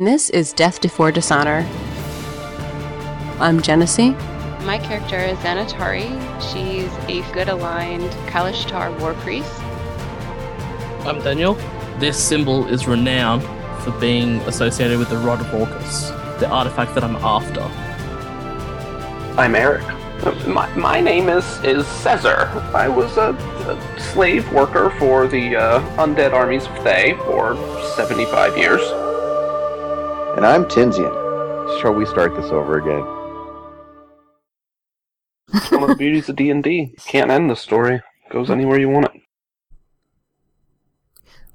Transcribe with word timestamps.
This 0.00 0.30
is 0.30 0.54
Death 0.54 0.80
Before 0.80 1.12
Dishonor. 1.12 1.68
I'm 3.38 3.60
Genesee. 3.60 4.12
My 4.62 4.78
character 4.82 5.18
is 5.18 5.36
Xanatari. 5.40 6.08
She's 6.40 6.90
a 7.10 7.20
good 7.34 7.50
aligned 7.50 8.10
Kalashtar 8.26 8.98
war 8.98 9.12
priest. 9.12 9.62
I'm 11.06 11.20
Daniel. 11.22 11.52
This 11.98 12.16
symbol 12.18 12.66
is 12.68 12.88
renowned 12.88 13.42
for 13.84 13.90
being 14.00 14.36
associated 14.48 14.98
with 14.98 15.10
the 15.10 15.18
Rod 15.18 15.42
of 15.42 15.52
Orcus, 15.52 16.08
the 16.40 16.48
artifact 16.48 16.94
that 16.94 17.04
I'm 17.04 17.16
after. 17.16 17.60
I'm 19.38 19.54
Eric. 19.54 19.84
My, 20.46 20.74
my 20.76 21.02
name 21.02 21.28
is, 21.28 21.44
is 21.62 21.86
Caesar. 21.86 22.46
I 22.74 22.88
was 22.88 23.18
a, 23.18 23.34
a 23.68 24.00
slave 24.00 24.50
worker 24.50 24.94
for 24.98 25.28
the 25.28 25.56
uh, 25.56 25.80
undead 25.98 26.32
armies 26.32 26.64
of 26.64 26.74
Thay 26.78 27.18
for 27.26 27.54
75 27.96 28.56
years. 28.56 28.80
And 30.36 30.46
I'm 30.46 30.64
Tinsian. 30.64 31.12
Shall 31.80 31.92
we 31.92 32.06
start 32.06 32.36
this 32.36 32.52
over 32.52 32.78
again? 32.78 33.04
It's 35.52 35.72
one 35.72 35.82
of 35.82 35.88
the 35.88 35.96
beauties 35.96 36.28
of 36.28 36.36
D&D. 36.36 36.94
Can't 37.04 37.32
end 37.32 37.50
the 37.50 37.56
story. 37.56 38.00
Goes 38.30 38.48
anywhere 38.48 38.78
you 38.78 38.88
want 38.88 39.06
it. 39.06 39.22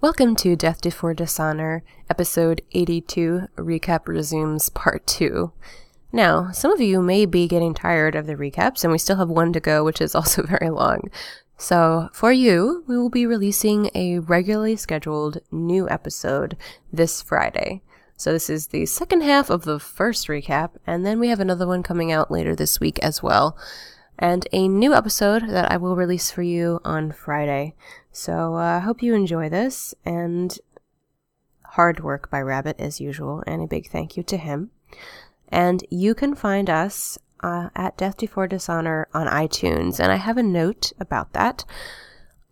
Welcome 0.02 0.36
to 0.36 0.58
Death 0.58 0.82
Before 0.82 1.14
Dishonor, 1.14 1.84
episode 2.10 2.64
82, 2.74 3.48
Recap 3.56 4.10
Resumes 4.10 4.68
Part 4.68 5.08
2. 5.08 5.54
Now, 6.12 6.52
some 6.52 6.72
of 6.74 6.82
you 6.82 7.02
may 7.02 7.26
be 7.26 7.48
getting 7.48 7.74
tired 7.74 8.14
of 8.14 8.28
the 8.28 8.36
recaps, 8.36 8.84
and 8.84 8.92
we 8.92 8.98
still 8.98 9.16
have 9.16 9.30
one 9.30 9.54
to 9.54 9.62
go, 9.62 9.86
which 9.86 10.02
is 10.02 10.14
also 10.16 10.44
very 10.44 10.70
long. 10.70 11.10
So, 11.58 12.10
for 12.12 12.34
you, 12.34 12.84
we 12.88 12.98
will 12.98 13.10
be 13.10 13.26
releasing 13.26 13.90
a 13.96 14.20
regularly 14.20 14.76
scheduled 14.76 15.40
new 15.50 15.90
episode 15.90 16.58
this 16.92 17.22
Friday. 17.22 17.82
So, 18.18 18.32
this 18.32 18.50
is 18.50 18.68
the 18.68 18.86
second 18.86 19.22
half 19.22 19.50
of 19.50 19.64
the 19.64 19.80
first 19.80 20.28
recap, 20.28 20.72
and 20.88 21.06
then 21.06 21.20
we 21.20 21.28
have 21.28 21.40
another 21.40 21.68
one 21.68 21.84
coming 21.84 22.12
out 22.12 22.32
later 22.32 22.56
this 22.56 22.80
week 22.80 22.98
as 23.00 23.22
well. 23.22 23.58
And 24.18 24.48
a 24.54 24.68
new 24.68 24.94
episode 24.94 25.50
that 25.50 25.70
I 25.70 25.78
will 25.78 25.98
release 25.98 26.32
for 26.32 26.42
you 26.42 26.80
on 26.86 27.12
Friday. 27.12 27.76
So, 28.12 28.56
I 28.56 28.78
uh, 28.78 28.80
hope 28.82 29.04
you 29.04 29.14
enjoy 29.14 29.50
this, 29.50 29.94
and 30.06 30.58
hard 31.64 32.00
work 32.00 32.30
by 32.30 32.42
Rabbit 32.42 32.80
as 32.80 33.02
usual, 33.02 33.44
and 33.46 33.62
a 33.62 33.68
big 33.68 33.90
thank 33.90 34.16
you 34.16 34.24
to 34.24 34.38
him. 34.38 34.72
And 35.50 35.84
you 35.90 36.16
can 36.16 36.36
find 36.36 36.70
us 36.70 37.18
uh, 37.46 37.70
at 37.76 37.98
Death 37.98 38.18
Before 38.18 38.48
Dishonor 38.48 39.08
on 39.14 39.28
iTunes. 39.28 40.00
And 40.00 40.12
I 40.12 40.16
have 40.16 40.38
a 40.38 40.44
note 40.44 40.94
about 41.00 41.34
that. 41.34 41.64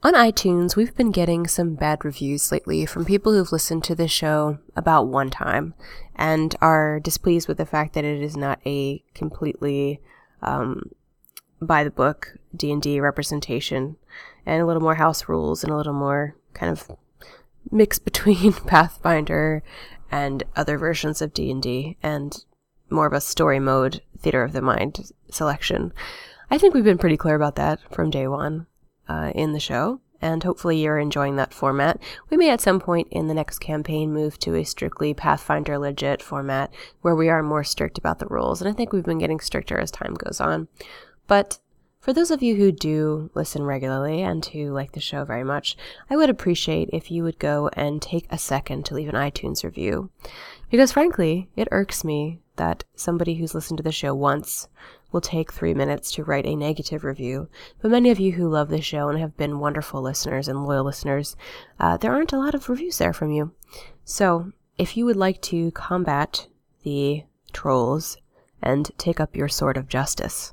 On 0.04 0.16
iTunes, 0.16 0.76
we've 0.76 0.94
been 0.94 1.12
getting 1.12 1.48
some 1.48 1.76
bad 1.76 2.04
reviews 2.04 2.52
lately 2.52 2.86
from 2.86 3.06
people 3.06 3.32
who've 3.32 3.54
listened 3.54 3.86
to 3.86 3.96
the 3.96 4.10
show 4.10 4.58
about 4.76 5.08
one 5.08 5.30
time 5.30 5.76
and 6.14 6.54
are 6.60 7.00
displeased 7.00 7.48
with 7.48 7.56
the 7.56 7.66
fact 7.66 7.94
that 7.94 8.04
it 8.04 8.22
is 8.22 8.36
not 8.36 8.60
a 8.66 9.02
completely 9.14 10.02
um, 10.42 10.92
by 11.62 11.86
the 11.86 11.90
book 11.90 12.38
D&D 12.54 13.00
representation 13.00 13.96
and 14.46 14.62
a 14.62 14.66
little 14.66 14.82
more 14.82 14.96
house 14.96 15.30
rules 15.30 15.64
and 15.64 15.72
a 15.72 15.78
little 15.78 15.94
more 15.94 16.36
kind 16.54 16.70
of 16.70 16.92
mix 17.72 17.98
between 18.10 18.52
Pathfinder 18.52 19.64
and 20.12 20.44
other 20.58 20.78
versions 20.78 21.22
of 21.22 21.34
D&D 21.34 21.96
and 22.04 22.44
more 22.90 23.08
of 23.08 23.14
a 23.14 23.22
story 23.22 23.62
mode 23.62 24.02
theater 24.20 24.44
of 24.44 24.52
the 24.52 24.62
mind 24.62 25.14
selection. 25.32 25.94
I 26.52 26.58
think 26.58 26.74
we've 26.74 26.84
been 26.84 26.98
pretty 26.98 27.16
clear 27.16 27.36
about 27.36 27.56
that 27.56 27.80
from 27.90 28.10
day 28.10 28.28
one 28.28 28.68
uh, 29.08 29.32
in 29.36 29.54
the 29.54 29.60
show, 29.60 30.00
and 30.22 30.44
hopefully 30.44 30.82
you're 30.82 31.00
enjoying 31.00 31.36
that 31.36 31.54
format. 31.54 32.00
We 32.30 32.38
may 32.38 32.50
at 32.50 32.62
some 32.62 32.80
point 32.80 33.08
in 33.12 33.28
the 33.28 33.34
next 33.34 33.60
campaign 33.60 34.14
move 34.14 34.40
to 34.40 34.56
a 34.56 34.64
strictly 34.64 35.14
Pathfinder 35.14 35.78
legit 35.78 36.22
format 36.22 36.74
where 37.02 37.16
we 37.16 37.30
are 37.30 37.44
more 37.44 37.64
strict 37.64 37.98
about 37.98 38.20
the 38.20 38.28
rules, 38.28 38.62
and 38.62 38.70
I 38.70 38.74
think 38.74 38.94
we've 38.94 39.04
been 39.04 39.20
getting 39.20 39.40
stricter 39.40 39.78
as 39.78 39.92
time 39.92 40.14
goes 40.14 40.40
on. 40.40 40.68
But 41.28 41.60
for 42.04 42.12
those 42.12 42.32
of 42.32 42.44
you 42.44 42.56
who 42.56 42.74
do 42.74 43.30
listen 43.34 43.64
regularly 43.64 44.22
and 44.22 44.46
who 44.46 44.74
like 44.74 44.92
the 44.92 45.00
show 45.00 45.24
very 45.24 45.46
much, 45.46 45.78
I 46.10 46.18
would 46.18 46.30
appreciate 46.30 46.90
if 46.92 47.10
you 47.10 47.24
would 47.24 47.40
go 47.40 47.70
and 47.74 48.02
take 48.02 48.28
a 48.30 48.38
second 48.38 48.86
to 48.86 48.94
leave 48.94 49.08
an 49.08 49.16
iTunes 49.16 49.64
review. 49.64 50.10
Because 50.70 50.92
frankly, 50.92 51.50
it 51.56 51.70
irks 51.72 52.04
me 52.04 52.42
that 52.58 52.84
somebody 52.96 53.36
who's 53.36 53.56
listened 53.56 53.78
to 53.78 53.84
the 53.84 53.92
show 53.94 54.14
once 54.14 54.68
will 55.14 55.22
take 55.22 55.54
three 55.54 55.74
minutes 55.74 56.12
to 56.12 56.24
write 56.24 56.46
a 56.46 56.56
negative 56.56 57.06
review. 57.06 57.48
But 57.82 57.92
many 57.92 58.10
of 58.10 58.20
you 58.20 58.34
who 58.34 58.50
love 58.50 58.68
the 58.68 58.82
show 58.82 59.08
and 59.08 59.20
have 59.20 59.38
been 59.38 59.60
wonderful 59.60 60.02
listeners 60.02 60.50
and 60.50 60.66
loyal 60.66 60.84
listeners, 60.84 61.38
uh, 61.80 61.96
there 61.96 62.12
aren't 62.12 62.34
a 62.34 62.38
lot 62.38 62.56
of 62.56 62.68
reviews 62.68 62.98
there 62.98 63.14
from 63.14 63.32
you. 63.32 63.54
So, 64.04 64.52
if 64.78 64.98
you 64.98 65.06
would 65.06 65.16
like 65.16 65.42
to 65.44 65.72
combat 65.72 66.48
the 66.84 67.24
trolls 67.54 68.18
and 68.62 68.92
take 68.98 69.20
up 69.20 69.36
your 69.36 69.48
sword 69.48 69.78
of 69.78 69.88
justice, 69.88 70.52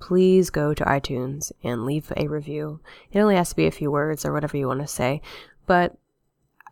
please 0.00 0.48
go 0.48 0.72
to 0.72 0.84
iTunes 0.84 1.52
and 1.62 1.84
leave 1.84 2.10
a 2.16 2.26
review. 2.26 2.80
It 3.12 3.20
only 3.20 3.36
has 3.36 3.50
to 3.50 3.56
be 3.56 3.66
a 3.66 3.70
few 3.70 3.90
words 3.90 4.24
or 4.24 4.32
whatever 4.32 4.56
you 4.56 4.66
want 4.66 4.80
to 4.80 4.86
say, 4.86 5.20
but 5.66 5.96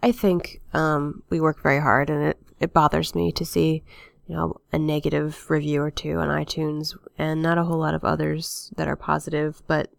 I 0.02 0.12
think 0.12 0.60
um, 0.72 1.22
we 1.28 1.40
work 1.40 1.62
very 1.62 1.80
hard, 1.80 2.08
and 2.08 2.28
it, 2.28 2.38
it 2.60 2.72
bothers 2.72 3.14
me 3.14 3.32
to 3.32 3.44
see 3.44 3.82
you 4.28 4.36
know, 4.36 4.60
a 4.72 4.78
negative 4.78 5.50
review 5.50 5.82
or 5.82 5.90
two 5.90 6.18
on 6.18 6.28
iTunes 6.28 6.96
and 7.16 7.42
not 7.42 7.58
a 7.58 7.64
whole 7.64 7.78
lot 7.78 7.94
of 7.94 8.04
others 8.04 8.70
that 8.76 8.86
are 8.86 8.96
positive, 8.96 9.62
but 9.66 9.90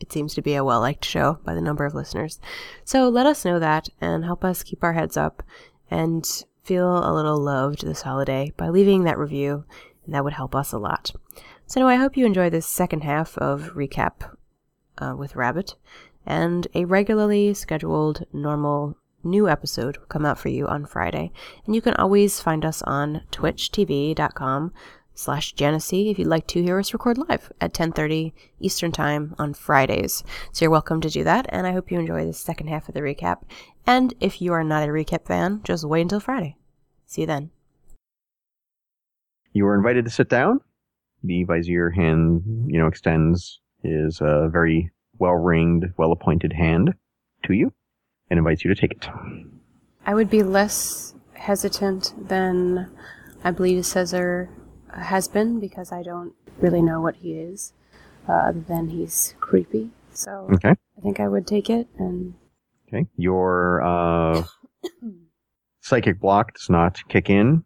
it 0.00 0.10
seems 0.10 0.34
to 0.34 0.42
be 0.42 0.54
a 0.54 0.64
well 0.64 0.80
liked 0.80 1.04
show 1.04 1.38
by 1.44 1.54
the 1.54 1.60
number 1.60 1.84
of 1.84 1.94
listeners. 1.94 2.40
So 2.84 3.08
let 3.08 3.26
us 3.26 3.44
know 3.44 3.58
that 3.58 3.88
and 4.00 4.24
help 4.24 4.42
us 4.42 4.62
keep 4.62 4.82
our 4.82 4.94
heads 4.94 5.16
up 5.16 5.42
and 5.90 6.26
feel 6.62 6.98
a 6.98 7.12
little 7.14 7.38
loved 7.38 7.84
this 7.84 8.02
holiday 8.02 8.52
by 8.56 8.70
leaving 8.70 9.04
that 9.04 9.18
review, 9.18 9.64
and 10.06 10.14
that 10.14 10.24
would 10.24 10.32
help 10.32 10.54
us 10.54 10.72
a 10.72 10.78
lot. 10.78 11.12
So, 11.66 11.80
anyway, 11.80 11.94
I 11.94 12.02
hope 12.02 12.16
you 12.16 12.26
enjoy 12.26 12.50
this 12.50 12.66
second 12.66 13.04
half 13.04 13.36
of 13.38 13.74
Recap 13.74 14.34
uh, 14.98 15.14
with 15.16 15.36
Rabbit 15.36 15.76
and 16.26 16.66
a 16.74 16.86
regularly 16.86 17.52
scheduled 17.52 18.24
normal 18.32 18.96
new 19.24 19.48
episode 19.48 19.96
will 19.96 20.06
come 20.06 20.26
out 20.26 20.38
for 20.38 20.48
you 20.48 20.66
on 20.66 20.86
Friday. 20.86 21.32
And 21.66 21.74
you 21.74 21.80
can 21.80 21.94
always 21.94 22.40
find 22.40 22.64
us 22.64 22.82
on 22.82 23.22
twitchtv.com 23.32 24.72
slash 25.14 25.52
Genesee 25.52 26.10
if 26.10 26.18
you'd 26.18 26.28
like 26.28 26.46
to 26.48 26.62
hear 26.62 26.78
us 26.78 26.92
record 26.92 27.18
live 27.18 27.52
at 27.60 27.72
10.30 27.72 28.32
Eastern 28.60 28.92
Time 28.92 29.34
on 29.38 29.54
Fridays. 29.54 30.24
So 30.52 30.64
you're 30.64 30.70
welcome 30.70 31.00
to 31.00 31.10
do 31.10 31.24
that, 31.24 31.46
and 31.48 31.66
I 31.66 31.72
hope 31.72 31.90
you 31.90 31.98
enjoy 31.98 32.26
the 32.26 32.32
second 32.32 32.68
half 32.68 32.88
of 32.88 32.94
the 32.94 33.00
recap. 33.00 33.42
And 33.86 34.14
if 34.20 34.42
you 34.42 34.52
are 34.52 34.64
not 34.64 34.88
a 34.88 34.92
recap 34.92 35.26
fan, 35.26 35.60
just 35.64 35.84
wait 35.84 36.02
until 36.02 36.20
Friday. 36.20 36.56
See 37.06 37.22
you 37.22 37.26
then. 37.26 37.50
You 39.52 39.66
are 39.66 39.76
invited 39.76 40.04
to 40.04 40.10
sit 40.10 40.28
down. 40.28 40.60
The 41.22 41.44
Vizier 41.44 41.90
hand, 41.90 42.42
you 42.66 42.78
know, 42.78 42.86
extends 42.86 43.60
his 43.82 44.20
uh, 44.20 44.48
very 44.48 44.90
well-ringed, 45.18 45.92
well-appointed 45.96 46.52
hand 46.52 46.94
to 47.44 47.52
you 47.52 47.72
and 48.30 48.38
invites 48.38 48.64
you 48.64 48.74
to 48.74 48.80
take 48.80 48.92
it. 48.92 49.08
I 50.06 50.14
would 50.14 50.30
be 50.30 50.42
less 50.42 51.14
hesitant 51.34 52.14
than 52.28 52.90
I 53.42 53.50
believe 53.50 53.84
Caesar 53.86 54.50
has 54.92 55.28
been 55.28 55.60
because 55.60 55.92
I 55.92 56.02
don't 56.02 56.32
really 56.58 56.82
know 56.82 57.00
what 57.00 57.16
he 57.16 57.34
is, 57.34 57.72
uh, 58.28 58.32
other 58.32 58.60
than 58.60 58.88
he's 58.88 59.34
creepy. 59.40 59.90
So 60.12 60.48
okay. 60.54 60.70
I 60.70 61.00
think 61.02 61.20
I 61.20 61.28
would 61.28 61.46
take 61.46 61.70
it 61.70 61.88
and. 61.98 62.34
Okay, 62.88 63.06
your 63.16 63.82
uh, 63.82 64.44
psychic 65.80 66.20
block 66.20 66.54
does 66.54 66.70
not 66.70 67.00
kick 67.08 67.28
in, 67.28 67.64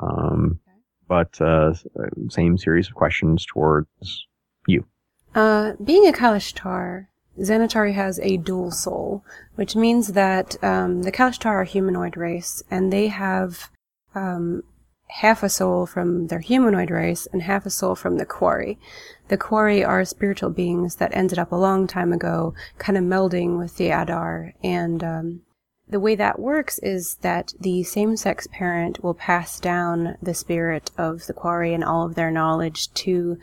um, 0.00 0.60
okay. 0.66 0.78
but 1.08 1.40
uh, 1.40 1.74
same 2.28 2.56
series 2.56 2.88
of 2.88 2.94
questions 2.94 3.44
towards 3.44 4.26
you. 4.66 4.84
Uh, 5.34 5.72
being 5.82 6.08
a 6.08 6.12
Kalashtar, 6.12 7.08
Xanatari 7.38 7.94
has 7.94 8.18
a 8.20 8.36
dual 8.36 8.70
soul, 8.70 9.24
which 9.54 9.74
means 9.74 10.08
that 10.08 10.62
um, 10.62 11.02
the 11.02 11.12
Kalashtar 11.12 11.46
are 11.46 11.64
humanoid 11.64 12.16
race, 12.16 12.62
and 12.70 12.92
they 12.92 13.08
have 13.08 13.70
um, 14.14 14.62
half 15.08 15.42
a 15.42 15.48
soul 15.48 15.86
from 15.86 16.26
their 16.28 16.40
humanoid 16.40 16.90
race 16.90 17.26
and 17.32 17.42
half 17.42 17.66
a 17.66 17.70
soul 17.70 17.94
from 17.94 18.16
the 18.16 18.26
quori. 18.26 18.78
The 19.28 19.36
quori 19.38 19.84
are 19.84 20.04
spiritual 20.04 20.50
beings 20.50 20.96
that 20.96 21.14
ended 21.14 21.38
up 21.38 21.52
a 21.52 21.56
long 21.56 21.86
time 21.86 22.12
ago, 22.12 22.54
kind 22.78 22.98
of 22.98 23.04
melding 23.04 23.58
with 23.58 23.76
the 23.76 23.90
Adar, 23.90 24.52
and 24.62 25.02
um, 25.02 25.42
the 25.88 26.00
way 26.00 26.14
that 26.14 26.38
works 26.38 26.78
is 26.78 27.16
that 27.22 27.52
the 27.60 27.82
same-sex 27.82 28.46
parent 28.50 29.02
will 29.02 29.14
pass 29.14 29.60
down 29.60 30.16
the 30.22 30.34
spirit 30.34 30.90
of 30.96 31.26
the 31.26 31.34
quori 31.34 31.74
and 31.74 31.84
all 31.84 32.06
of 32.06 32.14
their 32.14 32.30
knowledge 32.30 32.92
to 32.94 33.38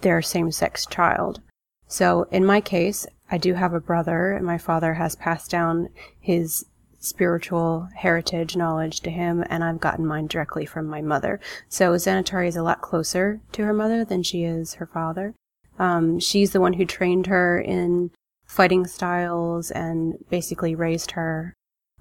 their 0.00 0.22
same-sex 0.22 0.86
child. 0.86 1.40
So 1.86 2.26
in 2.30 2.46
my 2.46 2.60
case, 2.60 3.06
I 3.34 3.36
do 3.36 3.54
have 3.54 3.74
a 3.74 3.80
brother, 3.80 4.30
and 4.30 4.46
my 4.46 4.58
father 4.58 4.94
has 4.94 5.16
passed 5.16 5.50
down 5.50 5.88
his 6.20 6.66
spiritual 7.00 7.88
heritage 7.96 8.54
knowledge 8.54 9.00
to 9.00 9.10
him, 9.10 9.44
and 9.50 9.64
I've 9.64 9.80
gotten 9.80 10.06
mine 10.06 10.28
directly 10.28 10.64
from 10.66 10.86
my 10.86 11.02
mother. 11.02 11.40
So 11.68 11.94
Xanatari 11.94 12.46
is 12.46 12.54
a 12.54 12.62
lot 12.62 12.80
closer 12.80 13.40
to 13.50 13.64
her 13.64 13.72
mother 13.72 14.04
than 14.04 14.22
she 14.22 14.44
is 14.44 14.74
her 14.74 14.86
father. 14.86 15.34
Um, 15.80 16.20
she's 16.20 16.52
the 16.52 16.60
one 16.60 16.74
who 16.74 16.84
trained 16.84 17.26
her 17.26 17.60
in 17.60 18.12
fighting 18.46 18.86
styles 18.86 19.72
and 19.72 20.14
basically 20.30 20.76
raised 20.76 21.10
her 21.10 21.54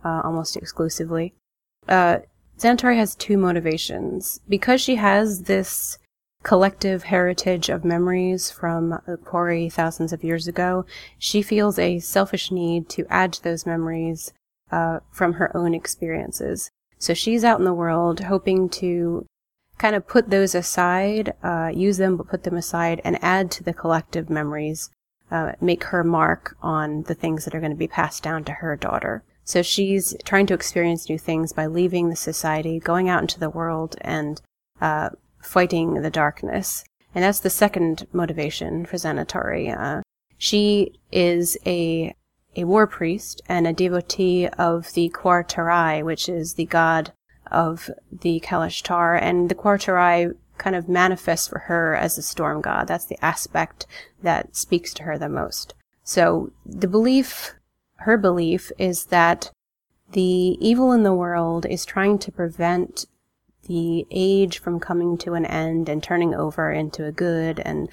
uh, 0.06 0.22
almost 0.24 0.56
exclusively. 0.56 1.34
Uh, 1.88 2.20
Xanatari 2.60 2.98
has 2.98 3.16
two 3.16 3.40
motivations. 3.40 4.40
Because 4.48 4.82
she 4.82 4.98
has 4.98 5.42
this 5.42 5.98
collective 6.44 7.04
heritage 7.04 7.70
of 7.70 7.86
memories 7.86 8.52
from 8.52 9.00
the 9.08 9.18
quori 9.18 9.70
thousands 9.70 10.14
of 10.14 10.24
years 10.24 10.48
ago, 10.48 10.86
she 11.18 11.42
feels 11.42 11.80
a 11.80 12.00
selfish 12.00 12.52
need 12.52 12.90
to 12.90 13.06
add 13.10 13.34
to 13.34 13.44
those 13.44 13.66
memories 13.66 14.34
uh, 14.72 15.00
from 15.12 15.34
her 15.34 15.56
own 15.56 15.74
experiences. 15.74 16.70
So 17.00 17.14
she's 17.14 17.44
out 17.44 17.60
in 17.60 17.66
the 17.66 17.74
world 17.74 18.22
hoping 18.22 18.70
to 18.70 19.26
kind 19.78 19.96
of 19.96 20.08
put 20.08 20.30
those 20.30 20.54
aside, 20.56 21.34
uh, 21.44 21.72
use 21.74 21.98
them, 21.98 22.18
but 22.18 22.28
put 22.28 22.44
them 22.44 22.56
aside 22.56 23.02
and 23.04 23.22
add 23.24 23.50
to 23.52 23.64
the 23.64 23.74
collective 23.74 24.30
memories, 24.30 24.90
uh, 25.32 25.54
make 25.60 25.86
her 25.86 26.04
mark 26.04 26.56
on 26.62 27.04
the 27.04 27.16
things 27.16 27.46
that 27.46 27.56
are 27.56 27.60
going 27.60 27.72
to 27.72 27.78
be 27.78 27.88
passed 27.88 28.24
down 28.24 28.44
to 28.46 28.52
her 28.52 28.76
daughter. 28.76 29.24
So 29.44 29.62
she's 29.62 30.16
trying 30.24 30.46
to 30.48 30.54
experience 30.54 31.10
new 31.10 31.18
things 31.18 31.52
by 31.52 31.66
leaving 31.66 32.10
the 32.10 32.16
society, 32.16 32.80
going 32.80 33.10
out 33.10 33.22
into 33.22 33.40
the 33.40 33.50
world, 33.50 33.98
and 34.02 34.42
uh, 34.80 35.10
fighting 35.44 36.02
the 36.02 36.10
darkness. 36.10 36.84
And 37.14 37.24
that's 37.24 37.40
the 37.40 37.50
second 37.50 38.08
motivation 38.12 38.86
for 38.86 38.98
Xanatari. 38.98 39.78
Uh, 39.78 40.02
she 40.38 40.94
is 41.12 41.58
a 41.66 42.16
a 42.56 42.66
war 42.66 42.86
priest 42.86 43.42
and 43.48 43.66
a 43.66 43.74
devotee 43.74 44.48
of 44.48 44.94
the 44.94 45.10
Quartarai, 45.10 46.04
which 46.04 46.30
is 46.30 46.54
the 46.54 46.66
god 46.66 47.12
of 47.52 47.90
the 48.12 48.40
Kalashtar, 48.42 49.20
and 49.22 49.50
the 49.50 49.56
Quartarai 49.56 50.36
kind 50.58 50.76
of 50.76 50.88
manifests 50.88 51.48
for 51.48 51.60
her 51.60 51.96
as 51.96 52.18
a 52.18 52.22
storm 52.22 52.62
god. 52.62 52.88
That's 52.88 53.06
the 53.06 53.24
aspect 53.26 53.88
that 54.22 54.56
speaks 54.56 54.94
to 54.96 55.04
her 55.04 55.18
the 55.18 55.30
most. 55.30 55.74
So 56.04 56.52
the 56.66 56.88
belief, 56.88 57.54
her 57.98 58.18
belief, 58.18 58.72
is 58.78 59.06
that 59.06 59.52
the 60.12 60.58
evil 60.60 60.92
in 60.92 61.04
the 61.04 61.14
world 61.14 61.66
is 61.66 61.86
trying 61.86 62.20
to 62.20 62.32
prevent 62.32 63.06
the 63.68 64.06
age 64.12 64.60
from 64.60 64.80
coming 64.80 65.18
to 65.20 65.34
an 65.34 65.46
end 65.46 65.90
and 65.90 66.04
turning 66.04 66.34
over 66.34 66.72
into 66.72 67.06
a 67.06 67.12
good 67.12 67.60
and 67.60 67.90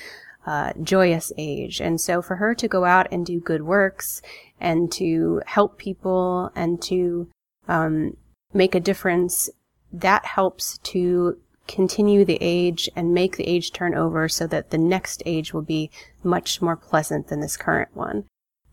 uh, 0.46 0.72
joyous 0.82 1.32
age. 1.36 1.80
And 1.80 2.00
so 2.00 2.22
for 2.22 2.36
her 2.36 2.54
to 2.54 2.68
go 2.68 2.84
out 2.84 3.06
and 3.12 3.26
do 3.26 3.40
good 3.40 3.62
works 3.62 4.22
and 4.60 4.90
to 4.92 5.42
help 5.46 5.78
people 5.78 6.50
and 6.54 6.80
to 6.82 7.28
um, 7.68 8.16
make 8.52 8.74
a 8.74 8.80
difference, 8.80 9.50
that 9.92 10.24
helps 10.24 10.78
to 10.78 11.38
continue 11.68 12.24
the 12.24 12.38
age 12.40 12.88
and 12.96 13.14
make 13.14 13.36
the 13.36 13.46
age 13.46 13.72
turn 13.72 13.94
over 13.94 14.28
so 14.28 14.46
that 14.46 14.70
the 14.70 14.78
next 14.78 15.22
age 15.24 15.54
will 15.54 15.62
be 15.62 15.90
much 16.22 16.60
more 16.60 16.76
pleasant 16.76 17.28
than 17.28 17.40
this 17.40 17.56
current 17.56 17.94
one. 17.94 18.24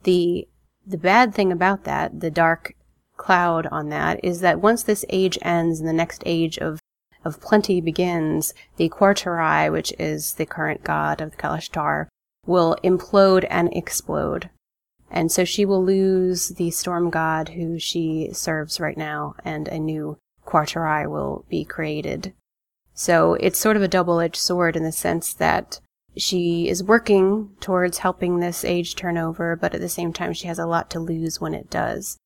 The 0.04 0.48
the 0.86 0.98
bad 0.98 1.36
thing 1.36 1.52
about 1.52 1.84
that, 1.84 2.22
the 2.22 2.32
dark 2.32 2.74
cloud 3.18 3.68
on 3.68 3.90
that, 3.90 4.24
is 4.24 4.40
that 4.40 4.62
once 4.62 4.84
this 4.84 5.04
age 5.10 5.38
ends 5.42 5.80
and 5.80 5.88
the 5.88 5.94
next 5.94 6.24
age 6.26 6.58
of 6.60 6.80
of 7.28 7.42
plenty 7.42 7.82
begins, 7.82 8.54
the 8.78 8.90
Quartarai, 8.90 9.72
which 9.72 9.94
is 10.00 10.34
the 10.34 10.46
current 10.46 10.84
god 10.84 11.22
of 11.22 11.32
the 11.32 11.38
Kalashtar, 11.38 12.08
will 12.46 12.78
implode 12.84 13.46
and 13.50 13.70
explode. 13.74 14.50
And 15.12 15.32
so 15.32 15.46
she 15.46 15.66
will 15.66 15.84
lose 15.84 16.50
the 16.50 16.72
storm 16.72 17.10
god 17.10 17.50
who 17.50 17.78
she 17.78 18.30
serves 18.32 18.80
right 18.80 18.98
now, 18.98 19.36
and 19.46 19.68
a 19.68 19.78
new 19.78 20.18
Quartarai 20.46 21.10
will 21.10 21.46
be 21.50 21.64
created. 21.64 22.34
So 22.94 23.36
it's 23.36 23.60
sort 23.60 23.76
of 23.76 23.84
a 23.84 23.88
double-edged 23.88 24.38
sword 24.38 24.76
in 24.76 24.84
the 24.84 24.92
sense 24.92 25.34
that 25.34 25.80
she 26.18 26.68
is 26.68 26.84
working 26.84 27.52
towards 27.60 28.00
helping 28.00 28.40
this 28.40 28.66
age 28.66 28.96
turn 28.96 29.18
over, 29.18 29.56
but 29.56 29.76
at 29.76 29.82
the 29.82 29.90
same 29.90 30.14
time 30.14 30.34
she 30.34 30.48
has 30.48 30.58
a 30.58 30.66
lot 30.66 30.90
to 30.92 31.00
lose 31.00 31.40
when 31.40 31.54
it 31.54 31.70
does. 31.70 32.18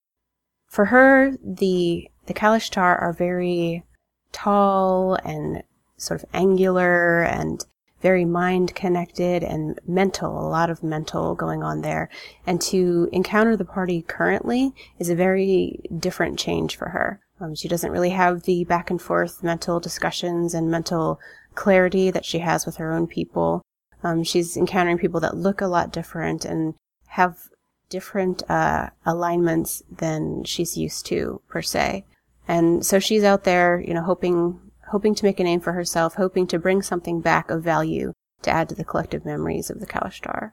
For 0.70 0.86
her, 0.86 1.34
the 1.44 2.08
the 2.28 2.34
Kalashtar 2.34 3.02
are 3.02 3.12
very 3.12 3.84
tall 4.32 5.16
and 5.24 5.64
sort 5.98 6.22
of 6.24 6.30
angular 6.34 7.24
and 7.24 7.66
very 8.02 8.26
mind 8.26 8.74
connected 8.76 9.44
and 9.44 9.80
mental, 9.88 10.32
a 10.32 10.50
lot 10.50 10.70
of 10.70 10.84
mental 10.84 11.36
going 11.36 11.62
on 11.64 11.82
there. 11.82 12.10
And 12.46 12.60
to 12.64 13.08
encounter 13.12 13.56
the 13.56 13.66
party 13.66 14.02
currently 14.02 14.74
is 14.98 15.10
a 15.10 15.16
very 15.16 15.80
different 16.00 16.40
change 16.40 16.76
for 16.76 16.90
her. 16.90 17.20
Um, 17.40 17.56
she 17.56 17.68
doesn't 17.68 17.92
really 17.92 18.10
have 18.12 18.44
the 18.44 18.64
back 18.66 18.90
and 18.90 19.02
forth 19.02 19.44
mental 19.44 19.80
discussions 19.80 20.54
and 20.54 20.70
mental 20.70 21.20
clarity 21.56 22.12
that 22.12 22.26
she 22.26 22.40
has 22.40 22.66
with 22.66 22.78
her 22.78 22.92
own 22.92 23.08
people. 23.08 23.62
Um, 24.04 24.24
she's 24.24 24.58
encountering 24.58 24.98
people 24.98 25.20
that 25.20 25.38
look 25.38 25.62
a 25.62 25.68
lot 25.68 25.92
different 25.92 26.46
and 26.46 26.74
have 27.08 27.50
different 27.90 28.50
uh, 28.50 28.90
alignments 29.06 29.84
than 29.92 30.44
she's 30.44 30.78
used 30.78 31.06
to, 31.08 31.42
per 31.50 31.62
se. 31.62 32.06
And 32.52 32.86
so 32.86 33.00
she's 33.00 33.24
out 33.24 33.46
there, 33.46 33.80
you 33.80 33.94
know, 33.94 34.02
hoping 34.02 34.60
hoping 34.90 35.16
to 35.16 35.24
make 35.24 35.40
a 35.40 35.44
name 35.46 35.62
for 35.62 35.72
herself, 35.72 36.16
hoping 36.16 36.48
to 36.48 36.60
bring 36.60 36.82
something 36.82 37.22
back 37.22 37.50
of 37.50 37.64
value 37.64 38.12
to 38.42 38.52
add 38.52 38.68
to 38.68 38.76
the 38.76 38.84
collective 38.84 39.24
memories 39.24 39.70
of 39.70 39.80
the 39.80 39.86
Kalashtar. 39.88 40.52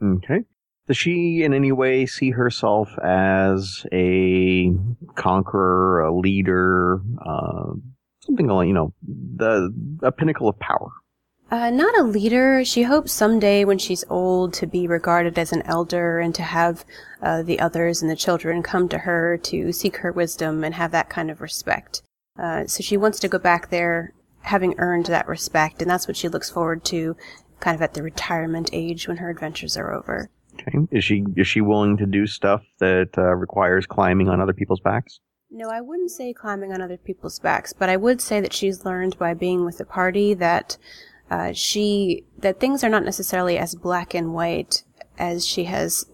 Okay. 0.00 0.44
Does 0.86 0.96
she 0.96 1.42
in 1.42 1.52
any 1.52 1.72
way 1.72 2.06
see 2.06 2.30
herself 2.30 2.96
as 3.02 3.84
a 3.92 4.70
conqueror, 5.16 6.02
a 6.02 6.16
leader, 6.16 7.00
uh, 7.26 7.72
something 8.20 8.46
like, 8.46 8.68
you 8.68 8.74
know, 8.74 8.94
the 9.02 9.74
a 10.04 10.12
pinnacle 10.12 10.48
of 10.48 10.60
power? 10.60 10.92
Uh, 11.50 11.68
not 11.70 11.98
a 11.98 12.04
leader. 12.04 12.64
She 12.64 12.82
hopes 12.82 13.12
someday 13.12 13.64
when 13.64 13.78
she's 13.78 14.04
old 14.08 14.52
to 14.54 14.66
be 14.68 14.86
regarded 14.86 15.36
as 15.36 15.52
an 15.52 15.62
elder 15.62 16.20
and 16.20 16.32
to 16.36 16.42
have 16.42 16.84
uh, 17.20 17.42
the 17.42 17.58
others 17.58 18.02
and 18.02 18.10
the 18.10 18.16
children 18.16 18.62
come 18.62 18.88
to 18.88 18.98
her 18.98 19.36
to 19.38 19.72
seek 19.72 19.96
her 19.98 20.12
wisdom 20.12 20.62
and 20.62 20.74
have 20.74 20.92
that 20.92 21.08
kind 21.08 21.28
of 21.30 21.40
respect. 21.40 22.02
Uh, 22.38 22.66
so 22.66 22.82
she 22.82 22.96
wants 22.96 23.18
to 23.20 23.28
go 23.28 23.38
back 23.38 23.70
there 23.70 24.12
having 24.42 24.74
earned 24.78 25.06
that 25.06 25.26
respect, 25.26 25.82
and 25.82 25.90
that's 25.90 26.06
what 26.06 26.16
she 26.16 26.28
looks 26.28 26.50
forward 26.50 26.84
to 26.84 27.16
kind 27.58 27.74
of 27.74 27.82
at 27.82 27.94
the 27.94 28.02
retirement 28.02 28.70
age 28.72 29.08
when 29.08 29.18
her 29.18 29.28
adventures 29.28 29.76
are 29.76 29.92
over. 29.92 30.30
Okay. 30.54 30.78
Is 30.90 31.04
she 31.04 31.24
is 31.36 31.46
she 31.46 31.60
willing 31.60 31.96
to 31.96 32.06
do 32.06 32.26
stuff 32.26 32.62
that 32.78 33.10
uh, 33.18 33.34
requires 33.34 33.86
climbing 33.86 34.28
on 34.28 34.40
other 34.40 34.52
people's 34.52 34.80
backs? 34.80 35.20
No, 35.50 35.68
I 35.68 35.80
wouldn't 35.80 36.12
say 36.12 36.32
climbing 36.32 36.72
on 36.72 36.80
other 36.80 36.96
people's 36.96 37.40
backs, 37.40 37.72
but 37.72 37.88
I 37.88 37.96
would 37.96 38.20
say 38.20 38.40
that 38.40 38.52
she's 38.52 38.84
learned 38.84 39.18
by 39.18 39.34
being 39.34 39.64
with 39.64 39.78
the 39.78 39.84
party 39.84 40.32
that 40.34 40.76
uh, 41.30 41.52
she 41.52 42.24
that 42.38 42.60
things 42.60 42.82
are 42.82 42.88
not 42.88 43.04
necessarily 43.04 43.56
as 43.56 43.74
black 43.74 44.14
and 44.14 44.34
white 44.34 44.82
as 45.18 45.46
she 45.46 45.64
has 45.64 46.06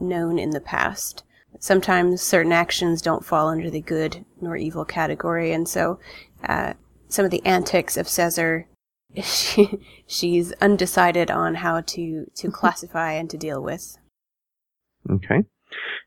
known 0.00 0.38
in 0.38 0.50
the 0.50 0.60
past. 0.60 1.22
Sometimes 1.60 2.20
certain 2.20 2.52
actions 2.52 3.00
don't 3.00 3.24
fall 3.24 3.48
under 3.48 3.70
the 3.70 3.80
good 3.80 4.24
nor 4.40 4.56
evil 4.56 4.84
category, 4.84 5.52
and 5.52 5.68
so 5.68 6.00
uh, 6.42 6.74
some 7.08 7.24
of 7.24 7.30
the 7.30 7.44
antics 7.46 7.96
of 7.96 8.08
Caesar, 8.08 8.66
she, 9.22 9.78
she's 10.06 10.52
undecided 10.54 11.30
on 11.30 11.54
how 11.56 11.80
to 11.82 12.26
to 12.34 12.50
classify 12.50 13.12
and 13.12 13.30
to 13.30 13.38
deal 13.38 13.62
with. 13.62 13.96
Okay. 15.08 15.44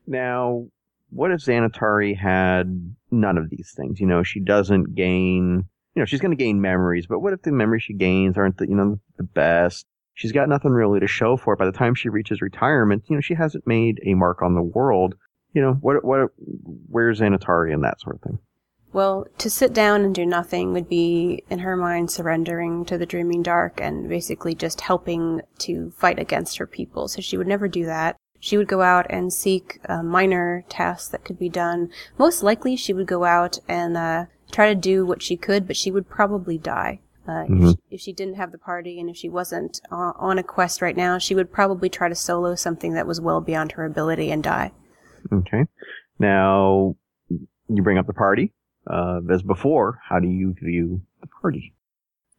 Now, 0.06 0.66
what 1.10 1.30
if 1.30 1.40
Xanatari 1.40 2.16
had 2.16 2.94
none 3.10 3.38
of 3.38 3.48
these 3.48 3.72
things? 3.74 4.00
You 4.00 4.06
know, 4.06 4.22
she 4.22 4.40
doesn't 4.40 4.94
gain 4.94 5.64
you 5.98 6.02
know, 6.02 6.06
she's 6.06 6.20
going 6.20 6.30
to 6.30 6.36
gain 6.36 6.60
memories, 6.60 7.08
but 7.08 7.18
what 7.18 7.32
if 7.32 7.42
the 7.42 7.50
memories 7.50 7.82
she 7.82 7.92
gains 7.92 8.38
aren't 8.38 8.56
the, 8.58 8.68
you 8.68 8.76
know, 8.76 9.00
the 9.16 9.24
best? 9.24 9.84
She's 10.14 10.30
got 10.30 10.48
nothing 10.48 10.70
really 10.70 11.00
to 11.00 11.08
show 11.08 11.36
for 11.36 11.54
it. 11.54 11.58
By 11.58 11.66
the 11.66 11.72
time 11.72 11.96
she 11.96 12.08
reaches 12.08 12.40
retirement, 12.40 13.02
you 13.08 13.16
know, 13.16 13.20
she 13.20 13.34
hasn't 13.34 13.66
made 13.66 13.98
a 14.06 14.14
mark 14.14 14.40
on 14.40 14.54
the 14.54 14.62
world. 14.62 15.16
You 15.54 15.62
know, 15.62 15.72
what, 15.72 16.04
what, 16.04 16.30
where's 16.88 17.18
Xanatari 17.18 17.74
and 17.74 17.82
that 17.82 18.00
sort 18.00 18.14
of 18.14 18.22
thing? 18.22 18.38
Well, 18.92 19.26
to 19.38 19.50
sit 19.50 19.72
down 19.72 20.02
and 20.02 20.14
do 20.14 20.24
nothing 20.24 20.72
would 20.72 20.88
be, 20.88 21.42
in 21.50 21.58
her 21.58 21.76
mind, 21.76 22.12
surrendering 22.12 22.84
to 22.84 22.96
the 22.96 23.04
dreaming 23.04 23.42
dark 23.42 23.80
and 23.80 24.08
basically 24.08 24.54
just 24.54 24.82
helping 24.82 25.40
to 25.58 25.90
fight 25.96 26.20
against 26.20 26.58
her 26.58 26.66
people. 26.68 27.08
So 27.08 27.20
she 27.20 27.36
would 27.36 27.48
never 27.48 27.66
do 27.66 27.86
that. 27.86 28.14
She 28.40 28.56
would 28.56 28.68
go 28.68 28.82
out 28.82 29.06
and 29.10 29.32
seek 29.32 29.80
uh, 29.88 30.02
minor 30.02 30.64
tasks 30.68 31.08
that 31.08 31.24
could 31.24 31.38
be 31.38 31.48
done. 31.48 31.90
Most 32.18 32.42
likely, 32.42 32.76
she 32.76 32.92
would 32.92 33.06
go 33.06 33.24
out 33.24 33.58
and 33.68 33.96
uh, 33.96 34.26
try 34.52 34.68
to 34.68 34.74
do 34.74 35.04
what 35.04 35.22
she 35.22 35.36
could, 35.36 35.66
but 35.66 35.76
she 35.76 35.90
would 35.90 36.08
probably 36.08 36.58
die. 36.58 37.00
Uh, 37.26 37.44
mm-hmm. 37.44 37.66
if, 37.66 37.70
she, 37.70 37.76
if, 37.90 38.00
she, 38.00 38.12
didn't 38.12 38.36
have 38.36 38.52
the 38.52 38.58
party 38.58 38.98
and 38.98 39.10
if 39.10 39.16
she 39.16 39.28
wasn't 39.28 39.82
uh, 39.92 40.12
on 40.16 40.38
a 40.38 40.42
quest 40.42 40.80
right 40.80 40.96
now, 40.96 41.18
she 41.18 41.34
would 41.34 41.52
probably 41.52 41.90
try 41.90 42.08
to 42.08 42.14
solo 42.14 42.54
something 42.54 42.94
that 42.94 43.06
was 43.06 43.20
well 43.20 43.42
beyond 43.42 43.72
her 43.72 43.84
ability 43.84 44.30
and 44.30 44.42
die. 44.42 44.72
Okay. 45.30 45.66
Now, 46.18 46.96
you 47.28 47.82
bring 47.82 47.98
up 47.98 48.06
the 48.06 48.14
party. 48.14 48.52
Uh, 48.86 49.20
as 49.30 49.42
before, 49.42 50.00
how 50.08 50.18
do 50.18 50.28
you 50.28 50.54
view 50.54 51.02
the 51.20 51.26
party? 51.42 51.74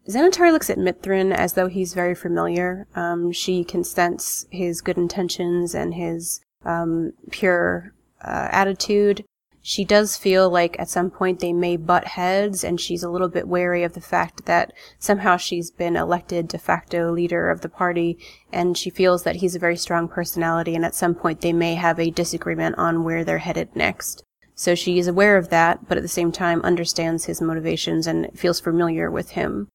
Xanatari 0.10 0.52
looks 0.52 0.72
at 0.72 0.80
Mithrin 0.80 1.32
as 1.32 1.54
though 1.54 1.68
he's 1.68 1.94
very 1.94 2.16
familiar. 2.16 2.88
Um, 2.96 3.32
she 3.32 3.64
can 3.64 3.84
sense 3.84 4.48
his 4.50 4.82
good 4.82 4.98
intentions 4.98 5.76
and 5.76 5.94
his 5.94 6.42
um, 6.66 7.14
pure 7.30 7.94
uh, 8.24 8.48
attitude. 8.52 9.24
She 9.62 9.86
does 9.86 10.18
feel 10.18 10.50
like 10.50 10.80
at 10.80 10.90
some 10.90 11.12
point 11.12 11.42
they 11.42 11.54
may 11.54 11.78
butt 11.78 12.08
heads, 12.08 12.64
and 12.64 12.82
she's 12.82 13.04
a 13.04 13.10
little 13.10 13.28
bit 13.28 13.48
wary 13.48 13.84
of 13.84 13.94
the 13.94 14.02
fact 14.02 14.46
that 14.46 14.74
somehow 14.98 15.38
she's 15.38 15.70
been 15.70 15.96
elected 15.96 16.48
de 16.48 16.58
facto 16.58 17.12
leader 17.12 17.52
of 17.52 17.62
the 17.62 17.70
party, 17.70 18.18
and 18.52 18.76
she 18.76 18.90
feels 18.90 19.24
that 19.24 19.38
he's 19.38 19.56
a 19.56 19.60
very 19.60 19.78
strong 19.78 20.08
personality, 20.08 20.74
and 20.74 20.86
at 20.86 20.96
some 20.96 21.14
point 21.14 21.42
they 21.42 21.54
may 21.54 21.76
have 21.76 22.00
a 22.00 22.10
disagreement 22.10 22.80
on 22.80 23.04
where 23.04 23.24
they're 23.24 23.40
headed 23.40 23.76
next. 23.76 24.24
So 24.56 24.74
she 24.74 24.98
is 24.98 25.08
aware 25.08 25.38
of 25.38 25.50
that, 25.50 25.88
but 25.88 25.98
at 25.98 26.04
the 26.04 26.08
same 26.08 26.32
time 26.32 26.62
understands 26.62 27.26
his 27.26 27.42
motivations 27.42 28.08
and 28.08 28.28
feels 28.34 28.60
familiar 28.60 29.12
with 29.12 29.32
him. 29.32 29.68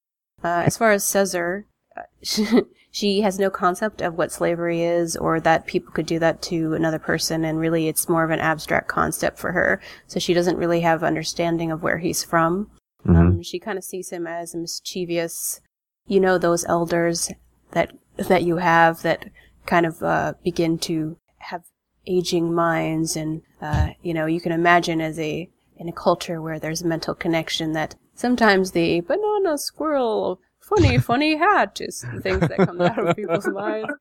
Uh, 0.45 0.63
as 0.67 0.77
far 0.77 0.93
as 0.93 1.05
Caesar, 1.05 1.67
uh, 1.97 2.03
she 2.91 3.23
has 3.23 3.39
no 3.39 3.49
concept 3.49 4.03
of 4.03 4.15
what 4.15 4.31
slavery 4.31 4.83
is 4.83 5.17
or 5.17 5.41
that 5.41 5.67
people 5.67 5.91
could 5.93 6.05
do 6.05 6.19
that 6.19 6.43
to 6.43 6.75
another 6.75 6.99
person, 6.99 7.45
and 7.47 7.59
really 7.59 7.89
it's 7.89 8.11
more 8.11 8.25
of 8.25 8.31
an 8.31 8.41
abstract 8.41 8.87
concept 8.87 9.39
for 9.39 9.53
her. 9.53 9.81
So 10.07 10.21
she 10.21 10.35
doesn't 10.35 10.59
really 10.59 10.83
have 10.83 11.03
understanding 11.03 11.73
of 11.73 11.83
where 11.83 11.99
he's 11.99 12.23
from. 12.23 12.71
Mhm. 13.07 13.17
Um, 13.17 13.43
she 13.43 13.59
kind 13.59 13.79
of 13.79 13.85
sees 13.85 14.11
him 14.11 14.27
as 14.27 14.55
a 14.55 14.59
mischievous, 14.59 15.61
you 16.07 16.21
know, 16.21 16.37
those 16.37 16.65
elders 16.67 17.33
that 17.73 17.93
that 18.17 18.45
you 18.45 18.59
have 18.59 19.03
that 19.03 19.31
kind 19.67 19.87
of 19.87 20.03
uh, 20.03 20.35
begin 20.45 20.79
to 20.79 21.17
have 21.39 21.65
aging 22.07 22.53
minds, 22.55 23.17
and 23.17 23.41
uh, 23.63 23.89
you 24.03 24.13
know, 24.13 24.27
you 24.27 24.41
can 24.41 24.53
imagine 24.53 25.01
as 25.01 25.19
a 25.19 25.49
in 25.77 25.89
a 25.89 25.93
culture 25.93 26.41
where 26.41 26.59
there's 26.59 26.83
a 26.83 26.87
mental 26.87 27.15
connection 27.15 27.73
that 27.73 27.95
sometimes 28.15 28.73
the 28.73 29.01
banana 29.01 29.59
squirrel 29.59 30.41
funny 30.65 30.99
funny 31.11 31.37
hat 31.37 31.81
is 31.81 32.05
the 32.15 32.21
things 32.21 32.41
that 32.41 32.59
come 32.59 32.81
out 32.81 32.99
of 32.99 33.17
people's 33.17 33.47
minds. 33.47 33.93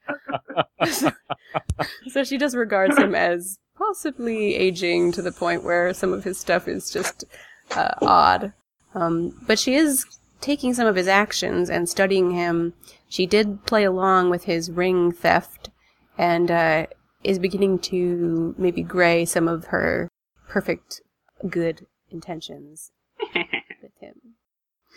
so, 0.91 1.11
so 2.09 2.23
she 2.23 2.37
just 2.37 2.55
regards 2.55 2.97
him 2.97 3.15
as 3.15 3.59
possibly 3.77 4.55
aging 4.55 5.11
to 5.11 5.21
the 5.21 5.31
point 5.31 5.63
where 5.63 5.93
some 5.93 6.13
of 6.13 6.23
his 6.23 6.39
stuff 6.39 6.67
is 6.67 6.89
just 6.89 7.25
uh, 7.71 7.93
odd. 8.01 8.53
Um, 8.95 9.35
but 9.47 9.57
she 9.59 9.75
is 9.75 10.05
taking 10.41 10.73
some 10.73 10.87
of 10.87 10.95
his 10.95 11.07
actions 11.07 11.69
and 11.69 11.89
studying 11.89 12.31
him. 12.31 12.73
She 13.09 13.25
did 13.25 13.65
play 13.65 13.83
along 13.83 14.29
with 14.29 14.43
his 14.43 14.69
ring 14.69 15.11
theft 15.11 15.69
and 16.17 16.51
uh, 16.51 16.85
is 17.23 17.39
beginning 17.39 17.79
to 17.79 18.53
maybe 18.57 18.83
gray 18.83 19.25
some 19.25 19.47
of 19.47 19.65
her 19.65 20.09
perfect 20.47 21.01
good 21.49 21.87
intentions. 22.11 22.91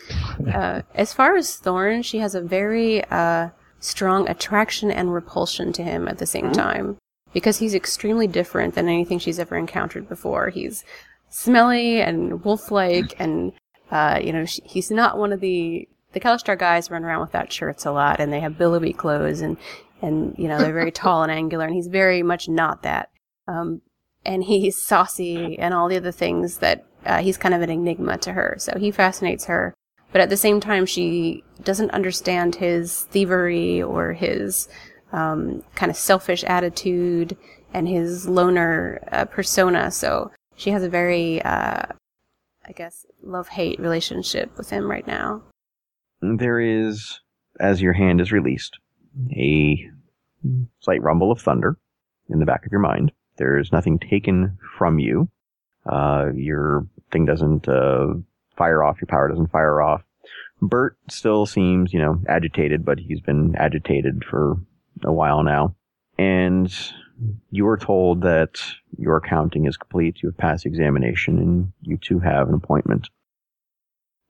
Uh, 0.53 0.81
as 0.95 1.13
far 1.13 1.35
as 1.35 1.57
Thorn, 1.57 2.01
she 2.03 2.19
has 2.19 2.33
a 2.33 2.41
very 2.41 3.03
uh, 3.05 3.49
strong 3.79 4.29
attraction 4.29 4.89
and 4.89 5.13
repulsion 5.13 5.73
to 5.73 5.83
him 5.83 6.07
at 6.07 6.19
the 6.19 6.25
same 6.25 6.51
time 6.51 6.97
because 7.33 7.57
he's 7.57 7.73
extremely 7.73 8.27
different 8.27 8.75
than 8.75 8.87
anything 8.87 9.19
she's 9.19 9.39
ever 9.39 9.57
encountered 9.57 10.07
before. 10.07 10.49
He's 10.49 10.85
smelly 11.29 12.01
and 12.01 12.43
wolf-like, 12.43 13.19
and 13.19 13.51
uh, 13.91 14.19
you 14.23 14.31
know 14.31 14.45
sh 14.45 14.59
he's 14.63 14.89
not 14.89 15.17
one 15.17 15.33
of 15.33 15.39
the 15.39 15.87
the 16.13 16.19
Kalashtar 16.19 16.57
guys 16.57 16.89
run 16.89 17.03
around 17.03 17.21
without 17.21 17.51
shirts 17.51 17.85
a 17.85 17.91
lot, 17.91 18.19
and 18.19 18.31
they 18.31 18.39
have 18.39 18.57
billowy 18.57 18.93
clothes, 18.93 19.41
and 19.41 19.57
and 20.01 20.35
you 20.37 20.47
know 20.47 20.57
they're 20.57 20.73
very 20.73 20.91
tall 21.03 21.23
and 21.23 21.31
angular, 21.31 21.65
and 21.65 21.75
he's 21.75 21.87
very 21.87 22.23
much 22.23 22.47
not 22.47 22.83
that. 22.83 23.09
Um, 23.47 23.81
and 24.25 24.43
he's 24.43 24.85
saucy 24.85 25.57
and 25.57 25.73
all 25.73 25.87
the 25.87 25.95
other 25.95 26.11
things 26.11 26.57
that 26.57 26.85
uh, 27.05 27.19
he's 27.19 27.37
kind 27.37 27.55
of 27.55 27.61
an 27.61 27.69
enigma 27.69 28.17
to 28.17 28.33
her. 28.33 28.55
So 28.59 28.77
he 28.77 28.91
fascinates 28.91 29.45
her, 29.45 29.73
but 30.11 30.21
at 30.21 30.29
the 30.29 30.37
same 30.37 30.59
time, 30.59 30.85
she 30.85 31.43
doesn't 31.63 31.91
understand 31.91 32.55
his 32.55 33.03
thievery 33.03 33.81
or 33.81 34.13
his 34.13 34.67
um, 35.11 35.63
kind 35.75 35.89
of 35.89 35.97
selfish 35.97 36.43
attitude 36.43 37.37
and 37.73 37.87
his 37.87 38.27
loner 38.27 38.99
uh, 39.11 39.25
persona. 39.25 39.91
So 39.91 40.31
she 40.55 40.71
has 40.71 40.83
a 40.83 40.89
very, 40.89 41.41
uh, 41.41 41.83
I 42.65 42.71
guess, 42.75 43.05
love 43.21 43.49
hate 43.49 43.79
relationship 43.79 44.57
with 44.57 44.69
him 44.69 44.89
right 44.89 45.05
now. 45.05 45.43
There 46.21 46.59
is, 46.59 47.19
as 47.59 47.81
your 47.81 47.93
hand 47.93 48.21
is 48.21 48.31
released, 48.31 48.77
a 49.31 49.89
slight 50.79 51.01
rumble 51.01 51.31
of 51.31 51.41
thunder 51.41 51.77
in 52.29 52.39
the 52.39 52.45
back 52.45 52.65
of 52.65 52.71
your 52.71 52.81
mind. 52.81 53.11
There's 53.37 53.71
nothing 53.71 53.99
taken 53.99 54.57
from 54.77 54.99
you. 54.99 55.29
Uh, 55.85 56.31
your 56.35 56.87
thing 57.11 57.25
doesn't 57.25 57.67
uh, 57.67 58.13
fire 58.57 58.83
off. 58.83 58.97
Your 59.01 59.07
power 59.07 59.27
doesn't 59.29 59.51
fire 59.51 59.81
off. 59.81 60.03
Bert 60.61 60.97
still 61.09 61.45
seems, 61.45 61.93
you 61.93 61.99
know, 61.99 62.19
agitated, 62.27 62.83
but 62.83 62.99
he's 62.99 63.21
been 63.21 63.55
agitated 63.55 64.23
for 64.25 64.57
a 65.03 65.13
while 65.13 65.43
now. 65.43 65.75
And 66.17 66.73
you 67.51 67.67
are 67.67 67.77
told 67.77 68.21
that 68.21 68.59
your 68.97 69.21
counting 69.21 69.65
is 69.65 69.77
complete. 69.77 70.17
You 70.23 70.29
have 70.29 70.37
passed 70.37 70.65
examination, 70.65 71.37
and 71.37 71.71
you 71.81 71.97
two 71.97 72.19
have 72.19 72.47
an 72.49 72.55
appointment. 72.55 73.07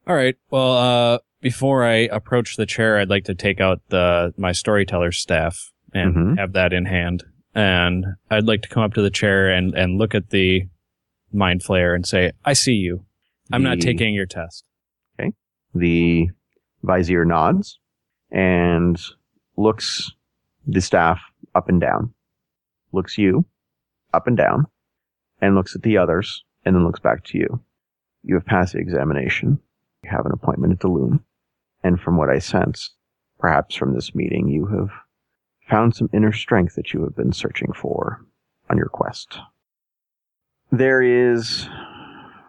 All 0.06 0.14
right. 0.14 0.36
Well, 0.50 0.72
uh, 1.14 1.18
before 1.40 1.84
I 1.84 2.08
approach 2.12 2.56
the 2.56 2.66
chair, 2.66 2.98
I'd 2.98 3.10
like 3.10 3.24
to 3.24 3.34
take 3.34 3.60
out 3.60 3.80
the 3.88 4.32
my 4.36 4.52
storyteller 4.52 5.12
staff 5.12 5.72
and 5.94 6.14
Mhm. 6.14 6.38
have 6.38 6.52
that 6.52 6.72
in 6.72 6.84
hand. 6.86 7.24
And 7.54 8.04
I'd 8.30 8.44
like 8.46 8.62
to 8.62 8.68
come 8.68 8.82
up 8.82 8.94
to 8.94 9.02
the 9.02 9.10
chair 9.10 9.48
and, 9.50 9.74
and 9.74 9.98
look 9.98 10.14
at 10.14 10.30
the 10.30 10.68
mind 11.32 11.62
flayer 11.62 11.94
and 11.94 12.06
say, 12.06 12.32
I 12.44 12.52
see 12.54 12.74
you. 12.74 13.04
I'm 13.52 13.62
not 13.62 13.80
taking 13.80 14.14
your 14.14 14.26
test. 14.26 14.64
Okay. 15.18 15.32
The 15.74 16.28
vizier 16.82 17.24
nods 17.24 17.78
and 18.30 19.00
looks 19.56 20.12
the 20.66 20.80
staff 20.80 21.20
up 21.54 21.68
and 21.68 21.80
down, 21.80 22.12
looks 22.92 23.16
you 23.18 23.44
up 24.12 24.26
and 24.26 24.36
down, 24.36 24.66
and 25.40 25.54
looks 25.54 25.74
at 25.74 25.82
the 25.82 25.96
others, 25.96 26.44
and 26.64 26.74
then 26.74 26.84
looks 26.84 27.00
back 27.00 27.24
to 27.24 27.38
you. 27.38 27.60
You 28.22 28.34
have 28.34 28.46
passed 28.46 28.74
the 28.74 28.80
examination. 28.80 29.58
You 30.02 30.10
have 30.10 30.26
an 30.26 30.32
appointment 30.32 30.72
at 30.72 30.80
the 30.80 30.88
loom. 30.88 31.24
And 31.82 32.00
from 32.00 32.16
what 32.16 32.28
I 32.28 32.38
sense, 32.38 32.94
perhaps 33.38 33.74
from 33.74 33.94
this 33.94 34.14
meeting, 34.14 34.48
you 34.48 34.66
have 34.66 34.90
found 35.68 35.94
some 35.94 36.10
inner 36.12 36.32
strength 36.32 36.74
that 36.74 36.92
you 36.92 37.02
have 37.02 37.16
been 37.16 37.32
searching 37.32 37.72
for 37.72 38.24
on 38.68 38.76
your 38.76 38.88
quest. 38.88 39.38
There 40.70 41.02
is 41.02 41.68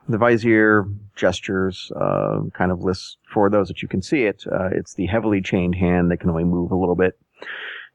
the 0.09 0.17
vizier 0.17 0.85
gestures, 1.15 1.91
uh, 1.95 2.39
kind 2.53 2.71
of 2.71 2.81
lists 2.81 3.17
for 3.31 3.49
those 3.49 3.67
that 3.67 3.81
you 3.81 3.87
can 3.87 4.01
see 4.01 4.23
it. 4.23 4.43
Uh, 4.51 4.69
it's 4.71 4.95
the 4.95 5.05
heavily 5.05 5.39
chained 5.39 5.75
hand 5.75 6.09
that 6.09 6.17
can 6.17 6.31
only 6.31 6.43
move 6.43 6.71
a 6.71 6.75
little 6.75 6.95
bit. 6.95 7.17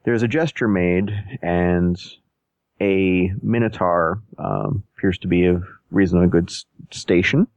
There's 0.05 0.23
a 0.23 0.27
gesture 0.27 0.69
made, 0.69 1.11
and 1.41 1.97
a 2.79 3.33
minotaur 3.41 4.21
um, 4.37 4.83
appears 4.97 5.17
to 5.19 5.27
be 5.27 5.45
of 5.45 5.63
reasonably 5.91 6.29
good 6.29 6.51
station 6.91 7.47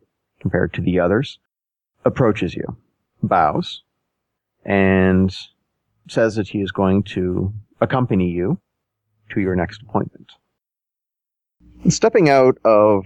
compared 0.41 0.75
to 0.75 0.81
the 0.81 0.99
others. 0.99 1.38
Approaches 2.05 2.55
you, 2.55 2.77
bows, 3.23 3.83
and 4.65 5.35
says 6.09 6.35
that 6.35 6.49
he 6.49 6.61
is 6.61 6.73
going 6.73 7.03
to 7.05 7.53
accompany 7.81 8.31
you 8.31 8.59
to 9.31 9.41
your 9.41 9.55
next 9.55 9.83
appointment. 9.83 10.33
Stepping 11.88 12.29
out 12.29 12.59
of 12.65 13.05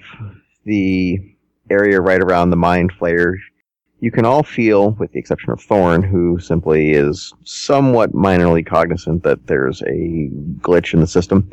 the 0.65 1.32
area 1.71 2.01
right 2.01 2.21
around 2.21 2.51
the 2.51 2.57
mind 2.57 2.93
flayer, 2.99 3.37
you 4.01 4.11
can 4.11 4.25
all 4.25 4.43
feel, 4.43 4.91
with 4.93 5.13
the 5.13 5.19
exception 5.21 5.53
of 5.53 5.61
Thorn, 5.61 6.03
who 6.03 6.39
simply 6.41 6.91
is 6.91 7.33
somewhat 7.45 8.13
minorly 8.13 8.67
cognizant 8.67 9.23
that 9.23 9.47
there's 9.47 9.81
a 9.83 10.29
glitch 10.61 10.93
in 10.93 11.01
the 11.01 11.07
system. 11.07 11.49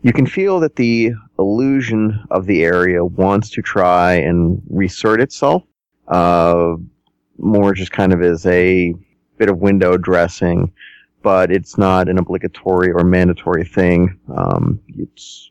You 0.00 0.12
can 0.12 0.26
feel 0.26 0.58
that 0.60 0.76
the 0.76 1.12
illusion 1.38 2.18
of 2.30 2.46
the 2.46 2.64
area 2.64 3.04
wants 3.04 3.50
to 3.50 3.62
try 3.62 4.14
and 4.14 4.62
reassert 4.70 5.20
itself, 5.20 5.64
uh, 6.08 6.76
more 7.38 7.74
just 7.74 7.92
kind 7.92 8.12
of 8.12 8.22
as 8.22 8.46
a 8.46 8.94
bit 9.36 9.50
of 9.50 9.58
window 9.58 9.98
dressing, 9.98 10.72
but 11.22 11.52
it's 11.52 11.76
not 11.76 12.08
an 12.08 12.18
obligatory 12.18 12.90
or 12.90 13.04
mandatory 13.04 13.64
thing. 13.64 14.18
Um, 14.34 14.80
it's 14.88 15.50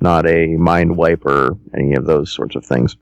not 0.00 0.26
a 0.26 0.48
mind 0.56 0.96
wipe 0.96 1.24
or 1.24 1.56
any 1.74 1.94
of 1.94 2.04
those 2.04 2.30
sorts 2.30 2.56
of 2.56 2.64
things. 2.64 2.96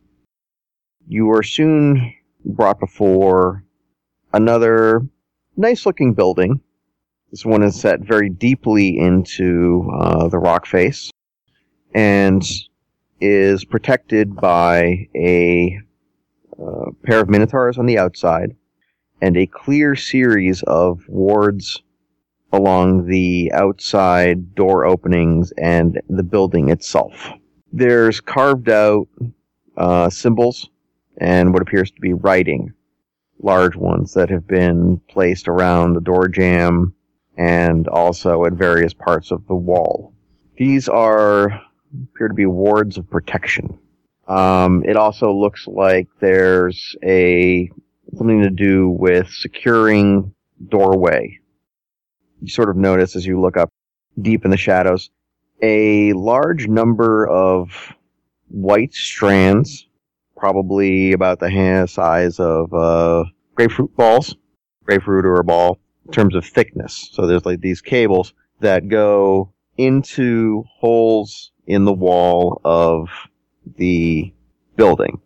You 1.09 1.31
are 1.31 1.45
soon 1.45 2.15
brought 2.45 2.81
before 2.81 3.63
another 4.33 5.07
nice 5.57 5.87
looking 5.87 6.15
building. 6.15 6.61
This 7.31 7.45
one 7.45 7.63
is 7.63 7.81
set 7.81 8.01
very 8.01 8.29
deeply 8.29 8.99
into 8.99 9.89
uh, 9.95 10.27
the 10.27 10.39
rock 10.39 10.67
face 10.67 11.13
and 11.95 12.43
is 13.21 13.65
protected 13.65 14.35
by 14.35 15.09
a 15.15 15.79
uh, 16.61 16.91
pair 17.05 17.21
of 17.21 17.29
minotaurs 17.29 17.79
on 17.79 17.87
the 17.87 17.99
outside 17.99 18.57
and 19.23 19.37
a 19.37 19.47
clear 19.47 19.95
series 19.95 20.65
of 20.65 21.05
wards 21.09 21.83
along 22.53 23.07
the 23.07 23.53
outside 23.53 24.57
door 24.57 24.85
openings 24.85 25.53
and 25.57 26.01
the 26.09 26.25
building 26.25 26.69
itself. 26.69 27.31
There's 27.73 28.21
carved 28.21 28.69
out 28.69 29.07
uh, 29.77 30.11
symbols 30.11 30.69
and 31.19 31.53
what 31.53 31.63
appears 31.63 31.91
to 31.91 32.01
be 32.01 32.13
writing, 32.13 32.73
large 33.41 33.77
ones 33.77 34.15
that 34.15 34.31
have 34.31 34.47
been 34.47 35.01
placed 35.09 35.49
around 35.49 35.95
the 35.95 36.01
door 36.01 36.29
jamb 36.29 36.95
and 37.37 37.89
also 37.89 38.45
at 38.45 38.53
various 38.53 38.95
parts 38.95 39.31
of 39.31 39.47
the 39.47 39.55
wall. 39.55 40.13
These 40.57 40.89
are 40.89 41.61
appear 42.13 42.29
to 42.29 42.35
be 42.35 42.47
wards 42.47 42.99
of 42.99 43.09
protection. 43.09 43.79
Um, 44.27 44.83
it 44.85 44.97
also 44.97 45.33
looks 45.33 45.67
like 45.67 46.09
there's 46.21 46.97
a 47.05 47.71
something 48.17 48.43
to 48.43 48.51
do 48.51 48.89
with 48.89 49.29
securing 49.29 50.35
doorway. 50.69 51.39
You 52.41 52.49
sort 52.49 52.71
of 52.71 52.77
notice 52.77 53.17
as 53.17 53.27
you 53.27 53.41
look 53.41 53.57
up 53.57 53.71
deep 54.21 54.45
in 54.45 54.51
the 54.51 54.57
shadows 54.57 55.11
a 55.63 56.13
large 56.13 56.69
number 56.69 57.27
of 57.29 57.95
white 58.49 58.93
strands, 58.93 59.86
probably 60.37 61.13
about 61.13 61.41
the 61.41 61.51
hand 61.51 61.91
size 61.91 62.39
of 62.39 62.73
uh, 62.73 63.25
grapefruit 63.55 63.95
balls, 63.97 64.37
grapefruit 64.85 65.25
or 65.25 65.37
a 65.37 65.45
ball, 65.45 65.79
in 66.07 66.13
terms 66.13 66.35
of 66.35 66.45
thickness. 66.45 67.11
So 67.13 67.27
there's 67.27 67.47
like 67.47 67.61
these 67.61 67.81
cables 67.81 68.35
that 68.61 68.89
go 68.89 69.53
into 69.77 70.65
holes 70.79 71.53
in 71.67 71.85
the 71.85 71.93
wall 71.93 72.61
of 72.65 73.09
the 73.77 74.33
building. 74.77 75.21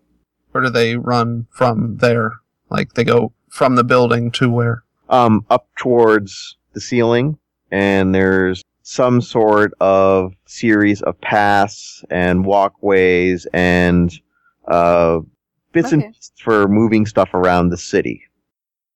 Where 0.53 0.65
do 0.65 0.71
they 0.71 0.97
run 0.97 1.47
from 1.51 1.99
there? 1.99 2.33
Like 2.71 2.95
they 2.95 3.05
go 3.05 3.33
from 3.49 3.77
the 3.77 3.85
building 3.85 4.31
to 4.33 4.51
where? 4.51 4.85
um, 5.11 5.45
up 5.51 5.69
towards 5.77 6.57
the 6.73 6.81
ceiling, 6.81 7.37
and 7.71 8.15
there's 8.15 8.63
some 8.83 9.21
sort 9.21 9.75
of 9.81 10.33
series 10.47 11.03
of 11.03 11.21
paths 11.21 12.05
and 12.11 12.45
walkways 12.45 13.47
and 13.53 14.19
uh, 14.71 15.21
bits 15.73 15.93
and 15.93 16.03
Okay. 16.03 16.13
pieces 16.13 16.33
for 16.43 16.69
moving 16.69 17.05
stuff 17.07 17.35
around 17.35 17.69
the 17.71 17.77
city. 17.77 18.23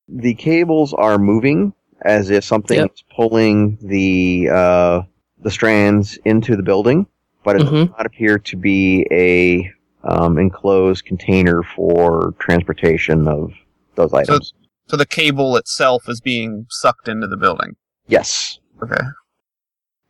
The 0.08 0.34
cables 0.34 0.92
are 0.94 1.18
moving 1.18 1.72
as 2.04 2.30
if 2.30 2.44
something 2.44 2.78
Yep. 2.78 2.92
is 2.94 3.04
pulling 3.14 3.78
the 3.82 4.48
uh, 4.52 5.02
the 5.42 5.50
strands 5.50 6.18
into 6.24 6.56
the 6.56 6.62
building, 6.62 7.06
but 7.44 7.56
it 7.56 7.60
does 7.60 7.68
Mhm. 7.70 7.90
not 7.90 8.06
appear 8.06 8.38
to 8.38 8.56
be 8.56 9.06
a 9.10 9.70
um, 10.06 10.38
enclosed 10.38 11.04
container 11.06 11.62
for 11.62 12.34
transportation 12.38 13.26
of 13.26 13.52
those 13.94 14.12
items. 14.12 14.52
So 14.86 14.96
the 14.98 15.06
cable 15.06 15.56
itself 15.56 16.08
is 16.08 16.20
being 16.20 16.66
sucked 16.68 17.08
into 17.08 17.26
the 17.26 17.36
building. 17.38 17.76
yes. 18.08 18.58
Okay. 18.82 19.00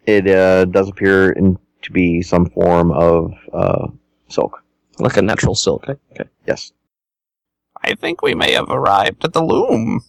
it 0.06 0.26
uh, 0.28 0.64
does 0.66 0.88
appear 0.88 1.30
in, 1.32 1.56
to 1.82 1.92
be 1.92 2.20
some 2.22 2.50
form 2.50 2.90
of 2.90 3.32
uh, 3.52 3.86
silk. 4.28 4.63
Like 4.98 5.16
a 5.16 5.22
natural 5.22 5.54
silk. 5.54 5.84
eh? 5.88 5.94
Okay. 6.12 6.28
Yes. 6.46 6.72
I 7.82 7.94
think 7.94 8.22
we 8.22 8.34
may 8.34 8.52
have 8.52 8.70
arrived 8.70 9.24
at 9.24 9.32
the 9.32 9.42
loom. 9.44 10.02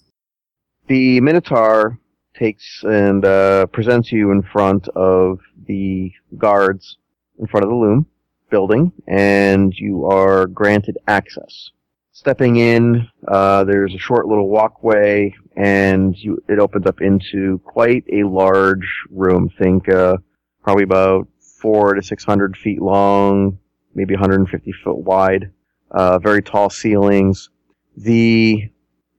The 0.87 1.19
Minotaur 1.21 1.99
takes 2.35 2.83
and 2.83 3.25
uh, 3.25 3.65
presents 3.67 4.11
you 4.11 4.31
in 4.31 4.43
front 4.43 4.87
of 4.89 5.39
the 5.67 6.11
guards 6.37 6.97
in 7.39 7.47
front 7.47 7.63
of 7.63 7.69
the 7.69 7.75
loom 7.75 8.05
building, 8.49 8.91
and 9.07 9.73
you 9.73 10.05
are 10.05 10.45
granted 10.45 10.97
access. 11.07 11.71
Stepping 12.11 12.55
in, 12.57 13.07
uh, 13.27 13.63
there's 13.65 13.93
a 13.93 13.97
short 13.99 14.27
little 14.27 14.47
walkway, 14.47 15.33
and 15.57 16.15
you, 16.17 16.41
it 16.47 16.59
opens 16.59 16.85
up 16.85 17.01
into 17.01 17.59
quite 17.65 18.05
a 18.11 18.23
large 18.23 18.87
room. 19.09 19.49
Think 19.57 19.89
uh, 19.89 20.17
probably 20.63 20.83
about 20.83 21.27
four 21.59 21.93
to 21.95 22.01
six 22.03 22.23
hundred 22.23 22.55
feet 22.55 22.81
long, 22.81 23.57
maybe 23.95 24.13
150 24.13 24.71
foot 24.83 24.97
wide. 24.97 25.51
Uh, 25.91 26.19
very 26.19 26.43
tall 26.43 26.69
ceilings. 26.69 27.49
The 27.97 28.69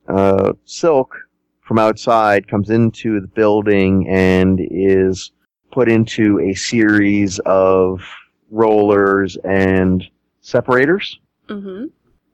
uh, 0.07 0.53
silk 0.65 1.15
from 1.61 1.79
outside 1.79 2.47
comes 2.47 2.69
into 2.69 3.19
the 3.19 3.27
building 3.27 4.07
and 4.07 4.59
is 4.71 5.31
put 5.71 5.89
into 5.89 6.39
a 6.39 6.53
series 6.53 7.39
of 7.45 8.01
rollers 8.49 9.37
and 9.43 10.03
separators. 10.41 11.19
Mm-hmm. 11.49 11.85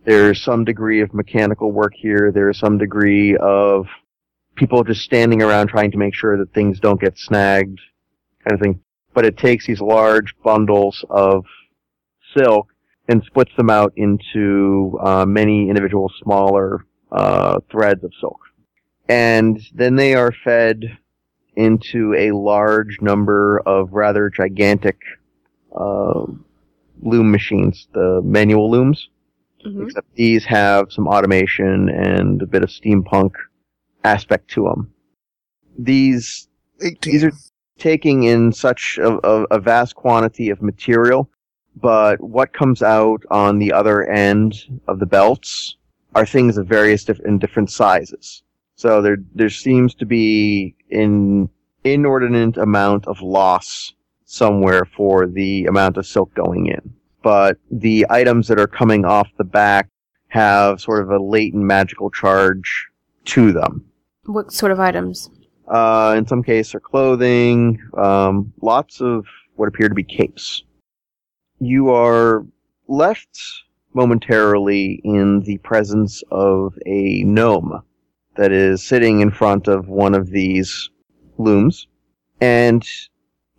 There's 0.05 0.41
some 0.41 0.65
degree 0.65 1.01
of 1.01 1.13
mechanical 1.13 1.71
work 1.71 1.93
here. 1.95 2.31
There's 2.31 2.59
some 2.59 2.77
degree 2.77 3.37
of 3.37 3.87
people 4.55 4.83
just 4.83 5.01
standing 5.01 5.41
around 5.41 5.67
trying 5.67 5.91
to 5.91 5.97
make 5.97 6.13
sure 6.13 6.37
that 6.37 6.53
things 6.53 6.79
don't 6.79 6.99
get 6.99 7.17
snagged, 7.17 7.79
kind 8.47 8.53
of 8.53 8.59
thing. 8.59 8.79
But 9.13 9.25
it 9.25 9.37
takes 9.37 9.65
these 9.65 9.81
large 9.81 10.35
bundles 10.43 11.03
of 11.09 11.45
silk 12.37 12.67
and 13.07 13.23
splits 13.23 13.51
them 13.57 13.69
out 13.69 13.93
into 13.95 14.97
uh, 15.03 15.25
many 15.25 15.69
individual 15.69 16.11
smaller 16.21 16.85
uh, 17.11 17.59
threads 17.71 18.03
of 18.03 18.11
silk. 18.19 18.39
And 19.09 19.59
then 19.73 19.95
they 19.95 20.15
are 20.15 20.33
fed 20.43 20.97
into 21.55 22.13
a 22.15 22.31
large 22.31 22.99
number 23.01 23.61
of 23.65 23.91
rather 23.91 24.29
gigantic 24.29 24.97
uh, 25.75 26.25
loom 27.01 27.31
machines, 27.31 27.87
the 27.93 28.21
manual 28.23 28.71
looms 28.71 29.09
Mm-hmm. 29.65 29.83
except 29.83 30.13
these 30.15 30.43
have 30.45 30.91
some 30.91 31.07
automation 31.07 31.87
and 31.87 32.41
a 32.41 32.45
bit 32.45 32.63
of 32.63 32.69
steampunk 32.69 33.31
aspect 34.03 34.49
to 34.51 34.63
them. 34.63 34.93
These 35.77 36.49
these 37.01 37.23
are 37.23 37.31
taking 37.79 38.23
in 38.23 38.51
such 38.51 38.97
a, 39.01 39.25
a, 39.25 39.43
a 39.51 39.59
vast 39.59 39.95
quantity 39.95 40.49
of 40.49 40.61
material, 40.61 41.29
but 41.75 42.21
what 42.21 42.53
comes 42.53 42.81
out 42.81 43.23
on 43.29 43.59
the 43.59 43.71
other 43.71 44.09
end 44.09 44.79
of 44.87 44.99
the 44.99 45.05
belts 45.05 45.77
are 46.15 46.25
things 46.25 46.57
of 46.57 46.67
various 46.67 47.03
diff- 47.03 47.19
in 47.25 47.39
different 47.39 47.71
sizes. 47.71 48.43
So 48.75 49.01
there 49.01 49.17
there 49.35 49.49
seems 49.49 49.93
to 49.95 50.05
be 50.05 50.75
an 50.91 51.49
inordinate 51.83 52.57
amount 52.57 53.07
of 53.07 53.21
loss 53.21 53.93
somewhere 54.25 54.85
for 54.85 55.27
the 55.27 55.65
amount 55.65 55.97
of 55.97 56.05
silk 56.05 56.33
going 56.33 56.67
in 56.67 56.93
but 57.23 57.57
the 57.71 58.05
items 58.09 58.47
that 58.49 58.59
are 58.59 58.67
coming 58.67 59.05
off 59.05 59.29
the 59.37 59.43
back 59.43 59.89
have 60.27 60.79
sort 60.79 61.01
of 61.01 61.09
a 61.09 61.17
latent 61.17 61.63
magical 61.63 62.11
charge 62.11 62.87
to 63.25 63.51
them. 63.51 63.83
What 64.25 64.51
sort 64.51 64.71
of 64.71 64.79
items? 64.79 65.29
Uh, 65.67 66.13
in 66.17 66.27
some 66.27 66.43
cases, 66.43 66.75
are 66.75 66.79
clothing, 66.79 67.81
um, 67.97 68.53
lots 68.61 69.01
of 69.01 69.25
what 69.55 69.67
appear 69.67 69.87
to 69.87 69.95
be 69.95 70.03
capes. 70.03 70.63
You 71.59 71.89
are 71.91 72.45
left 72.87 73.39
momentarily 73.93 75.01
in 75.03 75.41
the 75.41 75.57
presence 75.59 76.23
of 76.31 76.77
a 76.85 77.23
gnome 77.23 77.81
that 78.35 78.51
is 78.51 78.83
sitting 78.83 79.21
in 79.21 79.31
front 79.31 79.67
of 79.67 79.87
one 79.87 80.15
of 80.15 80.29
these 80.31 80.89
looms, 81.37 81.87
and 82.41 82.85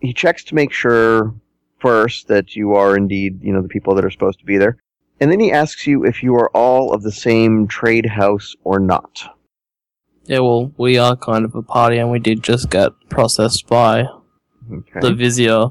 he 0.00 0.12
checks 0.12 0.42
to 0.44 0.54
make 0.54 0.72
sure 0.72 1.34
first 1.78 2.28
that 2.28 2.56
you 2.56 2.74
are 2.74 2.96
indeed, 2.96 3.40
you 3.42 3.52
know, 3.52 3.62
the 3.62 3.68
people 3.68 3.94
that 3.94 4.04
are 4.04 4.10
supposed 4.10 4.38
to 4.40 4.44
be 4.44 4.56
there. 4.58 4.76
And 5.20 5.30
then 5.30 5.38
he 5.38 5.52
asks 5.52 5.86
you 5.86 6.04
if 6.04 6.22
you 6.22 6.34
are 6.34 6.50
all 6.50 6.92
of 6.92 7.02
the 7.02 7.12
same 7.12 7.68
trade 7.68 8.06
house 8.06 8.54
or 8.64 8.80
not. 8.80 9.22
Yeah, 10.24 10.40
well, 10.40 10.72
we 10.76 10.98
are 10.98 11.14
kind 11.16 11.44
of 11.44 11.54
a 11.54 11.62
party, 11.62 11.98
and 11.98 12.10
we 12.10 12.18
did 12.18 12.42
just 12.42 12.70
get 12.70 12.92
processed 13.08 13.66
by 13.68 14.06
Okay. 14.72 15.00
the 15.00 15.12
Vizier 15.14 15.68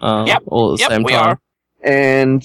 uh, 0.00 0.24
Yep, 0.26 0.42
all 0.46 0.72
at 0.72 0.78
the 0.78 0.82
yep, 0.82 0.90
same 0.90 1.02
we 1.02 1.12
time. 1.12 1.26
are. 1.30 1.40
And 1.82 2.44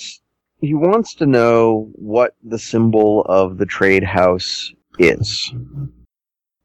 he 0.62 0.74
wants 0.74 1.14
to 1.16 1.26
know 1.26 1.90
what 1.96 2.36
the 2.44 2.60
symbol 2.60 3.22
of 3.24 3.58
the 3.58 3.66
trade 3.66 4.04
house 4.04 4.74
is. 5.00 5.54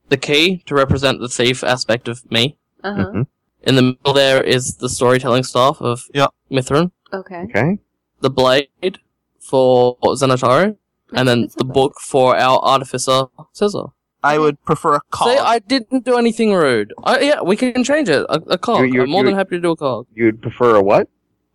The 0.08 0.16
key 0.16 0.62
to 0.66 0.74
represent 0.74 1.20
the 1.20 1.28
thief 1.28 1.62
aspect 1.64 2.08
of 2.08 2.30
me. 2.30 2.56
Uh 2.84 2.94
huh. 2.94 3.04
Mhm. 3.12 3.26
In 3.64 3.74
the 3.74 3.82
middle 3.82 4.12
there 4.12 4.42
is 4.42 4.76
the 4.76 4.88
storytelling 4.88 5.42
staff 5.44 5.80
of 5.80 6.04
Yep. 6.14 6.30
Mithrin. 6.50 6.90
Okay. 7.12 7.42
Okay. 7.50 7.78
The 8.20 8.30
blade 8.30 8.98
for 9.40 9.96
Xanataro. 9.98 10.76
And 11.12 11.26
then 11.26 11.48
the 11.56 11.64
book 11.64 11.94
for 12.00 12.36
our 12.36 12.58
artificer, 12.62 13.24
Caesar. 13.54 13.84
I 14.22 14.38
would 14.38 14.62
prefer 14.64 14.96
a 14.96 15.00
cog. 15.10 15.28
See, 15.28 15.38
I 15.38 15.58
didn't 15.58 16.04
do 16.04 16.18
anything 16.18 16.52
rude. 16.52 16.92
I, 17.02 17.20
yeah, 17.20 17.40
we 17.42 17.56
can 17.56 17.82
change 17.82 18.10
it. 18.10 18.26
A, 18.28 18.42
a 18.48 18.58
cog. 18.58 18.80
You- 18.86 18.92
you- 18.92 19.02
I'm 19.04 19.10
more 19.10 19.22
you- 19.22 19.28
than 19.30 19.34
happy 19.36 19.56
to 19.56 19.60
do 19.62 19.70
a 19.70 19.76
cog. 19.76 20.06
You'd 20.14 20.42
prefer 20.42 20.74
a 20.76 20.82
what? 20.82 21.08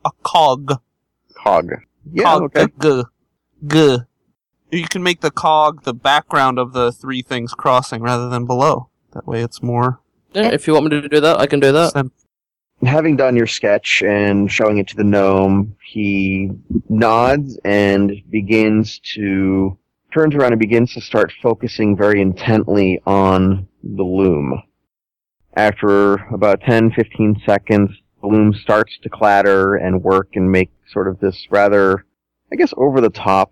a 0.06 0.12
cog. 0.24 0.80
Cog. 1.44 1.72
Yeah. 2.12 2.24
cog. 2.24 2.44
Okay. 2.56 2.68
G. 2.82 3.04
G. 3.68 3.98
You 4.72 4.88
can 4.88 5.04
make 5.04 5.22
the 5.22 5.32
cog 5.32 5.84
the 5.84 5.94
background 5.94 6.58
of 6.58 6.74
the 6.74 6.92
three 6.92 7.22
things 7.22 7.54
crossing 7.54 8.02
rather 8.02 8.30
than 8.30 8.46
below. 8.46 8.90
That 9.12 9.28
way 9.28 9.42
it's 9.42 9.62
more. 9.62 10.00
Yeah, 10.34 10.50
if 10.50 10.66
you 10.66 10.74
want 10.74 10.86
me 10.86 11.02
to 11.02 11.08
do 11.08 11.20
that, 11.20 11.40
I 11.40 11.46
can 11.46 11.60
do 11.60 11.72
that. 11.72 11.94
sen- 11.94 12.12
Having 12.84 13.18
done 13.18 13.36
your 13.36 13.48
sketch 13.48 14.02
and 14.02 14.52
showing 14.52 14.78
it 14.80 14.88
to 14.90 14.96
the 14.96 15.04
gnome, 15.04 15.76
he 15.86 16.50
nods 16.90 17.58
and 17.64 18.12
begins 18.30 19.00
to 19.16 19.78
turns 20.14 20.36
around 20.36 20.52
and 20.54 20.60
begins 20.60 20.94
to 20.94 21.02
start 21.02 21.32
focusing 21.42 21.96
very 21.96 22.20
intently 22.22 23.00
on 23.06 23.68
the 23.84 24.04
loom. 24.04 24.62
After 25.56 26.14
about 26.34 26.62
10, 26.62 26.92
15 26.92 27.42
seconds, 27.46 27.90
the 28.24 28.30
loom 28.30 28.54
starts 28.54 28.98
to 29.00 29.10
clatter 29.10 29.76
and 29.76 30.02
work 30.02 30.30
and 30.36 30.50
make 30.50 30.72
sort 30.88 31.10
of 31.10 31.20
this 31.20 31.46
rather, 31.52 32.06
I 32.52 32.56
guess, 32.56 32.74
over 32.78 33.02
the 33.02 33.10
top 33.10 33.52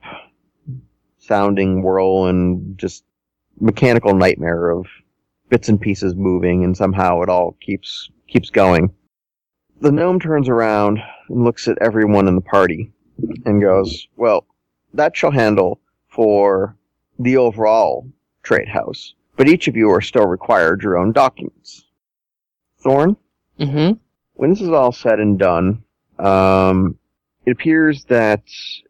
sounding 1.19 1.83
whirl 1.83 2.27
and 2.27 2.77
just 2.77 3.03
mechanical 3.59 4.15
nightmare 4.15 4.69
of 4.69 4.87
bits 5.49 5.67
and 5.67 5.79
pieces 5.79 6.15
moving 6.15 6.63
and 6.63 6.75
somehow 6.75 7.21
it 7.21 7.27
all 7.27 7.57
keeps 7.59 8.09
keeps 8.29 8.49
going. 8.49 8.89
The 9.81 9.91
gnome 9.91 10.21
turns 10.21 10.47
around 10.47 10.99
and 11.27 11.43
looks 11.43 11.67
at 11.67 11.77
everyone 11.81 12.29
in 12.29 12.35
the 12.35 12.41
party 12.41 12.93
and 13.45 13.61
goes, 13.61 14.07
Well, 14.15 14.47
that 14.93 15.17
shall 15.17 15.31
handle 15.31 15.81
for 16.07 16.77
the 17.19 17.35
overall 17.35 18.07
trade 18.41 18.69
house, 18.69 19.15
but 19.35 19.49
each 19.49 19.67
of 19.67 19.75
you 19.75 19.89
are 19.91 20.01
still 20.01 20.27
required 20.27 20.81
your 20.81 20.97
own 20.97 21.11
documents. 21.11 21.83
Thorn, 22.79 23.17
Mm-hmm. 23.59 23.93
When 24.41 24.49
this 24.49 24.61
is 24.61 24.69
all 24.69 24.91
said 24.91 25.19
and 25.19 25.37
done, 25.37 25.83
um, 26.17 26.97
it 27.45 27.51
appears 27.51 28.05
that 28.05 28.41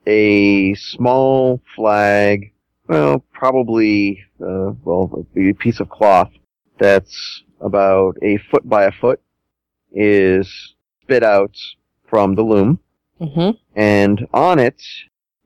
a 0.07 0.73
small 0.75 1.59
flag, 1.75 2.53
well, 2.87 3.25
probably, 3.33 4.23
uh, 4.41 4.71
well, 4.85 5.27
a 5.35 5.51
piece 5.51 5.81
of 5.81 5.89
cloth 5.89 6.31
that's 6.79 7.43
about 7.59 8.15
a 8.21 8.37
foot 8.49 8.67
by 8.69 8.85
a 8.85 8.93
foot 8.93 9.19
is 9.91 10.73
spit 11.01 11.21
out 11.21 11.57
from 12.07 12.35
the 12.35 12.43
loom, 12.43 12.79
Mm-hmm. 13.19 13.51
and 13.75 14.25
on 14.33 14.57
it 14.57 14.81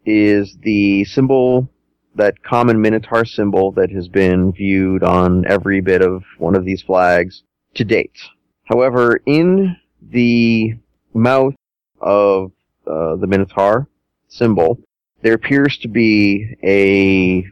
is 0.05 0.55
the 0.61 1.03
symbol, 1.05 1.67
that 2.13 2.43
common 2.43 2.79
Minotaur 2.79 3.25
symbol 3.25 3.71
that 3.71 3.89
has 3.89 4.07
been 4.07 4.51
viewed 4.51 5.01
on 5.03 5.47
every 5.47 5.81
bit 5.81 6.03
of 6.03 6.23
one 6.37 6.55
of 6.55 6.63
these 6.63 6.83
flags 6.83 7.41
to 7.73 7.83
date. 7.83 8.19
However, 8.65 9.19
in 9.25 9.75
the 10.09 10.75
mouth 11.13 11.55
of 12.01 12.51
uh, 12.87 13.15
the 13.15 13.27
Minotaur 13.27 13.87
symbol, 14.27 14.79
there 15.21 15.33
appears 15.33 15.77
to 15.79 15.87
be 15.87 16.55
a 16.63 17.45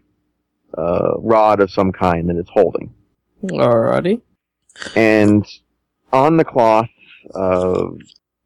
uh, 0.78 1.14
rod 1.18 1.60
of 1.60 1.72
some 1.72 1.92
kind 1.92 2.30
that 2.30 2.38
it's 2.38 2.50
holding. 2.50 2.94
Alrighty. 3.44 4.22
And 4.96 5.46
on 6.12 6.38
the 6.38 6.46
cloth, 6.46 6.90
uh, 7.34 7.88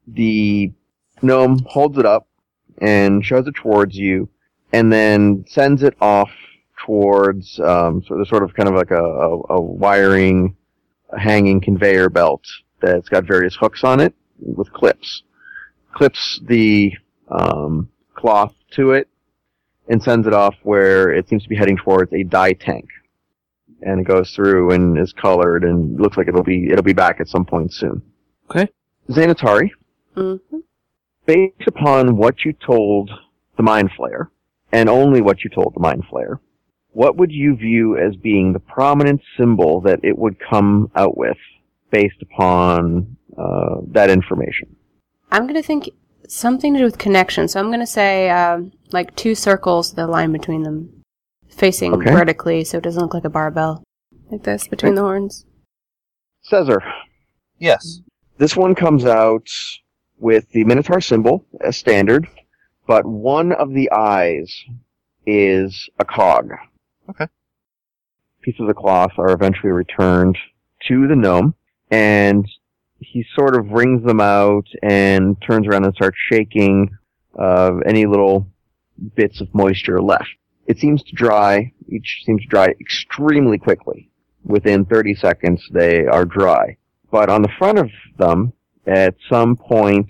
the 0.06 0.72
gnome 1.22 1.60
holds 1.66 1.98
it 1.98 2.06
up 2.06 2.28
and 2.80 3.24
shows 3.24 3.46
it 3.46 3.54
towards 3.54 3.96
you, 3.96 4.28
and 4.72 4.92
then 4.92 5.44
sends 5.48 5.82
it 5.82 5.96
off 6.00 6.30
towards 6.84 7.58
um, 7.60 8.02
sort 8.04 8.20
of, 8.20 8.28
sort 8.28 8.42
of 8.42 8.54
kind 8.54 8.68
of 8.68 8.74
like 8.74 8.90
a, 8.90 9.02
a, 9.02 9.40
a 9.50 9.60
wiring, 9.60 10.56
hanging 11.18 11.60
conveyor 11.60 12.08
belt 12.08 12.44
that's 12.80 13.08
got 13.08 13.24
various 13.24 13.56
hooks 13.56 13.84
on 13.84 14.00
it 14.00 14.14
with 14.40 14.72
clips. 14.72 15.22
Clips 15.94 16.40
the 16.46 16.92
um, 17.28 17.88
cloth 18.14 18.54
to 18.72 18.92
it 18.92 19.08
and 19.88 20.02
sends 20.02 20.26
it 20.26 20.34
off 20.34 20.54
where 20.62 21.10
it 21.10 21.28
seems 21.28 21.42
to 21.42 21.48
be 21.48 21.56
heading 21.56 21.76
towards 21.76 22.12
a 22.12 22.22
dye 22.22 22.52
tank. 22.52 22.88
And 23.80 24.00
it 24.00 24.04
goes 24.04 24.32
through 24.32 24.72
and 24.72 24.98
is 24.98 25.12
colored 25.12 25.64
and 25.64 26.00
looks 26.00 26.16
like 26.16 26.28
it'll 26.28 26.42
be 26.42 26.68
it'll 26.70 26.82
be 26.82 26.92
back 26.92 27.20
at 27.20 27.28
some 27.28 27.44
point 27.44 27.72
soon. 27.72 28.02
Okay. 28.50 28.68
Xanatari, 29.08 29.70
Mm-hmm. 30.16 30.58
based 31.26 31.68
upon 31.68 32.16
what 32.16 32.44
you 32.44 32.52
told 32.52 33.10
the 33.56 33.62
Mind 33.62 33.90
Flayer, 33.96 34.28
and 34.72 34.88
only 34.88 35.20
what 35.20 35.44
you 35.44 35.50
told 35.50 35.74
the 35.74 35.80
Mind 35.80 36.02
Flayer, 36.10 36.40
what 36.90 37.16
would 37.16 37.30
you 37.30 37.54
view 37.54 37.96
as 37.96 38.16
being 38.16 38.52
the 38.52 38.58
prominent 38.58 39.20
symbol 39.36 39.80
that 39.82 40.00
it 40.02 40.18
would 40.18 40.36
come 40.40 40.90
out 40.96 41.16
with 41.16 41.36
based 41.90 42.20
upon 42.22 43.16
uh, 43.36 43.76
that 43.88 44.10
information? 44.10 44.74
I'm 45.30 45.46
gonna 45.46 45.62
think 45.62 45.90
something 46.28 46.72
to 46.74 46.78
do 46.80 46.84
with 46.84 46.98
connection. 46.98 47.48
So 47.48 47.60
I'm 47.60 47.70
gonna 47.70 47.86
say 47.86 48.30
um, 48.30 48.72
like 48.92 49.14
two 49.16 49.34
circles, 49.34 49.92
the 49.94 50.06
line 50.06 50.32
between 50.32 50.62
them, 50.62 51.02
facing 51.50 51.94
Okay. 51.94 52.10
vertically, 52.10 52.64
so 52.64 52.78
it 52.78 52.84
doesn't 52.84 53.02
look 53.02 53.14
like 53.14 53.24
a 53.24 53.30
barbell, 53.30 53.82
like 54.30 54.42
this 54.42 54.68
between 54.68 54.94
the 54.94 55.02
horns. 55.02 55.44
Caesar, 56.42 56.82
Yes. 57.58 58.00
this 58.38 58.56
one 58.56 58.74
comes 58.74 59.04
out 59.04 59.48
with 60.18 60.48
the 60.50 60.64
Minotaur 60.64 61.00
symbol 61.00 61.44
as 61.60 61.76
standard, 61.76 62.26
but 62.86 63.04
one 63.06 63.52
of 63.52 63.72
the 63.74 63.90
eyes 63.92 64.64
is 65.26 65.88
a 65.98 66.04
cog. 66.04 66.50
Okay. 67.10 67.26
Pieces 68.42 68.68
of 68.68 68.76
cloth 68.76 69.12
are 69.18 69.32
eventually 69.32 69.72
returned 69.72 70.38
to 70.86 71.06
the 71.06 71.16
gnome, 71.16 71.54
and 71.90 72.46
he 73.00 73.24
sort 73.34 73.56
of 73.56 73.70
wrings 73.70 74.04
them 74.04 74.20
out 74.20 74.66
and 74.82 75.36
turns 75.40 75.66
around 75.66 75.84
and 75.84 75.94
starts 75.94 76.18
shaking 76.30 76.90
uh, 77.38 77.76
any 77.86 78.06
little 78.06 78.46
bits 79.14 79.40
of 79.40 79.54
moisture 79.54 80.00
left. 80.00 80.28
It 80.66 80.78
seems 80.78 81.02
to 81.04 81.14
dry. 81.14 81.72
Each 81.88 82.22
seems 82.26 82.42
to 82.42 82.48
dry 82.48 82.66
extremely 82.80 83.58
quickly. 83.58 84.10
Within 84.44 84.84
30 84.84 85.14
seconds, 85.14 85.66
they 85.72 86.06
are 86.06 86.24
dry. 86.24 86.76
But 87.10 87.30
on 87.30 87.42
the 87.42 87.52
front 87.58 87.78
of 87.78 87.90
them, 88.18 88.52
at 88.86 89.14
some 89.30 89.56
point 89.56 90.08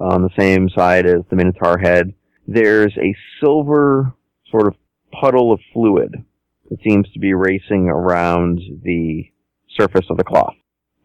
on 0.00 0.22
the 0.22 0.30
same 0.38 0.68
side 0.68 1.06
as 1.06 1.22
the 1.28 1.36
Minotaur 1.36 1.78
head, 1.78 2.12
there's 2.46 2.96
a 2.98 3.14
silver 3.40 4.12
sort 4.50 4.68
of 4.68 4.74
puddle 5.12 5.52
of 5.52 5.60
fluid 5.72 6.24
that 6.70 6.82
seems 6.82 7.10
to 7.12 7.18
be 7.18 7.34
racing 7.34 7.88
around 7.88 8.60
the 8.82 9.24
surface 9.68 10.06
of 10.10 10.16
the 10.16 10.24
cloth. 10.24 10.54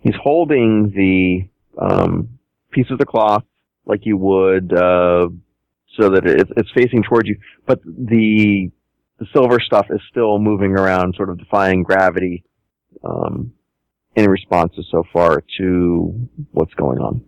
He's 0.02 0.16
holding 0.22 0.92
the 0.92 1.48
um, 1.82 2.40
piece 2.72 2.90
of 2.90 2.98
the 2.98 3.06
cloth 3.06 3.44
like 3.86 4.06
you 4.06 4.18
would, 4.18 4.74
uh, 4.74 5.28
so 5.98 6.10
that 6.10 6.26
it, 6.26 6.48
it's 6.58 6.72
facing 6.72 7.04
towards 7.04 7.28
you, 7.28 7.38
but 7.66 7.82
the 7.84 8.72
the 9.20 9.28
silver 9.34 9.60
stuff 9.60 9.88
is 9.92 10.02
still 10.10 10.40
moving 10.40 10.72
around, 10.72 11.14
sort 11.16 11.30
of 11.30 11.38
defying 11.38 11.84
gravity. 11.84 12.44
Um, 13.04 13.54
in 14.16 14.30
responses 14.30 14.88
so 14.92 15.04
far 15.14 15.44
to 15.58 16.30
what's 16.52 16.74
going 16.74 17.00
on. 17.00 17.24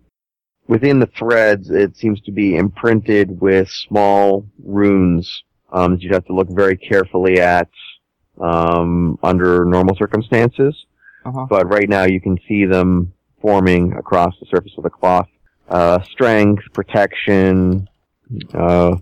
Within 0.68 1.00
the 1.00 1.10
threads, 1.18 1.70
it 1.70 1.96
seems 1.96 2.22
to 2.22 2.32
be 2.32 2.56
imprinted 2.56 3.40
with 3.42 3.70
small 3.70 4.46
runes 4.64 5.44
um, 5.72 5.92
that 5.94 6.02
you'd 6.02 6.14
have 6.14 6.26
to 6.26 6.34
look 6.34 6.50
very 6.50 6.78
carefully 6.78 7.40
at 7.40 7.70
um, 8.42 9.18
under 9.24 9.66
normal 9.66 9.96
circumstances. 9.96 10.86
Uh-huh. 11.26 11.46
But 11.50 11.70
right 11.70 11.90
now, 11.90 12.04
you 12.04 12.20
can 12.22 12.38
see 12.48 12.66
them 12.66 13.14
forming 13.42 13.94
across 13.94 14.34
the 14.40 14.46
surface 14.46 14.74
of 14.78 14.84
the 14.84 14.90
cloth. 14.90 15.28
Uh, 15.70 16.02
strength, 16.04 16.64
protection. 16.74 17.88
Uh, 18.54 18.96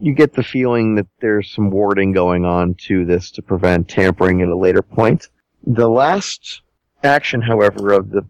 you 0.00 0.14
get 0.14 0.32
the 0.34 0.42
feeling 0.42 0.94
that 0.96 1.06
there's 1.20 1.52
some 1.52 1.70
warding 1.70 2.12
going 2.12 2.44
on 2.44 2.74
to 2.74 3.04
this 3.04 3.30
to 3.32 3.42
prevent 3.42 3.88
tampering 3.88 4.42
at 4.42 4.48
a 4.48 4.56
later 4.56 4.82
point. 4.82 5.28
The 5.66 5.88
last 5.88 6.62
action, 7.04 7.40
however, 7.40 7.92
of 7.92 8.10
the 8.10 8.26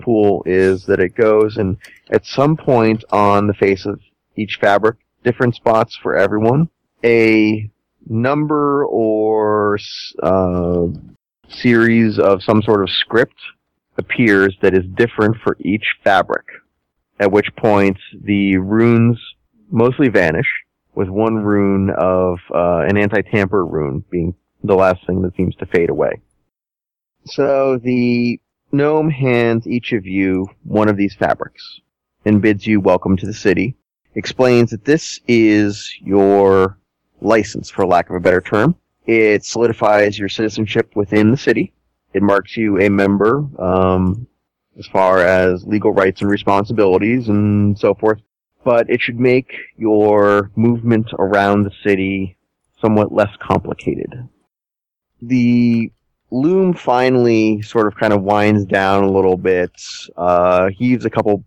pool 0.00 0.42
is 0.46 0.84
that 0.86 1.00
it 1.00 1.14
goes 1.14 1.56
and 1.56 1.76
at 2.10 2.26
some 2.26 2.56
point 2.56 3.04
on 3.10 3.46
the 3.46 3.54
face 3.54 3.86
of 3.86 4.00
each 4.36 4.58
fabric, 4.60 4.96
different 5.22 5.54
spots 5.54 5.96
for 5.96 6.16
everyone, 6.16 6.68
a 7.04 7.70
number 8.06 8.84
or 8.86 9.78
uh, 10.22 10.86
series 11.60 12.18
of 12.18 12.42
some 12.42 12.62
sort 12.62 12.82
of 12.82 12.90
script 12.90 13.36
appears 13.96 14.56
that 14.62 14.74
is 14.74 14.84
different 14.94 15.36
for 15.42 15.56
each 15.60 15.84
fabric. 16.02 16.44
At 17.20 17.30
which 17.30 17.54
point 17.56 17.98
the 18.22 18.56
runes 18.58 19.18
mostly 19.70 20.08
vanish, 20.08 20.48
with 20.94 21.08
one 21.08 21.36
rune 21.36 21.90
of 21.90 22.38
uh, 22.54 22.84
an 22.88 22.96
anti-tamper 22.96 23.64
rune 23.64 24.04
being 24.10 24.34
the 24.62 24.74
last 24.74 25.04
thing 25.06 25.22
that 25.22 25.36
seems 25.36 25.54
to 25.56 25.66
fade 25.66 25.90
away. 25.90 26.20
So 27.26 27.78
the 27.78 28.40
gnome 28.72 29.10
hands 29.10 29.66
each 29.66 29.92
of 29.92 30.06
you 30.06 30.48
one 30.64 30.88
of 30.88 30.96
these 30.96 31.14
fabrics 31.14 31.80
and 32.24 32.42
bids 32.42 32.66
you 32.66 32.80
welcome 32.80 33.16
to 33.16 33.26
the 33.26 33.34
city. 33.34 33.76
Explains 34.14 34.70
that 34.70 34.84
this 34.84 35.20
is 35.26 35.92
your 36.00 36.78
license, 37.20 37.70
for 37.70 37.86
lack 37.86 38.10
of 38.10 38.16
a 38.16 38.20
better 38.20 38.40
term. 38.40 38.76
It 39.06 39.44
solidifies 39.44 40.18
your 40.18 40.28
citizenship 40.28 40.92
within 40.94 41.30
the 41.30 41.36
city. 41.36 41.72
It 42.14 42.22
marks 42.22 42.56
you 42.56 42.80
a 42.80 42.88
member 42.88 43.44
um, 43.58 44.26
as 44.78 44.86
far 44.86 45.18
as 45.18 45.64
legal 45.64 45.92
rights 45.92 46.22
and 46.22 46.30
responsibilities 46.30 47.28
and 47.28 47.78
so 47.78 47.94
forth. 47.94 48.20
But 48.64 48.88
it 48.88 49.02
should 49.02 49.20
make 49.20 49.52
your 49.76 50.50
movement 50.56 51.10
around 51.18 51.64
the 51.64 51.72
city 51.82 52.38
somewhat 52.80 53.12
less 53.12 53.34
complicated. 53.40 54.28
The 55.20 55.90
Loom 56.34 56.74
finally 56.74 57.62
sort 57.62 57.86
of 57.86 57.94
kind 57.94 58.12
of 58.12 58.22
winds 58.22 58.64
down 58.64 59.04
a 59.04 59.10
little 59.12 59.36
bit, 59.36 59.70
uh, 60.16 60.70
heaves 60.76 61.04
a 61.04 61.10
couple 61.10 61.44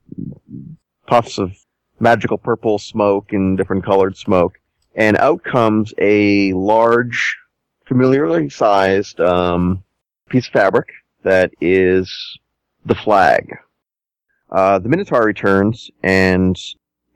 puffs 1.07 1.37
of 1.37 1.51
magical 1.99 2.37
purple 2.37 2.79
smoke 2.79 3.33
and 3.33 3.57
different 3.57 3.83
colored 3.83 4.15
smoke, 4.15 4.53
and 4.95 5.17
out 5.17 5.43
comes 5.43 5.93
a 5.97 6.53
large, 6.53 7.37
familiarly 7.87 8.49
sized 8.49 9.19
um, 9.19 9.83
piece 10.29 10.47
of 10.47 10.53
fabric 10.53 10.87
that 11.23 11.51
is 11.61 12.37
the 12.85 12.95
flag. 12.95 13.57
Uh, 14.51 14.79
the 14.79 14.89
Minotaur 14.89 15.25
returns 15.25 15.89
and 16.03 16.57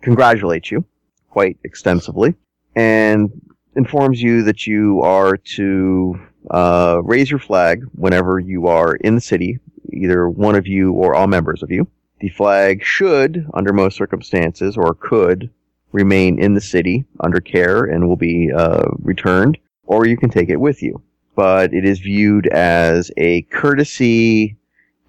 congratulates 0.01 0.71
you 0.71 0.83
quite 1.29 1.57
extensively, 1.63 2.35
and 2.75 3.29
informs 3.75 4.21
you 4.21 4.43
that 4.43 4.67
you 4.67 5.01
are 5.01 5.37
to 5.37 6.19
uh, 6.49 7.01
raise 7.03 7.29
your 7.29 7.39
flag 7.39 7.83
whenever 7.93 8.39
you 8.39 8.67
are 8.67 8.95
in 8.95 9.15
the 9.15 9.21
city, 9.21 9.59
either 9.93 10.29
one 10.29 10.55
of 10.55 10.67
you 10.67 10.91
or 10.91 11.15
all 11.15 11.27
members 11.27 11.63
of 11.63 11.71
you. 11.71 11.87
The 12.19 12.29
flag 12.29 12.83
should, 12.83 13.47
under 13.53 13.71
most 13.71 13.95
circumstances, 13.95 14.75
or 14.77 14.93
could, 14.93 15.49
remain 15.93 16.37
in 16.39 16.53
the 16.53 16.61
city 16.61 17.05
under 17.21 17.39
care 17.39 17.85
and 17.85 18.07
will 18.07 18.17
be 18.17 18.51
uh, 18.51 18.89
returned, 18.99 19.57
or 19.91 20.07
you 20.07 20.15
can 20.15 20.29
take 20.29 20.47
it 20.47 20.55
with 20.55 20.81
you. 20.81 21.01
But 21.35 21.73
it 21.73 21.83
is 21.83 21.99
viewed 21.99 22.47
as 22.47 23.11
a 23.17 23.41
courtesy 23.43 24.55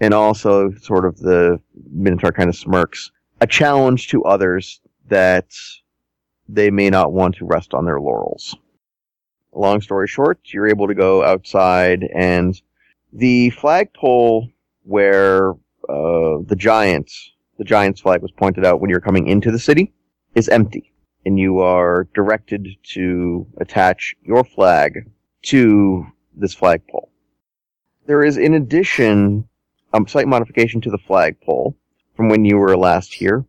and 0.00 0.12
also 0.12 0.72
sort 0.72 1.04
of 1.04 1.20
the 1.20 1.60
Minotaur 1.92 2.32
kind 2.32 2.48
of 2.48 2.56
smirks, 2.56 3.12
a 3.40 3.46
challenge 3.46 4.08
to 4.08 4.24
others 4.24 4.80
that 5.08 5.46
they 6.48 6.70
may 6.70 6.90
not 6.90 7.12
want 7.12 7.36
to 7.36 7.46
rest 7.46 7.74
on 7.74 7.84
their 7.84 8.00
laurels. 8.00 8.56
Long 9.52 9.80
story 9.80 10.08
short, 10.08 10.40
you're 10.46 10.68
able 10.68 10.88
to 10.88 10.94
go 10.94 11.22
outside 11.22 12.08
and 12.12 12.60
the 13.12 13.50
flagpole 13.50 14.48
where 14.82 15.50
uh, 15.88 16.42
the 16.46 16.56
giant, 16.56 17.12
the 17.58 17.64
giant's 17.64 18.00
flag 18.00 18.20
was 18.20 18.32
pointed 18.32 18.64
out 18.64 18.80
when 18.80 18.90
you're 18.90 19.00
coming 19.00 19.28
into 19.28 19.52
the 19.52 19.60
city 19.60 19.92
is 20.34 20.48
empty. 20.48 20.91
And 21.24 21.38
you 21.38 21.60
are 21.60 22.08
directed 22.14 22.68
to 22.94 23.46
attach 23.58 24.14
your 24.22 24.42
flag 24.44 25.08
to 25.42 26.06
this 26.34 26.54
flagpole. 26.54 27.10
There 28.06 28.24
is, 28.24 28.36
in 28.36 28.54
addition, 28.54 29.48
a 29.92 30.00
slight 30.08 30.26
modification 30.26 30.80
to 30.80 30.90
the 30.90 30.98
flagpole 30.98 31.76
from 32.16 32.28
when 32.28 32.44
you 32.44 32.56
were 32.56 32.76
last 32.76 33.14
here, 33.14 33.44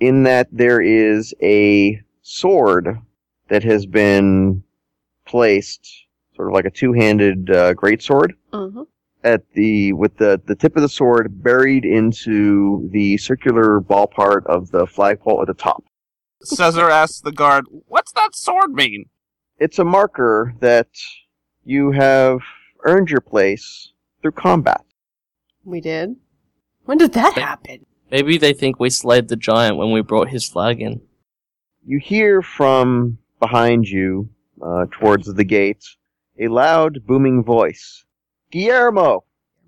in 0.00 0.22
that 0.24 0.48
there 0.52 0.80
is 0.80 1.34
a 1.42 2.00
sword 2.22 2.98
that 3.48 3.64
has 3.64 3.84
been 3.86 4.62
placed, 5.26 6.06
sort 6.36 6.48
of 6.48 6.54
like 6.54 6.66
a 6.66 6.70
two-handed 6.70 7.50
uh, 7.50 7.74
greatsword, 7.74 8.32
Mm-hmm. 8.52 8.82
at 9.24 9.42
the 9.54 9.92
with 9.92 10.16
the 10.16 10.40
the 10.46 10.54
tip 10.54 10.76
of 10.76 10.82
the 10.82 10.88
sword 10.88 11.42
buried 11.42 11.84
into 11.84 12.88
the 12.92 13.16
circular 13.18 13.80
ball 13.80 14.06
part 14.06 14.46
of 14.46 14.70
the 14.70 14.86
flagpole 14.86 15.40
at 15.42 15.48
the 15.48 15.54
top. 15.54 15.82
Caesar 16.42 16.88
asks 16.90 17.20
the 17.20 17.32
guard, 17.32 17.64
"What's 17.86 18.12
that 18.12 18.34
sword 18.34 18.72
mean?" 18.72 19.06
It's 19.58 19.78
a 19.78 19.84
marker 19.84 20.54
that 20.60 20.88
you 21.64 21.90
have 21.90 22.40
earned 22.84 23.10
your 23.10 23.20
place 23.20 23.92
through 24.22 24.32
combat. 24.32 24.84
We 25.64 25.80
did. 25.80 26.16
When 26.84 26.98
did 26.98 27.12
that 27.12 27.34
happen? 27.34 27.84
Maybe 28.10 28.38
they 28.38 28.52
think 28.52 28.78
we 28.78 28.88
slayed 28.88 29.28
the 29.28 29.36
giant 29.36 29.76
when 29.76 29.92
we 29.92 30.00
brought 30.00 30.30
his 30.30 30.48
flag 30.48 30.80
in. 30.80 31.02
You 31.84 31.98
hear 31.98 32.40
from 32.40 33.18
behind 33.40 33.88
you, 33.88 34.30
uh, 34.62 34.86
towards 34.90 35.32
the 35.32 35.44
gate, 35.44 35.84
a 36.38 36.48
loud, 36.48 37.06
booming 37.06 37.42
voice. 37.42 38.04
Guillermo! 38.50 39.24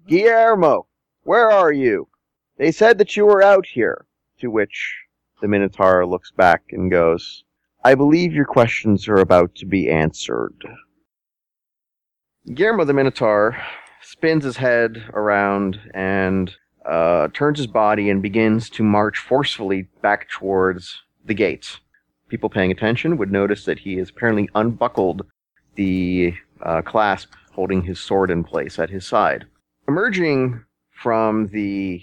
Guillermo! 0.06 0.86
Where 1.24 1.50
are 1.50 1.72
you? 1.72 2.08
They 2.56 2.72
said 2.72 2.98
that 2.98 3.16
you 3.16 3.26
were 3.26 3.42
out 3.42 3.66
here. 3.66 4.06
To 4.38 4.50
which 4.50 4.96
the 5.40 5.48
Minotaur 5.48 6.06
looks 6.06 6.30
back 6.30 6.62
and 6.70 6.90
goes, 6.90 7.44
I 7.84 7.94
believe 7.94 8.32
your 8.32 8.44
questions 8.44 9.08
are 9.08 9.16
about 9.16 9.54
to 9.56 9.66
be 9.66 9.90
answered. 9.90 10.54
Guillermo 12.54 12.84
the 12.84 12.92
Minotaur 12.92 13.56
spins 14.02 14.44
his 14.44 14.56
head 14.56 15.04
around 15.12 15.78
and 15.94 16.54
uh, 16.86 17.28
turns 17.32 17.58
his 17.58 17.66
body 17.66 18.10
and 18.10 18.22
begins 18.22 18.70
to 18.70 18.82
march 18.82 19.18
forcefully 19.18 19.88
back 20.02 20.28
towards 20.30 21.02
the 21.24 21.34
gate. 21.34 21.78
People 22.28 22.48
paying 22.48 22.70
attention 22.70 23.16
would 23.18 23.30
notice 23.30 23.64
that 23.64 23.80
he 23.80 23.96
has 23.96 24.10
apparently 24.10 24.48
unbuckled 24.54 25.26
the 25.74 26.34
uh, 26.62 26.82
clasp 26.82 27.32
holding 27.52 27.82
his 27.82 27.98
sword 27.98 28.30
in 28.30 28.44
place 28.44 28.78
at 28.78 28.90
his 28.90 29.06
side. 29.06 29.44
Emerging 29.88 30.64
from 30.90 31.48
the 31.48 32.02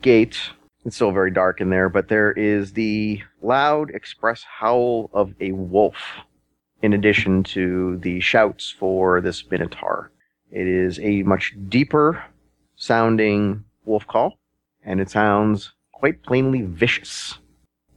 gate, 0.00 0.38
it's 0.84 0.96
still 0.96 1.12
very 1.12 1.30
dark 1.30 1.60
in 1.60 1.70
there, 1.70 1.88
but 1.88 2.08
there 2.08 2.32
is 2.32 2.72
the 2.72 3.22
loud 3.42 3.90
express 3.90 4.42
howl 4.42 5.10
of 5.12 5.34
a 5.40 5.52
wolf, 5.52 5.96
in 6.82 6.92
addition 6.92 7.42
to 7.42 7.96
the 7.98 8.20
shouts 8.20 8.70
for 8.70 9.20
this 9.20 9.50
minotaur. 9.50 10.10
It 10.50 10.66
is 10.66 11.00
a 11.00 11.22
much 11.22 11.54
deeper 11.68 12.22
sounding 12.76 13.64
wolf 13.84 14.06
call, 14.06 14.38
and 14.84 15.00
it 15.00 15.10
sounds 15.10 15.72
quite 15.92 16.22
plainly 16.22 16.62
vicious. 16.62 17.38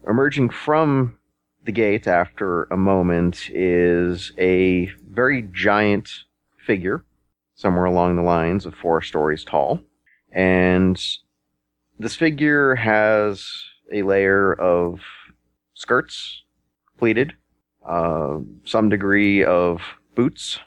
Emerging 0.07 0.49
from 0.49 1.17
the 1.65 1.71
gate 1.73 2.07
after 2.07 2.63
a 2.65 2.77
moment 2.77 3.49
is 3.49 4.31
a 4.37 4.85
very 5.09 5.41
giant 5.51 6.09
figure, 6.65 7.03
somewhere 7.55 7.85
along 7.85 8.15
the 8.15 8.21
lines 8.21 8.65
of 8.65 8.73
four 8.73 9.01
stories 9.01 9.43
tall. 9.43 9.81
And 10.31 10.97
this 11.99 12.15
figure 12.15 12.75
has 12.75 13.49
a 13.91 14.03
layer 14.03 14.53
of 14.53 15.01
skirts, 15.73 16.43
pleated, 16.97 17.33
uh, 17.87 18.39
some 18.65 18.89
degree 18.89 19.43
of 19.43 19.81
boots, 20.15 20.59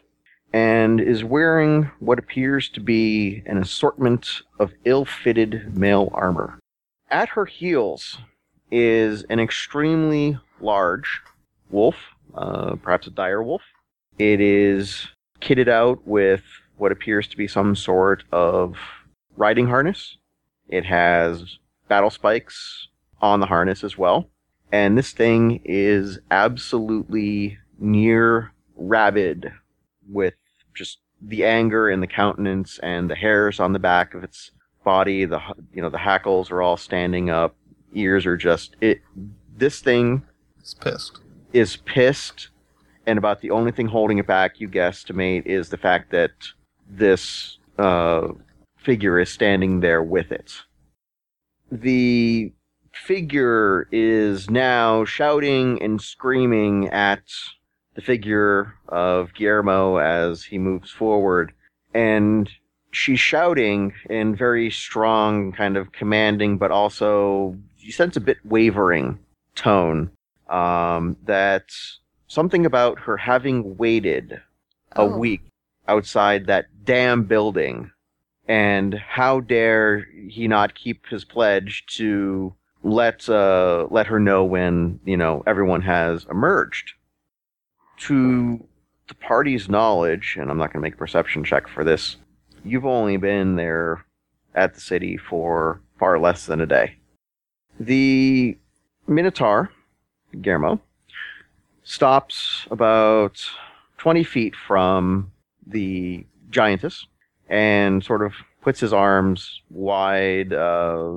and 0.53 1.01
is 1.01 1.23
wearing 1.23 1.91
what 2.01 2.19
appears 2.19 2.69
to 2.71 2.81
be 2.81 3.43
an 3.47 3.59
assortment 3.59 4.43
of 4.59 4.73
ill 4.85 5.05
fitted 5.05 5.77
male 5.77 6.11
armor. 6.13 6.59
At 7.11 7.29
her 7.31 7.47
heels 7.47 8.19
is 8.71 9.25
an 9.25 9.41
extremely 9.41 10.39
large 10.61 11.21
wolf, 11.71 11.97
uh, 12.35 12.77
perhaps 12.77 13.07
a 13.07 13.11
dire 13.11 13.43
wolf. 13.43 13.63
It 14.19 14.41
is 14.41 15.09
kitted 15.41 15.69
out 15.69 16.07
with 16.07 16.43
what 16.77 16.93
appears 16.93 17.29
to 17.29 17.37
be 17.37 17.49
some 17.49 17.77
sort 17.77 18.25
of 18.33 18.77
riding 19.37 19.67
harness. 19.67 20.17
It 20.71 20.87
has 20.87 21.59
battle 21.89 22.11
spikes 22.11 22.89
on 23.21 23.41
the 23.41 23.47
harness 23.47 23.85
as 23.85 23.99
well. 23.99 24.31
And 24.73 24.97
this 24.97 25.13
thing 25.13 25.61
is 25.65 26.19
absolutely 26.31 27.59
near 27.79 28.53
rabid 28.77 29.53
with 30.09 30.35
just 30.75 30.99
the 31.21 31.45
anger 31.45 31.91
in 31.91 32.01
the 32.01 32.07
countenance 32.07 32.79
and 32.83 33.11
the 33.11 33.15
hairs 33.17 33.61
on 33.61 33.73
the 33.73 33.79
back 33.79 34.15
of 34.15 34.23
its 34.25 34.53
body. 34.85 35.25
The 35.25 35.41
you 35.75 35.83
know 35.83 35.91
the 35.91 35.99
hackles 35.99 36.51
are 36.51 36.63
all 36.63 36.77
standing 36.77 37.31
up. 37.31 37.57
Ears 37.95 38.25
are 38.27 38.37
just 38.37 38.77
it. 38.81 39.01
This 39.57 39.81
thing 39.81 40.23
is 40.63 40.75
pissed. 40.75 41.19
is 41.53 41.77
pissed, 41.77 42.49
and 43.07 43.19
about 43.19 43.41
the 43.41 43.51
only 43.51 43.73
thing 43.73 43.89
holding 43.89 44.19
it 44.19 44.27
back, 44.27 44.61
you 44.61 44.69
guesstimate, 44.69 45.47
is 45.47 45.69
the 45.69 45.77
fact 45.77 46.13
that 46.13 46.31
this 46.89 47.59
uh, 47.79 48.29
figure 48.83 49.19
is 49.19 49.31
standing 49.31 49.81
there 49.81 50.03
with 50.03 50.33
it. 50.33 50.55
The 51.71 52.53
figure 52.93 53.89
is 53.93 54.51
now 54.51 55.05
shouting 55.05 55.81
and 55.83 56.01
screaming 56.01 56.89
at 56.89 57.23
the 57.95 58.01
figure 58.01 58.75
of 58.89 59.33
Guillermo 59.35 59.97
as 59.97 60.43
he 60.45 60.59
moves 60.59 60.91
forward, 60.91 61.53
and 61.95 62.51
she's 62.93 63.21
shouting 63.21 63.93
in 64.09 64.35
very 64.35 64.71
strong, 64.71 65.53
kind 65.53 65.77
of 65.77 65.93
commanding, 65.93 66.59
but 66.59 66.71
also 66.71 67.57
you 67.79 67.93
sense 67.93 68.17
a 68.17 68.21
bit 68.21 68.39
wavering 68.45 69.19
tone 69.55 70.11
um, 70.49 71.17
that 71.25 71.65
something 72.29 72.67
about 72.67 72.99
her 72.99 73.17
having 73.17 73.77
waited 73.77 74.41
a 74.93 75.03
Oh. 75.03 75.17
week 75.19 75.43
outside 75.89 76.47
that 76.47 76.67
damn 76.85 77.25
building 77.25 77.91
and 78.51 78.95
how 78.95 79.41
dare 79.41 80.09
he 80.29 80.49
not 80.49 80.75
keep 80.75 81.07
his 81.07 81.25
pledge 81.25 81.85
to 81.87 82.55
let 82.83 83.29
uh, 83.29 83.87
let 83.91 84.07
her 84.09 84.19
know 84.19 84.45
when 84.45 85.01
you 85.05 85.17
know 85.17 85.43
everyone 85.47 85.83
has 85.83 86.27
emerged? 86.31 86.95
To 88.01 88.67
the 89.09 89.15
party's 89.15 89.69
knowledge 89.69 90.37
and 90.41 90.51
i'm 90.53 90.57
not 90.57 90.73
going 90.73 90.81
to 90.81 90.87
make 90.87 90.95
a 90.95 90.97
perception 90.97 91.43
check 91.43 91.67
for 91.67 91.83
this 91.83 92.17
you've 92.65 92.87
only 92.87 93.17
been 93.17 93.57
there 93.57 94.05
at 94.55 94.75
the 94.75 94.81
city 94.81 95.17
for 95.17 95.81
far 95.99 96.17
less 96.19 96.47
than 96.47 96.61
a 96.61 96.67
day. 96.67 96.95
The 97.81 98.57
minotaur 99.09 99.71
Guillermo, 100.41 100.81
stops 101.83 102.67
about 102.71 103.45
20 103.99 104.23
feet 104.25 104.55
from 104.55 105.33
the 105.67 106.25
giantess 106.51 107.07
and 107.51 108.03
sort 108.03 108.25
of 108.25 108.33
puts 108.63 108.81
his 108.81 108.93
arms 108.93 109.61
wide 109.71 110.53
uh, 110.53 111.13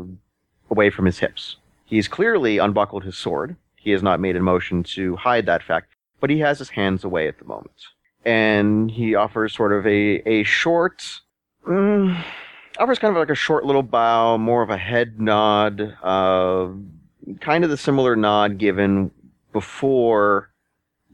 away 0.69 0.89
from 0.89 1.05
his 1.05 1.19
hips. 1.19 1.57
He's 1.85 2.07
clearly 2.07 2.57
unbuckled 2.57 3.03
his 3.03 3.17
sword. 3.17 3.55
He 3.75 3.91
has 3.91 4.01
not 4.01 4.19
made 4.19 4.35
a 4.35 4.41
motion 4.41 4.83
to 4.95 5.15
hide 5.15 5.45
that 5.45 5.61
fact, 5.61 5.93
but 6.19 6.29
he 6.29 6.39
has 6.39 6.57
his 6.57 6.69
hands 6.69 7.03
away 7.03 7.27
at 7.27 7.37
the 7.37 7.45
moment. 7.45 7.75
And 8.25 8.89
he 8.89 9.15
offers 9.15 9.53
sort 9.53 9.73
of 9.73 9.85
a, 9.85 10.27
a 10.27 10.43
short, 10.43 11.03
mm, 11.67 12.23
offers 12.79 12.97
kind 12.97 13.15
of 13.15 13.19
like 13.19 13.29
a 13.29 13.35
short 13.35 13.65
little 13.65 13.83
bow, 13.83 14.37
more 14.37 14.63
of 14.63 14.69
a 14.69 14.77
head 14.77 15.19
nod, 15.19 15.97
uh, 16.01 16.69
kind 17.41 17.63
of 17.63 17.69
the 17.69 17.77
similar 17.77 18.15
nod 18.15 18.57
given 18.57 19.11
before 19.51 20.49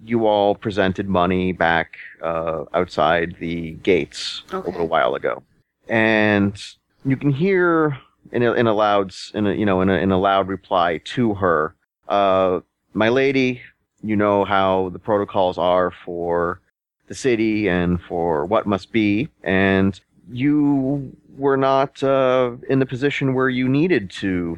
you 0.03 0.27
all 0.27 0.55
presented 0.55 1.07
money 1.09 1.51
back 1.51 1.97
uh, 2.21 2.65
outside 2.73 3.35
the 3.39 3.71
gates 3.83 4.43
a 4.51 4.59
little 4.59 4.87
while 4.87 5.15
ago, 5.15 5.43
and 5.87 6.61
you 7.05 7.15
can 7.17 7.31
hear 7.31 7.97
in 8.31 8.43
a, 8.43 8.53
in 8.53 8.67
a 8.67 8.73
loud 8.73 9.13
in 9.33 9.47
a, 9.47 9.53
you 9.53 9.65
know 9.65 9.81
in 9.81 9.89
a, 9.89 9.93
in 9.93 10.11
a 10.11 10.19
loud 10.19 10.47
reply 10.47 10.99
to 11.05 11.33
her, 11.35 11.75
uh, 12.07 12.59
"My 12.93 13.09
lady, 13.09 13.61
you 14.03 14.15
know 14.15 14.45
how 14.45 14.89
the 14.89 14.99
protocols 14.99 15.57
are 15.57 15.91
for 15.91 16.61
the 17.07 17.15
city 17.15 17.67
and 17.67 18.01
for 18.01 18.45
what 18.45 18.65
must 18.65 18.91
be, 18.91 19.29
and 19.43 19.99
you 20.31 21.15
were 21.37 21.57
not 21.57 22.03
uh, 22.03 22.51
in 22.69 22.79
the 22.79 22.85
position 22.85 23.33
where 23.33 23.49
you 23.49 23.67
needed 23.67 24.09
to." 24.09 24.57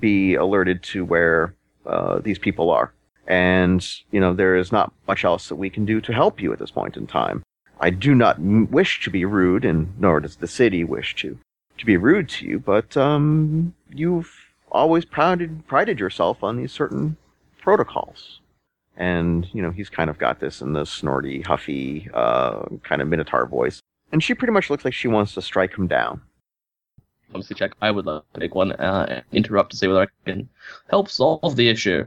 be 0.00 0.34
alerted 0.34 0.82
to 0.82 1.04
where 1.04 1.54
uh, 1.86 2.18
these 2.20 2.38
people 2.38 2.70
are. 2.70 2.93
And, 3.26 3.86
you 4.10 4.20
know, 4.20 4.34
there 4.34 4.56
is 4.56 4.70
not 4.70 4.92
much 5.08 5.24
else 5.24 5.48
that 5.48 5.56
we 5.56 5.70
can 5.70 5.84
do 5.84 6.00
to 6.00 6.12
help 6.12 6.40
you 6.40 6.52
at 6.52 6.58
this 6.58 6.70
point 6.70 6.96
in 6.96 7.06
time. 7.06 7.42
I 7.80 7.90
do 7.90 8.14
not 8.14 8.38
wish 8.38 9.02
to 9.04 9.10
be 9.10 9.24
rude, 9.24 9.64
and 9.64 9.92
nor 9.98 10.20
does 10.20 10.36
the 10.36 10.46
city 10.46 10.84
wish 10.84 11.14
to, 11.16 11.38
to 11.78 11.86
be 11.86 11.96
rude 11.96 12.28
to 12.30 12.46
you, 12.46 12.58
but, 12.58 12.96
um, 12.96 13.74
you've 13.90 14.30
always 14.70 15.04
prided, 15.04 15.66
prided 15.66 15.98
yourself 15.98 16.42
on 16.44 16.56
these 16.56 16.72
certain 16.72 17.16
protocols. 17.60 18.40
And, 18.96 19.48
you 19.52 19.62
know, 19.62 19.70
he's 19.70 19.88
kind 19.88 20.08
of 20.08 20.18
got 20.18 20.38
this 20.38 20.60
in 20.60 20.72
the 20.72 20.84
snorty, 20.84 21.42
huffy, 21.42 22.08
uh, 22.14 22.62
kind 22.84 23.02
of 23.02 23.08
minotaur 23.08 23.46
voice. 23.46 23.80
And 24.12 24.22
she 24.22 24.34
pretty 24.34 24.52
much 24.52 24.70
looks 24.70 24.84
like 24.84 24.94
she 24.94 25.08
wants 25.08 25.34
to 25.34 25.42
strike 25.42 25.76
him 25.76 25.88
down. 25.88 26.20
Obviously, 27.30 27.56
check. 27.56 27.72
I 27.82 27.90
would 27.90 28.06
love 28.06 28.22
to 28.34 28.40
take 28.40 28.54
one, 28.54 28.70
uh, 28.72 29.22
interrupt 29.32 29.72
to 29.72 29.76
see 29.76 29.88
whether 29.88 30.02
I 30.02 30.06
can 30.24 30.48
help 30.88 31.08
solve 31.08 31.56
the 31.56 31.68
issue. 31.68 32.06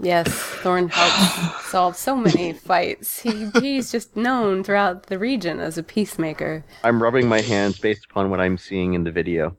Yes, 0.00 0.28
Thorn 0.28 0.88
helped 0.88 1.64
solve 1.64 1.96
so 1.96 2.16
many 2.16 2.52
fights. 2.68 3.20
He, 3.20 3.50
he's 3.60 3.90
just 3.90 4.16
known 4.16 4.62
throughout 4.62 5.04
the 5.06 5.18
region 5.18 5.58
as 5.58 5.76
a 5.76 5.82
peacemaker. 5.82 6.64
I'm 6.84 7.02
rubbing 7.02 7.28
my 7.28 7.40
hands 7.40 7.78
based 7.78 8.06
upon 8.08 8.30
what 8.30 8.38
I'm 8.40 8.56
seeing 8.56 8.94
in 8.94 9.02
the 9.02 9.10
video. 9.10 9.56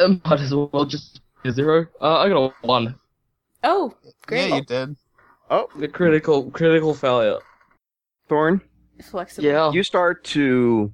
Um, 0.00 0.20
might 0.24 0.40
as 0.40 0.52
well 0.52 0.84
just 0.84 1.20
a 1.44 1.52
zero. 1.52 1.86
Uh, 2.00 2.18
I 2.18 2.28
got 2.28 2.36
a 2.62 2.66
one. 2.66 2.96
Oh, 3.62 3.94
great. 4.26 4.48
Yeah, 4.48 4.56
you 4.56 4.64
did. 4.64 4.96
Oh, 5.50 5.68
The 5.78 5.88
critical, 5.88 6.50
critical 6.50 6.92
failure. 6.94 7.38
Thorn, 8.28 8.60
Flexible. 9.02 9.46
Yeah. 9.48 9.70
you 9.72 9.82
start 9.84 10.24
to 10.24 10.92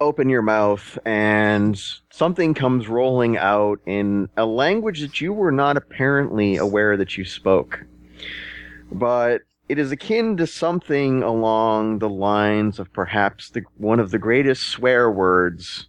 open 0.00 0.28
your 0.28 0.42
mouth 0.42 0.98
and 1.04 1.80
something 2.10 2.54
comes 2.54 2.88
rolling 2.88 3.36
out 3.36 3.80
in 3.86 4.28
a 4.36 4.46
language 4.46 5.00
that 5.00 5.20
you 5.20 5.32
were 5.32 5.52
not 5.52 5.76
apparently 5.76 6.56
aware 6.56 6.96
that 6.96 7.16
you 7.16 7.24
spoke. 7.24 7.84
But 8.92 9.42
it 9.68 9.78
is 9.78 9.90
akin 9.90 10.36
to 10.36 10.46
something 10.46 11.22
along 11.22 11.98
the 11.98 12.08
lines 12.08 12.78
of 12.78 12.92
perhaps 12.92 13.50
the, 13.50 13.62
one 13.78 13.98
of 13.98 14.10
the 14.10 14.18
greatest 14.18 14.68
swear 14.68 15.10
words 15.10 15.88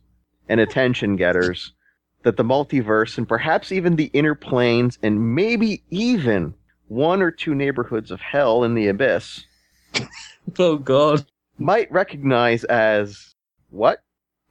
and 0.50 0.60
attention 0.60 1.15
getters 1.15 1.74
that 2.24 2.38
the 2.38 2.43
multiverse 2.43 3.17
and 3.17 3.28
perhaps 3.28 3.72
even 3.72 3.96
the 3.96 4.10
inner 4.13 4.36
planes 4.36 4.98
and 5.04 5.36
maybe 5.36 5.84
even 5.89 6.54
one 6.88 7.22
or 7.22 7.32
two 7.32 7.54
neighborhoods 7.54 8.12
of 8.12 8.20
hell 8.20 8.63
in 8.63 8.74
the 8.74 8.88
abyss 8.88 9.46
Oh 10.58 10.78
god. 10.78 11.26
might 11.58 11.91
recognize 11.91 12.63
as 12.65 13.36
what? 13.69 14.01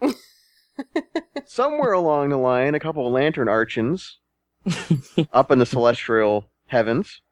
Somewhere 1.47 1.93
along 1.93 2.31
the 2.31 2.37
line, 2.37 2.75
a 2.75 2.81
couple 2.81 3.07
of 3.07 3.13
lantern 3.13 3.49
archons 3.49 4.19
up 5.33 5.51
in 5.51 5.59
the 5.59 5.67
celestial 5.67 6.51
heavens 6.67 7.23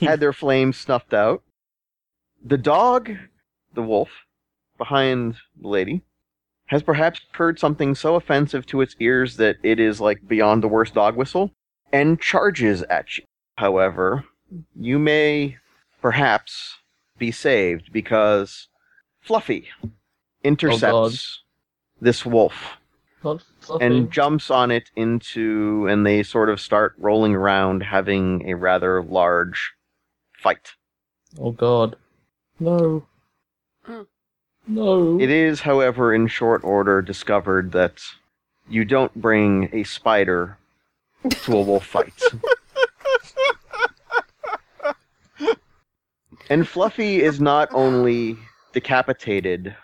had 0.00 0.20
their 0.20 0.32
flames 0.32 0.76
snuffed 0.76 1.14
out. 1.14 1.42
The 2.44 2.58
dog, 2.58 3.10
the 3.74 3.82
wolf, 3.82 4.10
behind 4.76 5.36
the 5.60 5.68
lady, 5.68 6.02
has 6.66 6.82
perhaps 6.82 7.20
heard 7.32 7.58
something 7.58 7.94
so 7.94 8.14
offensive 8.14 8.66
to 8.66 8.80
its 8.80 8.94
ears 9.00 9.36
that 9.36 9.56
it 9.62 9.80
is 9.80 10.00
like 10.00 10.26
beyond 10.28 10.62
the 10.62 10.68
worst 10.68 10.94
dog 10.94 11.16
whistle 11.16 11.52
and 11.92 12.20
charges 12.20 12.82
at 12.84 13.16
you. 13.16 13.24
However, 13.56 14.24
you 14.78 14.98
may 14.98 15.56
perhaps 16.00 16.76
be 17.18 17.30
saved 17.30 17.92
because 17.92 18.68
Fluffy 19.20 19.68
intercepts 20.48 21.42
oh, 21.42 22.00
this 22.00 22.24
wolf 22.24 22.78
oh, 23.24 23.38
fluffy. 23.60 23.84
and 23.84 24.10
jumps 24.10 24.50
on 24.50 24.70
it 24.70 24.90
into, 24.96 25.86
and 25.88 26.06
they 26.06 26.22
sort 26.22 26.48
of 26.48 26.60
start 26.60 26.94
rolling 26.98 27.34
around, 27.34 27.82
having 27.82 28.48
a 28.48 28.56
rather 28.56 29.02
large 29.02 29.74
fight. 30.32 30.72
Oh 31.38 31.52
god. 31.52 31.96
No. 32.58 33.06
No. 34.66 35.18
It 35.20 35.30
is, 35.30 35.60
however, 35.60 36.12
in 36.12 36.26
short 36.26 36.62
order 36.64 37.00
discovered 37.00 37.72
that 37.72 38.02
you 38.68 38.84
don't 38.84 39.14
bring 39.14 39.70
a 39.72 39.84
spider 39.84 40.58
to 41.30 41.56
a 41.56 41.62
wolf 41.62 41.86
fight. 41.86 42.20
and 46.50 46.68
Fluffy 46.68 47.22
is 47.22 47.40
not 47.40 47.68
only 47.72 48.36
decapitated, 48.72 49.74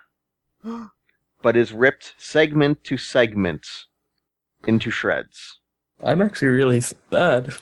but 1.43 1.57
is 1.57 1.73
ripped 1.73 2.15
segment 2.19 2.83
to 2.85 2.97
segment 2.97 3.67
into 4.67 4.91
shreds. 4.91 5.61
I'm 6.03 6.23
actually 6.23 6.49
really 6.49 6.81
sad. 6.81 7.55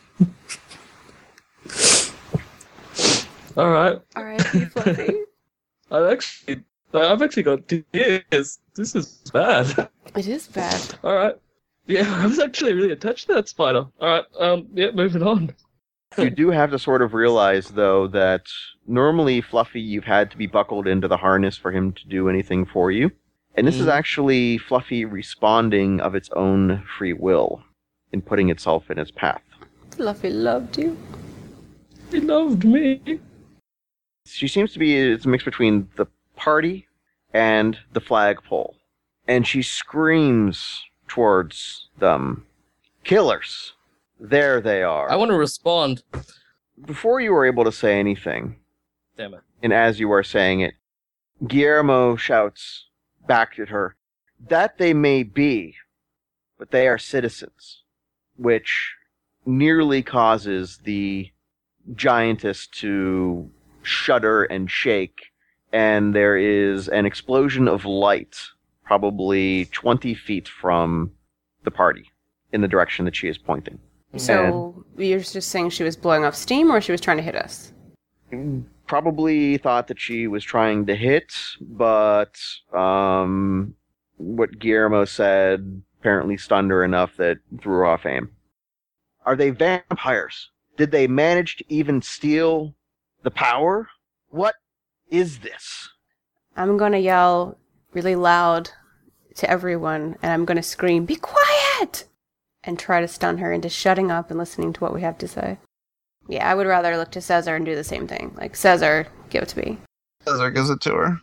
Alright. 3.56 4.00
All 4.16 4.24
right, 4.24 4.40
Fluffy. 4.40 5.14
I've 5.90 6.12
actually 6.12 6.64
I've 6.94 7.22
actually 7.22 7.42
got 7.42 7.68
tears. 7.68 8.58
This 8.74 8.94
is 8.94 9.22
bad. 9.32 9.88
it 10.16 10.26
is 10.26 10.46
bad. 10.48 10.94
Alright. 11.04 11.36
Yeah, 11.86 12.14
I 12.22 12.26
was 12.26 12.38
actually 12.38 12.72
really 12.72 12.92
attached 12.92 13.26
to 13.26 13.34
that 13.34 13.48
spider. 13.48 13.86
Alright, 14.00 14.24
um 14.38 14.68
yeah, 14.74 14.90
moving 14.92 15.22
on. 15.22 15.54
You 16.18 16.30
do 16.30 16.50
have 16.50 16.70
to 16.70 16.78
sort 16.78 17.02
of 17.02 17.14
realize, 17.14 17.68
though, 17.68 18.06
that 18.08 18.46
normally 18.86 19.40
Fluffy, 19.40 19.80
you've 19.80 20.04
had 20.04 20.30
to 20.30 20.36
be 20.36 20.46
buckled 20.46 20.86
into 20.86 21.08
the 21.08 21.16
harness 21.16 21.56
for 21.56 21.70
him 21.72 21.92
to 21.92 22.06
do 22.08 22.28
anything 22.28 22.64
for 22.66 22.90
you. 22.90 23.10
And 23.54 23.66
this 23.66 23.78
is 23.78 23.86
Mm. 23.86 23.92
actually 23.92 24.58
Fluffy 24.58 25.04
responding 25.04 26.00
of 26.00 26.14
its 26.14 26.30
own 26.30 26.84
free 26.98 27.12
will 27.12 27.62
in 28.12 28.22
putting 28.22 28.48
itself 28.50 28.90
in 28.90 28.98
its 28.98 29.10
path. 29.10 29.42
Fluffy 29.90 30.30
loved 30.30 30.78
you. 30.78 30.96
He 32.10 32.20
loved 32.20 32.64
me. 32.64 33.20
She 34.26 34.48
seems 34.48 34.72
to 34.72 34.78
be 34.78 34.96
it's 34.96 35.24
a 35.24 35.28
mix 35.28 35.44
between 35.44 35.88
the 35.96 36.06
party 36.36 36.86
and 37.34 37.78
the 37.92 38.00
flagpole. 38.00 38.76
And 39.28 39.46
she 39.46 39.62
screams 39.62 40.82
towards 41.08 41.88
them 41.98 42.46
Killers! 43.04 43.72
There 44.24 44.60
they 44.60 44.84
are. 44.84 45.10
I 45.10 45.16
want 45.16 45.32
to 45.32 45.36
respond. 45.36 46.04
Before 46.86 47.20
you 47.20 47.32
were 47.32 47.44
able 47.44 47.64
to 47.64 47.72
say 47.72 47.98
anything, 47.98 48.54
Damn 49.16 49.34
it. 49.34 49.40
and 49.64 49.72
as 49.72 49.98
you 49.98 50.12
are 50.12 50.22
saying 50.22 50.60
it, 50.60 50.74
Guillermo 51.46 52.14
shouts 52.14 52.86
back 53.26 53.58
at 53.58 53.68
her, 53.70 53.96
That 54.48 54.78
they 54.78 54.94
may 54.94 55.24
be, 55.24 55.74
but 56.56 56.70
they 56.70 56.86
are 56.86 56.98
citizens, 56.98 57.82
which 58.36 58.94
nearly 59.44 60.02
causes 60.04 60.78
the 60.84 61.32
giantess 61.96 62.68
to 62.68 63.50
shudder 63.82 64.44
and 64.44 64.70
shake, 64.70 65.32
and 65.72 66.14
there 66.14 66.36
is 66.36 66.86
an 66.88 67.06
explosion 67.06 67.66
of 67.66 67.84
light, 67.84 68.36
probably 68.84 69.64
20 69.66 70.14
feet 70.14 70.46
from 70.46 71.10
the 71.64 71.72
party, 71.72 72.12
in 72.52 72.60
the 72.60 72.68
direction 72.68 73.04
that 73.04 73.16
she 73.16 73.26
is 73.26 73.36
pointing. 73.36 73.80
So 74.16 74.84
you're 74.96 75.20
just 75.20 75.48
saying 75.48 75.70
she 75.70 75.84
was 75.84 75.96
blowing 75.96 76.24
off 76.24 76.34
steam, 76.34 76.70
or 76.70 76.80
she 76.80 76.92
was 76.92 77.00
trying 77.00 77.16
to 77.16 77.22
hit 77.22 77.34
us? 77.34 77.72
probably 78.86 79.56
thought 79.56 79.88
that 79.88 79.98
she 79.98 80.26
was 80.26 80.44
trying 80.44 80.84
to 80.84 80.94
hit, 80.94 81.32
but 81.60 82.38
um, 82.74 83.74
what 84.18 84.58
Guillermo 84.58 85.06
said 85.06 85.82
apparently 85.98 86.36
stunned 86.36 86.70
her 86.70 86.84
enough 86.84 87.16
that 87.16 87.38
threw 87.62 87.72
her 87.72 87.86
off 87.86 88.04
aim. 88.04 88.30
Are 89.24 89.34
they 89.34 89.48
vampires? 89.48 90.50
Did 90.76 90.90
they 90.90 91.06
manage 91.06 91.56
to 91.56 91.64
even 91.68 92.02
steal 92.02 92.74
the 93.22 93.30
power? 93.30 93.88
What 94.28 94.56
is 95.10 95.38
this? 95.38 95.88
I'm 96.56 96.76
gonna 96.76 96.98
yell 96.98 97.58
really 97.92 98.16
loud 98.16 98.70
to 99.36 99.48
everyone, 99.48 100.16
and 100.22 100.32
I'm 100.32 100.44
gonna 100.44 100.62
scream, 100.62 101.06
"Be 101.06 101.16
quiet!" 101.16 102.08
And 102.64 102.78
try 102.78 103.00
to 103.00 103.08
stun 103.08 103.38
her 103.38 103.52
into 103.52 103.68
shutting 103.68 104.10
up 104.10 104.30
and 104.30 104.38
listening 104.38 104.72
to 104.72 104.80
what 104.80 104.94
we 104.94 105.02
have 105.02 105.18
to 105.18 105.28
say. 105.28 105.58
Yeah, 106.28 106.48
I 106.48 106.54
would 106.54 106.66
rather 106.66 106.96
look 106.96 107.10
to 107.12 107.20
Caesar 107.20 107.56
and 107.56 107.66
do 107.66 107.74
the 107.74 107.84
same 107.84 108.06
thing. 108.06 108.34
Like 108.36 108.54
Caesar, 108.56 109.08
give 109.30 109.42
it 109.42 109.48
to 109.50 109.58
me. 109.58 109.78
Caesar 110.26 110.50
gives 110.50 110.70
it 110.70 110.80
to 110.82 110.94
her. 110.94 111.20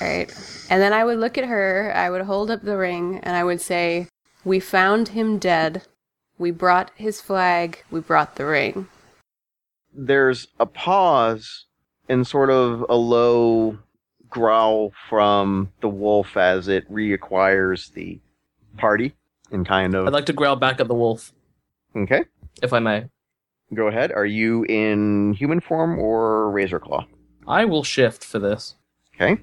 All 0.00 0.08
right. 0.08 0.32
And 0.70 0.80
then 0.80 0.92
I 0.92 1.04
would 1.04 1.18
look 1.18 1.36
at 1.36 1.44
her, 1.44 1.92
I 1.94 2.08
would 2.08 2.22
hold 2.22 2.50
up 2.50 2.62
the 2.62 2.76
ring, 2.76 3.20
and 3.22 3.36
I 3.36 3.44
would 3.44 3.60
say, 3.60 4.08
We 4.44 4.60
found 4.60 5.08
him 5.08 5.38
dead. 5.38 5.82
We 6.38 6.50
brought 6.50 6.90
his 6.94 7.20
flag. 7.20 7.84
We 7.90 8.00
brought 8.00 8.36
the 8.36 8.46
ring. 8.46 8.88
There's 9.92 10.46
a 10.58 10.66
pause 10.66 11.66
and 12.08 12.26
sort 12.26 12.48
of 12.48 12.86
a 12.88 12.96
low 12.96 13.78
growl 14.30 14.92
from 15.08 15.72
the 15.80 15.88
wolf 15.88 16.36
as 16.36 16.68
it 16.68 16.90
reacquires 16.90 17.92
the 17.92 18.20
party 18.78 19.12
kind 19.64 19.94
of 19.94 20.06
I'd 20.06 20.12
like 20.12 20.26
to 20.26 20.32
growl 20.32 20.56
back 20.56 20.80
at 20.80 20.88
the 20.88 20.94
wolf, 20.94 21.32
okay 21.96 22.24
if 22.62 22.72
I 22.72 22.78
may. 22.78 23.04
Go 23.72 23.86
ahead. 23.86 24.10
Are 24.12 24.26
you 24.26 24.64
in 24.64 25.32
human 25.34 25.60
form 25.60 25.98
or 25.98 26.50
razor 26.50 26.80
claw? 26.80 27.06
I 27.46 27.64
will 27.64 27.84
shift 27.84 28.24
for 28.24 28.38
this, 28.40 28.74
Okay. 29.14 29.40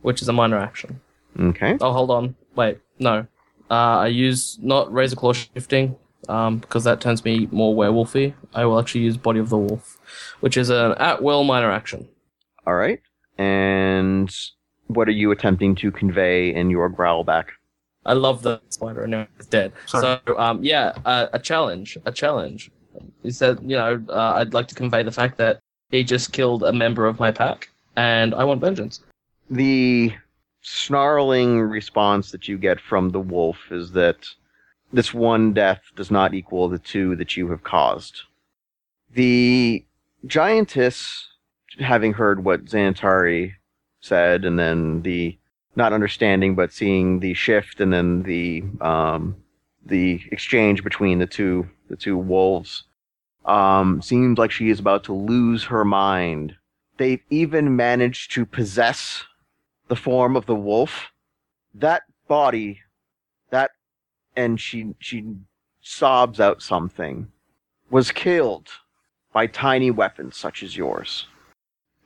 which 0.00 0.22
is 0.22 0.28
a 0.28 0.32
minor 0.32 0.58
action. 0.58 1.00
Okay. 1.38 1.76
Oh, 1.80 1.92
hold 1.92 2.10
on. 2.10 2.34
Wait, 2.56 2.78
no. 2.98 3.26
Uh, 3.70 3.74
I 3.74 4.06
use 4.06 4.58
not 4.62 4.92
razor 4.92 5.16
claw 5.16 5.32
shifting. 5.34 5.96
um, 6.28 6.58
because 6.58 6.84
that 6.84 7.00
turns 7.00 7.24
me 7.24 7.48
more 7.52 7.74
werewolfy. 7.74 8.32
I 8.54 8.64
will 8.64 8.78
actually 8.80 9.02
use 9.02 9.16
Body 9.16 9.38
of 9.40 9.48
the 9.50 9.58
Wolf, 9.58 9.98
which 10.40 10.56
is 10.56 10.70
an 10.70 10.92
at 10.92 11.22
will 11.22 11.42
minor 11.44 11.70
action. 11.70 12.08
All 12.66 12.74
right. 12.74 13.00
And 13.38 14.34
what 14.86 15.08
are 15.08 15.12
you 15.22 15.30
attempting 15.32 15.74
to 15.76 15.90
convey 15.90 16.54
in 16.54 16.70
your 16.70 16.88
growl 16.88 17.24
back? 17.24 17.52
I 18.04 18.14
love 18.14 18.42
the 18.42 18.60
spider, 18.68 19.02
and 19.02 19.12
now 19.12 19.26
it's 19.38 19.46
dead. 19.46 19.72
Sorry. 19.86 20.20
So, 20.26 20.38
um, 20.38 20.62
yeah, 20.62 20.92
uh, 21.04 21.28
a 21.32 21.38
challenge, 21.38 21.96
a 22.04 22.12
challenge. 22.12 22.70
He 23.22 23.30
said, 23.30 23.58
you 23.62 23.76
know, 23.76 24.02
uh, 24.08 24.34
I'd 24.36 24.54
like 24.54 24.68
to 24.68 24.74
convey 24.74 25.02
the 25.02 25.12
fact 25.12 25.38
that 25.38 25.60
he 25.90 26.02
just 26.02 26.32
killed 26.32 26.62
a 26.64 26.72
member 26.72 27.06
of 27.06 27.20
my 27.20 27.30
pack, 27.30 27.70
and 27.96 28.34
I 28.34 28.44
want 28.44 28.60
vengeance. 28.60 29.00
The 29.50 30.12
snarling 30.62 31.60
response 31.60 32.30
that 32.30 32.48
you 32.48 32.58
get 32.58 32.80
from 32.80 33.10
the 33.10 33.20
wolf 33.20 33.58
is 33.70 33.92
that 33.92 34.26
this 34.92 35.14
one 35.14 35.52
death 35.52 35.82
does 35.96 36.10
not 36.10 36.34
equal 36.34 36.68
the 36.68 36.78
two 36.78 37.16
that 37.16 37.36
you 37.36 37.50
have 37.50 37.62
caused. 37.62 38.22
The 39.14 39.84
giantess, 40.26 41.28
having 41.78 42.14
heard 42.14 42.44
what 42.44 42.66
Xanatari 42.66 43.54
said, 44.00 44.44
and 44.44 44.58
then 44.58 45.02
the 45.02 45.38
not 45.76 45.92
understanding 45.92 46.54
but 46.54 46.72
seeing 46.72 47.20
the 47.20 47.34
shift, 47.34 47.80
and 47.80 47.92
then 47.92 48.22
the 48.22 48.62
um, 48.80 49.36
the 49.84 50.20
exchange 50.30 50.84
between 50.84 51.18
the 51.18 51.26
two 51.26 51.68
the 51.88 51.96
two 51.96 52.16
wolves, 52.16 52.84
um, 53.44 54.00
seems 54.02 54.38
like 54.38 54.50
she 54.50 54.70
is 54.70 54.80
about 54.80 55.04
to 55.04 55.12
lose 55.12 55.64
her 55.64 55.84
mind. 55.84 56.54
They've 56.98 57.22
even 57.30 57.76
managed 57.76 58.32
to 58.32 58.46
possess 58.46 59.24
the 59.88 59.96
form 59.96 60.36
of 60.36 60.46
the 60.46 60.54
wolf. 60.54 61.10
That 61.74 62.02
body, 62.28 62.80
that, 63.50 63.70
and 64.36 64.60
she 64.60 64.94
she 64.98 65.24
sobs 65.80 66.38
out 66.38 66.62
something, 66.62 67.28
was 67.90 68.12
killed 68.12 68.68
by 69.32 69.46
tiny 69.46 69.90
weapons 69.90 70.36
such 70.36 70.62
as 70.62 70.76
yours. 70.76 71.26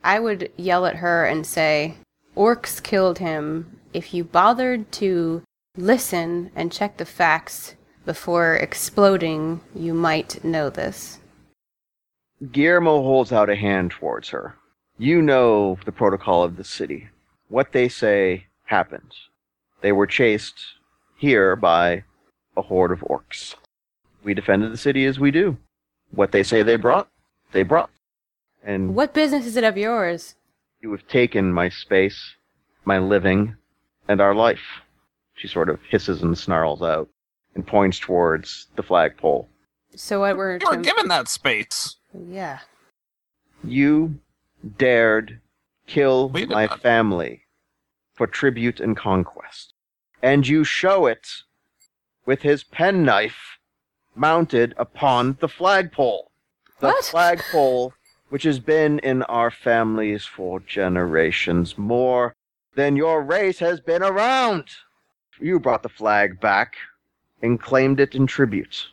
I 0.03 0.19
would 0.19 0.51
yell 0.55 0.85
at 0.85 0.95
her 0.95 1.25
and 1.25 1.45
say, 1.45 1.95
Orcs 2.37 2.81
killed 2.81 3.17
him. 3.17 3.79
If 3.93 4.13
you 4.13 4.23
bothered 4.23 4.91
to 4.93 5.41
listen 5.75 6.51
and 6.55 6.71
check 6.71 6.97
the 6.97 7.05
facts 7.05 7.73
before 8.05 8.55
exploding, 8.55 9.59
you 9.73 9.95
might 9.95 10.43
know 10.43 10.69
this. 10.69 11.17
Guillermo 12.51 13.01
holds 13.01 13.31
out 13.31 13.49
a 13.49 13.55
hand 13.55 13.89
towards 13.89 14.29
her. 14.29 14.55
You 14.99 15.21
know 15.23 15.79
the 15.85 15.91
protocol 15.91 16.43
of 16.43 16.57
the 16.57 16.63
city. 16.63 17.09
What 17.49 17.71
they 17.71 17.89
say 17.89 18.45
happens. 18.65 19.13
They 19.81 19.91
were 19.91 20.07
chased 20.07 20.59
here 21.17 21.55
by 21.55 22.03
a 22.55 22.61
horde 22.61 22.91
of 22.91 22.99
orcs. 22.99 23.55
We 24.23 24.35
defended 24.35 24.71
the 24.71 24.77
city 24.77 25.05
as 25.05 25.19
we 25.19 25.31
do. 25.31 25.57
What 26.11 26.31
they 26.31 26.43
say 26.43 26.61
they 26.61 26.75
brought, 26.75 27.09
they 27.51 27.63
brought. 27.63 27.89
And 28.63 28.93
What 28.93 29.13
business 29.13 29.45
is 29.45 29.57
it 29.57 29.63
of 29.63 29.77
yours? 29.77 30.35
You 30.81 30.91
have 30.91 31.07
taken 31.07 31.51
my 31.51 31.69
space, 31.69 32.35
my 32.85 32.99
living, 32.99 33.55
and 34.07 34.21
our 34.21 34.35
life. 34.35 34.81
She 35.35 35.47
sort 35.47 35.69
of 35.69 35.79
hisses 35.89 36.21
and 36.21 36.37
snarls 36.37 36.81
out 36.81 37.09
and 37.55 37.65
points 37.65 37.99
towards 37.99 38.67
the 38.75 38.83
flagpole. 38.83 39.49
So 39.95 40.19
what 40.21 40.37
we're 40.37 40.57
You 40.59 40.69
were 40.69 40.77
given 40.77 41.07
that 41.07 41.27
space. 41.27 41.95
Yeah. 42.27 42.59
You 43.63 44.19
dared 44.77 45.39
kill 45.87 46.29
my 46.29 46.45
minute. 46.45 46.79
family 46.81 47.41
for 48.13 48.27
tribute 48.27 48.79
and 48.79 48.95
conquest. 48.97 49.73
And 50.21 50.47
you 50.47 50.63
show 50.63 51.05
it 51.05 51.27
with 52.25 52.41
his 52.41 52.63
penknife 52.63 53.57
mounted 54.15 54.73
upon 54.77 55.37
the 55.39 55.47
flagpole. 55.47 56.31
The 56.79 56.87
What? 56.87 57.05
flagpole 57.05 57.93
which 58.29 58.43
has 58.43 58.59
been 58.59 58.99
in 58.99 59.23
our 59.23 59.51
families 59.51 60.25
for 60.25 60.59
generations, 60.59 61.77
more 61.77 62.33
than 62.75 62.95
your 62.95 63.23
race 63.23 63.59
has 63.59 63.79
been 63.79 64.03
around. 64.03 64.65
You 65.39 65.59
brought 65.59 65.83
the 65.83 65.89
flag 65.89 66.39
back 66.39 66.75
and 67.41 67.61
claimed 67.61 67.99
it 67.99 68.15
in 68.15 68.27
tribute. 68.27 68.87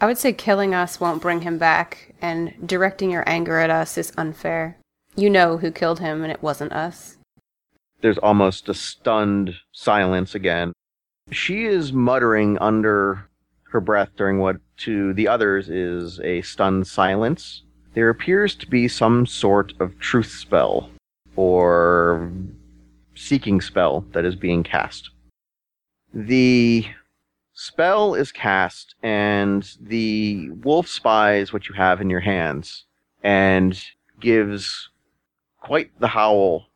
I 0.00 0.06
would 0.06 0.18
say 0.18 0.32
killing 0.32 0.74
us 0.74 0.98
won't 0.98 1.20
bring 1.20 1.42
him 1.42 1.58
back, 1.58 2.14
and 2.22 2.54
directing 2.66 3.10
your 3.10 3.24
anger 3.28 3.58
at 3.58 3.68
us 3.70 3.98
is 3.98 4.12
unfair. 4.16 4.78
You 5.14 5.28
know 5.28 5.58
who 5.58 5.70
killed 5.70 6.00
him, 6.00 6.22
and 6.22 6.32
it 6.32 6.42
wasn't 6.42 6.72
us. 6.72 7.18
There's 8.00 8.18
almost 8.18 8.68
a 8.68 8.74
stunned 8.74 9.56
silence 9.72 10.34
again. 10.34 10.72
She 11.30 11.64
is 11.64 11.92
muttering 11.92 12.56
under 12.58 13.28
her 13.64 13.80
breath 13.80 14.10
during 14.16 14.38
what 14.38 14.56
to 14.78 15.12
the 15.12 15.28
others 15.28 15.68
is 15.68 16.18
a 16.20 16.40
stunned 16.42 16.86
silence. 16.86 17.64
There 17.94 18.08
appears 18.08 18.54
to 18.56 18.68
be 18.68 18.88
some 18.88 19.26
sort 19.26 19.72
of 19.80 19.98
truth 19.98 20.30
spell 20.30 20.90
or 21.36 22.30
seeking 23.14 23.60
spell 23.60 24.04
that 24.12 24.24
is 24.24 24.36
being 24.36 24.62
cast. 24.62 25.10
The 26.14 26.86
spell 27.52 28.14
is 28.14 28.32
cast, 28.32 28.94
and 29.02 29.68
the 29.80 30.50
wolf 30.50 30.88
spies 30.88 31.52
what 31.52 31.68
you 31.68 31.74
have 31.74 32.00
in 32.00 32.10
your 32.10 32.20
hands 32.20 32.84
and 33.22 33.82
gives 34.18 34.88
quite 35.60 35.90
the 36.00 36.08
howl 36.08 36.66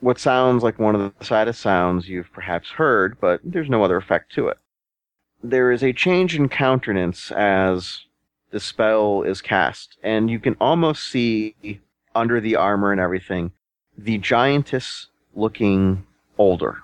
what 0.00 0.18
sounds 0.18 0.62
like 0.62 0.78
one 0.78 0.94
of 0.94 1.12
the 1.18 1.24
saddest 1.24 1.60
sounds 1.60 2.08
you've 2.08 2.32
perhaps 2.32 2.70
heard, 2.70 3.20
but 3.20 3.40
there's 3.44 3.68
no 3.68 3.84
other 3.84 3.96
effect 3.96 4.32
to 4.32 4.48
it. 4.48 4.56
There 5.42 5.70
is 5.70 5.82
a 5.82 5.92
change 5.92 6.34
in 6.34 6.48
countenance 6.48 7.30
as 7.30 8.00
the 8.50 8.60
spell 8.60 9.22
is 9.22 9.40
cast, 9.40 9.96
and 10.02 10.30
you 10.30 10.38
can 10.38 10.56
almost 10.60 11.04
see 11.04 11.80
under 12.14 12.40
the 12.40 12.56
armor 12.56 12.92
and 12.92 13.00
everything 13.00 13.52
the 13.96 14.18
giantess 14.18 15.06
looking 15.34 16.06
older 16.38 16.78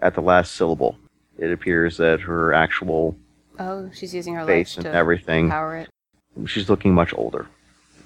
at 0.00 0.14
the 0.14 0.20
last 0.20 0.52
syllable. 0.52 0.96
It 1.38 1.50
appears 1.50 1.96
that 1.96 2.20
her 2.20 2.52
actual 2.52 3.16
Oh, 3.58 3.90
she's 3.92 4.14
using 4.14 4.34
her 4.34 4.46
face 4.46 4.76
and 4.76 4.84
to 4.84 4.92
everything 4.92 5.50
power 5.50 5.76
it. 5.76 5.90
she's 6.46 6.70
looking 6.70 6.94
much 6.94 7.12
older, 7.14 7.46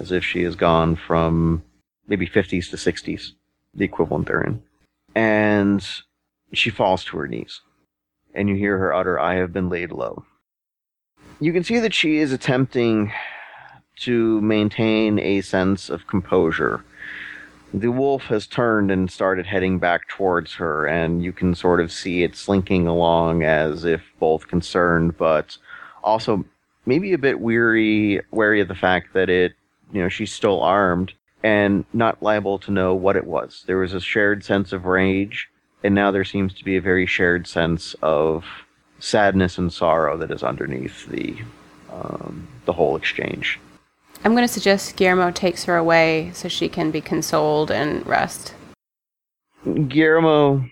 as 0.00 0.10
if 0.10 0.24
she 0.24 0.42
has 0.42 0.56
gone 0.56 0.96
from 0.96 1.62
maybe 2.08 2.26
50s 2.26 2.70
to 2.70 2.76
60s, 2.76 3.32
the 3.72 3.84
equivalent 3.84 4.26
they're 4.26 4.40
in. 4.40 4.62
And 5.14 5.86
she 6.52 6.70
falls 6.70 7.04
to 7.04 7.18
her 7.18 7.28
knees, 7.28 7.60
and 8.34 8.48
you 8.48 8.56
hear 8.56 8.78
her 8.78 8.92
utter, 8.92 9.18
I 9.18 9.34
have 9.36 9.52
been 9.52 9.68
laid 9.68 9.92
low. 9.92 10.24
You 11.40 11.52
can 11.52 11.64
see 11.64 11.80
that 11.80 11.92
she 11.92 12.18
is 12.18 12.32
attempting 12.32 13.12
to 13.96 14.40
maintain 14.40 15.18
a 15.18 15.40
sense 15.40 15.88
of 15.88 16.06
composure. 16.06 16.84
The 17.72 17.90
wolf 17.90 18.24
has 18.24 18.46
turned 18.46 18.92
and 18.92 19.10
started 19.10 19.46
heading 19.46 19.80
back 19.80 20.08
towards 20.08 20.54
her, 20.54 20.86
and 20.86 21.24
you 21.24 21.32
can 21.32 21.56
sort 21.56 21.80
of 21.80 21.90
see 21.90 22.22
it 22.22 22.36
slinking 22.36 22.86
along 22.86 23.42
as 23.42 23.84
if 23.84 24.02
both 24.20 24.46
concerned, 24.46 25.16
but 25.18 25.58
also 26.04 26.44
maybe 26.86 27.12
a 27.12 27.18
bit 27.18 27.40
weary, 27.40 28.20
wary 28.30 28.60
of 28.60 28.68
the 28.68 28.74
fact 28.76 29.12
that 29.14 29.28
it, 29.28 29.54
you 29.92 30.00
know, 30.00 30.08
she's 30.08 30.32
still 30.32 30.60
armed 30.60 31.12
and 31.42 31.84
not 31.92 32.22
liable 32.22 32.58
to 32.60 32.70
know 32.70 32.94
what 32.94 33.16
it 33.16 33.26
was. 33.26 33.64
There 33.66 33.78
was 33.78 33.92
a 33.92 34.00
shared 34.00 34.44
sense 34.44 34.72
of 34.72 34.84
rage, 34.84 35.48
and 35.82 35.94
now 35.96 36.12
there 36.12 36.24
seems 36.24 36.54
to 36.54 36.64
be 36.64 36.76
a 36.76 36.80
very 36.80 37.06
shared 37.06 37.48
sense 37.48 37.94
of 38.02 38.44
sadness 39.04 39.58
and 39.58 39.72
sorrow 39.72 40.16
that 40.16 40.30
is 40.30 40.42
underneath 40.42 41.06
the 41.08 41.36
um, 41.92 42.48
the 42.64 42.72
whole 42.72 42.96
exchange. 42.96 43.60
I'm 44.24 44.32
going 44.32 44.46
to 44.46 44.52
suggest 44.52 44.96
Guillermo 44.96 45.30
takes 45.30 45.64
her 45.64 45.76
away 45.76 46.30
so 46.32 46.48
she 46.48 46.68
can 46.68 46.90
be 46.90 47.00
consoled 47.00 47.70
and 47.70 48.04
rest. 48.06 48.54
Guillermo 49.64 50.64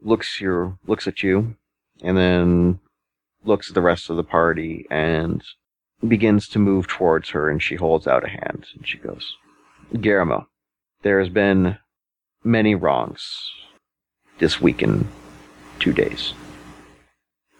looks 0.00 0.40
your 0.40 0.78
looks 0.86 1.08
at 1.08 1.22
you, 1.22 1.56
and 2.02 2.16
then 2.16 2.78
looks 3.44 3.68
at 3.68 3.74
the 3.74 3.82
rest 3.82 4.08
of 4.08 4.16
the 4.16 4.24
party 4.24 4.86
and 4.90 5.42
begins 6.06 6.48
to 6.48 6.58
move 6.58 6.86
towards 6.86 7.30
her. 7.30 7.50
And 7.50 7.62
she 7.62 7.74
holds 7.74 8.06
out 8.06 8.24
a 8.24 8.28
hand, 8.28 8.66
and 8.74 8.86
she 8.86 8.98
goes, 8.98 9.36
"Guillermo, 10.00 10.46
there 11.02 11.18
has 11.18 11.28
been 11.28 11.78
many 12.44 12.76
wrongs 12.76 13.50
this 14.38 14.60
week 14.60 14.82
in 14.82 15.08
two 15.80 15.92
days. 15.92 16.32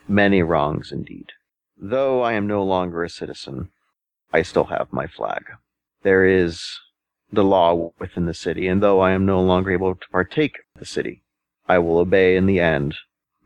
Many 0.09 0.43
wrongs 0.43 0.93
indeed. 0.93 1.33
Though 1.77 2.23
I 2.23 2.35
am 2.35 2.47
no 2.47 2.63
longer 2.63 3.03
a 3.03 3.11
citizen, 3.11 3.71
I 4.33 4.43
still 4.43 4.65
have 4.65 4.93
my 4.93 5.07
flag. 5.07 5.45
There 6.03 6.25
is 6.25 6.79
the 7.33 7.45
law 7.45 7.93
within 7.99 8.27
the 8.27 8.35
city, 8.35 8.69
and 8.69 8.83
though 8.83 9.01
I 9.01 9.11
am 9.11 9.27
no 9.27 9.41
longer 9.41 9.73
able 9.73 9.95
to 9.95 10.09
partake 10.11 10.59
of 10.75 10.81
the 10.81 10.87
city, 10.87 11.23
I 11.69 11.79
will 11.79 11.99
obey 11.99 12.37
in 12.37 12.47
the 12.47 12.61
end 12.61 12.95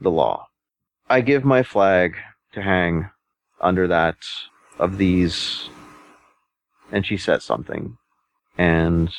the 0.00 0.10
law. 0.10 0.48
I 1.08 1.22
give 1.22 1.44
my 1.44 1.62
flag 1.62 2.16
to 2.52 2.62
hang 2.62 3.10
under 3.60 3.88
that 3.88 4.18
of 4.78 4.98
these. 4.98 5.70
And 6.92 7.06
she 7.06 7.16
says 7.16 7.42
something, 7.42 7.96
and 8.58 9.10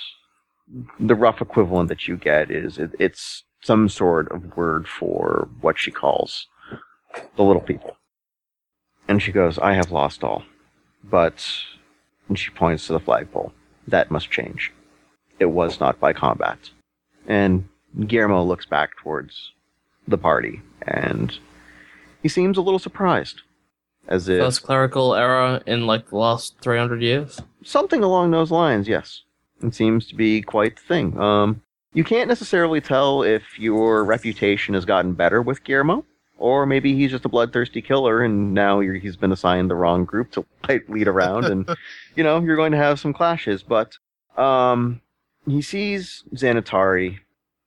the 0.99 1.15
rough 1.15 1.41
equivalent 1.41 1.89
that 1.89 2.07
you 2.07 2.17
get 2.17 2.51
is 2.51 2.77
it, 2.77 2.91
it's 2.99 3.43
some 3.61 3.89
sort 3.89 4.31
of 4.31 4.55
word 4.55 4.87
for 4.87 5.49
what 5.61 5.79
she 5.79 5.91
calls 5.91 6.47
the 7.35 7.43
little 7.43 7.61
people. 7.61 7.97
And 9.07 9.21
she 9.21 9.31
goes, 9.31 9.57
I 9.59 9.73
have 9.73 9.91
lost 9.91 10.23
all. 10.23 10.43
But, 11.03 11.45
and 12.29 12.37
she 12.37 12.51
points 12.51 12.87
to 12.87 12.93
the 12.93 12.99
flagpole. 12.99 13.51
That 13.87 14.11
must 14.11 14.29
change. 14.31 14.71
It 15.39 15.47
was 15.47 15.79
not 15.79 15.99
by 15.99 16.13
combat. 16.13 16.69
And 17.27 17.67
Guillermo 18.07 18.43
looks 18.43 18.65
back 18.65 18.91
towards 18.97 19.51
the 20.07 20.17
party, 20.17 20.61
and 20.83 21.37
he 22.21 22.29
seems 22.29 22.57
a 22.57 22.61
little 22.61 22.79
surprised. 22.79 23.41
As 24.07 24.27
if 24.27 24.39
First 24.39 24.63
clerical 24.63 25.13
error 25.13 25.61
in 25.65 25.85
like 25.85 26.09
the 26.09 26.17
last 26.17 26.55
300 26.61 27.01
years. 27.01 27.39
something 27.63 28.03
along 28.03 28.31
those 28.31 28.51
lines, 28.51 28.87
yes. 28.87 29.21
It 29.63 29.75
seems 29.75 30.07
to 30.07 30.15
be 30.15 30.41
quite 30.41 30.75
the 30.75 30.81
thing. 30.81 31.19
Um, 31.19 31.61
you 31.93 32.03
can't 32.03 32.27
necessarily 32.27 32.81
tell 32.81 33.21
if 33.21 33.59
your 33.59 34.03
reputation 34.03 34.73
has 34.73 34.85
gotten 34.85 35.13
better 35.13 35.41
with 35.41 35.63
Guillermo, 35.63 36.05
or 36.41 36.65
maybe 36.65 36.95
he's 36.95 37.11
just 37.11 37.23
a 37.23 37.29
bloodthirsty 37.29 37.81
killer 37.81 38.23
and 38.23 38.53
now 38.53 38.79
you're, 38.79 38.95
he's 38.95 39.15
been 39.15 39.31
assigned 39.31 39.69
the 39.69 39.75
wrong 39.75 40.05
group 40.05 40.31
to 40.31 40.45
lead 40.87 41.07
around, 41.07 41.45
and 41.45 41.69
you 42.15 42.23
know 42.23 42.41
you're 42.41 42.55
going 42.55 42.71
to 42.71 42.77
have 42.77 42.99
some 42.99 43.13
clashes. 43.13 43.63
But 43.63 43.97
um, 44.37 45.01
he 45.45 45.61
sees 45.61 46.23
Xanatari 46.33 47.19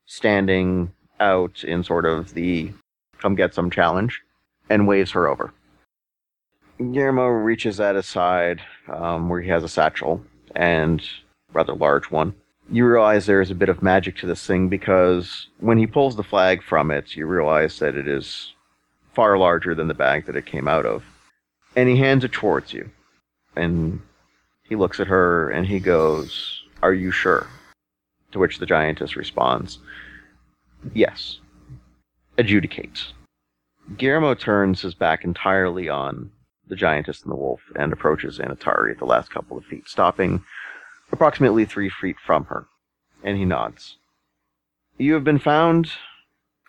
standing 0.07 0.93
out 1.21 1.63
in 1.63 1.85
sort 1.85 2.05
of 2.05 2.35
the 2.35 2.73
"come 3.19 3.37
get 3.37 3.55
some" 3.55 3.71
challenge, 3.71 4.21
and 4.69 4.89
waves 4.89 5.13
her 5.13 5.29
over. 5.29 5.53
Guillermo 6.79 7.27
reaches 7.29 7.79
at 7.79 7.95
his 7.95 8.07
side, 8.07 8.61
um, 8.89 9.29
where 9.29 9.41
he 9.41 9.49
has 9.49 9.63
a 9.63 9.69
satchel 9.69 10.21
and 10.57 11.03
rather 11.53 11.75
large 11.75 12.11
one. 12.11 12.35
You 12.71 12.87
realize 12.87 13.27
there 13.27 13.43
is 13.43 13.51
a 13.51 13.55
bit 13.55 13.69
of 13.69 13.83
magic 13.83 14.17
to 14.17 14.27
this 14.27 14.45
thing 14.45 14.69
because 14.69 15.49
when 15.61 15.79
he 15.79 15.87
pulls 15.87 16.17
the 16.17 16.25
flag 16.25 16.63
from 16.63 16.91
it, 16.91 17.15
you 17.15 17.27
realize 17.27 17.79
that 17.79 17.95
it 17.95 18.09
is 18.09 18.54
far 19.15 19.39
larger 19.39 19.75
than 19.75 19.89
the 19.89 19.95
bag 19.95 20.27
that 20.27 20.37
it 20.37 20.47
came 20.47 20.69
out 20.69 20.87
of. 20.87 21.05
And 21.77 21.89
he 21.89 21.97
hands 21.97 22.25
it 22.25 22.33
towards 22.33 22.73
you. 22.73 22.91
And 23.57 24.01
he 24.69 24.77
looks 24.77 25.01
at 25.01 25.07
her 25.07 25.51
and 25.51 25.67
he 25.67 25.81
goes, 25.81 26.63
Are 26.83 26.95
you 26.95 27.11
sure? 27.11 27.47
To 28.33 28.39
which 28.39 28.59
the 28.59 28.67
giantess 28.67 29.17
responds, 29.17 29.79
Yes. 30.93 31.39
Adjudicate. 32.37 33.13
Guillermo 33.97 34.35
turns 34.35 34.83
his 34.83 34.95
back 34.95 35.25
entirely 35.25 35.89
on 35.89 36.31
the 36.67 36.77
giantess 36.77 37.23
and 37.23 37.31
the 37.31 37.37
wolf 37.37 37.61
and 37.77 37.93
approaches 37.93 38.39
Xanatari 38.39 38.93
at 38.93 38.99
the 38.99 39.05
last 39.05 39.31
couple 39.31 39.57
of 39.57 39.65
feet, 39.65 39.89
stopping 39.89 40.43
approximately 41.13 41.65
three 41.65 41.91
feet 41.91 42.17
from 42.25 42.47
her. 42.47 42.67
And 43.23 43.37
he 43.37 43.45
nods. 43.45 43.97
You 44.99 45.15
have 45.15 45.25
been 45.25 45.39
found 45.39 45.91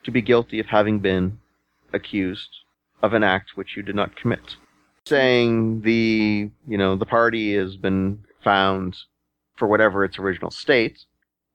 to 0.03 0.11
be 0.11 0.21
guilty 0.21 0.59
of 0.59 0.67
having 0.67 0.99
been 0.99 1.39
accused 1.93 2.49
of 3.01 3.13
an 3.13 3.23
act 3.23 3.51
which 3.55 3.75
you 3.75 3.83
did 3.83 3.95
not 3.95 4.15
commit. 4.15 4.55
Saying 5.05 5.81
the, 5.81 6.49
you 6.67 6.77
know, 6.77 6.95
the 6.95 7.05
party 7.05 7.55
has 7.55 7.77
been 7.77 8.23
found 8.43 8.97
for 9.55 9.67
whatever 9.67 10.03
its 10.03 10.19
original 10.19 10.51
state, 10.51 11.05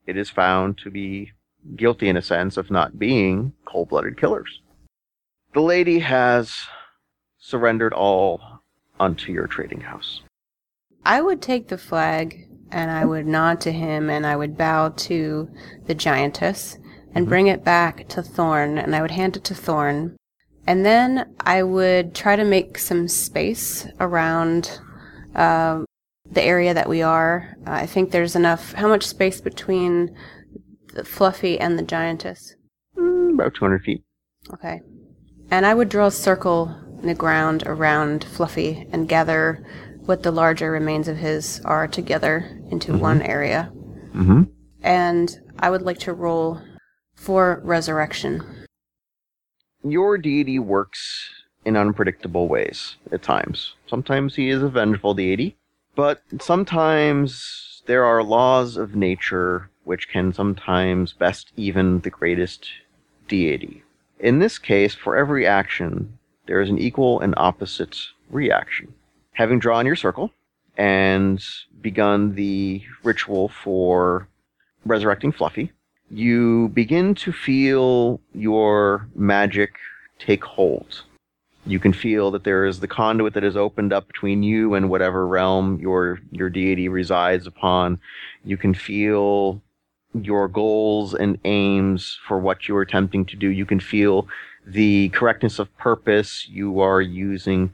it 0.06 0.16
is 0.16 0.30
found 0.30 0.78
to 0.78 0.90
be 0.90 1.32
guilty 1.76 2.08
in 2.08 2.16
a 2.16 2.22
sense 2.22 2.56
of 2.56 2.70
not 2.70 2.98
being 2.98 3.52
cold-blooded 3.66 4.18
killers. 4.18 4.60
The 5.52 5.60
lady 5.60 5.98
has 5.98 6.54
surrendered 7.38 7.92
all 7.92 8.40
unto 8.98 9.32
your 9.32 9.46
trading 9.46 9.80
house. 9.80 10.22
I 11.04 11.20
would 11.20 11.42
take 11.42 11.68
the 11.68 11.78
flag 11.78 12.46
and 12.70 12.90
I 12.90 13.04
would 13.04 13.26
nod 13.26 13.60
to 13.62 13.72
him 13.72 14.10
and 14.10 14.26
I 14.26 14.36
would 14.36 14.56
bow 14.56 14.90
to 14.90 15.50
the 15.86 15.94
giantess 15.94 16.76
and 17.14 17.24
mm-hmm. 17.24 17.28
bring 17.28 17.46
it 17.48 17.64
back 17.64 18.08
to 18.10 18.22
Thorn 18.22 18.78
and 18.78 18.94
I 18.94 19.02
would 19.02 19.10
hand 19.10 19.36
it 19.36 19.44
to 19.44 19.54
Thorn. 19.54 20.16
And 20.70 20.86
then 20.86 21.34
I 21.40 21.64
would 21.64 22.14
try 22.14 22.36
to 22.36 22.44
make 22.44 22.78
some 22.78 23.08
space 23.08 23.88
around 23.98 24.78
um, 25.34 25.84
the 26.30 26.44
area 26.44 26.72
that 26.72 26.88
we 26.88 27.02
are. 27.02 27.56
Uh, 27.66 27.72
I 27.72 27.86
think 27.86 28.12
there's 28.12 28.36
enough. 28.36 28.74
How 28.74 28.86
much 28.86 29.04
space 29.04 29.40
between 29.40 30.16
the 30.94 31.04
Fluffy 31.04 31.58
and 31.58 31.76
the 31.76 31.82
giantess? 31.82 32.54
Mm, 32.96 33.34
about 33.34 33.56
200 33.56 33.82
feet. 33.82 34.04
Okay. 34.54 34.80
And 35.50 35.66
I 35.66 35.74
would 35.74 35.88
draw 35.88 36.06
a 36.06 36.12
circle 36.12 36.72
in 37.00 37.08
the 37.08 37.16
ground 37.16 37.64
around 37.66 38.22
Fluffy 38.22 38.86
and 38.92 39.08
gather 39.08 39.66
what 40.06 40.22
the 40.22 40.30
larger 40.30 40.70
remains 40.70 41.08
of 41.08 41.16
his 41.16 41.60
are 41.64 41.88
together 41.88 42.48
into 42.70 42.96
one 42.96 43.22
area. 43.22 43.72
Mm-hmm. 44.14 44.42
And 44.82 45.36
I 45.58 45.68
would 45.68 45.82
like 45.82 45.98
to 45.98 46.12
roll 46.12 46.62
for 47.16 47.60
resurrection. 47.64 48.59
Your 49.82 50.18
deity 50.18 50.58
works 50.58 51.30
in 51.64 51.76
unpredictable 51.76 52.48
ways 52.48 52.96
at 53.12 53.22
times. 53.22 53.74
Sometimes 53.86 54.36
he 54.36 54.50
is 54.50 54.62
a 54.62 54.68
vengeful 54.68 55.14
deity, 55.14 55.56
but 55.94 56.22
sometimes 56.40 57.82
there 57.86 58.04
are 58.04 58.22
laws 58.22 58.76
of 58.76 58.94
nature 58.94 59.70
which 59.84 60.08
can 60.08 60.32
sometimes 60.32 61.12
best 61.14 61.52
even 61.56 62.00
the 62.00 62.10
greatest 62.10 62.68
deity. 63.26 63.82
In 64.18 64.38
this 64.38 64.58
case, 64.58 64.94
for 64.94 65.16
every 65.16 65.46
action, 65.46 66.18
there 66.46 66.60
is 66.60 66.68
an 66.68 66.78
equal 66.78 67.20
and 67.20 67.34
opposite 67.38 67.96
reaction. 68.30 68.92
Having 69.32 69.60
drawn 69.60 69.86
your 69.86 69.96
circle 69.96 70.30
and 70.76 71.42
begun 71.80 72.34
the 72.34 72.82
ritual 73.02 73.48
for 73.48 74.28
resurrecting 74.84 75.32
Fluffy, 75.32 75.72
you 76.10 76.68
begin 76.74 77.14
to 77.14 77.32
feel 77.32 78.20
your 78.34 79.08
magic 79.14 79.76
take 80.18 80.44
hold. 80.44 81.02
You 81.66 81.78
can 81.78 81.92
feel 81.92 82.30
that 82.32 82.44
there 82.44 82.64
is 82.64 82.80
the 82.80 82.88
conduit 82.88 83.34
that 83.34 83.44
is 83.44 83.56
opened 83.56 83.92
up 83.92 84.06
between 84.08 84.42
you 84.42 84.74
and 84.74 84.90
whatever 84.90 85.26
realm 85.26 85.78
your 85.78 86.20
your 86.32 86.50
deity 86.50 86.88
resides 86.88 87.46
upon. 87.46 88.00
You 88.44 88.56
can 88.56 88.74
feel 88.74 89.62
your 90.14 90.48
goals 90.48 91.14
and 91.14 91.38
aims 91.44 92.18
for 92.26 92.38
what 92.38 92.66
you 92.66 92.76
are 92.76 92.82
attempting 92.82 93.24
to 93.26 93.36
do. 93.36 93.48
You 93.48 93.66
can 93.66 93.78
feel 93.78 94.26
the 94.66 95.10
correctness 95.10 95.58
of 95.58 95.74
purpose. 95.76 96.48
You 96.48 96.80
are 96.80 97.00
using, 97.00 97.72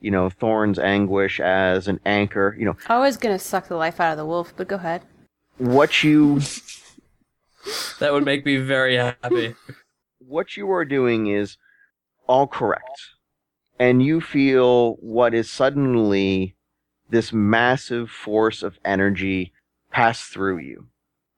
you 0.00 0.10
know, 0.10 0.28
Thorn's 0.28 0.78
anguish 0.78 1.40
as 1.40 1.88
an 1.88 2.00
anchor. 2.04 2.54
You 2.58 2.66
know, 2.66 2.76
I 2.88 2.98
was 2.98 3.16
going 3.16 3.34
to 3.34 3.42
suck 3.42 3.68
the 3.68 3.76
life 3.76 4.00
out 4.00 4.10
of 4.12 4.18
the 4.18 4.26
wolf, 4.26 4.52
but 4.56 4.68
go 4.68 4.76
ahead. 4.76 5.02
what 5.58 6.02
you 6.04 6.40
That 7.98 8.12
would 8.12 8.24
make 8.24 8.44
me 8.46 8.56
very 8.56 8.96
happy. 8.96 9.54
what 10.18 10.56
you 10.56 10.70
are 10.70 10.84
doing 10.84 11.26
is 11.26 11.56
all 12.26 12.46
correct. 12.46 13.00
And 13.78 14.02
you 14.02 14.20
feel 14.20 14.94
what 14.94 15.34
is 15.34 15.50
suddenly 15.50 16.56
this 17.10 17.32
massive 17.32 18.10
force 18.10 18.62
of 18.62 18.78
energy 18.84 19.52
pass 19.90 20.24
through 20.24 20.58
you. 20.58 20.86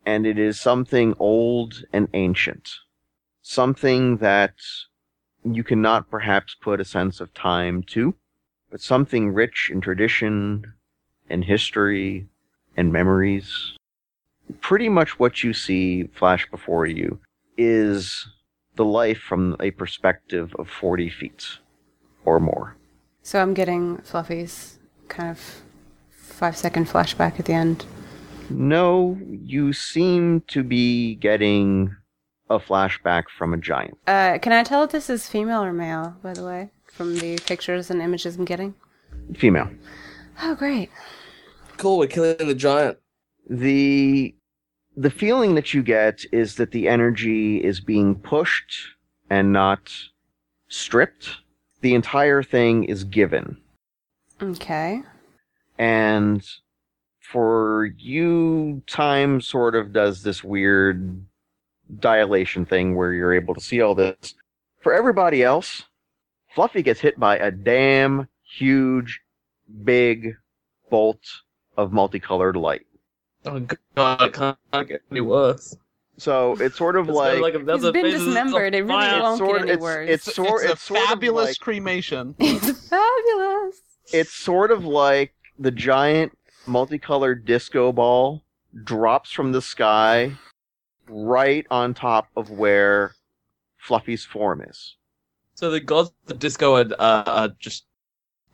And 0.04 0.26
it 0.26 0.38
is 0.38 0.58
something 0.58 1.14
old 1.18 1.84
and 1.92 2.08
ancient. 2.14 2.70
Something 3.42 4.18
that 4.18 4.54
you 5.44 5.62
cannot 5.62 6.10
perhaps 6.10 6.54
put 6.60 6.80
a 6.80 6.84
sense 6.84 7.20
of 7.20 7.32
time 7.34 7.82
to, 7.84 8.14
but 8.70 8.80
something 8.80 9.32
rich 9.32 9.70
in 9.72 9.80
tradition 9.80 10.74
and 11.28 11.44
history 11.44 12.26
and 12.76 12.92
memories. 12.92 13.76
Pretty 14.60 14.88
much 14.88 15.18
what 15.18 15.42
you 15.42 15.52
see 15.52 16.04
flash 16.14 16.48
before 16.50 16.86
you 16.86 17.18
is 17.56 18.26
the 18.76 18.84
life 18.84 19.18
from 19.18 19.56
a 19.60 19.70
perspective 19.72 20.54
of 20.58 20.68
40 20.68 21.10
feet 21.10 21.46
or 22.24 22.40
more. 22.40 22.76
So 23.22 23.40
I'm 23.40 23.54
getting 23.54 23.98
Fluffy's 23.98 24.78
kind 25.08 25.30
of 25.30 25.62
five 26.10 26.56
second 26.56 26.86
flashback 26.86 27.38
at 27.38 27.44
the 27.44 27.52
end. 27.52 27.84
No, 28.48 29.18
you 29.44 29.72
seem 29.72 30.40
to 30.48 30.62
be 30.64 31.14
getting 31.16 31.94
a 32.48 32.58
flashback 32.58 33.24
from 33.36 33.54
a 33.54 33.56
giant. 33.56 33.96
Uh, 34.06 34.38
can 34.38 34.52
I 34.52 34.64
tell 34.64 34.82
if 34.82 34.90
this 34.90 35.08
is 35.08 35.28
female 35.28 35.62
or 35.62 35.72
male, 35.72 36.16
by 36.22 36.32
the 36.32 36.44
way, 36.44 36.70
from 36.86 37.18
the 37.18 37.38
pictures 37.46 37.90
and 37.90 38.02
images 38.02 38.36
I'm 38.36 38.44
getting? 38.44 38.74
Female. 39.36 39.70
Oh, 40.42 40.54
great. 40.54 40.90
Cool, 41.76 41.98
we're 41.98 42.08
killing 42.08 42.36
the 42.38 42.54
giant. 42.54 42.98
The 43.48 44.34
the 45.00 45.10
feeling 45.10 45.54
that 45.54 45.72
you 45.72 45.82
get 45.82 46.26
is 46.30 46.56
that 46.56 46.72
the 46.72 46.86
energy 46.86 47.56
is 47.64 47.80
being 47.80 48.14
pushed 48.14 48.76
and 49.30 49.50
not 49.50 49.90
stripped. 50.68 51.38
The 51.80 51.94
entire 51.94 52.42
thing 52.42 52.84
is 52.84 53.04
given. 53.04 53.56
Okay. 54.42 55.00
And 55.78 56.46
for 57.18 57.94
you, 57.96 58.82
time 58.86 59.40
sort 59.40 59.74
of 59.74 59.94
does 59.94 60.22
this 60.22 60.44
weird 60.44 61.24
dilation 61.98 62.66
thing 62.66 62.94
where 62.94 63.14
you're 63.14 63.32
able 63.32 63.54
to 63.54 63.60
see 63.60 63.80
all 63.80 63.94
this. 63.94 64.34
For 64.82 64.92
everybody 64.92 65.42
else, 65.42 65.84
Fluffy 66.54 66.82
gets 66.82 67.00
hit 67.00 67.18
by 67.18 67.38
a 67.38 67.50
damn 67.50 68.28
huge, 68.42 69.22
big 69.82 70.34
bolt 70.90 71.22
of 71.78 71.90
multicolored 71.90 72.56
light. 72.56 72.84
Oh 73.46 73.60
god, 73.96 74.22
it 74.22 74.32
can't 74.34 74.88
get 74.88 75.02
any 75.10 75.20
worse. 75.20 75.76
So 76.18 76.54
it's 76.60 76.76
sort 76.76 76.96
of 76.96 77.08
It's 77.08 77.16
like, 77.16 77.40
like, 77.40 77.64
that's 77.64 77.78
He's 77.80 77.88
a 77.88 77.92
been 77.92 78.04
face 78.04 78.18
dismembered. 78.18 78.74
It 78.74 78.82
really 78.84 78.88
fire. 79.06 79.22
won't 79.22 79.38
sort- 79.38 79.52
get 79.52 79.62
any 79.62 79.70
it's- 79.72 79.82
worse. 79.82 80.10
it's 80.10 80.26
It's, 80.28 80.36
sort- 80.36 80.62
it's, 80.64 80.72
it's 80.72 80.82
a 80.82 80.86
sort 80.86 81.00
of 81.00 81.06
fabulous 81.08 81.46
like- 81.48 81.58
cremation. 81.60 82.34
It's 82.40 82.88
fabulous. 82.88 83.80
it's 84.12 84.32
sort 84.34 84.70
of 84.70 84.84
like 84.84 85.32
the 85.58 85.70
giant 85.70 86.36
multicolored 86.66 87.44
disco 87.46 87.90
ball 87.92 88.42
drops 88.84 89.30
from 89.32 89.52
the 89.52 89.62
sky 89.62 90.32
right 91.08 91.66
on 91.70 91.94
top 91.94 92.28
of 92.36 92.50
where 92.50 93.14
Fluffy's 93.78 94.24
form 94.24 94.60
is. 94.60 94.96
So 95.54 95.70
the 95.70 95.80
gods 95.80 96.12
of 96.28 96.38
disco 96.38 96.74
are, 96.76 96.86
uh, 96.98 97.22
are 97.26 97.48
just 97.58 97.84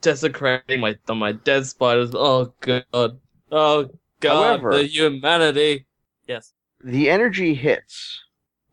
desecrating 0.01 0.79
my 0.79 0.97
my 1.09 1.33
dead 1.33 1.65
spiders. 1.65 2.11
Oh 2.13 2.53
god. 2.61 3.19
Oh 3.51 3.89
god. 4.19 4.59
However- 4.61 4.77
the 4.77 4.83
humanity. 4.87 5.85
Yes. 6.27 6.53
The 6.83 7.09
energy 7.09 7.53
hits, 7.55 8.23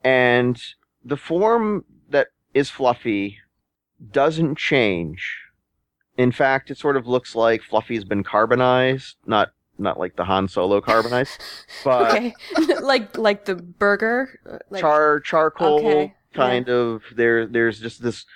and 0.03 0.61
the 1.05 1.17
form 1.17 1.85
that 2.11 2.29
is 2.53 2.69
Fluffy 2.71 3.39
doesn't 4.13 4.57
change. 4.57 5.41
In 6.19 6.31
fact, 6.31 6.71
it 6.71 6.79
sort 6.79 6.97
of 6.97 7.07
looks 7.07 7.35
like 7.35 7.63
Fluffy's 7.63 8.05
been 8.05 8.23
carbonized, 8.23 9.17
not 9.27 9.53
not 9.79 9.99
like 9.99 10.15
the 10.17 10.25
Han 10.25 10.47
Solo 10.49 10.81
carbonized, 10.81 11.41
but 11.85 12.11
okay, 12.13 12.35
like 12.83 13.17
like 13.17 13.45
the 13.47 13.57
burger. 13.57 14.39
Like, 14.71 14.81
char 14.83 15.21
charcoal 15.21 15.79
Okay, 15.79 16.15
kind 16.35 16.69
of 16.69 17.03
there 17.17 17.47
there's 17.47 17.81
just 17.81 18.03
this 18.03 18.27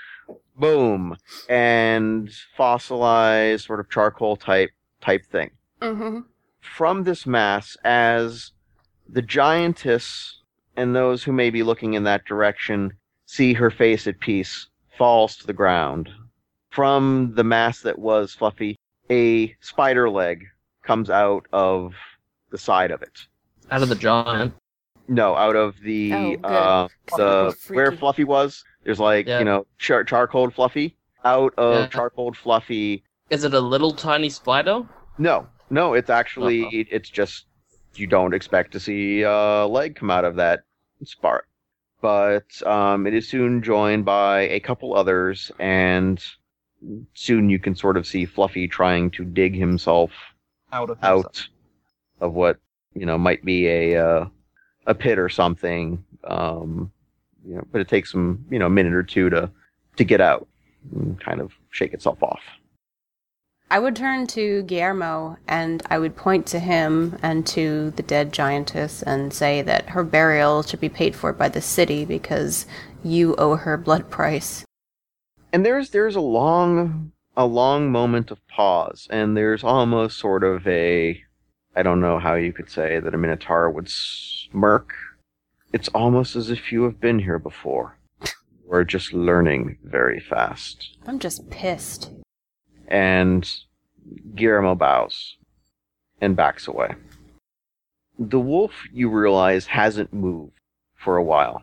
boom 0.57 1.17
and 1.49 2.31
fossilized 2.57 3.67
sort 3.67 3.79
of 3.81 3.89
charcoal 3.91 4.37
type 4.37 4.71
type 5.01 5.25
thing 5.27 5.51
Mhm. 5.81 6.25
From 6.77 7.05
this 7.05 7.27
mass 7.27 7.77
as 7.85 8.53
the 9.09 9.23
giantess 9.23 10.41
and 10.77 10.95
those 10.95 11.23
who 11.25 11.33
may 11.33 11.51
be 11.51 11.63
looking 11.63 11.95
in 11.95 12.05
that 12.05 12.25
direction 12.25 12.93
see 13.27 13.53
her 13.55 13.71
face 13.71 14.07
at 14.07 14.21
peace 14.21 14.69
falls 14.97 15.37
to 15.37 15.47
the 15.47 15.53
ground 15.53 16.09
from 16.71 17.33
the 17.35 17.45
mass 17.45 17.81
that 17.81 17.99
was 17.99 18.35
fluffy 18.35 18.77
a 19.11 19.55
spider 19.61 20.09
leg 20.11 20.45
comes 20.83 21.09
out 21.11 21.47
of 21.53 21.95
the 22.51 22.59
side 22.59 22.91
of 22.91 23.03
it 23.03 23.19
Out 23.71 23.83
of 23.83 23.89
the 23.89 23.95
giant. 23.95 24.55
no, 25.09 25.35
out 25.37 25.57
of 25.57 25.75
the 25.83 26.13
Oh, 26.15 26.35
uh, 26.45 26.89
the 27.17 27.55
where. 27.69 27.93
Fluffy 27.93 28.25
was. 28.25 28.63
There's 28.85 29.01
like 29.01 29.27
Yeah. 29.27 29.39
you 29.41 29.45
know 29.45 29.67
char- 29.79 30.05
charcoal 30.05 30.51
Fluffy. 30.51 30.97
Out 31.25 31.53
of 31.59 31.75
Yeah. 31.75 31.87
charcoal 31.89 32.33
Fluffy. 32.35 33.03
Is 33.31 33.45
it 33.45 33.53
a 33.55 33.61
little 33.61 33.93
tiny 33.93 34.29
spider? 34.31 34.87
No, 35.19 35.47
no, 35.71 35.95
it's 35.95 36.11
actually 36.11 36.65
Uh-oh. 36.65 36.85
it's 36.91 37.09
just 37.11 37.47
you 37.95 38.07
don't 38.07 38.35
expect 38.35 38.73
to 38.73 38.81
see 38.81 39.23
a 39.23 39.67
leg 39.67 39.97
come 39.97 40.11
out 40.11 40.25
of 40.25 40.37
that 40.37 40.61
spark. 41.05 41.47
But 42.01 42.45
um, 42.65 43.07
it 43.09 43.15
is 43.15 43.29
soon 43.29 43.61
joined 43.63 44.05
by 44.05 44.43
a 44.43 44.61
couple 44.61 44.95
others, 44.95 45.51
and 45.59 46.23
soon 47.15 47.51
you 47.51 47.59
can 47.59 47.75
sort 47.75 47.97
of 47.97 48.07
see 48.07 48.25
Fluffy 48.25 48.69
trying 48.69 49.11
to 49.13 49.25
dig 49.25 49.57
himself 49.57 50.13
Out 50.73 50.91
of 50.91 50.99
himself. 50.99 51.25
out 51.27 51.49
of 52.21 52.35
what 52.35 52.59
you 52.95 53.05
know 53.05 53.19
might 53.19 53.45
be 53.45 53.67
a 53.67 53.97
uh, 54.07 54.27
a 54.87 54.95
pit 54.95 55.19
or 55.19 55.29
something. 55.29 56.05
Um, 56.25 56.93
you 57.45 57.57
know, 57.57 57.65
but 57.73 57.81
it 57.81 57.89
takes 57.89 58.13
some 58.13 58.45
you 58.51 58.59
know 58.61 58.67
a 58.67 58.71
minute 58.71 58.95
or 58.95 59.03
two 59.03 59.29
to 59.31 59.51
to 59.97 60.05
get 60.05 60.21
out 60.21 60.47
and 60.95 61.19
kind 61.21 61.41
of 61.41 61.53
shake 61.71 61.95
itself 61.95 62.23
off. 62.23 62.41
I 63.71 63.79
would 63.79 63.97
turn 63.97 64.27
to 64.29 64.63
Guillermo 64.63 65.37
and 65.47 65.83
I 65.91 65.99
would 65.99 66.17
point 66.17 66.47
to 66.47 66.59
him 66.59 67.19
and 67.23 67.47
to 67.49 67.91
the 67.97 68.03
dead 68.03 68.33
giantess 68.33 69.03
and 69.03 69.33
say 69.33 69.61
that 69.61 69.91
her 69.91 70.03
burial 70.03 70.63
should 70.63 70.81
be 70.81 70.89
paid 70.89 71.15
for 71.15 71.35
by 71.35 71.51
the 71.51 71.61
city 71.61 72.07
because 72.07 72.67
you 73.05 73.37
owe 73.37 73.57
her 73.57 73.77
blood 73.77 74.09
price. 74.09 74.65
And 75.53 75.67
there's 75.67 75.91
there's 75.91 76.17
a 76.17 76.21
long 76.21 77.13
a 77.37 77.45
long 77.45 77.93
moment 77.93 78.31
of 78.31 78.47
pause, 78.49 79.07
and 79.11 79.37
there's 79.37 79.63
almost 79.63 80.19
sort 80.19 80.45
of 80.45 80.67
a 80.67 81.23
I 81.77 81.83
don't 81.83 82.01
know 82.01 82.19
how 82.19 82.35
you 82.35 82.53
could 82.53 82.71
say 82.71 82.99
that 83.01 83.15
a 83.15 83.19
Minotaur 83.19 83.71
would 83.71 83.89
smirk. 83.91 84.95
It's 85.75 85.89
almost 85.89 86.37
as 86.37 86.51
if 86.51 86.73
you 86.73 86.85
have 86.85 87.01
been 87.01 87.19
here 87.19 87.39
before. 87.39 87.99
We're 88.67 88.85
just 88.85 89.13
learning 89.13 89.79
very 89.85 90.21
fast. 90.21 90.97
I'm 91.07 91.19
just 91.19 91.49
pissed. 91.51 92.11
And 92.89 93.49
Guillermo 94.35 94.75
bows 94.75 95.37
and 96.21 96.35
backs 96.35 96.67
away. 96.67 96.95
The 98.19 98.41
wolf, 98.41 98.73
you 98.93 99.09
realize, 99.09 99.67
hasn't 99.67 100.13
moved 100.13 100.59
for 100.97 101.17
a 101.17 101.23
while, 101.23 101.63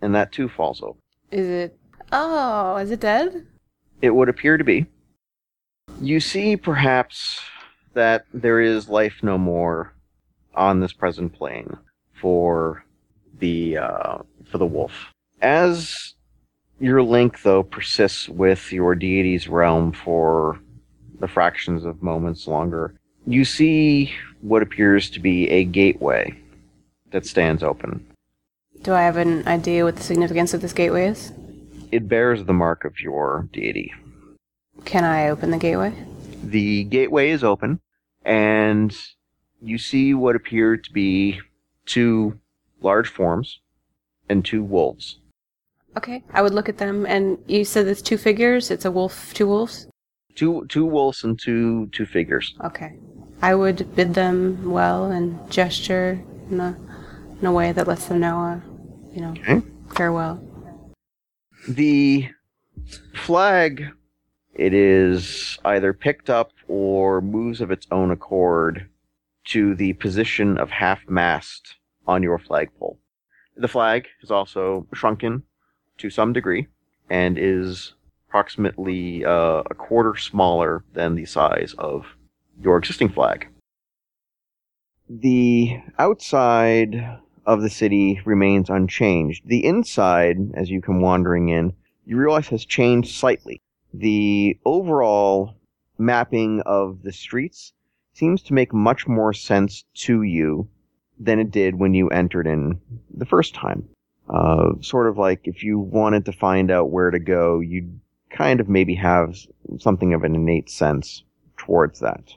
and 0.00 0.14
that 0.14 0.32
too 0.32 0.48
falls 0.48 0.82
over. 0.82 0.98
Is 1.30 1.48
it. 1.48 1.78
Oh, 2.10 2.76
is 2.76 2.90
it 2.90 3.00
dead? 3.00 3.46
It 4.00 4.10
would 4.10 4.28
appear 4.28 4.56
to 4.56 4.64
be. 4.64 4.86
You 6.00 6.18
see, 6.18 6.56
perhaps, 6.56 7.40
that 7.94 8.24
there 8.34 8.60
is 8.60 8.88
life 8.88 9.20
no 9.22 9.38
more 9.38 9.94
on 10.54 10.80
this 10.80 10.92
present 10.92 11.32
plane 11.32 11.76
for 12.20 12.84
the 13.38 13.78
uh, 13.78 14.18
for 14.50 14.58
the 14.58 14.66
wolf. 14.66 15.12
As 15.40 16.14
your 16.82 17.02
link, 17.02 17.42
though, 17.42 17.62
persists 17.62 18.28
with 18.28 18.72
your 18.72 18.94
deity's 18.94 19.48
realm 19.48 19.92
for 19.92 20.60
the 21.20 21.28
fractions 21.28 21.84
of 21.84 22.02
moments 22.02 22.46
longer, 22.46 22.94
you 23.26 23.44
see 23.44 24.12
what 24.40 24.62
appears 24.62 25.08
to 25.10 25.20
be 25.20 25.48
a 25.48 25.64
gateway 25.64 26.34
that 27.12 27.24
stands 27.24 27.62
open. 27.62 28.04
Do 28.82 28.92
I 28.92 29.02
have 29.02 29.16
an 29.16 29.46
idea 29.46 29.84
what 29.84 29.96
the 29.96 30.02
significance 30.02 30.52
of 30.52 30.60
this 30.60 30.72
gateway 30.72 31.06
is? 31.06 31.32
It 31.92 32.08
bears 32.08 32.44
the 32.44 32.52
mark 32.52 32.84
of 32.84 33.00
your 33.00 33.48
deity. 33.52 33.92
Can 34.84 35.04
I 35.04 35.28
open 35.28 35.50
the 35.50 35.58
gateway? 35.58 35.94
the 36.42 36.84
gateway 36.84 37.30
is 37.30 37.44
open 37.44 37.80
and 38.24 38.96
you 39.60 39.78
see 39.78 40.12
what 40.14 40.36
appear 40.36 40.76
to 40.76 40.92
be 40.92 41.40
two 41.86 42.38
large 42.80 43.08
forms 43.08 43.60
and 44.28 44.44
two 44.44 44.62
wolves. 44.62 45.18
Okay, 45.96 46.22
I 46.32 46.40
would 46.42 46.54
look 46.54 46.68
at 46.68 46.78
them 46.78 47.04
and 47.06 47.38
you 47.46 47.64
said 47.64 47.86
it's 47.86 48.02
two 48.02 48.16
figures? 48.16 48.70
It's 48.70 48.84
a 48.84 48.90
wolf, 48.90 49.32
two 49.34 49.46
wolves? 49.46 49.86
Two 50.34 50.64
two 50.68 50.86
wolves 50.86 51.24
and 51.24 51.38
two 51.38 51.88
two 51.92 52.06
figures. 52.06 52.54
Okay. 52.64 52.94
I 53.42 53.54
would 53.54 53.94
bid 53.94 54.14
them 54.14 54.70
well 54.70 55.10
and 55.10 55.50
gesture 55.50 56.22
in 56.50 56.60
a, 56.60 56.76
in 57.40 57.46
a 57.46 57.52
way 57.52 57.72
that 57.72 57.88
lets 57.88 58.06
them 58.06 58.20
know, 58.20 58.38
uh, 58.38 58.60
you 59.12 59.20
know, 59.20 59.30
Okay. 59.32 59.60
farewell. 59.94 60.40
The 61.68 62.28
flag 63.14 63.84
it 64.54 64.72
is 64.74 65.58
either 65.64 65.92
picked 65.92 66.30
up 66.30 66.52
or 66.68 67.20
moves 67.20 67.60
of 67.60 67.70
its 67.70 67.86
own 67.90 68.10
accord 68.10 68.88
to 69.46 69.74
the 69.74 69.92
position 69.94 70.56
of 70.58 70.70
half 70.70 71.00
mast 71.08 71.74
on 72.06 72.22
your 72.22 72.38
flagpole. 72.38 72.98
The 73.56 73.68
flag 73.68 74.06
is 74.22 74.30
also 74.30 74.86
shrunken 74.94 75.42
to 75.98 76.10
some 76.10 76.32
degree 76.32 76.66
and 77.10 77.38
is 77.38 77.94
approximately 78.28 79.24
uh, 79.24 79.62
a 79.70 79.74
quarter 79.74 80.16
smaller 80.16 80.84
than 80.94 81.14
the 81.14 81.26
size 81.26 81.74
of 81.78 82.06
your 82.60 82.78
existing 82.78 83.08
flag. 83.08 83.48
The 85.08 85.80
outside 85.98 87.18
of 87.44 87.60
the 87.60 87.70
city 87.70 88.20
remains 88.24 88.70
unchanged. 88.70 89.42
The 89.46 89.64
inside, 89.64 90.38
as 90.54 90.70
you 90.70 90.80
come 90.80 91.00
wandering 91.00 91.48
in, 91.48 91.74
you 92.06 92.16
realize 92.16 92.48
has 92.48 92.64
changed 92.64 93.14
slightly. 93.14 93.60
The 93.92 94.58
overall 94.64 95.56
mapping 95.98 96.62
of 96.64 97.02
the 97.02 97.12
streets 97.12 97.72
seems 98.14 98.42
to 98.44 98.54
make 98.54 98.72
much 98.72 99.06
more 99.06 99.32
sense 99.32 99.84
to 99.94 100.22
you 100.22 100.68
than 101.18 101.38
it 101.38 101.50
did 101.50 101.78
when 101.78 101.94
you 101.94 102.08
entered 102.08 102.46
in 102.46 102.80
the 103.14 103.26
first 103.26 103.54
time. 103.54 103.88
Uh, 104.32 104.70
sort 104.80 105.08
of 105.08 105.18
like 105.18 105.40
if 105.44 105.62
you 105.62 105.78
wanted 105.78 106.24
to 106.24 106.32
find 106.32 106.70
out 106.70 106.90
where 106.90 107.10
to 107.10 107.18
go, 107.18 107.60
you'd 107.60 108.00
kind 108.30 108.60
of 108.60 108.68
maybe 108.68 108.94
have 108.94 109.36
something 109.78 110.14
of 110.14 110.24
an 110.24 110.34
innate 110.34 110.70
sense 110.70 111.22
towards 111.58 112.00
that. 112.00 112.34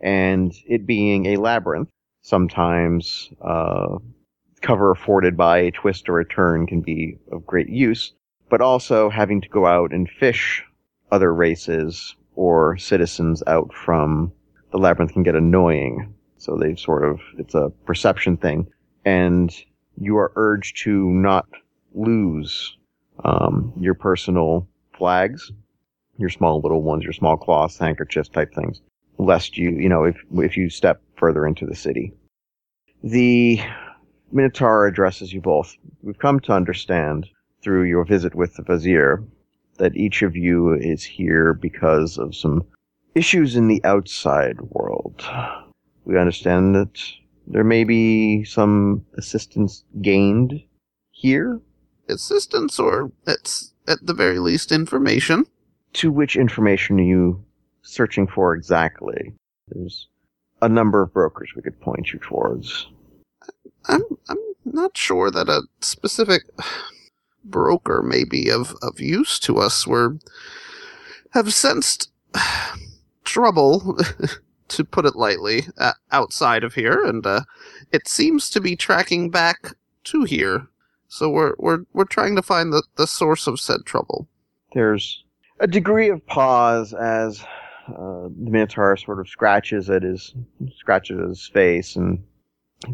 And 0.00 0.54
it 0.66 0.86
being 0.86 1.26
a 1.26 1.36
labyrinth, 1.36 1.90
sometimes 2.22 3.30
uh, 3.42 3.98
cover 4.62 4.90
afforded 4.90 5.36
by 5.36 5.58
a 5.58 5.70
twist 5.70 6.08
or 6.08 6.18
a 6.18 6.28
turn 6.28 6.66
can 6.66 6.80
be 6.80 7.18
of 7.30 7.46
great 7.46 7.68
use, 7.68 8.14
but 8.48 8.62
also 8.62 9.10
having 9.10 9.42
to 9.42 9.48
go 9.48 9.66
out 9.66 9.92
and 9.92 10.08
fish 10.08 10.64
other 11.10 11.34
races 11.34 12.16
or 12.36 12.78
citizens 12.78 13.42
out 13.46 13.72
from 13.74 14.32
the 14.72 14.78
labyrinth 14.78 15.12
can 15.12 15.24
get 15.24 15.34
annoying. 15.34 16.14
So 16.38 16.56
they 16.56 16.74
sort 16.76 17.04
of, 17.04 17.20
it's 17.36 17.54
a 17.54 17.70
perception 17.84 18.36
thing. 18.36 18.68
And 19.04 19.54
you 20.00 20.16
are 20.16 20.32
urged 20.36 20.82
to 20.84 21.10
not 21.10 21.46
lose 21.94 22.76
um, 23.24 23.72
your 23.78 23.94
personal 23.94 24.66
flags, 24.96 25.50
your 26.18 26.28
small 26.28 26.60
little 26.60 26.82
ones, 26.82 27.04
your 27.04 27.12
small 27.12 27.36
cloths, 27.36 27.78
handkerchiefs 27.78 28.28
type 28.28 28.54
things, 28.54 28.80
lest 29.18 29.56
you, 29.56 29.70
you 29.70 29.88
know, 29.88 30.04
if, 30.04 30.16
if 30.34 30.56
you 30.56 30.70
step 30.70 31.00
further 31.16 31.46
into 31.46 31.66
the 31.66 31.74
city. 31.74 32.12
The 33.02 33.60
Minotaur 34.32 34.86
addresses 34.86 35.32
you 35.32 35.40
both. 35.40 35.76
We've 36.02 36.18
come 36.18 36.40
to 36.40 36.52
understand 36.52 37.28
through 37.62 37.84
your 37.84 38.04
visit 38.04 38.34
with 38.34 38.54
the 38.54 38.62
Vizier 38.62 39.24
that 39.78 39.96
each 39.96 40.22
of 40.22 40.36
you 40.36 40.74
is 40.74 41.04
here 41.04 41.54
because 41.54 42.18
of 42.18 42.34
some 42.34 42.66
issues 43.14 43.56
in 43.56 43.68
the 43.68 43.82
outside 43.84 44.60
world. 44.60 45.24
We 46.04 46.18
understand 46.18 46.74
that 46.74 47.00
there 47.50 47.64
may 47.64 47.84
be 47.84 48.44
some 48.44 49.04
assistance 49.16 49.84
gained 50.02 50.62
here. 51.10 51.60
Assistance, 52.08 52.78
or 52.78 53.12
it's 53.26 53.74
at 53.86 53.98
the 54.06 54.14
very 54.14 54.38
least 54.38 54.72
information. 54.72 55.46
To 55.94 56.12
which 56.12 56.36
information 56.36 57.00
are 57.00 57.04
you 57.04 57.44
searching 57.82 58.26
for 58.26 58.54
exactly? 58.54 59.34
There's 59.68 60.08
a 60.60 60.68
number 60.68 61.02
of 61.02 61.12
brokers 61.12 61.50
we 61.56 61.62
could 61.62 61.80
point 61.80 62.12
you 62.12 62.18
towards. 62.18 62.88
I'm 63.86 64.02
I'm 64.28 64.38
not 64.64 64.96
sure 64.96 65.30
that 65.30 65.48
a 65.48 65.62
specific 65.80 66.42
broker 67.44 68.02
may 68.02 68.24
be 68.24 68.50
of, 68.50 68.74
of 68.82 69.00
use 69.00 69.38
to 69.40 69.58
us. 69.58 69.86
We're 69.86 70.18
have 71.30 71.52
sensed 71.52 72.10
trouble, 73.24 73.98
to 74.68 74.84
put 74.84 75.06
it 75.06 75.16
lightly, 75.16 75.62
uh, 75.78 75.92
outside 76.12 76.64
of 76.64 76.74
here, 76.74 77.04
and 77.04 77.26
uh, 77.26 77.42
it 77.92 78.08
seems 78.08 78.50
to 78.50 78.60
be 78.60 78.76
tracking 78.76 79.30
back 79.30 79.74
to 80.04 80.24
here. 80.24 80.66
So 81.08 81.28
we're 81.28 81.54
we're 81.58 81.84
we're 81.92 82.04
trying 82.04 82.36
to 82.36 82.42
find 82.42 82.72
the, 82.72 82.82
the 82.96 83.06
source 83.06 83.46
of 83.46 83.60
said 83.60 83.84
trouble. 83.84 84.28
There's 84.74 85.24
a 85.60 85.66
degree 85.66 86.10
of 86.10 86.24
pause 86.26 86.92
as 86.92 87.42
uh, 87.88 88.28
the 88.28 88.50
Minotaur 88.50 88.96
sort 88.96 89.20
of 89.20 89.28
scratches 89.28 89.88
at 89.88 90.02
his 90.02 90.34
scratches 90.76 91.18
at 91.18 91.28
his 91.28 91.46
face 91.48 91.96
and 91.96 92.22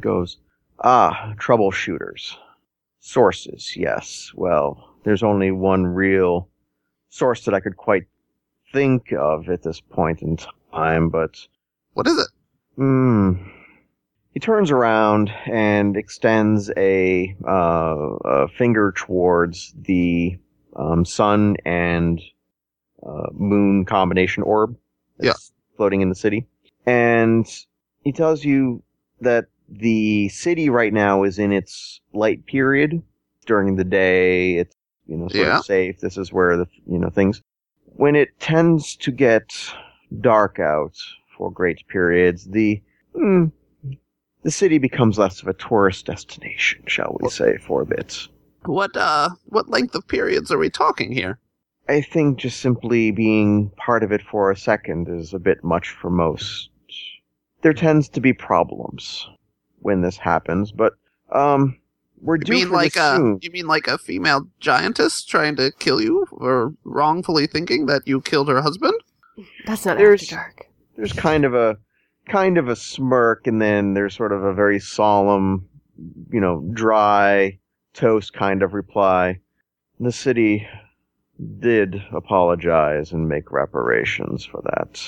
goes, 0.01 0.39
"Ah, 0.81 1.35
troubleshooters, 1.37 2.37
sources. 3.05 3.77
Yes. 3.77 4.33
Well, 4.35 4.97
there's 5.05 5.22
only 5.22 5.51
one 5.51 5.87
real 5.87 6.49
source 7.11 7.45
that 7.45 7.55
I 7.55 7.61
could 7.61 7.77
quite 7.77 8.07
think 8.72 9.12
of 9.12 9.49
at 9.49 9.62
this 9.62 9.81
point 9.81 10.22
in 10.22 10.39
time, 10.72 11.11
but 11.11 11.47
What 11.95 12.07
is 12.07 12.18
it? 12.18 12.28
Hmm. 12.76 13.32
He 14.32 14.40
turns 14.40 14.70
around 14.72 15.30
and 15.47 15.97
extends 15.97 16.70
a, 16.76 17.36
uh, 17.47 18.16
a 18.24 18.49
finger 18.49 18.92
towards 18.97 19.72
the 19.80 20.36
um, 20.74 21.05
sun 21.05 21.57
and 21.64 22.20
uh, 23.07 23.28
moon 23.32 23.84
combination 23.84 24.42
orb 24.42 24.76
that's 25.18 25.53
floating 25.76 26.01
in 26.01 26.09
the 26.09 26.14
city. 26.16 26.47
And 26.84 27.47
he 28.03 28.11
tells 28.11 28.45
you 28.45 28.82
that 29.20 29.47
the 29.68 30.28
city 30.30 30.68
right 30.68 30.92
now 30.92 31.22
is 31.22 31.38
in 31.38 31.53
its 31.53 32.01
light 32.12 32.45
period. 32.47 33.01
During 33.47 33.76
the 33.76 33.84
day, 33.84 34.57
it's 34.57 34.74
you 35.07 35.16
know 35.16 35.28
sort 35.28 35.47
Yeah. 35.47 35.59
of 35.59 35.64
safe. 35.64 36.01
This 36.01 36.16
is 36.16 36.32
where 36.32 36.57
the 36.57 36.66
you 36.86 36.99
know 36.99 37.11
things. 37.11 37.42
When 37.84 38.16
it 38.16 38.40
tends 38.40 38.97
to 38.97 39.12
get 39.12 39.55
dark 40.20 40.59
out 40.59 40.97
for 41.37 41.51
great 41.51 41.87
periods, 41.89 42.45
the 42.45 42.80
hmm, 43.14 43.47
the 44.43 44.51
city 44.51 44.78
becomes 44.78 45.18
less 45.18 45.41
of 45.43 45.49
a 45.49 45.55
tourist 45.55 46.07
destination, 46.07 46.82
shall 46.87 47.16
we 47.20 47.28
say, 47.30 47.57
for 47.59 47.82
a 47.82 47.87
bit. 47.87 48.28
What 48.66 48.97
uh 48.97 49.30
what 49.47 49.68
length 49.68 49.95
of 49.95 50.07
periods 50.09 50.51
are 50.51 50.59
we 50.59 50.70
talking 50.70 51.12
here? 51.12 51.39
I 51.89 52.01
think 52.01 52.39
just 52.39 52.61
simply 52.61 53.11
being 53.11 53.70
part 53.76 54.03
of 54.03 54.11
it 54.12 54.22
for 54.22 54.51
a 54.51 54.57
second 54.57 55.09
is 55.09 55.35
a 55.35 55.39
bit 55.39 55.62
much 55.62 55.91
for 55.91 56.09
most. 56.11 56.70
There 57.62 57.74
tends 57.74 58.09
to 58.11 58.20
be 58.20 58.32
problems 58.32 59.26
when 59.80 60.01
this 60.01 60.16
happens, 60.16 60.72
but 60.72 60.95
um, 61.32 61.78
we're 62.22 62.37
You 62.37 62.45
due 62.45 62.53
mean 62.53 62.66
for 62.68 62.74
like 62.74 62.95
this 62.95 63.03
a 63.03 63.16
soon. 63.16 63.39
you 63.43 63.51
mean 63.51 63.66
like 63.66 63.87
a 63.87 63.99
female 63.99 64.47
giantess 64.61 65.24
trying 65.24 65.57
to 65.57 65.72
kill 65.78 66.01
you 66.01 66.26
or 66.32 66.72
wrongfully 66.85 67.47
thinking 67.47 67.85
that 67.87 68.03
you 68.07 68.22
killed 68.22 68.49
her 68.49 68.62
husband? 68.62 68.95
That's 69.66 69.85
not 69.85 69.99
There's- 69.99 70.22
after 70.22 70.37
dark. 70.37 70.66
There's 70.97 71.12
kind 71.12 71.45
of 71.45 71.55
a 71.55 71.76
kind 72.28 72.59
of 72.59 72.68
a 72.68 72.76
smirk, 72.76 73.47
and 73.47 73.61
then 73.61 73.95
there's 73.95 74.14
sort 74.14 74.32
of 74.32 74.42
a 74.45 74.55
very 74.55 74.80
solemn, 74.80 75.68
you 76.30 76.40
know, 76.40 76.68
dry 76.72 77.59
toast 77.92 78.32
kind 78.32 78.62
of 78.62 78.74
reply. 78.74 79.40
The 80.01 80.12
city 80.12 80.66
did 81.61 82.03
apologize 82.12 83.12
and 83.12 83.28
make 83.28 83.51
reparations 83.51 84.45
for 84.45 84.62
that 84.62 85.01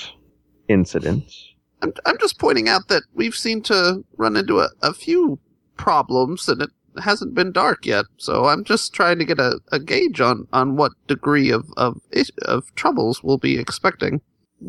incident. 0.67 1.33
I'm 1.81 1.93
I'm 2.05 2.17
just 2.17 2.39
pointing 2.39 2.67
out 2.67 2.87
that 2.87 3.03
we've 3.13 3.35
seemed 3.35 3.65
to 3.65 4.03
run 4.17 4.35
into 4.35 4.59
a, 4.59 4.69
a 4.81 4.93
few 4.93 5.39
problems 5.75 6.49
and 6.49 6.61
it 6.61 6.69
hasn't 7.01 7.35
been 7.35 7.51
dark 7.51 7.85
yet. 7.85 8.05
So 8.17 8.45
I'm 8.45 8.63
just 8.63 8.93
trying 8.93 9.19
to 9.19 9.25
get 9.25 9.39
a, 9.39 9.59
a 9.71 9.79
gauge 9.79 10.19
on, 10.19 10.47
on 10.51 10.75
what 10.75 10.93
degree 11.07 11.51
of 11.51 11.69
of 11.77 12.01
of 12.43 12.73
troubles 12.75 13.23
we'll 13.23 13.37
be 13.37 13.57
expecting. 13.57 14.21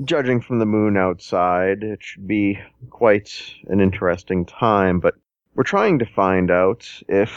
Judging 0.05 0.41
from 0.41 0.59
the 0.59 0.67
moon 0.67 0.97
outside, 0.97 1.83
it 1.83 2.03
should 2.03 2.27
be 2.27 2.59
quite 2.91 3.31
an 3.69 3.81
interesting 3.81 4.45
time, 4.45 5.01
but 5.01 5.15
we're 5.55 5.65
trying 5.65 5.99
to 5.99 6.07
find 6.07 6.51
out 6.51 6.89
if 7.09 7.33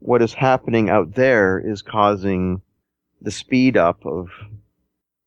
what 0.00 0.22
is 0.22 0.34
happening 0.34 0.90
out 0.90 1.14
there 1.14 1.58
is 1.58 1.82
causing 1.82 2.60
the 3.22 3.30
speed 3.30 3.76
up 3.76 4.04
of 4.04 4.30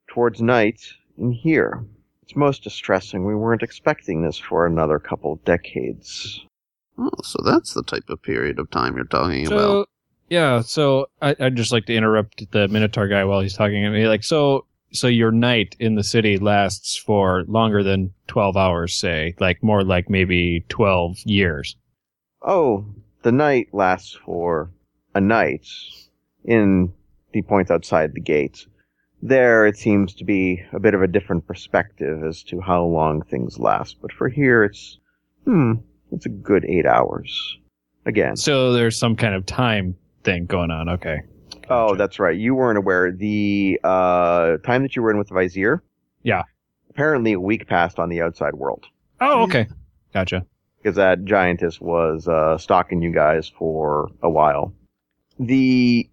towards 0.08 0.42
night 0.42 0.82
in 1.18 1.32
here. 1.32 1.84
It's 2.24 2.36
most 2.36 2.64
distressing. 2.64 3.26
We 3.26 3.36
weren't 3.36 3.64
expecting 3.64 4.24
this 4.24 4.38
for 4.38 4.66
another 4.66 5.00
couple 5.00 5.36
decades. 5.46 6.46
Oh, 6.98 7.10
so 7.24 7.40
that's 7.44 7.74
the 7.74 7.84
type 7.84 8.10
of 8.10 8.22
period 8.22 8.60
of 8.60 8.70
time 8.70 8.96
you're 8.96 9.06
talking 9.06 9.48
about. 9.48 9.90
Yeah, 10.30 10.62
so 10.62 11.08
I, 11.22 11.36
I'd 11.40 11.56
just 11.56 11.72
like 11.72 11.86
to 11.88 11.96
interrupt 11.96 12.50
the 12.52 12.68
Minotaur 12.68 13.08
guy 13.08 13.24
while 13.26 13.42
he's 13.42 13.56
talking 13.56 13.84
to 13.84 13.90
me. 13.90 14.08
Like, 14.08 14.24
so 14.24 14.66
so 14.94 15.08
your 15.08 15.32
night 15.32 15.76
in 15.80 15.96
the 15.96 16.04
city 16.04 16.38
lasts 16.38 16.98
for 16.98 17.44
longer 17.48 17.84
than 17.84 18.14
twelve 18.28 18.56
hours, 18.56 18.96
say, 18.96 19.36
like 19.40 19.62
more 19.64 19.84
like 19.84 20.10
maybe 20.10 20.66
twelve 20.70 21.18
years. 21.26 21.76
Oh, 22.42 22.86
the 23.24 23.32
night 23.32 23.68
lasts 23.74 24.18
for 24.26 24.72
a 25.16 25.22
night 25.22 25.68
in 26.46 26.94
the 27.32 27.42
point 27.42 27.72
outside 27.72 28.14
the 28.14 28.22
gate. 28.22 28.66
There, 29.22 29.66
it 29.66 29.78
seems 29.78 30.14
to 30.16 30.26
be 30.26 30.62
a 30.74 30.80
bit 30.80 30.94
of 30.94 31.02
a 31.02 31.08
different 31.08 31.48
perspective 31.48 32.24
as 32.24 32.44
to 32.44 32.60
how 32.60 32.84
long 32.84 33.22
things 33.22 33.58
last. 33.58 33.98
But 34.02 34.12
for 34.12 34.28
here, 34.28 34.66
it's, 34.66 35.00
hmm, 35.46 35.76
it's 36.12 36.26
a 36.26 36.30
good 36.30 36.66
eight 36.66 36.86
hours. 36.86 37.58
Again. 38.06 38.36
So 38.36 38.74
there's 38.74 39.00
some 39.00 39.16
kind 39.16 39.34
of 39.34 39.46
time 39.46 39.96
thing 40.26 40.46
going 40.46 40.72
on. 40.72 40.90
Okay. 40.90 41.22
Oh, 41.70 41.96
that's 41.96 42.20
right. 42.20 42.38
You 42.38 42.56
weren't 42.56 42.78
aware. 42.78 43.12
The 43.12 43.80
uh, 43.84 44.58
time 44.58 44.84
that 44.84 44.96
you 44.96 45.02
were 45.02 45.12
in 45.12 45.18
with 45.18 45.30
the 45.30 45.36
Vizier? 45.36 45.84
Yeah. 46.24 46.44
Apparently, 46.90 47.34
a 47.34 47.40
week 47.40 47.68
passed 47.68 48.00
on 48.00 48.10
the 48.10 48.22
outside 48.22 48.56
world. 48.56 48.86
Oh, 49.22 49.44
okay. 49.44 49.68
Gotcha. 50.14 50.46
because 50.78 50.96
that 50.98 51.24
giantess 51.24 51.80
was 51.80 52.28
uh, 52.28 52.58
stalking 52.58 53.02
you 53.02 53.12
guys 53.12 53.52
for 53.58 54.10
a 54.22 54.30
while. 54.30 54.74
The 55.40 56.10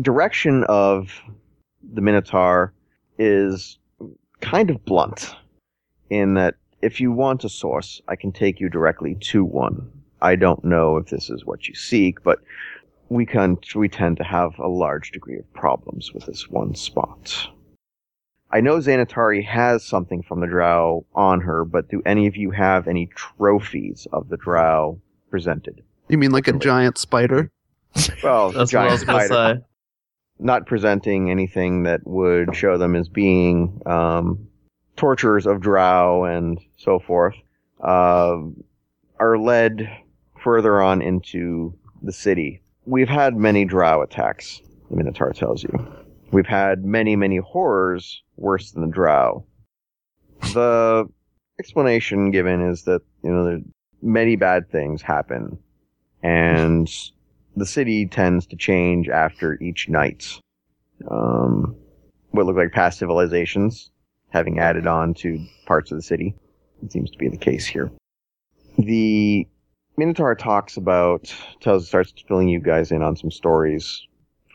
direction 0.00 0.64
of 0.64 1.10
the 1.92 2.00
Minotaur 2.00 2.72
is 3.18 3.78
kind 4.40 4.70
of 4.70 4.84
blunt 4.84 5.34
in 6.10 6.34
that 6.34 6.54
if 6.82 7.00
you 7.00 7.10
want 7.10 7.44
a 7.44 7.48
source, 7.48 8.00
I 8.08 8.16
can 8.16 8.32
take 8.32 8.60
you 8.60 8.68
directly 8.68 9.16
to 9.20 9.44
one. 9.44 9.90
I 10.20 10.36
don't 10.36 10.64
know 10.64 10.96
if 10.98 11.08
this 11.08 11.30
is 11.30 11.44
what 11.46 11.66
you 11.66 11.74
seek, 11.74 12.22
but 12.22 12.38
we 13.12 13.26
can 13.26 13.58
we 13.74 13.88
tend 13.88 14.16
to 14.16 14.24
have 14.24 14.58
a 14.58 14.68
large 14.68 15.10
degree 15.12 15.38
of 15.38 15.52
problems 15.52 16.12
with 16.12 16.26
this 16.26 16.48
one 16.48 16.74
spot. 16.74 17.48
I 18.50 18.60
know 18.60 18.76
Xanatari 18.76 19.44
has 19.44 19.84
something 19.84 20.22
from 20.22 20.40
the 20.40 20.46
Drow 20.46 21.06
on 21.14 21.40
her, 21.40 21.64
but 21.64 21.88
do 21.88 22.02
any 22.04 22.26
of 22.26 22.36
you 22.36 22.50
have 22.50 22.88
any 22.88 23.06
trophies 23.14 24.06
of 24.12 24.28
the 24.28 24.36
Drow 24.36 25.00
presented? 25.30 25.82
you 26.08 26.18
mean 26.18 26.32
like 26.32 26.48
a 26.48 26.52
giant 26.52 26.98
spider? 26.98 27.50
Well, 28.22 28.52
the 28.52 28.58
That's 28.58 28.72
what 28.72 28.82
I 28.82 28.88
giant 28.88 28.92
was 28.92 29.00
spider, 29.02 29.28
say. 29.28 29.64
not 30.38 30.66
presenting 30.66 31.30
anything 31.30 31.84
that 31.84 32.06
would 32.06 32.54
show 32.54 32.76
them 32.76 32.94
as 32.94 33.08
being 33.08 33.80
um, 33.86 34.48
torturers 34.96 35.46
of 35.46 35.60
Drow 35.60 36.24
and 36.24 36.58
so 36.76 36.98
forth, 36.98 37.34
uh, 37.82 38.36
are 39.18 39.38
led 39.38 39.90
further 40.42 40.80
on 40.82 41.00
into 41.00 41.74
the 42.02 42.12
city. 42.12 42.61
We've 42.84 43.08
had 43.08 43.36
many 43.36 43.64
Drow 43.64 44.02
attacks, 44.02 44.60
the 44.90 44.96
Minotaur 44.96 45.32
tells 45.32 45.62
you. 45.62 45.70
We've 46.32 46.46
had 46.46 46.84
many, 46.84 47.14
many 47.16 47.36
horrors 47.36 48.22
worse 48.36 48.72
than 48.72 48.82
the 48.82 48.92
Drow. 48.92 49.44
The 50.52 51.06
explanation 51.58 52.30
given 52.30 52.60
is 52.60 52.82
that, 52.84 53.02
you 53.22 53.30
know, 53.30 53.62
many 54.00 54.36
bad 54.36 54.70
things 54.70 55.02
happen, 55.02 55.58
and 56.22 56.90
the 57.56 57.66
city 57.66 58.06
tends 58.06 58.46
to 58.46 58.56
change 58.56 59.08
after 59.08 59.60
each 59.62 59.88
night. 59.88 60.40
Um, 61.08 61.76
what 62.30 62.46
look 62.46 62.56
like 62.56 62.72
past 62.72 62.98
civilizations 62.98 63.90
having 64.30 64.58
added 64.58 64.86
on 64.86 65.14
to 65.14 65.44
parts 65.66 65.90
of 65.92 65.98
the 65.98 66.02
city. 66.02 66.34
It 66.82 66.90
seems 66.90 67.10
to 67.10 67.18
be 67.18 67.28
the 67.28 67.36
case 67.36 67.66
here. 67.66 67.92
The 68.78 69.46
Minotaur 69.96 70.34
talks 70.34 70.76
about, 70.76 71.34
tells, 71.60 71.86
starts 71.86 72.12
filling 72.26 72.48
you 72.48 72.60
guys 72.60 72.90
in 72.90 73.02
on 73.02 73.16
some 73.16 73.30
stories 73.30 74.06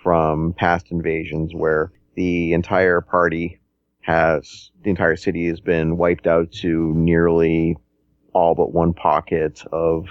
from 0.01 0.53
past 0.53 0.91
invasions 0.91 1.53
where 1.53 1.91
the 2.15 2.53
entire 2.53 3.01
party 3.01 3.59
has, 4.01 4.71
the 4.83 4.89
entire 4.89 5.15
city 5.15 5.47
has 5.47 5.59
been 5.59 5.97
wiped 5.97 6.27
out 6.27 6.51
to 6.51 6.93
nearly 6.95 7.77
all 8.33 8.55
but 8.55 8.73
one 8.73 8.93
pocket 8.93 9.63
of 9.71 10.07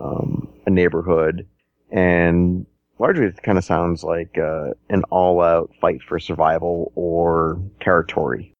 um, 0.00 0.48
a 0.66 0.70
neighborhood. 0.70 1.46
And 1.90 2.66
largely 2.98 3.26
it 3.26 3.42
kind 3.42 3.58
of 3.58 3.64
sounds 3.64 4.04
like 4.04 4.38
uh, 4.38 4.70
an 4.88 5.02
all 5.10 5.40
out 5.40 5.70
fight 5.80 6.02
for 6.02 6.18
survival 6.18 6.92
or 6.94 7.60
territory. 7.80 8.54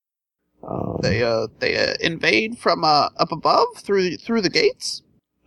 Um, 0.67 0.99
They 1.01 1.21
uh 1.23 1.47
they 1.59 1.77
uh, 1.77 1.93
invade 2.01 2.57
from 2.57 2.83
uh 2.83 3.09
up 3.17 3.31
above 3.31 3.67
through 3.77 4.17
through 4.17 4.41
the 4.41 4.49
gates. 4.49 5.03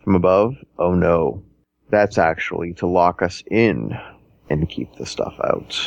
From 0.09 0.15
above? 0.15 0.55
Oh 0.79 0.95
no. 0.95 1.43
That's 1.91 2.17
actually 2.17 2.73
to 2.77 2.87
lock 2.87 3.21
us 3.21 3.43
in 3.51 3.95
and 4.49 4.67
keep 4.67 4.95
the 4.95 5.05
stuff 5.05 5.35
out. 5.43 5.79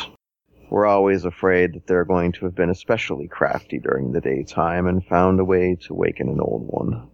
We're 0.70 0.86
always 0.86 1.24
afraid 1.24 1.74
that 1.74 1.88
they're 1.88 2.04
going 2.04 2.30
to 2.34 2.44
have 2.44 2.54
been 2.54 2.70
especially 2.70 3.26
crafty 3.26 3.80
during 3.80 4.12
the 4.12 4.20
daytime 4.20 4.86
and 4.86 5.04
found 5.04 5.40
a 5.40 5.44
way 5.44 5.76
to 5.86 5.94
waken 5.94 6.28
an 6.28 6.38
old 6.38 6.68
one. 6.68 7.08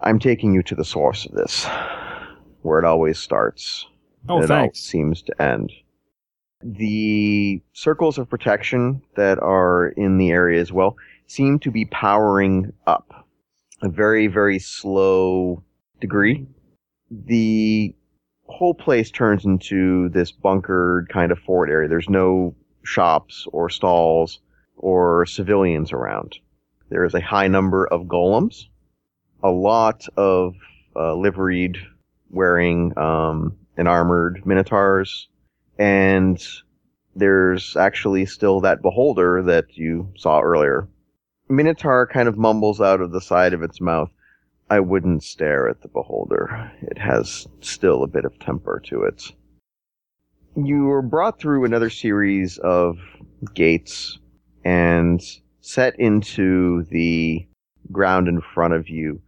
I'm 0.00 0.18
taking 0.18 0.54
you 0.54 0.62
to 0.62 0.74
the 0.74 0.86
source 0.86 1.26
of 1.26 1.32
this, 1.32 1.66
where 2.62 2.78
it 2.78 2.86
always 2.86 3.18
starts. 3.18 3.86
Oh, 4.26 4.36
and 4.36 4.44
it 4.44 4.48
thanks. 4.48 4.80
seems 4.80 5.20
to 5.24 5.42
end. 5.42 5.70
The 6.62 7.60
circles 7.74 8.16
of 8.16 8.30
protection 8.30 9.02
that 9.16 9.38
are 9.38 9.88
in 9.88 10.16
the 10.16 10.30
area 10.30 10.62
as 10.62 10.72
well 10.72 10.96
seem 11.26 11.58
to 11.58 11.70
be 11.70 11.84
powering 11.84 12.72
up 12.86 13.26
a 13.82 13.90
very, 13.90 14.28
very 14.28 14.58
slow 14.58 15.62
degree. 16.00 16.46
The 17.10 17.94
whole 18.46 18.74
place 18.74 19.10
turns 19.10 19.44
into 19.44 20.08
this 20.10 20.32
bunkered 20.32 21.08
kind 21.08 21.32
of 21.32 21.38
fort 21.38 21.70
area. 21.70 21.88
There's 21.88 22.08
no 22.08 22.54
shops 22.82 23.46
or 23.52 23.70
stalls 23.70 24.40
or 24.76 25.26
civilians 25.26 25.92
around. 25.92 26.38
There 26.88 27.04
is 27.04 27.14
a 27.14 27.20
high 27.20 27.48
number 27.48 27.86
of 27.86 28.02
golems, 28.02 28.64
a 29.42 29.50
lot 29.50 30.06
of 30.16 30.54
uh, 30.96 31.14
liveried 31.14 31.76
wearing 32.30 32.96
um, 32.98 33.56
and 33.76 33.86
armored 33.86 34.44
minotaurs, 34.44 35.28
and 35.78 36.44
there's 37.14 37.76
actually 37.76 38.26
still 38.26 38.60
that 38.60 38.82
beholder 38.82 39.42
that 39.42 39.76
you 39.76 40.12
saw 40.16 40.40
earlier. 40.40 40.88
Minotaur 41.48 42.06
kind 42.06 42.28
of 42.28 42.38
mumbles 42.38 42.80
out 42.80 43.00
of 43.00 43.12
the 43.12 43.20
side 43.20 43.52
of 43.52 43.62
its 43.62 43.80
mouth, 43.80 44.10
I 44.70 44.78
wouldn't 44.78 45.24
stare 45.24 45.68
at 45.68 45.82
the 45.82 45.88
beholder. 45.88 46.70
It 46.82 46.96
has 46.96 47.48
still 47.60 48.04
a 48.04 48.06
bit 48.06 48.24
of 48.24 48.38
temper 48.38 48.80
to 48.86 49.02
it. 49.02 49.32
You 50.54 50.84
were 50.84 51.02
brought 51.02 51.40
through 51.40 51.64
another 51.64 51.90
series 51.90 52.56
of 52.58 52.96
gates 53.52 54.20
and 54.64 55.20
set 55.60 55.98
into 55.98 56.84
the 56.90 57.44
ground 57.90 58.28
in 58.28 58.40
front 58.40 58.74
of 58.74 58.88
you 58.88 59.20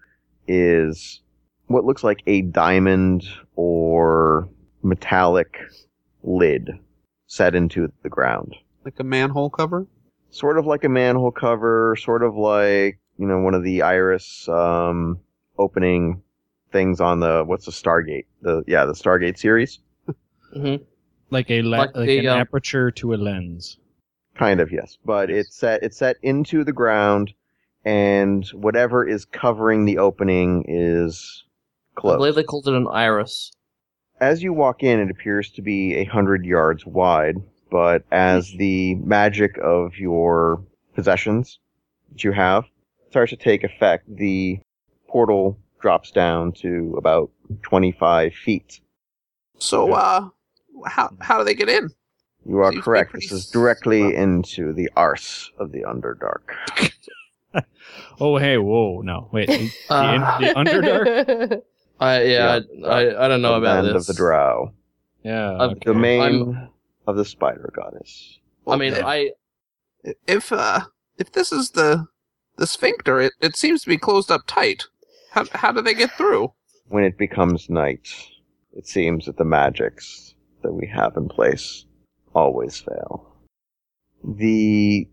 is 0.46 1.20
what 1.66 1.84
looks 1.84 2.04
like 2.04 2.22
a 2.26 2.42
diamond 2.42 3.24
or 3.56 4.48
metallic 4.84 5.58
lid 6.22 6.70
set 7.26 7.56
into 7.56 7.92
the 8.04 8.08
ground. 8.08 8.54
Like 8.84 9.00
a 9.00 9.04
manhole 9.04 9.50
cover. 9.50 9.88
Sort 10.30 10.56
of 10.56 10.66
like 10.66 10.84
a 10.84 10.88
manhole 10.88 11.32
cover, 11.32 11.96
sort 11.96 12.22
of 12.22 12.36
like, 12.36 13.00
you 13.18 13.26
know, 13.26 13.40
one 13.40 13.54
of 13.54 13.64
the 13.64 13.82
iris 13.82 14.48
um, 14.48 15.18
opening 15.62 16.22
things 16.72 17.00
on 17.00 17.20
the, 17.20 17.44
what's 17.44 17.66
the 17.66 17.72
Stargate? 17.72 18.26
The 18.42 18.62
Yeah, 18.66 18.84
the 18.84 18.92
Stargate 18.94 19.38
series. 19.38 19.78
hmm 20.52 20.76
Like 21.30 21.50
a 21.50 21.62
le- 21.62 21.76
Like 21.76 21.96
like, 21.96 22.06
the, 22.06 22.18
an 22.18 22.26
uh, 22.28 22.36
aperture 22.36 22.90
to 22.92 23.14
a 23.14 23.16
lens. 23.16 23.78
Kind 24.34 24.60
of, 24.60 24.72
yes. 24.72 24.98
But 25.04 25.30
it's 25.30 25.54
set, 25.56 25.82
it's 25.82 25.96
set 25.98 26.16
into 26.22 26.64
the 26.64 26.72
ground, 26.72 27.32
and 27.84 28.46
whatever 28.48 29.06
is 29.06 29.24
covering 29.26 29.84
the 29.84 29.98
opening 29.98 30.64
is 30.68 31.44
I 31.96 32.00
closed. 32.00 32.18
believe 32.18 32.34
they 32.36 32.42
called 32.42 32.66
it 32.68 32.74
an 32.74 32.88
iris. 32.88 33.52
as 34.20 34.42
you 34.42 34.52
walk 34.54 34.82
in, 34.82 35.00
it 35.00 35.10
appears 35.10 35.50
to 35.52 35.62
be 35.62 35.94
a 35.96 36.04
hundred 36.04 36.44
yards 36.46 36.86
wide, 36.86 37.36
but 37.70 38.04
as 38.10 38.50
the 38.58 38.94
magic 38.96 39.58
of 39.62 39.96
your 39.98 40.62
possessions 40.94 41.58
that 42.10 42.24
you 42.24 42.32
have 42.32 42.64
starts 43.10 43.30
to 43.30 43.36
take 43.36 43.62
effect, 43.64 44.04
the 44.16 44.58
portal 45.16 45.58
drops 45.80 46.10
down 46.10 46.52
to 46.52 46.94
about 46.96 47.30
25 47.62 48.32
feet. 48.34 48.80
So 49.58 49.92
uh 49.92 50.28
how 50.86 51.10
how 51.20 51.38
do 51.38 51.44
they 51.44 51.54
get 51.54 51.68
in? 51.68 51.90
You 52.46 52.58
are 52.58 52.72
Seems 52.72 52.84
correct. 52.84 53.12
This 53.12 53.30
is 53.30 53.46
directly 53.50 54.16
s- 54.16 54.20
into 54.22 54.72
the 54.72 54.90
arse 54.96 55.50
of 55.58 55.70
the 55.72 55.82
Underdark. 55.82 56.42
Oh, 58.20 58.38
hey, 58.38 58.56
whoa, 58.56 59.02
no, 59.02 59.28
wait, 59.32 59.48
the, 59.48 59.70
Uh, 59.90 60.38
the 60.38 60.46
Underdark? 60.54 61.62
I 62.00 62.22
yeah, 62.22 62.60
Yeah. 62.74 62.88
I, 62.88 63.00
I 63.06 63.24
I 63.24 63.28
don't 63.28 63.42
know 63.42 63.52
the 63.52 63.66
about 63.66 63.84
land 63.84 63.96
this. 63.96 64.02
of 64.02 64.06
the 64.06 64.14
Drow. 64.14 64.72
Yeah, 65.24 65.56
I've- 65.58 65.72
okay. 65.72 65.80
Domain 65.84 66.68
of 67.06 67.16
the 67.16 67.24
Spider 67.24 67.70
Goddess. 67.76 68.38
I 68.66 68.76
mean, 68.76 68.94
if, 68.94 69.04
I 69.04 69.32
if 70.26 70.52
uh 70.52 70.80
if 71.18 71.32
this 71.32 71.52
is 71.52 71.70
the 71.72 72.06
the 72.56 72.66
sphincter, 72.66 73.20
it, 73.20 73.32
it 73.40 73.56
seems 73.56 73.82
to 73.82 73.88
be 73.88 73.98
closed 73.98 74.30
up 74.30 74.42
tight. 74.46 74.84
How 75.32 75.44
how 75.52 75.72
do 75.72 75.82
they 75.82 75.94
get 75.94 76.10
through? 76.12 76.52
when 76.92 77.04
it 77.04 77.16
becomes 77.16 77.70
night, 77.70 78.06
it 78.74 78.86
seems 78.86 79.24
that 79.24 79.38
the 79.38 79.44
magics 79.44 80.34
that 80.62 80.72
we 80.74 80.86
have 80.86 81.16
in 81.16 81.26
place 81.26 81.86
always 82.34 82.78
fail. 82.78 83.34
The 84.22 85.08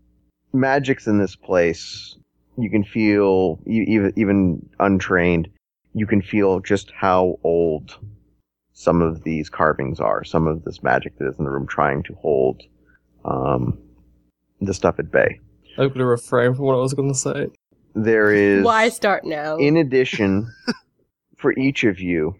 magics 0.52 1.06
in 1.06 1.18
this 1.18 1.36
place, 1.36 2.16
you 2.58 2.68
can 2.68 2.84
feel, 2.84 3.58
even, 3.66 4.12
even 4.14 4.68
untrained, 4.78 5.48
you 5.94 6.06
can 6.06 6.20
feel 6.20 6.60
just 6.60 6.92
how 6.94 7.38
old 7.42 7.96
some 8.74 9.00
of 9.00 9.24
these 9.24 9.48
carvings 9.48 10.00
are, 10.00 10.22
some 10.22 10.46
of 10.46 10.64
this 10.64 10.82
magic 10.82 11.16
that 11.18 11.28
is 11.28 11.38
in 11.38 11.46
the 11.46 11.50
room 11.50 11.66
trying 11.66 12.02
to 12.02 12.14
hold 12.16 12.62
um, 13.24 13.78
the 14.60 14.74
stuff 14.74 14.98
at 14.98 15.10
bay. 15.10 15.40
I'm 15.78 15.88
gonna 15.88 16.04
refrain 16.04 16.54
from 16.54 16.66
what 16.66 16.74
I 16.74 16.80
was 16.80 16.92
gonna 16.92 17.14
say. 17.14 17.48
There 18.04 18.32
is. 18.34 18.64
Why 18.64 18.88
start 18.88 19.24
now? 19.24 19.56
in 19.56 19.76
addition, 19.76 20.52
for 21.36 21.52
each 21.58 21.84
of 21.84 22.00
you, 22.00 22.36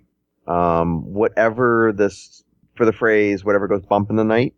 um, 0.46 1.12
whatever 1.12 1.92
this 1.94 2.42
for 2.76 2.84
the 2.86 2.92
phrase 2.92 3.44
"whatever 3.44 3.68
goes 3.68 3.84
bump 3.84 4.10
in 4.10 4.16
the 4.16 4.24
night," 4.24 4.54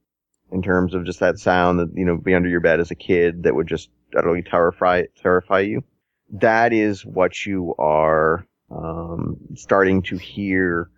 in 0.51 0.63
terms 0.63 0.95
of 0.95 1.05
just 1.05 1.21
that 1.21 1.39
sound 1.39 1.79
that 1.79 1.91
you 1.95 2.05
know 2.05 2.17
be 2.17 2.35
under 2.35 2.49
your 2.49 2.61
bed 2.61 2.81
as 2.81 2.91
a 2.91 2.97
kid 2.97 3.43
that 3.45 3.55
would 3.55 3.67
just 3.67 3.91
utterly 4.17 4.43
terrify 4.43 5.05
terrify 5.21 5.61
you. 5.61 5.83
That 6.31 6.73
is 6.73 7.05
what 7.05 7.45
you 7.45 7.75
are 7.79 8.47
um, 8.71 9.37
starting 9.55 10.03
to 10.03 10.17
hear 10.17 10.89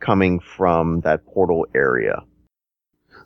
coming 0.00 0.40
from 0.40 1.00
that 1.00 1.26
portal 1.26 1.66
area. 1.74 2.22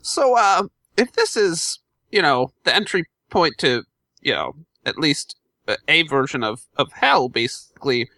So 0.01 0.35
uh 0.37 0.63
if 0.97 1.13
this 1.13 1.35
is, 1.37 1.79
you 2.11 2.21
know, 2.21 2.51
the 2.65 2.75
entry 2.75 3.05
point 3.29 3.55
to, 3.59 3.83
you 4.21 4.33
know, 4.33 4.53
at 4.85 4.97
least 4.97 5.35
a, 5.67 5.77
a 5.87 6.03
version 6.03 6.43
of 6.43 6.63
of 6.77 6.91
hell 6.93 7.29
basically, 7.29 8.09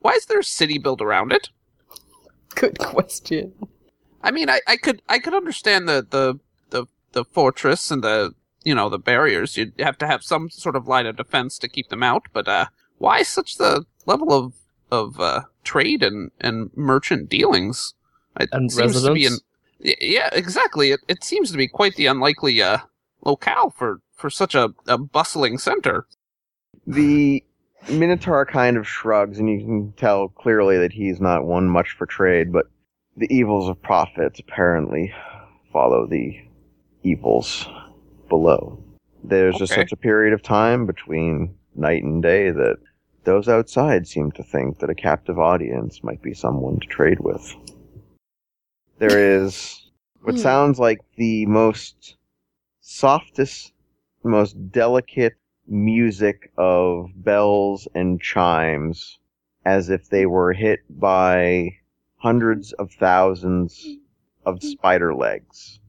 why 0.00 0.12
is 0.12 0.26
there 0.26 0.40
a 0.40 0.44
city 0.44 0.78
built 0.78 1.00
around 1.02 1.32
it? 1.32 1.48
Good 2.54 2.78
question. 2.78 3.54
I 4.22 4.30
mean, 4.30 4.50
I, 4.50 4.60
I 4.66 4.76
could 4.76 5.02
I 5.08 5.18
could 5.18 5.34
understand 5.34 5.88
the, 5.88 6.06
the 6.08 6.38
the 6.70 6.86
the 7.12 7.24
fortress 7.24 7.90
and 7.90 8.02
the 8.02 8.34
you 8.64 8.74
know 8.74 8.88
the 8.88 8.98
barriers. 8.98 9.56
You'd 9.56 9.74
have 9.78 9.98
to 9.98 10.06
have 10.06 10.22
some 10.22 10.50
sort 10.50 10.76
of 10.76 10.88
line 10.88 11.06
of 11.06 11.16
defense 11.16 11.58
to 11.58 11.68
keep 11.68 11.88
them 11.88 12.02
out. 12.02 12.26
But 12.32 12.48
uh, 12.48 12.66
why 12.98 13.22
such 13.22 13.56
the 13.56 13.84
level 14.06 14.32
of 14.32 14.54
of 14.90 15.20
uh, 15.20 15.42
trade 15.64 16.02
and, 16.02 16.30
and 16.40 16.70
merchant 16.76 17.28
dealings? 17.28 17.94
It 18.38 18.50
And 18.52 18.70
seems 18.70 19.02
to 19.02 19.10
be 19.10 19.26
an 19.26 19.40
yeah 19.80 20.30
exactly. 20.32 20.90
It 20.90 21.00
it 21.08 21.24
seems 21.24 21.50
to 21.52 21.56
be 21.56 21.68
quite 21.68 21.96
the 21.96 22.06
unlikely 22.06 22.60
uh, 22.62 22.78
locale 23.24 23.70
for 23.70 24.00
for 24.14 24.30
such 24.30 24.54
a, 24.54 24.74
a 24.86 24.98
bustling 24.98 25.58
center. 25.58 26.06
The 26.88 27.44
Minotaur 27.90 28.46
kind 28.46 28.78
of 28.78 28.88
shrugs, 28.88 29.38
and 29.38 29.48
you 29.48 29.58
can 29.58 29.92
tell 29.92 30.28
clearly 30.28 30.78
that 30.78 30.92
he's 30.92 31.20
not 31.20 31.44
one 31.44 31.68
much 31.68 31.90
for 31.90 32.06
trade, 32.06 32.50
but 32.50 32.64
the 33.14 33.30
evils 33.30 33.68
of 33.68 33.82
profit 33.82 34.40
apparently 34.40 35.12
follow 35.70 36.06
the 36.06 36.40
evils 37.02 37.68
below. 38.30 38.82
There's 39.22 39.58
just 39.58 39.74
such 39.74 39.92
a 39.92 39.96
period 39.96 40.32
of 40.32 40.42
time 40.42 40.86
between 40.86 41.54
night 41.74 42.04
and 42.04 42.22
day 42.22 42.50
that 42.52 42.78
those 43.24 43.48
outside 43.48 44.08
seem 44.08 44.32
to 44.32 44.42
think 44.42 44.78
that 44.78 44.88
a 44.88 44.94
captive 44.94 45.38
audience 45.38 46.02
might 46.02 46.22
be 46.22 46.32
someone 46.32 46.80
to 46.80 46.86
trade 46.86 47.20
with. 47.20 47.54
There 48.98 49.42
is 49.42 49.90
what 50.22 50.36
Hmm. 50.36 50.40
sounds 50.40 50.78
like 50.78 51.00
the 51.16 51.44
most 51.44 52.16
softest, 52.80 53.74
most 54.24 54.72
delicate 54.72 55.34
music 55.68 56.50
of 56.56 57.10
bells 57.16 57.86
and 57.94 58.20
chimes 58.20 59.18
as 59.64 59.90
if 59.90 60.08
they 60.08 60.26
were 60.26 60.52
hit 60.52 60.80
by 60.88 61.70
hundreds 62.16 62.72
of 62.74 62.90
thousands 62.92 63.86
of 64.46 64.62
spider 64.62 65.14
legs. 65.14 65.80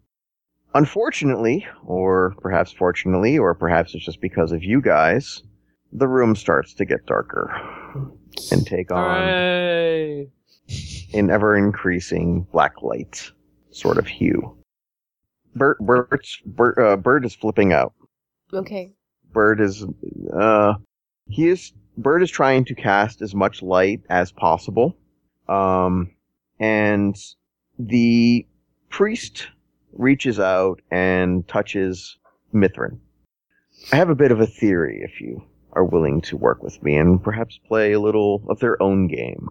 Unfortunately, 0.75 1.65
or 1.85 2.35
perhaps 2.41 2.71
fortunately, 2.71 3.37
or 3.37 3.55
perhaps 3.55 3.95
it's 3.95 4.05
just 4.05 4.21
because 4.21 4.51
of 4.51 4.63
you 4.63 4.81
guys, 4.81 5.41
the 5.91 6.07
room 6.07 6.35
starts 6.35 6.73
to 6.75 6.85
get 6.85 7.05
darker 7.07 7.49
and 8.51 8.67
take 8.67 8.91
on 8.91 9.21
Hooray! 9.21 10.27
an 11.13 11.31
ever 11.31 11.57
increasing 11.57 12.45
black 12.51 12.83
light 12.83 13.31
sort 13.71 13.97
of 13.97 14.07
hue. 14.07 14.55
Bert, 15.55 15.79
Bert's, 15.79 16.39
Bert, 16.45 16.77
uh, 16.77 16.95
Bert 16.95 17.25
is 17.25 17.33
flipping 17.33 17.73
out. 17.73 17.93
Okay. 18.53 18.93
Bird 19.31 19.61
is 19.61 19.85
uh 20.33 20.73
he 21.27 21.49
is 21.49 21.71
Bird 21.97 22.23
is 22.23 22.31
trying 22.31 22.65
to 22.65 22.75
cast 22.75 23.21
as 23.21 23.35
much 23.35 23.61
light 23.61 24.01
as 24.09 24.31
possible. 24.31 24.97
Um 25.47 26.11
and 26.59 27.17
the 27.77 28.45
priest 28.89 29.47
reaches 29.93 30.39
out 30.39 30.81
and 30.91 31.47
touches 31.47 32.17
Mithrin. 32.53 32.99
I 33.91 33.95
have 33.95 34.09
a 34.09 34.15
bit 34.15 34.31
of 34.31 34.39
a 34.39 34.47
theory 34.47 35.01
if 35.03 35.21
you 35.21 35.41
are 35.73 35.85
willing 35.85 36.21
to 36.21 36.37
work 36.37 36.63
with 36.63 36.81
me 36.83 36.97
and 36.97 37.23
perhaps 37.23 37.59
play 37.67 37.93
a 37.93 37.99
little 37.99 38.43
of 38.49 38.59
their 38.59 38.81
own 38.81 39.07
game, 39.07 39.49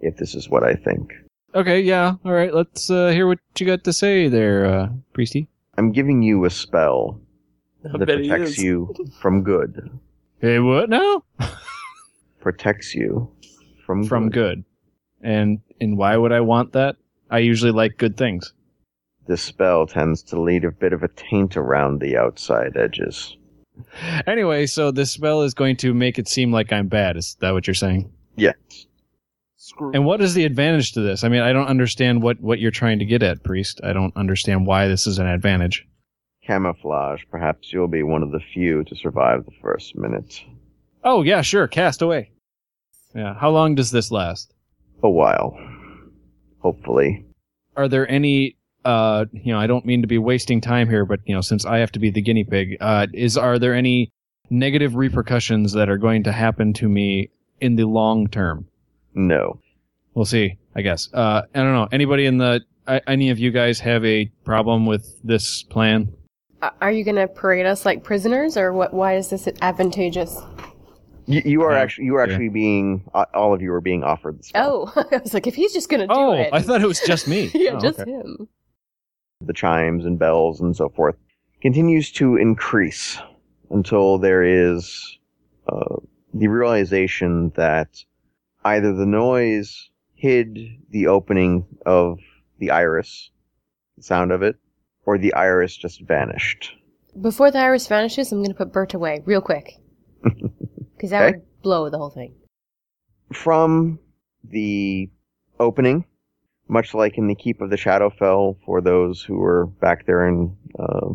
if 0.00 0.16
this 0.16 0.34
is 0.34 0.48
what 0.48 0.62
I 0.62 0.74
think. 0.74 1.12
Okay, 1.54 1.80
yeah. 1.80 2.14
All 2.24 2.32
right, 2.32 2.54
let's 2.54 2.90
uh, 2.90 3.08
hear 3.08 3.26
what 3.26 3.38
you 3.58 3.66
got 3.66 3.84
to 3.84 3.92
say 3.92 4.28
there, 4.28 4.66
uh, 4.66 4.88
Priesty. 5.14 5.48
I'm 5.76 5.92
giving 5.92 6.22
you 6.22 6.44
a 6.44 6.50
spell 6.50 7.20
I 7.94 7.98
that 7.98 8.06
bet 8.06 8.20
he 8.20 8.28
protects 8.28 8.52
is. 8.52 8.62
you 8.62 8.94
from 9.20 9.42
good. 9.42 9.98
Hey, 10.40 10.58
what 10.58 10.90
now? 10.90 11.22
Protects 12.40 12.94
you 12.94 13.30
from 13.84 14.04
From 14.04 14.30
good. 14.30 14.64
And 15.22 15.60
and 15.80 15.96
why 15.96 16.16
would 16.16 16.32
I 16.32 16.40
want 16.40 16.72
that? 16.72 16.96
I 17.30 17.38
usually 17.38 17.72
like 17.72 17.98
good 17.98 18.16
things. 18.16 18.52
This 19.26 19.42
spell 19.42 19.86
tends 19.86 20.22
to 20.24 20.40
leave 20.40 20.64
a 20.64 20.70
bit 20.70 20.92
of 20.92 21.02
a 21.02 21.08
taint 21.08 21.56
around 21.56 22.00
the 22.00 22.16
outside 22.16 22.76
edges. 22.76 23.36
Anyway, 24.26 24.66
so 24.66 24.90
this 24.90 25.10
spell 25.10 25.42
is 25.42 25.52
going 25.52 25.76
to 25.78 25.92
make 25.92 26.18
it 26.18 26.28
seem 26.28 26.52
like 26.52 26.72
I'm 26.72 26.88
bad. 26.88 27.16
Is 27.16 27.36
that 27.40 27.52
what 27.52 27.66
you're 27.66 27.74
saying? 27.74 28.10
Yes. 28.36 28.54
Screw. 29.56 29.90
And 29.92 30.04
what 30.06 30.20
is 30.20 30.34
the 30.34 30.44
advantage 30.44 30.92
to 30.92 31.00
this? 31.00 31.24
I 31.24 31.28
mean, 31.28 31.42
I 31.42 31.52
don't 31.52 31.66
understand 31.66 32.22
what 32.22 32.40
what 32.40 32.60
you're 32.60 32.70
trying 32.70 33.00
to 33.00 33.04
get 33.04 33.22
at, 33.22 33.42
priest. 33.42 33.80
I 33.82 33.92
don't 33.92 34.16
understand 34.16 34.66
why 34.66 34.86
this 34.86 35.06
is 35.06 35.18
an 35.18 35.26
advantage. 35.26 35.86
Camouflage. 36.46 37.22
Perhaps 37.30 37.72
you'll 37.72 37.88
be 37.88 38.02
one 38.02 38.22
of 38.22 38.30
the 38.30 38.40
few 38.40 38.84
to 38.84 38.96
survive 38.96 39.44
the 39.44 39.52
first 39.60 39.96
minute. 39.96 40.42
Oh 41.02 41.22
yeah, 41.22 41.42
sure. 41.42 41.66
Cast 41.66 42.02
away. 42.02 42.30
Yeah. 43.14 43.34
How 43.34 43.50
long 43.50 43.74
does 43.74 43.90
this 43.90 44.10
last? 44.10 44.52
A 45.02 45.10
while. 45.10 45.58
Hopefully. 46.60 47.24
Are 47.76 47.88
there 47.88 48.08
any? 48.10 48.56
Uh, 48.84 49.24
you 49.32 49.52
know, 49.52 49.58
I 49.58 49.66
don't 49.66 49.84
mean 49.84 50.02
to 50.02 50.06
be 50.06 50.18
wasting 50.18 50.60
time 50.60 50.88
here, 50.88 51.04
but 51.04 51.20
you 51.24 51.34
know, 51.34 51.40
since 51.40 51.66
I 51.66 51.78
have 51.78 51.90
to 51.92 51.98
be 51.98 52.10
the 52.10 52.22
guinea 52.22 52.44
pig, 52.44 52.76
uh, 52.80 53.08
is 53.12 53.36
are 53.36 53.58
there 53.58 53.74
any 53.74 54.12
negative 54.48 54.94
repercussions 54.94 55.72
that 55.72 55.88
are 55.88 55.98
going 55.98 56.22
to 56.24 56.32
happen 56.32 56.72
to 56.74 56.88
me 56.88 57.30
in 57.60 57.74
the 57.74 57.84
long 57.84 58.28
term? 58.28 58.68
No. 59.14 59.58
We'll 60.14 60.24
see. 60.24 60.58
I 60.76 60.82
guess. 60.82 61.08
Uh, 61.12 61.42
I 61.54 61.58
don't 61.58 61.72
know. 61.72 61.88
Anybody 61.90 62.26
in 62.26 62.38
the? 62.38 62.60
I 62.86 63.00
any 63.06 63.30
of 63.30 63.38
you 63.38 63.50
guys 63.50 63.80
have 63.80 64.04
a 64.04 64.26
problem 64.44 64.86
with 64.86 65.20
this 65.24 65.64
plan? 65.64 66.12
A- 66.62 66.72
Are 66.80 66.90
you 66.90 67.04
gonna 67.04 67.28
parade 67.28 67.66
us 67.66 67.84
like 67.84 68.02
prisoners, 68.02 68.56
or 68.56 68.72
what? 68.72 68.92
Why 68.94 69.16
is 69.16 69.30
this 69.30 69.48
advantageous? 69.62 70.38
You, 71.26 71.42
you 71.44 71.62
are 71.62 71.72
Uh, 71.72 71.78
actually 71.80 72.04
you 72.06 72.14
are 72.16 72.26
yeah. 72.26 72.32
actually 72.32 72.48
being 72.50 73.02
uh, 73.14 73.24
all 73.34 73.52
of 73.52 73.60
you 73.60 73.72
are 73.72 73.80
being 73.80 74.04
offered 74.04 74.38
the 74.38 74.44
spell. 74.44 74.92
Oh, 74.96 75.04
I 75.12 75.16
was 75.18 75.34
like, 75.34 75.46
if 75.46 75.54
he's 75.54 75.72
just 75.72 75.88
gonna 75.88 76.06
do 76.06 76.12
it. 76.12 76.16
Oh, 76.16 76.32
it. 76.32 76.48
I 76.52 76.60
thought 76.62 76.82
it 76.82 76.86
was 76.86 77.00
just 77.00 77.26
me. 77.28 77.50
yeah, 77.54 77.72
Oh, 77.72 77.80
just 77.80 77.98
okay. 78.00 78.10
him. 78.10 78.48
The 79.40 79.52
chimes 79.52 80.04
and 80.06 80.18
bells 80.18 80.60
and 80.60 80.74
so 80.76 80.88
forth 80.88 81.16
continues 81.60 82.10
to 82.12 82.36
increase 82.36 83.18
until 83.70 84.18
there 84.18 84.42
is 84.44 85.18
uh, 85.68 85.96
the 86.32 86.46
realization 86.48 87.50
that 87.56 88.02
either 88.64 88.92
the 88.94 89.04
noise 89.06 89.90
hid 90.14 90.58
the 90.90 91.08
opening 91.08 91.66
of 91.84 92.18
the 92.58 92.70
iris, 92.70 93.30
the 93.96 94.02
sound 94.04 94.30
of 94.32 94.42
it, 94.42 94.56
or 95.06 95.16
the 95.18 95.32
iris 95.34 95.76
just 95.76 96.00
vanished. 96.02 96.72
Before 97.20 97.50
the 97.50 97.58
iris 97.58 97.86
vanishes, 97.86 98.30
I'm 98.32 98.42
gonna 98.42 98.54
put 98.54 98.72
Bert 98.72 98.92
away 98.94 99.22
real 99.24 99.40
quick, 99.40 99.74
because 100.22 101.10
that 101.10 101.22
Okay. 101.24 101.36
would 101.38 101.62
blow 101.62 101.88
the 101.88 101.98
whole 101.98 102.10
thing. 102.10 102.34
from 103.32 103.98
the 104.44 105.08
opening, 105.58 106.04
much 106.68 106.94
like 106.94 107.16
in 107.18 107.26
the 107.28 107.34
Keep 107.34 107.60
of 107.60 107.70
the 107.70 107.76
Shadowfell 107.76 108.56
for 108.64 108.80
those 108.80 109.22
who 109.22 109.36
were 109.36 109.66
back 109.66 110.06
there 110.06 110.26
and 110.26 110.54
uh, 110.78 111.08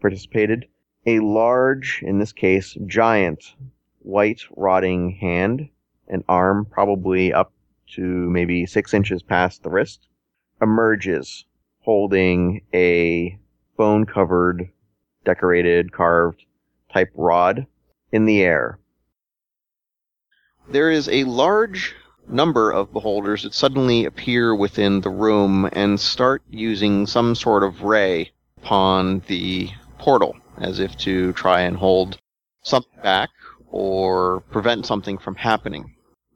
participated, 0.00 0.66
a 1.06 1.20
large, 1.20 2.02
in 2.02 2.18
this 2.18 2.32
case, 2.32 2.76
giant, 2.86 3.54
white 4.00 4.40
rotting 4.56 5.10
hand, 5.20 5.68
an 6.08 6.24
arm 6.28 6.64
probably 6.70 7.32
up 7.32 7.52
to 7.94 8.02
maybe 8.02 8.66
six 8.66 8.92
inches 8.94 9.22
past 9.22 9.62
the 9.62 9.70
wrist, 9.70 10.08
emerges 10.62 11.44
holding 11.84 12.62
a 12.72 13.38
bone 13.76 14.06
covered, 14.06 14.68
decorated, 15.24 15.92
carved 15.92 16.44
type 16.92 17.10
rod 17.14 17.66
in 18.12 18.24
the 18.24 18.42
air 18.42 18.78
there 20.68 20.90
is 20.90 21.08
a 21.08 21.24
large 21.24 21.94
number 22.28 22.70
of 22.70 22.92
beholders 22.92 23.42
that 23.42 23.54
suddenly 23.54 24.04
appear 24.04 24.54
within 24.54 25.00
the 25.00 25.10
room 25.10 25.68
and 25.72 26.00
start 26.00 26.42
using 26.48 27.06
some 27.06 27.34
sort 27.34 27.62
of 27.62 27.82
ray 27.82 28.30
upon 28.58 29.20
the 29.26 29.68
portal, 29.98 30.36
as 30.58 30.78
if 30.78 30.96
to 30.96 31.32
try 31.34 31.60
and 31.60 31.76
hold 31.76 32.18
something 32.62 32.98
back 33.02 33.28
or 33.70 34.40
prevent 34.50 34.86
something 34.86 35.18
from 35.18 35.34
happening. 35.34 35.94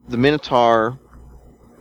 The 0.09 0.17
Minotaur, 0.17 0.99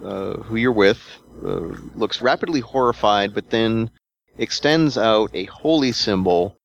uh, 0.03 0.35
who 0.39 0.57
you're 0.57 0.73
with, 0.73 1.01
uh, 1.45 1.76
looks 1.95 2.20
rapidly 2.20 2.61
horrified, 2.61 3.34
but 3.34 3.51
then 3.51 3.91
extends 4.39 4.97
out 4.97 5.30
a 5.34 5.45
holy 5.45 5.93
symbol, 5.93 6.57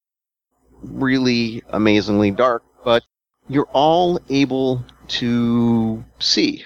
really 0.82 1.64
amazingly 1.70 2.32
dark, 2.32 2.64
but 2.84 3.04
you're 3.50 3.70
all 3.74 4.20
able 4.30 4.84
to 5.08 6.04
see. 6.20 6.66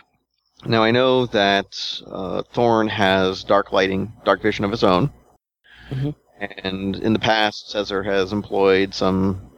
Now 0.66 0.84
I 0.84 0.91
know 0.91 1.26
that 1.28 2.01
uh, 2.08 2.43
Thorn 2.53 2.88
has 2.89 3.43
dark 3.43 3.72
lighting, 3.72 4.12
dark 4.26 4.41
vision 4.41 4.66
of 4.66 4.72
his 4.72 4.84
own, 4.84 5.12
Mhm. 5.91 6.16
and 6.39 6.95
in 6.97 7.14
the 7.14 7.20
past, 7.20 7.72
Caesar 7.72 8.03
has 8.03 8.34
employed 8.34 8.93
some 8.93 9.49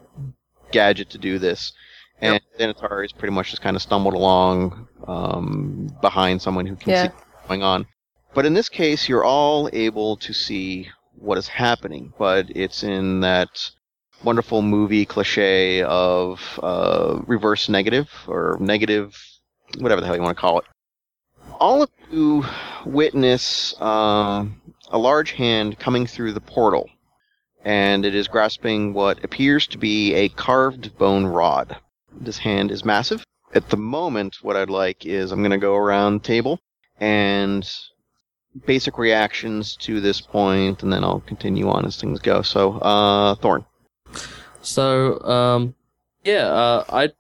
gadget 0.71 1.09
to 1.11 1.17
do 1.17 1.39
this, 1.39 1.73
and 2.21 2.39
Xanatari 2.59 3.03
has 3.03 3.11
pretty 3.11 3.33
much 3.33 3.49
just 3.49 3.61
kind 3.61 3.75
of 3.75 3.81
stumbled 3.81 4.13
along 4.13 4.87
um, 5.07 5.89
behind 6.01 6.41
someone 6.41 6.65
who 6.67 6.75
can 6.75 6.91
Yeah. 6.91 7.03
see 7.03 7.09
what's 7.09 7.47
going 7.47 7.63
on. 7.63 7.87
But 8.33 8.45
in 8.45 8.53
this 8.53 8.69
case, 8.69 9.09
you're 9.09 9.23
all 9.23 9.69
able 9.73 10.17
to 10.17 10.33
see 10.33 10.89
what 11.15 11.37
is 11.37 11.47
happening, 11.47 12.13
but 12.17 12.45
it's 12.49 12.83
in 12.83 13.21
that 13.21 13.71
wonderful 14.23 14.61
movie 14.61 15.05
cliche 15.05 15.81
of 15.83 16.59
uh, 16.61 17.21
reverse 17.25 17.69
negative 17.69 18.09
or 18.27 18.57
negative, 18.59 19.17
whatever 19.79 20.01
the 20.01 20.07
hell 20.07 20.15
you 20.15 20.21
want 20.21 20.37
to 20.37 20.41
call 20.41 20.59
it. 20.59 20.65
All 21.59 21.81
of 21.81 21.89
you 22.11 22.45
witness 22.85 23.79
um, 23.81 24.61
a 24.89 24.97
large 24.97 25.31
hand 25.31 25.79
coming 25.79 26.05
through 26.05 26.33
the 26.33 26.41
portal, 26.41 26.89
and 27.65 28.05
it 28.05 28.15
is 28.15 28.27
grasping 28.27 28.93
what 28.93 29.23
appears 29.23 29.67
to 29.67 29.77
be 29.77 30.13
a 30.13 30.29
carved 30.29 30.97
bone 30.97 31.25
rod. 31.25 31.77
This 32.11 32.37
hand 32.37 32.71
is 32.71 32.85
massive. 32.85 33.23
At 33.53 33.69
the 33.69 33.77
moment, 33.77 34.37
what 34.41 34.55
I'd 34.55 34.69
like 34.69 35.05
is 35.05 35.31
I'm 35.31 35.41
going 35.41 35.51
to 35.51 35.57
go 35.57 35.75
around 35.75 36.21
the 36.21 36.27
table 36.27 36.59
and 36.99 37.67
basic 38.65 38.97
reactions 38.97 39.75
to 39.77 40.01
this 40.01 40.21
point, 40.21 40.83
and 40.83 40.91
then 40.91 41.03
I'll 41.03 41.21
continue 41.21 41.69
on 41.69 41.85
as 41.85 41.99
things 41.99 42.19
go. 42.19 42.41
So, 42.41 42.73
uh, 42.79 43.35
Thorn. 43.35 43.65
So, 44.61 45.19
um, 45.21 45.75
yeah, 46.23 46.47
uh, 46.47 46.83
I'd 46.89 47.13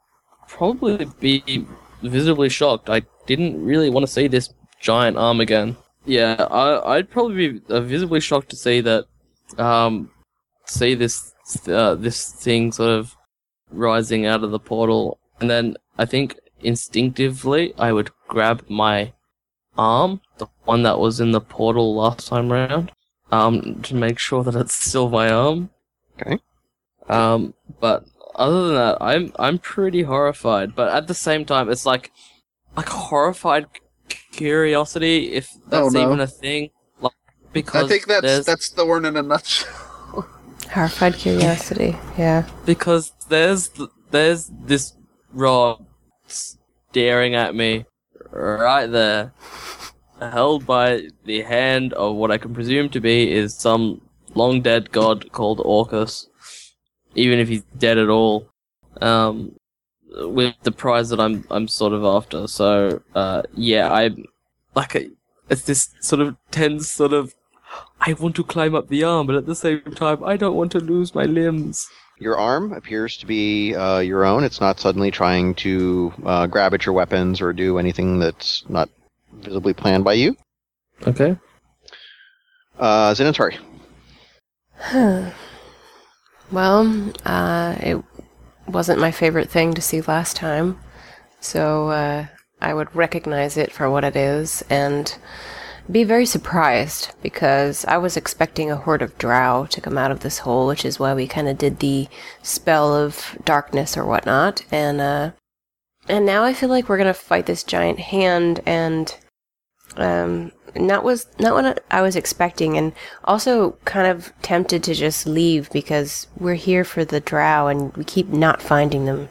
probably 0.47 1.05
be 1.19 1.65
visibly 2.01 2.49
shocked. 2.49 2.89
I 2.89 3.03
didn't 3.27 3.63
really 3.63 3.89
want 3.89 4.05
to 4.05 4.11
see 4.11 4.27
this 4.27 4.53
giant 4.81 5.17
arm 5.17 5.39
again. 5.39 5.77
Yeah, 6.05 6.47
I, 6.49 6.95
I'd 6.95 7.09
probably 7.09 7.49
be 7.49 7.61
uh, 7.69 7.81
visibly 7.81 8.19
shocked 8.19 8.49
to 8.49 8.55
see 8.55 8.81
that, 8.81 9.05
um, 9.57 10.09
see 10.65 10.95
this, 10.95 11.33
uh, 11.67 11.95
this 11.95 12.31
thing 12.31 12.71
sort 12.71 12.91
of 12.91 13.15
rising 13.71 14.25
out 14.25 14.43
of 14.43 14.51
the 14.51 14.59
portal, 14.59 15.19
and 15.39 15.49
then 15.49 15.77
I 15.97 16.05
think 16.05 16.39
instinctively 16.61 17.73
I 17.77 17.91
would 17.91 18.09
grab 18.27 18.65
my 18.67 19.13
arm, 19.77 20.21
the 20.39 20.47
one 20.65 20.83
that 20.83 20.99
was 20.99 21.19
in 21.19 21.31
the 21.31 21.41
portal 21.41 21.95
last 21.95 22.27
time 22.27 22.51
round, 22.51 22.91
um, 23.31 23.81
to 23.83 23.93
make 23.95 24.17
sure 24.19 24.43
that 24.43 24.55
it's 24.55 24.73
still 24.73 25.09
my 25.09 25.29
arm. 25.31 25.69
Okay. 26.19 26.39
Um, 27.07 27.53
but 27.79 28.05
other 28.35 28.67
than 28.67 28.75
that, 28.75 28.97
I'm 29.01 29.31
I'm 29.37 29.57
pretty 29.59 30.03
horrified. 30.03 30.75
But 30.75 30.93
at 30.93 31.07
the 31.07 31.13
same 31.13 31.45
time, 31.45 31.69
it's 31.69 31.85
like 31.85 32.11
like 32.75 32.89
horrified 32.89 33.67
curiosity, 34.31 35.33
if 35.33 35.49
that's 35.67 35.87
Oh, 35.87 35.89
no. 35.89 36.01
even 36.07 36.19
a 36.19 36.27
thing. 36.27 36.69
Like 37.01 37.13
because 37.53 37.85
I 37.85 37.87
think 37.87 38.07
that's 38.07 38.21
there's, 38.21 38.45
that's 38.45 38.69
Thorn 38.69 39.05
in 39.05 39.17
a 39.17 39.21
nutshell. 39.21 39.69
Horrified 40.71 41.15
curiosity. 41.15 41.97
Yeah. 42.17 42.47
because 42.65 43.11
there's 43.27 43.71
there's 44.11 44.51
this 44.65 44.93
rod 45.33 45.83
staring 46.27 47.33
at 47.35 47.55
me 47.55 47.85
right 48.31 48.85
there, 48.85 49.33
held 50.21 50.65
by 50.65 51.09
the 51.25 51.41
hand 51.41 51.93
of 51.93 52.15
what 52.15 52.31
I 52.31 52.37
can 52.37 52.53
presume 52.53 52.89
to 52.89 52.99
be 52.99 53.31
is 53.31 53.55
some 53.55 54.01
long 54.35 54.61
dead 54.61 54.91
god 54.91 55.31
called 55.31 55.61
Orcus, 55.63 56.27
even 57.15 57.39
if 57.39 57.47
he's 57.47 57.63
dead 57.77 57.97
at 57.97 58.09
all. 58.09 58.49
Um, 59.01 59.55
with 60.11 60.55
the 60.63 60.71
prize 60.71 61.09
that 61.09 61.19
I'm 61.19 61.45
I'm 61.49 61.67
sort 61.67 61.93
of 61.93 62.03
after. 62.03 62.47
So 62.47 63.01
uh, 63.15 63.43
yeah, 63.53 63.91
I 63.91 64.11
like 64.75 64.95
a, 64.95 65.09
it's 65.49 65.63
this 65.63 65.89
sort 66.01 66.21
of 66.21 66.35
tense 66.51 66.91
sort 66.91 67.13
of. 67.13 67.33
I 68.01 68.13
want 68.13 68.35
to 68.37 68.43
climb 68.43 68.73
up 68.75 68.87
the 68.87 69.03
arm, 69.03 69.27
but 69.27 69.35
at 69.35 69.45
the 69.45 69.55
same 69.55 69.81
time, 69.95 70.23
I 70.23 70.37
don't 70.37 70.55
want 70.55 70.71
to 70.71 70.79
lose 70.79 71.13
my 71.13 71.25
limbs. 71.25 71.87
Your 72.17 72.37
arm 72.37 72.73
appears 72.73 73.15
to 73.17 73.25
be 73.25 73.75
uh, 73.75 73.99
your 73.99 74.25
own. 74.25 74.43
It's 74.43 74.59
not 74.59 74.79
suddenly 74.79 75.11
trying 75.11 75.53
to 75.55 76.13
uh, 76.25 76.47
grab 76.47 76.73
at 76.73 76.85
your 76.85 76.93
weapons 76.93 77.41
or 77.41 77.53
do 77.53 77.77
anything 77.77 78.19
that's 78.19 78.67
not 78.67 78.89
visibly 79.41 79.73
planned 79.73 80.03
by 80.03 80.13
you. 80.13 80.35
Okay. 81.07 81.37
Uh, 82.77 83.13
Xanatari. 83.13 83.57
Well, 86.51 87.11
uh, 87.25 87.75
it 87.79 88.03
wasn't 88.67 88.99
my 88.99 89.11
favorite 89.11 89.51
thing 89.51 89.75
to 89.75 89.81
see 89.81 90.01
last 90.01 90.35
time, 90.35 90.79
so 91.39 91.89
uh, 91.89 92.25
I 92.59 92.73
would 92.73 92.95
recognize 92.95 93.55
it 93.55 93.71
for 93.71 93.87
what 93.89 94.03
it 94.03 94.15
is 94.15 94.63
and 94.67 95.15
be 95.91 96.03
very 96.03 96.25
surprised 96.25 97.11
because 97.21 97.85
I 97.85 97.97
was 97.97 98.17
expecting 98.17 98.71
a 98.71 98.75
horde 98.75 99.03
of 99.03 99.17
drow 99.19 99.67
to 99.69 99.81
come 99.81 99.97
out 99.97 100.11
of 100.11 100.21
this 100.21 100.39
hole, 100.39 100.65
which 100.65 100.85
is 100.85 100.99
why 100.99 101.13
we 101.13 101.27
kind 101.27 101.47
of 101.47 101.57
did 101.57 101.79
the 101.79 102.07
spell 102.41 102.95
of 102.95 103.37
darkness 103.45 103.95
or 103.95 104.05
whatnot, 104.05 104.63
and 104.71 104.99
uh, 104.99 105.31
and 106.07 106.25
now 106.25 106.43
I 106.43 106.53
feel 106.53 106.69
like 106.69 106.89
we're 106.89 106.97
gonna 106.97 107.13
fight 107.13 107.45
this 107.45 107.63
giant 107.63 107.99
hand 107.99 108.61
and 108.65 109.15
um 109.97 110.51
not 110.75 111.03
was 111.03 111.27
not 111.39 111.53
what 111.53 111.83
I 111.89 112.01
was 112.01 112.15
expecting 112.15 112.77
and 112.77 112.93
also 113.23 113.71
kind 113.85 114.07
of 114.07 114.31
tempted 114.41 114.83
to 114.83 114.93
just 114.93 115.25
leave 115.25 115.69
because 115.71 116.27
we're 116.37 116.55
here 116.55 116.83
for 116.83 117.03
the 117.03 117.19
drow 117.19 117.67
and 117.67 117.95
we 117.97 118.03
keep 118.03 118.29
not 118.29 118.61
finding 118.61 119.05
them. 119.05 119.29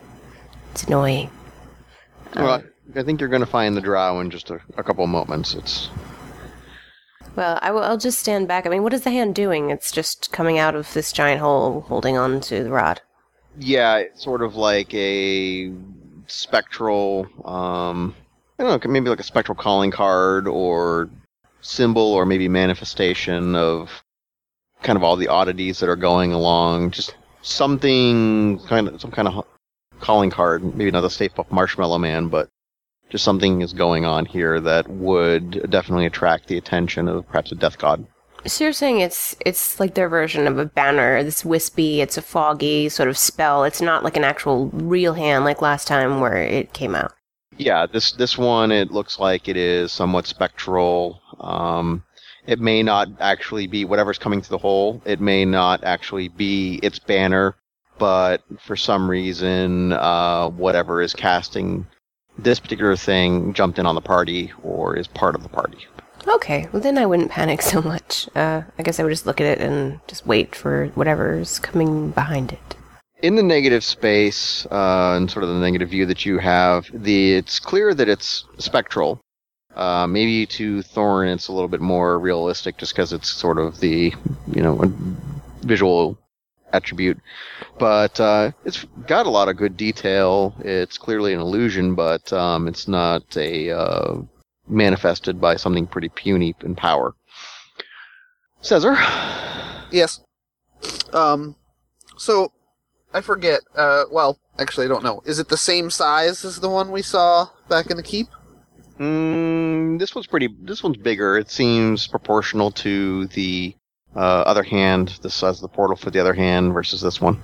It's 0.72 0.84
annoying. 0.84 1.30
well, 2.34 2.62
I 2.94 3.02
think 3.02 3.20
you're 3.20 3.28
going 3.28 3.40
to 3.40 3.46
find 3.46 3.76
the 3.76 3.80
drow 3.80 4.20
in 4.20 4.30
just 4.30 4.50
a, 4.50 4.60
a 4.76 4.82
couple 4.82 5.04
of 5.04 5.10
moments. 5.10 5.54
It's 5.54 5.88
Well, 7.36 7.58
I 7.62 7.70
will, 7.70 7.82
I'll 7.82 7.98
just 7.98 8.18
stand 8.20 8.48
back. 8.48 8.66
I 8.66 8.70
mean, 8.70 8.82
what 8.82 8.92
is 8.92 9.02
the 9.02 9.10
hand 9.10 9.34
doing? 9.34 9.70
It's 9.70 9.92
just 9.92 10.32
coming 10.32 10.58
out 10.58 10.74
of 10.74 10.92
this 10.92 11.12
giant 11.12 11.40
hole 11.40 11.82
holding 11.82 12.16
on 12.16 12.40
to 12.42 12.64
the 12.64 12.70
rod. 12.70 13.00
yeah, 13.58 13.96
it's 13.96 14.22
sort 14.22 14.42
of 14.42 14.56
like 14.56 14.92
a 14.94 15.72
spectral, 16.26 17.26
um, 17.44 18.14
I 18.58 18.64
don't 18.64 18.84
know, 18.84 18.90
maybe 18.90 19.08
like 19.08 19.20
a 19.20 19.24
spectral 19.24 19.54
calling 19.54 19.90
card 19.90 20.48
or 20.48 21.08
symbol 21.60 22.12
or 22.12 22.26
maybe 22.26 22.48
manifestation 22.48 23.54
of 23.54 24.02
kind 24.82 24.96
of 24.96 25.04
all 25.04 25.16
the 25.16 25.28
oddities 25.28 25.78
that 25.78 25.88
are 25.88 25.96
going 25.96 26.32
along. 26.32 26.90
Just 26.90 27.14
something 27.42 28.58
kind 28.66 28.88
of 28.88 29.00
some 29.00 29.12
kind 29.12 29.28
of 29.28 29.44
calling 30.00 30.30
card. 30.30 30.74
Maybe 30.74 30.90
not 30.90 31.02
the 31.02 31.10
Stay 31.10 31.28
Puft 31.28 31.52
Marshmallow 31.52 31.98
Man, 31.98 32.28
but 32.28 32.48
just 33.10 33.24
something 33.24 33.62
is 33.62 33.72
going 33.72 34.04
on 34.04 34.26
here 34.26 34.60
that 34.60 34.88
would 34.88 35.70
definitely 35.70 36.06
attract 36.06 36.48
the 36.48 36.58
attention 36.58 37.08
of 37.08 37.26
perhaps 37.28 37.52
a 37.52 37.54
death 37.54 37.78
god. 37.78 38.06
So 38.46 38.64
you're 38.64 38.72
saying 38.72 39.00
it's 39.00 39.36
it's 39.44 39.80
like 39.80 39.94
their 39.94 40.08
version 40.08 40.46
of 40.46 40.58
a 40.58 40.64
banner. 40.64 41.22
This 41.22 41.44
wispy, 41.44 42.00
it's 42.00 42.16
a 42.16 42.22
foggy 42.22 42.88
sort 42.88 43.08
of 43.08 43.18
spell. 43.18 43.64
It's 43.64 43.80
not 43.80 44.04
like 44.04 44.16
an 44.16 44.24
actual 44.24 44.66
real 44.68 45.14
hand 45.14 45.44
like 45.44 45.62
last 45.62 45.88
time 45.88 46.20
where 46.20 46.36
it 46.36 46.72
came 46.72 46.94
out. 46.94 47.12
Yeah, 47.56 47.86
this 47.86 48.12
this 48.12 48.36
one 48.36 48.70
it 48.70 48.92
looks 48.92 49.18
like 49.18 49.48
it 49.48 49.56
is 49.56 49.90
somewhat 49.90 50.26
spectral. 50.26 51.20
Um, 51.40 52.04
it 52.46 52.60
may 52.60 52.82
not 52.82 53.08
actually 53.20 53.66
be 53.66 53.84
whatever's 53.84 54.18
coming 54.18 54.40
through 54.40 54.56
the 54.56 54.62
hole. 54.62 55.02
It 55.04 55.20
may 55.20 55.44
not 55.44 55.84
actually 55.84 56.28
be 56.28 56.78
its 56.82 56.98
banner, 56.98 57.56
but 57.98 58.42
for 58.60 58.76
some 58.76 59.10
reason, 59.10 59.92
uh, 59.92 60.48
whatever 60.50 61.02
is 61.02 61.12
casting 61.12 61.86
this 62.38 62.60
particular 62.60 62.96
thing 62.96 63.52
jumped 63.52 63.78
in 63.78 63.86
on 63.86 63.96
the 63.96 64.00
party 64.00 64.52
or 64.62 64.96
is 64.96 65.08
part 65.08 65.34
of 65.34 65.42
the 65.42 65.48
party. 65.48 65.86
Okay, 66.26 66.68
well 66.72 66.80
then 66.80 66.96
I 66.96 67.06
wouldn't 67.06 67.30
panic 67.30 67.60
so 67.72 67.82
much. 67.82 68.28
Uh, 68.36 68.62
I 68.78 68.82
guess 68.82 69.00
I 69.00 69.02
would 69.02 69.10
just 69.10 69.26
look 69.26 69.40
at 69.40 69.46
it 69.46 69.60
and 69.60 70.00
just 70.06 70.26
wait 70.26 70.54
for 70.54 70.86
whatever's 70.94 71.58
coming 71.58 72.10
behind 72.10 72.52
it. 72.52 72.76
In 73.22 73.34
the 73.34 73.42
negative 73.42 73.82
space 73.84 74.66
uh, 74.66 75.14
and 75.16 75.30
sort 75.30 75.42
of 75.42 75.48
the 75.48 75.60
negative 75.60 75.90
view 75.90 76.06
that 76.06 76.24
you 76.24 76.38
have, 76.38 76.88
the 76.92 77.34
it's 77.34 77.58
clear 77.58 77.94
that 77.94 78.08
it's 78.08 78.44
spectral. 78.58 79.20
Uh, 79.74 80.06
maybe 80.06 80.46
to 80.46 80.82
Thorn, 80.82 81.28
it's 81.28 81.48
a 81.48 81.52
little 81.52 81.68
bit 81.68 81.80
more 81.80 82.18
realistic, 82.18 82.78
just 82.78 82.92
because 82.92 83.12
it's 83.12 83.30
sort 83.30 83.58
of 83.58 83.80
the 83.80 84.12
you 84.52 84.62
know 84.62 84.80
visual 85.62 86.18
attribute. 86.72 87.18
But 87.78 88.18
uh, 88.18 88.52
it's 88.64 88.84
got 89.06 89.26
a 89.26 89.30
lot 89.30 89.48
of 89.48 89.56
good 89.56 89.76
detail. 89.76 90.54
It's 90.60 90.98
clearly 90.98 91.32
an 91.32 91.40
illusion, 91.40 91.94
but 91.94 92.32
um, 92.32 92.66
it's 92.66 92.88
not 92.88 93.36
a 93.36 93.70
uh, 93.70 94.16
manifested 94.68 95.40
by 95.40 95.56
something 95.56 95.86
pretty 95.86 96.08
puny 96.08 96.54
in 96.62 96.74
power. 96.74 97.14
Caesar. 98.62 98.96
Yes. 99.90 100.20
Um. 101.12 101.54
So, 102.16 102.50
I 103.12 103.20
forget. 103.20 103.60
Uh. 103.74 104.04
Well, 104.10 104.38
actually, 104.58 104.86
I 104.86 104.88
don't 104.88 105.04
know. 105.04 105.22
Is 105.24 105.38
it 105.38 105.48
the 105.48 105.56
same 105.56 105.90
size 105.90 106.44
as 106.44 106.60
the 106.60 106.68
one 106.68 106.90
we 106.90 107.02
saw 107.02 107.48
back 107.68 107.90
in 107.90 107.96
the 107.96 108.02
keep? 108.02 108.28
Mm, 108.98 109.98
this 109.98 110.14
one's 110.14 110.26
pretty. 110.26 110.48
This 110.60 110.82
one's 110.82 110.96
bigger. 110.96 111.36
It 111.36 111.50
seems 111.50 112.06
proportional 112.06 112.70
to 112.72 113.26
the 113.28 113.74
uh, 114.14 114.18
other 114.18 114.62
hand. 114.62 115.18
The 115.22 115.30
size 115.30 115.56
of 115.56 115.62
the 115.62 115.68
portal 115.68 115.96
for 115.96 116.10
the 116.10 116.20
other 116.20 116.34
hand 116.34 116.72
versus 116.72 117.00
this 117.00 117.20
one. 117.20 117.40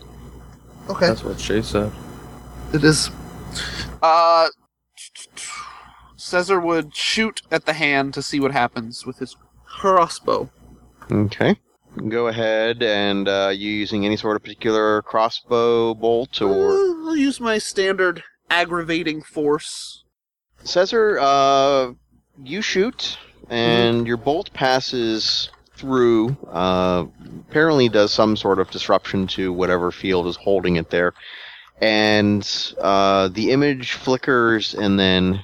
Okay. 0.89 1.07
That's 1.07 1.25
what 1.25 1.41
she 1.41 1.63
said. 1.63 1.93
It 2.73 2.85
is. 2.85 3.11
Uh. 4.03 4.49
Caesar 6.17 6.59
would 6.59 6.97
shoot 6.97 7.43
at 7.51 7.67
the 7.67 7.75
hand 7.75 8.15
to 8.15 8.23
see 8.23 8.41
what 8.41 8.51
happens 8.51 9.05
with 9.05 9.19
his 9.19 9.37
crossbow. 9.67 10.51
Okay. 11.13 11.57
Go 12.09 12.27
ahead 12.27 12.83
and 12.83 13.29
uh, 13.29 13.53
you 13.55 13.71
using 13.71 14.05
any 14.05 14.17
sort 14.17 14.37
of 14.37 14.43
particular 14.43 15.03
crossbow 15.03 15.95
bolt 15.95 16.43
or 16.43 16.73
Uh, 16.73 17.09
I'll 17.09 17.17
use 17.17 17.41
my 17.41 17.59
standard 17.59 18.23
aggravating 18.51 19.23
force. 19.23 20.05
Caesar. 20.65 21.19
Uh, 21.21 21.93
you 22.43 22.63
shoot 22.63 23.17
and 23.49 24.07
your 24.07 24.17
bolt 24.17 24.53
passes 24.53 25.51
through. 25.77 26.37
Uh, 26.51 27.07
apparently 27.49 27.89
does 27.89 28.13
some 28.13 28.37
sort 28.37 28.59
of 28.59 28.71
disruption 28.71 29.27
to 29.29 29.53
whatever 29.53 29.91
field 29.93 30.27
is 30.27 30.37
holding 30.37 30.77
it 30.77 30.91
there, 30.91 31.15
and 31.81 32.75
uh, 32.81 33.29
the 33.29 33.51
image 33.53 33.93
flickers 33.93 34.75
and 34.75 34.99
then 34.99 35.41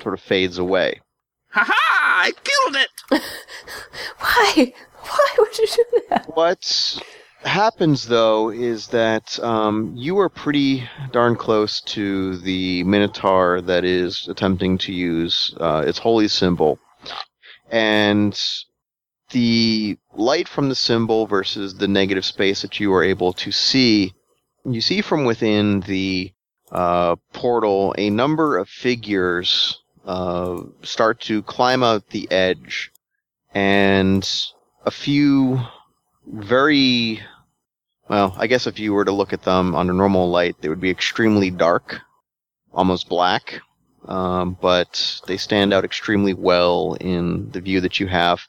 sort 0.00 0.14
of 0.14 0.20
fades 0.20 0.58
away. 0.58 1.00
Ha 1.50 1.64
ha! 1.66 2.22
I 2.22 2.32
killed 2.44 2.76
it! 2.76 3.22
Why? 4.18 4.72
Why 5.10 5.28
would 5.38 5.58
you 5.58 5.66
do 5.66 6.00
that? 6.10 6.26
What 6.34 7.00
happens 7.42 8.08
though 8.08 8.50
is 8.50 8.88
that 8.88 9.38
um, 9.40 9.92
you 9.94 10.18
are 10.18 10.28
pretty 10.28 10.88
darn 11.12 11.36
close 11.36 11.80
to 11.82 12.36
the 12.38 12.82
Minotaur 12.84 13.60
that 13.62 13.84
is 13.84 14.26
attempting 14.28 14.78
to 14.78 14.92
use 14.92 15.54
uh, 15.60 15.84
its 15.86 15.98
holy 15.98 16.28
symbol, 16.28 16.78
and 17.70 18.38
the 19.30 19.98
light 20.14 20.48
from 20.48 20.68
the 20.68 20.74
symbol 20.74 21.26
versus 21.26 21.74
the 21.74 21.88
negative 21.88 22.24
space 22.24 22.62
that 22.62 22.80
you 22.80 22.92
are 22.92 23.04
able 23.04 23.32
to 23.34 23.52
see. 23.52 24.12
You 24.64 24.80
see 24.80 25.00
from 25.00 25.24
within 25.24 25.80
the 25.80 26.32
uh, 26.72 27.16
portal 27.32 27.94
a 27.96 28.10
number 28.10 28.58
of 28.58 28.68
figures 28.68 29.80
uh, 30.04 30.62
start 30.82 31.20
to 31.20 31.42
climb 31.42 31.82
out 31.82 32.10
the 32.10 32.30
edge, 32.30 32.90
and 33.54 34.28
a 34.86 34.90
few 34.90 35.60
very 36.26 37.20
well, 38.08 38.34
I 38.38 38.46
guess 38.46 38.68
if 38.68 38.78
you 38.78 38.94
were 38.94 39.04
to 39.04 39.12
look 39.12 39.32
at 39.32 39.42
them 39.42 39.74
under 39.74 39.92
normal 39.92 40.30
light, 40.30 40.56
they 40.60 40.68
would 40.68 40.80
be 40.80 40.90
extremely 40.90 41.50
dark, 41.50 42.00
almost 42.72 43.08
black. 43.08 43.60
Um, 44.06 44.56
but 44.60 45.20
they 45.26 45.36
stand 45.36 45.74
out 45.74 45.84
extremely 45.84 46.32
well 46.32 46.96
in 47.00 47.50
the 47.50 47.60
view 47.60 47.80
that 47.80 47.98
you 47.98 48.06
have 48.06 48.40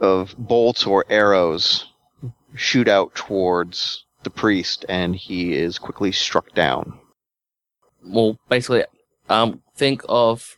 of 0.00 0.34
bolts 0.38 0.86
or 0.86 1.04
arrows 1.10 1.86
shoot 2.54 2.88
out 2.88 3.14
towards 3.14 4.06
the 4.22 4.30
priest, 4.30 4.86
and 4.88 5.14
he 5.14 5.52
is 5.52 5.78
quickly 5.78 6.12
struck 6.12 6.54
down. 6.54 6.98
Well, 8.02 8.38
basically, 8.48 8.84
um, 9.28 9.62
think 9.76 10.02
of 10.08 10.56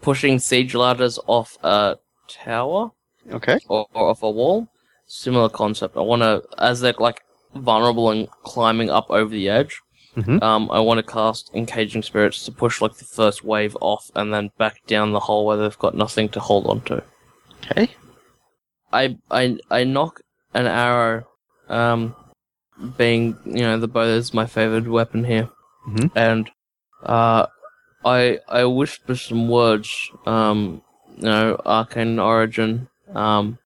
pushing 0.00 0.38
siege 0.38 0.76
ladders 0.76 1.18
off 1.26 1.58
a 1.64 1.96
tower 2.28 2.92
Okay. 3.30 3.58
or, 3.68 3.86
or 3.94 4.08
off 4.10 4.22
a 4.22 4.30
wall. 4.30 4.68
Similar 5.06 5.48
concept. 5.48 5.96
I 5.96 6.00
want 6.00 6.22
to, 6.22 6.42
as 6.58 6.80
they're 6.80 6.94
like 6.98 7.22
vulnerable 7.54 8.10
and 8.10 8.28
climbing 8.44 8.90
up 8.90 9.06
over 9.10 9.30
the 9.30 9.48
edge. 9.48 9.80
Mhm. 10.16 10.42
Um, 10.42 10.68
I 10.72 10.80
want 10.80 10.98
to 10.98 11.12
cast 11.12 11.50
encaging 11.54 12.02
spirits 12.02 12.44
to 12.44 12.52
push 12.52 12.80
like 12.80 12.94
the 12.96 13.04
first 13.04 13.44
wave 13.44 13.76
off 13.80 14.10
and 14.16 14.34
then 14.34 14.50
back 14.58 14.84
down 14.86 15.12
the 15.12 15.20
hole 15.20 15.46
where 15.46 15.56
they've 15.56 15.78
got 15.78 15.94
nothing 15.94 16.28
to 16.30 16.40
hold 16.40 16.66
on 16.66 16.80
to. 16.82 17.02
Okay. 17.70 17.88
I 18.92 19.16
I 19.30 19.56
I 19.70 19.84
knock 19.84 20.20
an 20.52 20.66
arrow, 20.66 21.26
um, 21.68 22.14
being 22.98 23.36
you 23.44 23.62
know 23.62 23.78
the 23.78 23.86
bow 23.88 24.02
is 24.02 24.34
my 24.34 24.46
favorite 24.46 24.88
weapon 24.88 25.22
here, 25.24 25.48
Mhm. 25.88 26.10
and 26.16 26.50
uh, 27.04 27.46
I 28.04 28.40
I 28.48 28.64
whisper 28.64 29.14
some 29.14 29.48
words, 29.48 30.10
um, 30.26 30.82
you 31.18 31.22
know, 31.24 31.60
arcane 31.64 32.18
origin, 32.18 32.88
um, 33.14 33.58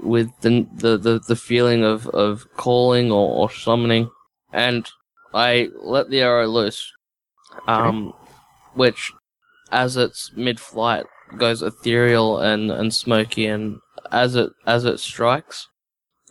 with 0.00 0.30
the 0.40 0.66
the 0.74 0.96
the, 0.98 1.20
the 1.26 1.36
feeling 1.36 1.84
of 1.84 2.06
of 2.08 2.46
calling 2.56 3.10
or, 3.12 3.28
or 3.34 3.50
summoning, 3.50 4.10
and 4.52 4.88
I 5.34 5.68
let 5.80 6.10
the 6.10 6.20
arrow 6.20 6.46
loose, 6.46 6.92
um, 7.66 8.12
which 8.74 9.12
as 9.70 9.96
it's 9.96 10.30
mid-flight 10.36 11.06
goes 11.38 11.62
ethereal 11.62 12.38
and 12.38 12.70
and 12.70 12.92
smoky 12.92 13.46
and 13.46 13.78
as 14.10 14.34
it 14.36 14.50
as 14.66 14.84
it 14.84 15.00
strikes 15.00 15.68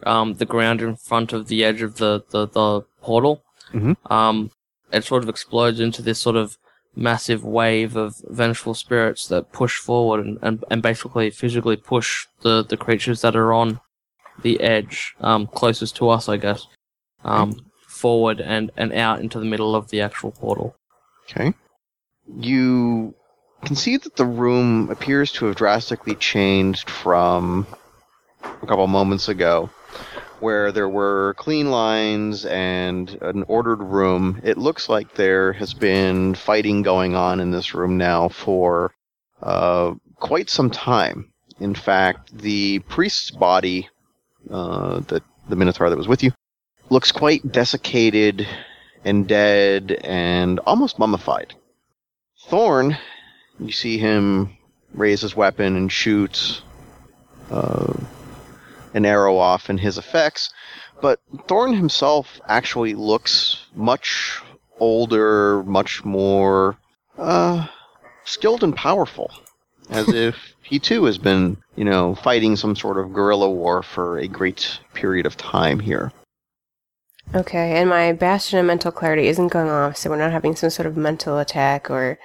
um, 0.06 0.36
the 0.36 0.46
ground 0.46 0.82
in 0.82 0.96
front 0.96 1.34
of 1.34 1.48
the 1.48 1.64
edge 1.64 1.82
of 1.82 1.98
the 1.98 2.24
the, 2.30 2.48
the 2.48 2.82
portal, 3.02 3.44
Mhm. 3.74 3.96
um, 4.12 4.52
it 4.92 5.04
sort 5.04 5.24
of 5.24 5.30
explodes 5.30 5.80
into 5.80 6.02
this 6.02 6.20
sort 6.20 6.36
of 6.36 6.58
massive 6.96 7.44
wave 7.44 7.96
of 7.96 8.16
vengeful 8.30 8.74
spirits 8.74 9.28
that 9.28 9.52
push 9.52 9.78
forward 9.78 10.26
and, 10.26 10.40
and, 10.42 10.64
and 10.70 10.82
basically 10.82 11.30
physically 11.30 11.78
push 11.78 12.28
the, 12.42 12.64
the 12.64 12.78
creatures 12.78 13.22
that 13.22 13.36
are 13.36 13.54
on 13.54 13.80
the 14.42 14.60
edge, 14.62 15.16
um, 15.22 15.48
closest 15.48 15.96
to 15.98 16.10
us, 16.10 16.28
I 16.28 16.38
guess, 16.38 16.68
um, 17.24 17.56
forward 17.88 18.42
and, 18.42 18.72
and 18.76 18.92
out 18.94 19.22
into 19.22 19.40
the 19.40 19.46
middle 19.46 19.76
of 19.76 19.90
the 19.90 20.02
actual 20.02 20.32
portal. 20.32 20.76
Okay. 21.30 21.54
You 22.40 23.14
can 23.64 23.76
see 23.76 23.98
that 23.98 24.16
the 24.16 24.26
room 24.26 24.90
appears 24.90 25.32
to 25.34 25.46
have 25.46 25.56
drastically 25.56 26.16
changed 26.16 26.90
from 26.90 27.68
a 28.44 28.66
couple 28.66 28.88
moments 28.88 29.30
ago, 29.30 29.70
where 30.42 30.72
there 30.72 30.90
were 30.90 31.36
clean 31.38 31.72
lines 31.72 32.46
and 32.46 33.18
an 33.22 33.44
ordered 33.48 33.82
room. 33.82 34.42
It 34.44 34.58
looks 34.58 34.90
like 34.90 35.14
there 35.14 35.54
has 35.54 35.74
been 35.74 36.36
fighting 36.36 36.82
going 36.82 37.16
on 37.16 37.40
in 37.40 37.52
this 37.52 37.74
room 37.74 37.98
now 37.98 38.30
for 38.30 38.94
uh, 39.42 39.94
quite 40.16 40.50
some 40.50 40.70
time. 40.70 41.32
In 41.60 41.76
fact, 41.76 42.38
the 42.38 42.80
priest's 42.80 43.32
body, 43.32 43.88
uh, 44.50 45.02
the 45.02 45.22
the 45.48 45.56
minotaur 45.56 45.90
that 45.90 45.98
was 45.98 46.08
with 46.08 46.24
you, 46.24 46.32
looks 46.90 47.12
quite 47.12 47.52
desiccated 47.52 48.48
and 49.04 49.28
dead 49.28 50.00
and 50.04 50.60
almost 50.60 51.00
mummified. 51.00 51.54
Thorn, 52.48 52.98
you 53.60 53.72
see 53.72 53.98
him 53.98 54.58
raise 54.94 55.22
his 55.22 55.36
weapon 55.36 55.76
and 55.76 55.92
shoot 55.92 56.62
uh, 57.50 57.94
an 58.94 59.06
arrow 59.06 59.38
off 59.38 59.70
and 59.70 59.80
his 59.80 59.98
effects, 59.98 60.52
but 61.02 61.20
Thorn 61.48 61.74
himself 61.74 62.40
actually 62.48 62.94
looks 62.94 63.66
much 63.74 64.40
older, 64.80 65.64
much 65.64 66.04
more 66.06 66.78
uh, 67.18 67.68
skilled 68.26 68.64
and 68.64 68.76
powerful, 68.76 69.32
as 69.90 70.10
if 70.14 70.36
he 70.62 70.80
too 70.80 71.06
has 71.06 71.18
been, 71.18 71.58
you 71.76 71.84
know, 71.84 72.16
fighting 72.16 72.56
some 72.56 72.76
sort 72.76 72.98
of 72.98 73.14
guerrilla 73.14 73.50
war 73.50 73.84
for 73.84 74.18
a 74.18 74.28
great 74.28 74.80
period 74.94 75.26
of 75.26 75.38
time 75.38 75.80
here. 75.80 76.12
Okay, 77.34 77.78
and 77.78 77.90
my 77.90 78.12
bastion 78.12 78.60
of 78.60 78.66
mental 78.66 78.92
clarity 78.92 79.28
isn't 79.28 79.50
going 79.50 79.70
off, 79.70 79.96
so 79.96 80.10
we're 80.10 80.18
not 80.18 80.32
having 80.32 80.56
some 80.56 80.70
sort 80.70 80.86
of 80.86 80.98
mental 80.98 81.38
attack 81.40 81.90
or 81.90 82.20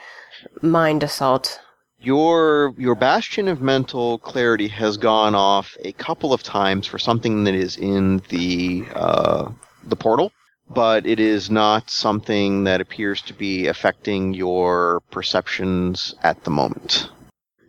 mind 0.63 1.03
assault. 1.03 1.61
Your 1.99 2.75
your 2.77 2.95
bastion 2.95 3.49
of 3.49 3.61
mental 3.61 4.19
clarity 4.19 4.69
has 4.69 4.97
gone 4.97 5.35
off 5.35 5.77
a 5.83 5.93
couple 5.93 6.33
of 6.33 6.43
times 6.43 6.87
for 6.87 6.99
something 6.99 7.45
that 7.45 7.55
is 7.55 7.77
in 7.77 8.23
the 8.29 8.85
uh, 8.95 9.51
the 9.83 9.97
portal, 9.97 10.31
but 10.69 11.07
it 11.07 11.19
is 11.19 11.51
not 11.51 11.91
something 11.91 12.65
that 12.65 12.81
appears 12.81 13.23
to 13.23 13.35
be 13.35 13.67
affecting 13.67 14.35
your 14.35 15.01
perceptions 15.11 16.15
at 16.23 16.45
the 16.45 16.51
moment. 16.51 17.09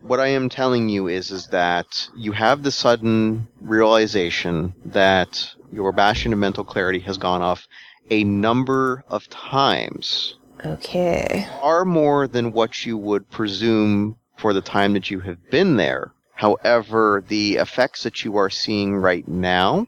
What 0.02 0.20
I 0.20 0.28
am 0.28 0.49
telling 0.49 0.90
you 0.90 1.08
is 1.08 1.32
is 1.32 1.48
that 1.48 2.10
you 2.16 2.34
have 2.34 2.64
the 2.64 2.72
sudden 2.72 3.48
realization 3.62 4.74
that 4.86 5.54
your 5.72 5.91
bastion 5.91 6.34
of 6.34 6.40
mental 6.40 6.64
clarity 6.64 6.99
has 6.99 7.18
gone 7.18 7.41
off 7.41 7.68
a 8.10 8.24
number 8.24 9.04
of 9.10 9.30
times 9.30 10.36
Okay. 10.73 11.48
far 11.61 11.85
more 11.85 12.27
than 12.27 12.52
what 12.52 12.85
you 12.85 12.98
would 12.98 13.30
presume 13.30 14.18
for 14.38 14.53
the 14.53 14.61
time 14.61 14.94
that 14.94 15.10
you 15.10 15.19
have 15.22 15.49
been 15.49 15.77
there. 15.77 16.11
However, 16.35 17.23
the 17.27 17.56
effects 17.56 18.03
that 18.03 18.23
you 18.23 18.38
are 18.38 18.49
seeing 18.49 18.95
right 18.95 19.27
now 19.27 19.88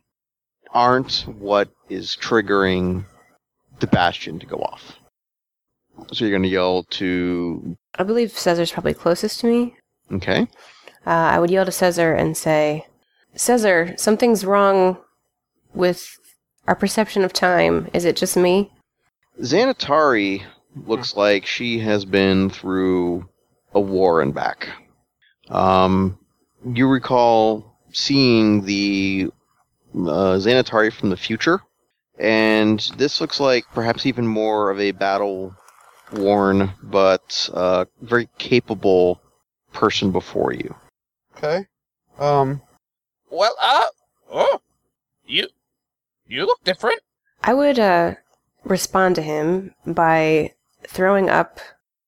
aren't 0.74 1.26
what 1.28 1.70
is 1.90 2.18
triggering 2.20 3.06
the 3.80 3.88
bastion 3.88 4.40
to 4.40 4.46
go 4.46 4.58
off. 4.58 4.98
So 6.12 6.26
you're 6.26 6.32
going 6.32 6.44
to 6.44 6.50
yell 6.50 6.84
to. 6.92 7.78
I 7.96 8.04
believe 8.04 8.32
Caesar's 8.32 8.72
probably 8.72 8.94
closest 8.94 9.42
to 9.42 9.48
me. 9.48 9.76
Okay. 10.12 10.48
Uh, 11.06 11.10
I 11.10 11.40
would 11.40 11.50
yell 11.50 11.66
to 11.66 11.72
Caesar 11.72 12.14
and 12.14 12.36
say, 12.36 12.86
Caesar, 13.36 13.94
something's 13.98 14.46
wrong 14.46 14.98
with 15.74 16.18
our 16.68 16.76
perception 16.76 17.24
of 17.24 17.34
time. 17.34 17.90
Is 17.94 18.06
it 18.06 18.16
just 18.16 18.36
me? 18.38 18.72
Xanatari 19.42 20.44
looks 20.76 21.16
like 21.16 21.46
she 21.46 21.80
has 21.80 22.06
been 22.06 22.50
through 22.50 23.28
a 23.74 23.80
war 23.80 24.22
and 24.22 24.34
back. 24.34 24.70
Um, 25.50 26.20
you 26.66 26.88
recall 26.88 27.78
seeing 27.92 28.66
the 28.66 29.30
uh, 29.94 30.38
Xanatari 30.38 30.94
from 30.94 31.10
the 31.10 31.18
future, 31.18 31.62
and 32.20 32.80
this 32.98 33.22
looks 33.22 33.40
like 33.40 33.66
perhaps 33.74 34.06
even 34.06 34.28
more 34.28 34.70
of 34.70 34.80
a 34.80 34.92
battle 34.92 35.56
worn 36.12 36.72
but 36.84 37.50
uh, 37.54 37.86
very 38.02 38.28
capable 38.38 39.22
person 39.74 40.12
before 40.12 40.54
you. 40.54 40.76
Okay. 41.38 41.66
Um. 42.18 42.62
Well, 43.32 43.56
uh, 43.62 43.86
oh, 44.32 44.60
you, 45.26 45.48
you 46.28 46.46
look 46.46 46.64
different. 46.64 47.00
I 47.44 47.54
would 47.54 47.78
uh, 47.78 48.16
respond 48.66 49.16
to 49.16 49.22
him 49.22 49.76
by 49.86 50.54
throwing 50.88 51.30
up 51.30 51.60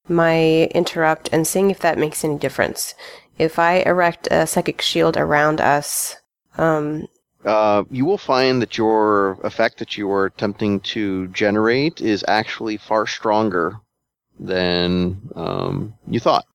my 0.08 0.70
interrupt 0.76 1.30
and 1.32 1.46
seeing 1.48 1.72
if 1.72 1.80
that 1.80 1.98
makes 1.98 2.24
any 2.24 2.38
difference. 2.38 2.96
If 3.38 3.58
I 3.60 3.78
erect 3.80 4.28
a 4.32 4.46
psychic 4.46 4.82
shield 4.82 5.18
around 5.18 5.62
us, 5.62 6.18
um, 6.58 7.08
Uh, 7.46 7.84
you 7.90 8.06
will 8.06 8.20
find 8.20 8.62
that 8.62 8.78
your 8.78 9.40
effect 9.44 9.80
that 9.80 9.98
you 9.98 10.12
are 10.12 10.26
attempting 10.26 10.80
to 10.80 11.28
generate 11.30 12.00
is 12.00 12.24
actually 12.28 12.78
far 12.78 13.08
stronger 13.08 13.80
than 14.40 15.18
um, 15.36 15.94
you 16.08 16.20
thought. 16.20 16.46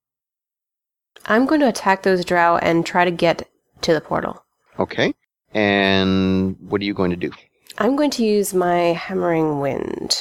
I'm 1.25 1.45
going 1.45 1.59
to 1.59 1.67
attack 1.67 2.03
those 2.03 2.23
drow 2.23 2.57
and 2.57 2.85
try 2.85 3.03
to 3.03 3.11
get 3.11 3.49
to 3.81 3.93
the 3.93 3.99
portal. 3.99 4.43
Okay. 4.79 5.13
And 5.53 6.55
what 6.69 6.81
are 6.81 6.85
you 6.85 6.93
going 6.93 7.11
to 7.11 7.17
do? 7.17 7.31
I'm 7.79 7.95
going 7.97 8.11
to 8.11 8.23
use 8.23 8.53
my 8.53 8.93
hammering 8.93 9.59
wind. 9.59 10.15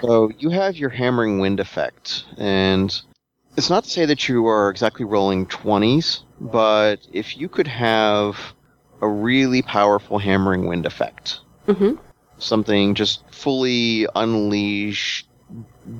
So 0.00 0.30
you 0.38 0.50
have 0.50 0.76
your 0.76 0.90
hammering 0.90 1.38
wind 1.38 1.60
effect, 1.60 2.24
and 2.38 2.92
it's 3.56 3.70
not 3.70 3.84
to 3.84 3.90
say 3.90 4.06
that 4.06 4.28
you 4.28 4.46
are 4.46 4.70
exactly 4.70 5.04
rolling 5.04 5.46
20s, 5.46 6.22
but 6.40 6.96
if 7.12 7.36
you 7.36 7.48
could 7.48 7.66
have 7.68 8.38
a 9.00 9.08
really 9.08 9.62
powerful 9.62 10.18
hammering 10.18 10.66
wind 10.66 10.86
effect, 10.86 11.40
Mm-hmm. 11.68 11.94
something 12.38 12.94
just 12.96 13.22
fully 13.30 14.06
unleash, 14.16 15.24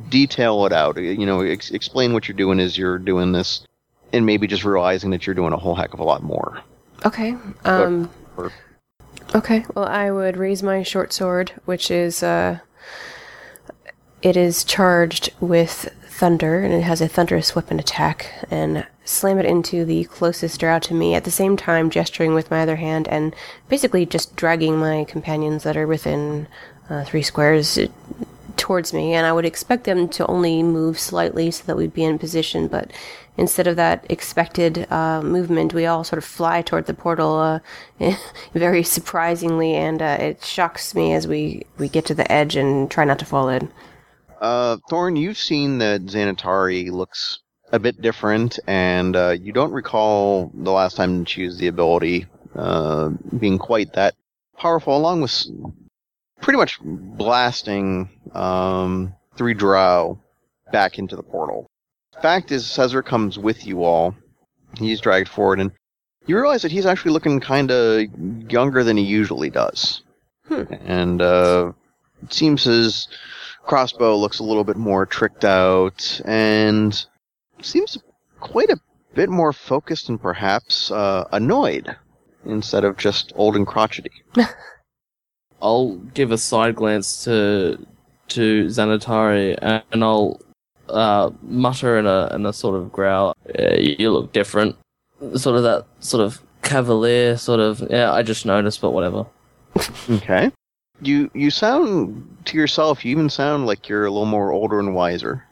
detail 0.08 0.66
it 0.66 0.72
out, 0.72 0.96
you 0.96 1.24
know, 1.26 1.40
ex- 1.42 1.70
explain 1.70 2.12
what 2.12 2.26
you're 2.26 2.36
doing 2.36 2.58
as 2.58 2.76
you're 2.76 2.98
doing 2.98 3.30
this, 3.32 3.64
and 4.12 4.26
maybe 4.26 4.46
just 4.48 4.64
realizing 4.64 5.10
that 5.10 5.24
you're 5.26 5.34
doing 5.34 5.52
a 5.52 5.56
whole 5.56 5.74
heck 5.76 5.94
of 5.94 6.00
a 6.00 6.04
lot 6.04 6.22
more. 6.22 6.60
Okay. 7.06 7.36
Um. 7.64 8.10
or- 8.36 8.50
Okay. 9.34 9.64
Well, 9.74 9.86
I 9.86 10.10
would 10.10 10.36
raise 10.36 10.62
my 10.62 10.82
short 10.82 11.12
sword, 11.12 11.52
which 11.64 11.90
is 11.90 12.22
uh, 12.22 12.58
it 14.22 14.36
is 14.36 14.64
charged 14.64 15.32
with 15.40 15.92
thunder, 16.04 16.60
and 16.60 16.72
it 16.72 16.82
has 16.82 17.00
a 17.00 17.08
thunderous 17.08 17.56
weapon 17.56 17.80
attack, 17.80 18.32
and 18.50 18.86
slam 19.04 19.38
it 19.38 19.46
into 19.46 19.84
the 19.84 20.04
closest 20.04 20.60
drow 20.60 20.78
to 20.78 20.94
me. 20.94 21.14
At 21.14 21.24
the 21.24 21.30
same 21.30 21.56
time, 21.56 21.90
gesturing 21.90 22.32
with 22.32 22.50
my 22.50 22.62
other 22.62 22.76
hand, 22.76 23.08
and 23.08 23.34
basically 23.68 24.06
just 24.06 24.36
dragging 24.36 24.78
my 24.78 25.04
companions 25.04 25.64
that 25.64 25.76
are 25.76 25.86
within 25.88 26.46
uh, 26.88 27.04
three 27.04 27.22
squares 27.22 27.76
uh, 27.76 27.88
towards 28.56 28.92
me, 28.92 29.14
and 29.14 29.26
I 29.26 29.32
would 29.32 29.44
expect 29.44 29.84
them 29.84 30.08
to 30.10 30.26
only 30.28 30.62
move 30.62 31.00
slightly 31.00 31.50
so 31.50 31.64
that 31.64 31.76
we'd 31.76 31.94
be 31.94 32.04
in 32.04 32.18
position. 32.20 32.68
But 32.68 32.92
instead 33.36 33.66
of 33.66 33.74
that 33.74 34.06
expected 34.08 34.86
uh, 34.92 35.22
movement, 35.22 35.74
we 35.74 35.86
all 35.86 36.04
sort 36.04 36.18
of 36.18 36.24
fly 36.24 36.62
toward 36.62 36.86
the 36.86 36.94
portal, 36.94 37.36
uh, 37.38 37.58
very 38.54 38.84
surprisingly, 38.84 39.74
and 39.74 40.00
uh, 40.00 40.18
it 40.20 40.44
shocks 40.44 40.94
me 40.94 41.12
as 41.12 41.26
we 41.26 41.66
we 41.78 41.88
get 41.88 42.04
to 42.06 42.14
the 42.14 42.30
edge 42.30 42.54
and 42.54 42.88
try 42.88 43.04
not 43.04 43.18
to 43.18 43.24
fall 43.24 43.48
in. 43.48 43.72
Uh, 44.42 44.76
Thorn, 44.90 45.14
you've 45.14 45.38
seen 45.38 45.78
that 45.78 46.04
Xanatari 46.04 46.90
looks 46.90 47.38
a 47.70 47.78
bit 47.78 48.02
different, 48.02 48.58
and 48.66 49.14
uh, 49.14 49.36
you 49.40 49.52
don't 49.52 49.70
recall 49.70 50.50
the 50.52 50.72
last 50.72 50.96
time 50.96 51.24
she 51.24 51.42
used 51.42 51.60
the 51.60 51.68
ability 51.68 52.26
uh, 52.56 53.10
being 53.38 53.56
quite 53.56 53.92
that 53.92 54.16
powerful, 54.58 54.96
along 54.96 55.20
with 55.20 55.46
pretty 56.40 56.56
much 56.56 56.80
blasting 56.82 58.10
um, 58.32 59.14
three 59.36 59.54
drow 59.54 60.18
back 60.72 60.98
into 60.98 61.14
the 61.14 61.22
portal. 61.22 61.68
Fact 62.20 62.50
is, 62.50 62.66
Caesar 62.66 63.00
comes 63.00 63.38
with 63.38 63.64
you 63.64 63.84
all. 63.84 64.12
He's 64.76 65.00
dragged 65.00 65.28
forward, 65.28 65.60
and 65.60 65.70
you 66.26 66.36
realize 66.36 66.62
that 66.62 66.72
he's 66.72 66.86
actually 66.86 67.12
looking 67.12 67.38
kind 67.38 67.70
of 67.70 68.08
younger 68.50 68.82
than 68.82 68.96
he 68.96 69.04
usually 69.04 69.50
does. 69.50 70.02
Hmm. 70.48 70.64
And 70.84 71.22
uh, 71.22 71.72
it 72.24 72.32
seems 72.32 72.64
his 72.64 73.06
crossbow 73.64 74.16
looks 74.16 74.38
a 74.38 74.44
little 74.44 74.64
bit 74.64 74.76
more 74.76 75.06
tricked 75.06 75.44
out, 75.44 76.20
and 76.24 77.04
seems 77.60 77.98
quite 78.40 78.70
a 78.70 78.76
bit 79.14 79.28
more 79.28 79.52
focused 79.52 80.08
and 80.08 80.20
perhaps 80.20 80.90
uh, 80.90 81.28
annoyed 81.32 81.94
instead 82.44 82.84
of 82.84 82.96
just 82.96 83.32
old 83.36 83.56
and 83.56 83.66
crotchety. 83.66 84.10
I'll 85.62 85.96
give 86.14 86.32
a 86.32 86.38
side 86.38 86.74
glance 86.74 87.24
to 87.24 87.86
to 88.28 88.64
Xanatari 88.66 89.58
and, 89.60 89.82
and 89.92 90.02
I'll 90.02 90.40
uh, 90.88 91.30
mutter 91.42 91.98
in 91.98 92.06
a 92.06 92.34
in 92.34 92.44
a 92.46 92.52
sort 92.52 92.74
of 92.74 92.90
growl. 92.92 93.36
"Yeah, 93.58 93.74
you 93.76 94.10
look 94.10 94.32
different. 94.32 94.76
Sort 95.36 95.56
of 95.56 95.62
that 95.62 95.86
sort 96.00 96.24
of 96.24 96.42
cavalier 96.62 97.36
sort 97.36 97.60
of. 97.60 97.82
Yeah, 97.90 98.12
I 98.12 98.22
just 98.22 98.44
noticed, 98.44 98.80
but 98.80 98.90
whatever. 98.90 99.26
Okay. 100.10 100.50
You 101.02 101.30
you 101.34 101.50
sound 101.50 102.38
to 102.44 102.56
yourself. 102.56 103.04
You 103.04 103.10
even 103.10 103.28
sound 103.28 103.66
like 103.66 103.88
you're 103.88 104.06
a 104.06 104.10
little 104.10 104.24
more 104.24 104.52
older 104.52 104.78
and 104.78 104.94
wiser. 104.94 105.44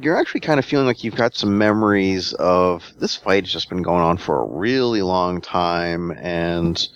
You're 0.00 0.16
actually 0.16 0.40
kind 0.40 0.58
of 0.58 0.64
feeling 0.64 0.86
like 0.86 1.04
you've 1.04 1.14
got 1.14 1.34
some 1.34 1.58
memories 1.58 2.32
of 2.32 2.90
this 2.98 3.14
fight 3.14 3.44
has 3.44 3.52
just 3.52 3.68
been 3.68 3.82
going 3.82 4.00
on 4.02 4.16
for 4.16 4.40
a 4.40 4.46
really 4.46 5.02
long 5.02 5.42
time, 5.42 6.10
and 6.12 6.88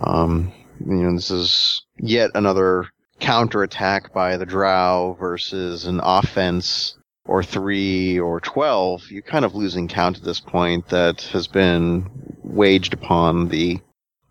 um, 0.00 0.52
you 0.80 0.94
know 0.94 1.14
this 1.14 1.30
is 1.30 1.82
yet 1.98 2.30
another 2.34 2.86
counterattack 3.20 4.14
by 4.14 4.38
the 4.38 4.46
Drow 4.46 5.14
versus 5.20 5.84
an 5.84 6.00
offense 6.02 6.96
or 7.26 7.42
three 7.42 8.18
or 8.18 8.40
twelve. 8.40 9.10
You're 9.10 9.20
kind 9.20 9.44
of 9.44 9.54
losing 9.54 9.86
count 9.86 10.16
at 10.16 10.24
this 10.24 10.40
point. 10.40 10.88
That 10.88 11.20
has 11.32 11.46
been 11.46 12.10
waged 12.42 12.94
upon 12.94 13.48
the 13.48 13.80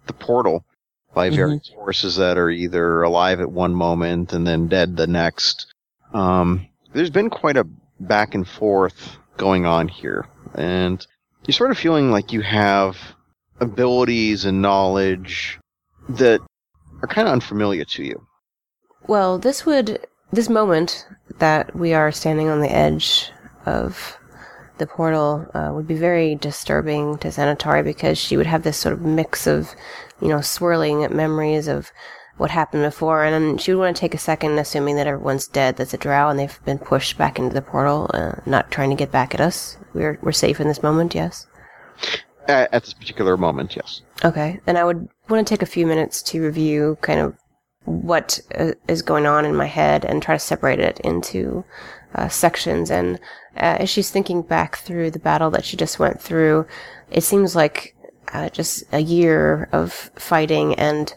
the 0.07 0.13
portal 0.13 0.65
by 1.13 1.29
Mhm. 1.29 1.35
various 1.35 1.69
forces 1.69 2.15
that 2.15 2.38
are 2.38 2.49
either 2.49 3.03
alive 3.03 3.39
at 3.41 3.51
one 3.51 3.75
moment 3.75 4.33
and 4.33 4.47
then 4.47 4.67
dead 4.67 4.97
the 4.97 5.07
next. 5.07 5.73
Um, 6.13 6.67
there's 6.93 7.09
been 7.09 7.29
quite 7.29 7.57
a 7.57 7.67
back 7.99 8.33
and 8.33 8.47
forth 8.47 9.17
going 9.38 9.65
on 9.65 9.88
here, 9.88 10.25
and 10.55 11.05
you're 11.45 11.53
sort 11.53 11.71
of 11.71 11.77
feeling 11.77 12.11
like 12.11 12.31
you 12.31 12.41
have 12.41 12.97
abilities 13.59 14.45
and 14.45 14.61
knowledge 14.61 15.59
that 16.09 16.41
are 17.01 17.07
kind 17.07 17.27
of 17.27 17.33
unfamiliar 17.33 17.85
to 17.85 18.03
you. 18.03 18.25
Well, 19.07 19.38
this 19.38 19.65
would 19.65 20.05
this 20.31 20.49
moment 20.49 21.05
that 21.39 21.75
we 21.75 21.93
are 21.93 22.11
standing 22.11 22.49
on 22.49 22.61
the 22.61 22.71
edge 22.71 23.31
of 23.65 24.17
the 24.81 24.87
portal 24.87 25.45
uh, 25.53 25.71
would 25.71 25.87
be 25.87 25.95
very 25.95 26.33
disturbing 26.33 27.17
to 27.19 27.27
Xanatari 27.27 27.83
because 27.83 28.17
she 28.17 28.35
would 28.35 28.47
have 28.47 28.63
this 28.63 28.77
sort 28.77 28.93
of 28.93 29.01
mix 29.01 29.45
of, 29.45 29.75
you 30.19 30.27
know, 30.27 30.41
swirling 30.41 31.07
memories 31.15 31.67
of 31.67 31.91
what 32.37 32.49
happened 32.49 32.83
before, 32.83 33.23
and 33.23 33.61
she 33.61 33.71
would 33.71 33.79
want 33.79 33.95
to 33.95 33.99
take 33.99 34.15
a 34.15 34.17
second, 34.17 34.57
assuming 34.57 34.95
that 34.95 35.05
everyone's 35.05 35.45
dead, 35.45 35.77
that's 35.77 35.93
a 35.93 35.97
drow, 35.97 36.29
and 36.29 36.39
they've 36.39 36.65
been 36.65 36.79
pushed 36.79 37.15
back 37.15 37.37
into 37.37 37.53
the 37.53 37.61
portal, 37.61 38.09
uh, 38.15 38.33
not 38.47 38.71
trying 38.71 38.89
to 38.89 38.95
get 38.95 39.11
back 39.11 39.35
at 39.35 39.39
us. 39.39 39.77
We're 39.93 40.17
we're 40.23 40.31
safe 40.31 40.59
in 40.59 40.67
this 40.67 40.81
moment, 40.81 41.13
yes. 41.13 41.45
At, 42.47 42.73
at 42.73 42.83
this 42.83 42.93
particular 42.93 43.37
moment, 43.37 43.75
yes. 43.75 44.01
Okay, 44.25 44.59
and 44.65 44.79
I 44.79 44.83
would 44.83 45.07
want 45.29 45.47
to 45.47 45.53
take 45.53 45.61
a 45.61 45.67
few 45.67 45.85
minutes 45.85 46.23
to 46.23 46.41
review 46.41 46.97
kind 47.01 47.19
of 47.19 47.37
what 47.85 48.39
uh, 48.57 48.71
is 48.87 49.03
going 49.03 49.27
on 49.27 49.45
in 49.45 49.55
my 49.55 49.67
head 49.67 50.05
and 50.05 50.21
try 50.21 50.35
to 50.35 50.39
separate 50.39 50.79
it 50.79 50.99
into 51.01 51.63
uh, 52.15 52.29
sections. 52.29 52.89
And 52.89 53.19
uh, 53.55 53.77
as 53.79 53.89
she's 53.89 54.09
thinking 54.09 54.41
back 54.41 54.77
through 54.77 55.11
the 55.11 55.19
battle 55.19 55.51
that 55.51 55.65
she 55.65 55.77
just 55.77 55.99
went 55.99 56.21
through, 56.21 56.65
it 57.09 57.23
seems 57.23 57.55
like 57.55 57.95
uh, 58.33 58.49
just 58.49 58.83
a 58.91 58.99
year 58.99 59.67
of 59.71 59.91
fighting 60.15 60.75
and 60.75 61.13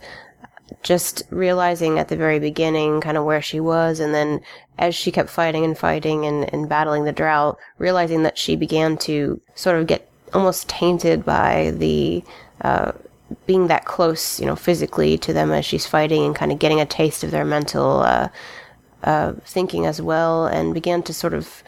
just 0.82 1.22
realizing 1.30 1.98
at 1.98 2.08
the 2.08 2.16
very 2.16 2.38
beginning 2.38 3.00
kind 3.00 3.16
of 3.16 3.24
where 3.24 3.42
she 3.42 3.60
was 3.60 4.00
and 4.00 4.14
then 4.14 4.40
as 4.78 4.94
she 4.94 5.12
kept 5.12 5.30
fighting 5.30 5.64
and 5.64 5.78
fighting 5.78 6.26
and, 6.26 6.52
and 6.52 6.68
battling 6.68 7.04
the 7.04 7.12
drow 7.12 7.56
realizing 7.78 8.22
that 8.22 8.36
she 8.36 8.56
began 8.56 8.96
to 8.96 9.40
sort 9.54 9.78
of 9.78 9.86
get 9.86 10.10
almost 10.32 10.68
tainted 10.68 11.24
by 11.24 11.70
the 11.76 12.24
uh, 12.62 12.92
being 13.46 13.68
that 13.68 13.84
close 13.84 14.40
you 14.40 14.46
know 14.46 14.56
physically 14.56 15.16
to 15.16 15.32
them 15.32 15.52
as 15.52 15.64
she's 15.64 15.86
fighting 15.86 16.24
and 16.24 16.34
kind 16.34 16.50
of 16.50 16.58
getting 16.58 16.80
a 16.80 16.86
taste 16.86 17.22
of 17.22 17.30
their 17.30 17.44
mental 17.44 18.00
uh, 18.00 18.28
uh, 19.04 19.32
thinking 19.44 19.86
as 19.86 20.00
well 20.00 20.46
and 20.46 20.74
began 20.74 21.02
to 21.02 21.12
sort 21.12 21.34
of 21.34 21.62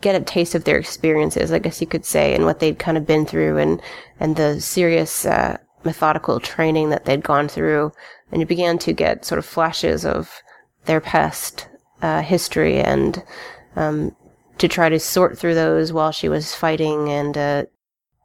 get 0.00 0.14
a 0.14 0.24
taste 0.24 0.54
of 0.54 0.64
their 0.64 0.78
experiences 0.78 1.52
i 1.52 1.58
guess 1.58 1.80
you 1.80 1.86
could 1.86 2.04
say 2.04 2.34
and 2.34 2.44
what 2.44 2.60
they'd 2.60 2.78
kind 2.78 2.98
of 2.98 3.06
been 3.06 3.24
through 3.24 3.56
and 3.56 3.80
and 4.20 4.36
the 4.36 4.60
serious 4.60 5.24
uh, 5.26 5.56
methodical 5.86 6.40
training 6.40 6.90
that 6.90 7.06
they'd 7.06 7.22
gone 7.22 7.48
through. 7.48 7.92
And 8.30 8.40
you 8.40 8.46
began 8.46 8.76
to 8.78 8.92
get 8.92 9.24
sort 9.24 9.38
of 9.38 9.46
flashes 9.46 10.04
of 10.04 10.42
their 10.84 11.00
past 11.00 11.68
uh, 12.02 12.20
history 12.20 12.78
and 12.78 13.22
um, 13.76 14.14
to 14.58 14.68
try 14.68 14.90
to 14.90 15.00
sort 15.00 15.38
through 15.38 15.54
those 15.54 15.92
while 15.92 16.12
she 16.12 16.28
was 16.28 16.54
fighting 16.54 17.08
and 17.08 17.38
uh, 17.38 17.64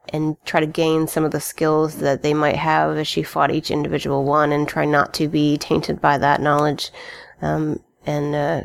and 0.10 0.36
try 0.46 0.60
to 0.60 0.66
gain 0.66 1.08
some 1.08 1.24
of 1.24 1.32
the 1.32 1.40
skills 1.40 1.98
that 1.98 2.24
they 2.24 2.34
might 2.34 2.56
have 2.56 2.98
as 2.98 3.08
she 3.08 3.22
fought 3.22 3.52
each 3.52 3.70
individual 3.70 4.26
one 4.26 4.52
and 4.52 4.68
try 4.68 4.84
not 4.84 5.14
to 5.14 5.28
be 5.28 5.58
tainted 5.58 6.02
by 6.02 6.18
that 6.18 6.42
knowledge. 6.42 6.92
Um, 7.42 7.82
and 8.06 8.36
uh, 8.36 8.62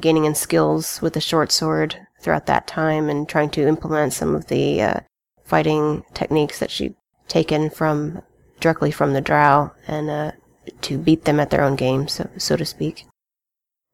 gaining 0.00 0.24
in 0.24 0.34
skills 0.34 1.00
with 1.02 1.12
the 1.12 1.20
short 1.20 1.52
sword 1.52 2.07
throughout 2.20 2.46
that 2.46 2.66
time 2.66 3.08
and 3.08 3.28
trying 3.28 3.50
to 3.50 3.66
implement 3.66 4.12
some 4.12 4.34
of 4.34 4.46
the 4.46 4.82
uh, 4.82 5.00
fighting 5.44 6.04
techniques 6.14 6.58
that 6.58 6.70
she'd 6.70 6.94
taken 7.28 7.70
from 7.70 8.22
directly 8.60 8.90
from 8.90 9.12
the 9.12 9.20
drow 9.20 9.70
and 9.86 10.10
uh, 10.10 10.32
to 10.82 10.98
beat 10.98 11.24
them 11.24 11.40
at 11.40 11.50
their 11.50 11.62
own 11.62 11.76
game, 11.76 12.08
so 12.08 12.28
so 12.36 12.56
to 12.56 12.64
speak. 12.64 13.06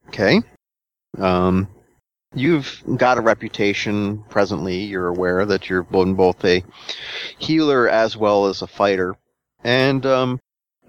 Okay. 0.09 0.41
Um, 1.19 1.69
you've 2.35 2.83
got 2.97 3.19
a 3.19 3.23
reputation 3.23 4.25
presently. 4.29 4.79
You're 4.79 5.09
aware 5.09 5.47
that 5.47 5.69
you're 5.69 5.83
both 5.83 6.45
a 6.45 6.65
healer 7.39 7.89
as 7.89 8.17
well 8.17 8.47
as 8.47 8.63
a 8.63 8.67
fighter, 8.67 9.17
and 9.63 10.05
um, 10.07 10.41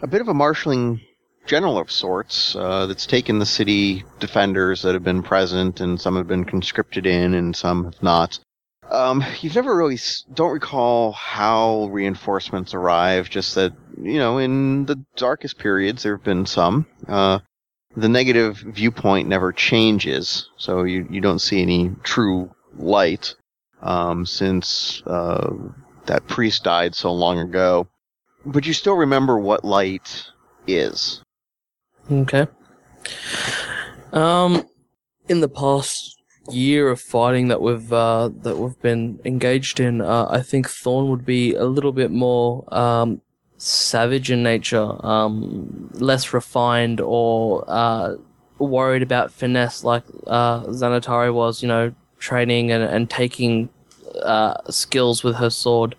a 0.01 0.07
bit 0.07 0.21
of 0.21 0.27
a 0.27 0.33
marshaling 0.33 1.01
general 1.45 1.77
of 1.77 1.91
sorts 1.91 2.55
uh, 2.55 2.85
that's 2.87 3.05
taken 3.05 3.39
the 3.39 3.45
city 3.45 4.03
defenders 4.19 4.81
that 4.81 4.93
have 4.93 5.03
been 5.03 5.23
present, 5.23 5.79
and 5.79 5.99
some 5.99 6.15
have 6.15 6.27
been 6.27 6.45
conscripted 6.45 7.05
in, 7.05 7.33
and 7.33 7.55
some 7.55 7.85
have 7.85 8.03
not. 8.03 8.39
Um, 8.89 9.23
you've 9.41 9.55
never 9.55 9.75
really 9.75 9.97
don't 10.33 10.51
recall 10.51 11.11
how 11.11 11.85
reinforcements 11.91 12.73
arrive. 12.73 13.29
Just 13.29 13.55
that 13.55 13.73
you 14.01 14.19
know, 14.19 14.37
in 14.37 14.85
the 14.85 15.03
darkest 15.15 15.57
periods, 15.57 16.03
there 16.03 16.15
have 16.15 16.23
been 16.23 16.45
some. 16.45 16.85
Uh, 17.07 17.39
the 17.95 18.09
negative 18.09 18.57
viewpoint 18.57 19.27
never 19.29 19.53
changes, 19.53 20.49
so 20.57 20.83
you, 20.83 21.07
you 21.09 21.21
don't 21.21 21.39
see 21.39 21.61
any 21.61 21.91
true 22.03 22.53
light 22.77 23.35
um, 23.81 24.25
since 24.25 25.01
uh, 25.07 25.53
that 26.05 26.27
priest 26.27 26.63
died 26.63 26.93
so 26.93 27.13
long 27.13 27.39
ago. 27.39 27.87
But 28.45 28.65
you 28.65 28.73
still 28.73 28.95
remember 28.95 29.39
what 29.39 29.63
light 29.63 30.25
is. 30.67 31.21
Okay. 32.11 32.47
Um, 34.13 34.67
in 35.27 35.41
the 35.41 35.49
past 35.49 36.21
year 36.51 36.89
of 36.89 37.01
fighting 37.01 37.47
that 37.47 37.61
we've 37.61 37.91
uh, 37.91 38.29
that 38.41 38.57
we've 38.57 38.79
been 38.81 39.19
engaged 39.25 39.79
in, 39.79 40.01
uh, 40.01 40.27
I 40.29 40.41
think 40.41 40.69
Thorn 40.69 41.09
would 41.09 41.25
be 41.25 41.55
a 41.55 41.65
little 41.65 41.91
bit 41.91 42.11
more 42.11 42.63
um, 42.73 43.21
savage 43.57 44.29
in 44.29 44.43
nature, 44.43 45.05
um, 45.05 45.89
less 45.93 46.33
refined 46.33 47.01
or 47.01 47.65
uh, 47.67 48.15
worried 48.59 49.01
about 49.01 49.31
finesse 49.31 49.83
like 49.83 50.03
uh, 50.27 50.61
Xanatari 50.63 51.33
was. 51.33 51.61
You 51.61 51.67
know, 51.67 51.93
training 52.19 52.71
and 52.71 52.83
and 52.83 53.09
taking 53.09 53.69
uh, 54.21 54.55
skills 54.69 55.23
with 55.23 55.35
her 55.37 55.49
sword. 55.49 55.95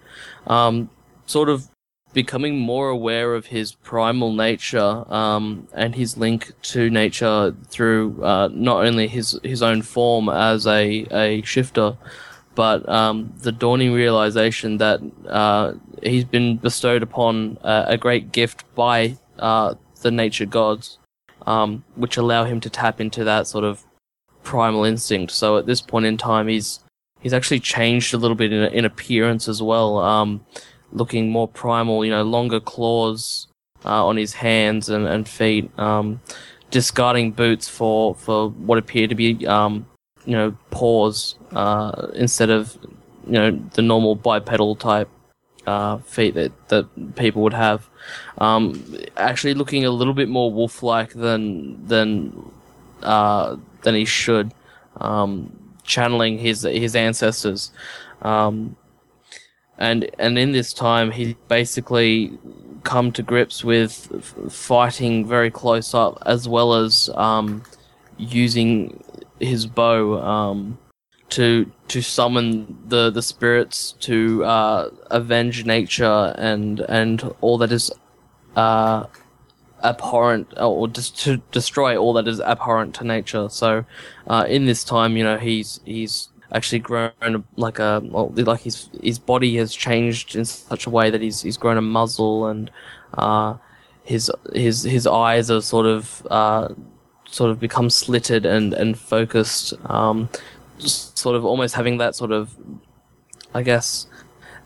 Um, 0.46 0.90
sort 1.26 1.48
of 1.48 1.68
becoming 2.16 2.58
more 2.58 2.88
aware 2.88 3.34
of 3.34 3.44
his 3.44 3.74
primal 3.74 4.32
nature 4.32 5.04
um, 5.12 5.68
and 5.74 5.94
his 5.94 6.16
link 6.16 6.50
to 6.62 6.88
nature 6.88 7.54
through 7.68 8.24
uh, 8.24 8.48
not 8.50 8.86
only 8.86 9.06
his 9.06 9.38
his 9.42 9.62
own 9.62 9.82
form 9.82 10.30
as 10.30 10.66
a 10.66 11.06
a 11.10 11.42
shifter, 11.42 11.94
but 12.54 12.88
um, 12.88 13.34
the 13.42 13.52
dawning 13.52 13.92
realization 13.92 14.78
that 14.78 14.98
uh, 15.28 15.74
he's 16.02 16.24
been 16.24 16.56
bestowed 16.56 17.02
upon 17.02 17.58
a, 17.62 17.84
a 17.88 17.98
great 17.98 18.32
gift 18.32 18.64
by 18.74 19.18
uh, 19.38 19.74
the 20.00 20.10
nature 20.10 20.46
gods, 20.46 20.98
um, 21.46 21.84
which 21.96 22.16
allow 22.16 22.44
him 22.44 22.60
to 22.60 22.70
tap 22.70 22.98
into 22.98 23.24
that 23.24 23.46
sort 23.46 23.64
of 23.64 23.84
primal 24.42 24.84
instinct. 24.84 25.32
So 25.32 25.58
at 25.58 25.66
this 25.66 25.82
point 25.82 26.06
in 26.06 26.16
time, 26.16 26.48
he's 26.48 26.80
he's 27.20 27.34
actually 27.34 27.60
changed 27.60 28.14
a 28.14 28.16
little 28.16 28.38
bit 28.42 28.54
in, 28.54 28.62
in 28.72 28.86
appearance 28.86 29.48
as 29.48 29.60
well, 29.60 29.98
um, 29.98 30.46
looking 30.96 31.30
more 31.30 31.46
primal. 31.46 32.04
You 32.04 32.10
know, 32.10 32.22
longer 32.22 32.60
claws 32.60 33.46
uh, 33.84 34.04
on 34.04 34.16
his 34.16 34.34
hands 34.34 34.88
and, 34.88 35.06
and 35.06 35.28
feet, 35.28 35.70
um, 35.78 36.20
discarding 36.70 37.32
boots 37.32 37.68
for 37.68 38.14
for 38.14 38.50
what 38.50 38.78
appear 38.78 39.06
to 39.06 39.14
be 39.14 39.46
um, 39.46 39.86
you 40.24 40.32
know 40.32 40.56
paws 40.70 41.36
uh, 41.52 42.08
instead 42.14 42.50
of 42.50 42.76
you 43.26 43.32
know 43.32 43.50
the 43.74 43.82
normal 43.82 44.14
bipedal 44.14 44.74
type 44.74 45.08
uh, 45.66 45.98
feet 45.98 46.34
that 46.34 46.52
that 46.68 47.16
people 47.16 47.42
would 47.42 47.54
have. 47.54 47.88
Um, 48.38 48.96
actually, 49.16 49.54
looking 49.54 49.84
a 49.84 49.90
little 49.90 50.14
bit 50.14 50.28
more 50.28 50.52
wolf-like 50.52 51.12
than 51.12 51.86
than 51.86 52.50
uh, 53.02 53.56
than 53.82 53.94
he 53.94 54.04
should, 54.04 54.52
um, 55.00 55.52
channeling 55.84 56.38
his 56.38 56.62
his 56.62 56.96
ancestors. 56.96 57.72
Um, 58.22 58.76
and 59.78 60.10
and 60.18 60.38
in 60.38 60.52
this 60.52 60.72
time, 60.72 61.10
he 61.10 61.36
basically 61.48 62.38
come 62.82 63.10
to 63.12 63.22
grips 63.22 63.64
with 63.64 64.08
f- 64.14 64.52
fighting 64.52 65.26
very 65.26 65.50
close 65.50 65.94
up, 65.94 66.22
as 66.24 66.48
well 66.48 66.74
as 66.74 67.10
um, 67.14 67.62
using 68.16 69.02
his 69.40 69.66
bow 69.66 70.20
um, 70.22 70.78
to 71.30 71.70
to 71.88 72.00
summon 72.00 72.78
the 72.86 73.10
the 73.10 73.22
spirits 73.22 73.92
to 74.00 74.44
uh, 74.44 74.90
avenge 75.10 75.64
nature 75.66 76.34
and 76.38 76.80
and 76.80 77.34
all 77.40 77.58
that 77.58 77.72
is 77.72 77.90
uh, 78.54 79.04
abhorrent 79.84 80.52
or 80.56 80.88
just 80.88 81.18
to 81.18 81.36
destroy 81.52 81.96
all 81.96 82.12
that 82.14 82.26
is 82.26 82.40
abhorrent 82.40 82.94
to 82.94 83.04
nature. 83.04 83.48
So 83.48 83.84
uh, 84.26 84.46
in 84.48 84.66
this 84.66 84.84
time, 84.84 85.16
you 85.16 85.24
know, 85.24 85.38
he's 85.38 85.80
he's 85.84 86.28
actually 86.52 86.78
grown 86.78 87.44
like 87.56 87.78
a 87.78 88.00
well, 88.04 88.32
like 88.36 88.60
his 88.60 88.88
his 89.02 89.18
body 89.18 89.56
has 89.56 89.74
changed 89.74 90.36
in 90.36 90.44
such 90.44 90.86
a 90.86 90.90
way 90.90 91.10
that 91.10 91.20
he's 91.20 91.42
he's 91.42 91.56
grown 91.56 91.76
a 91.76 91.82
muzzle 91.82 92.46
and 92.46 92.70
uh, 93.14 93.54
his 94.04 94.30
his 94.54 94.82
his 94.82 95.06
eyes 95.06 95.50
are 95.50 95.60
sort 95.60 95.86
of 95.86 96.26
uh, 96.30 96.68
sort 97.28 97.50
of 97.50 97.60
become 97.60 97.90
slitted 97.90 98.46
and 98.46 98.72
and 98.72 98.98
focused, 98.98 99.74
um, 99.86 100.28
sort 100.78 101.36
of 101.36 101.44
almost 101.44 101.74
having 101.74 101.98
that 101.98 102.14
sort 102.14 102.32
of, 102.32 102.54
I 103.52 103.62
guess, 103.62 104.06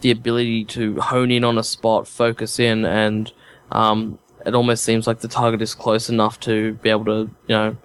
the 0.02 0.10
ability 0.10 0.64
to 0.66 1.00
hone 1.00 1.30
in 1.30 1.44
on 1.44 1.58
a 1.58 1.64
spot, 1.64 2.06
focus 2.06 2.58
in, 2.58 2.84
and 2.84 3.32
um, 3.72 4.18
it 4.46 4.54
almost 4.54 4.84
seems 4.84 5.06
like 5.06 5.20
the 5.20 5.28
target 5.28 5.62
is 5.62 5.74
close 5.74 6.08
enough 6.10 6.38
to 6.40 6.74
be 6.74 6.90
able 6.90 7.06
to 7.06 7.30
you 7.46 7.54
know 7.54 7.76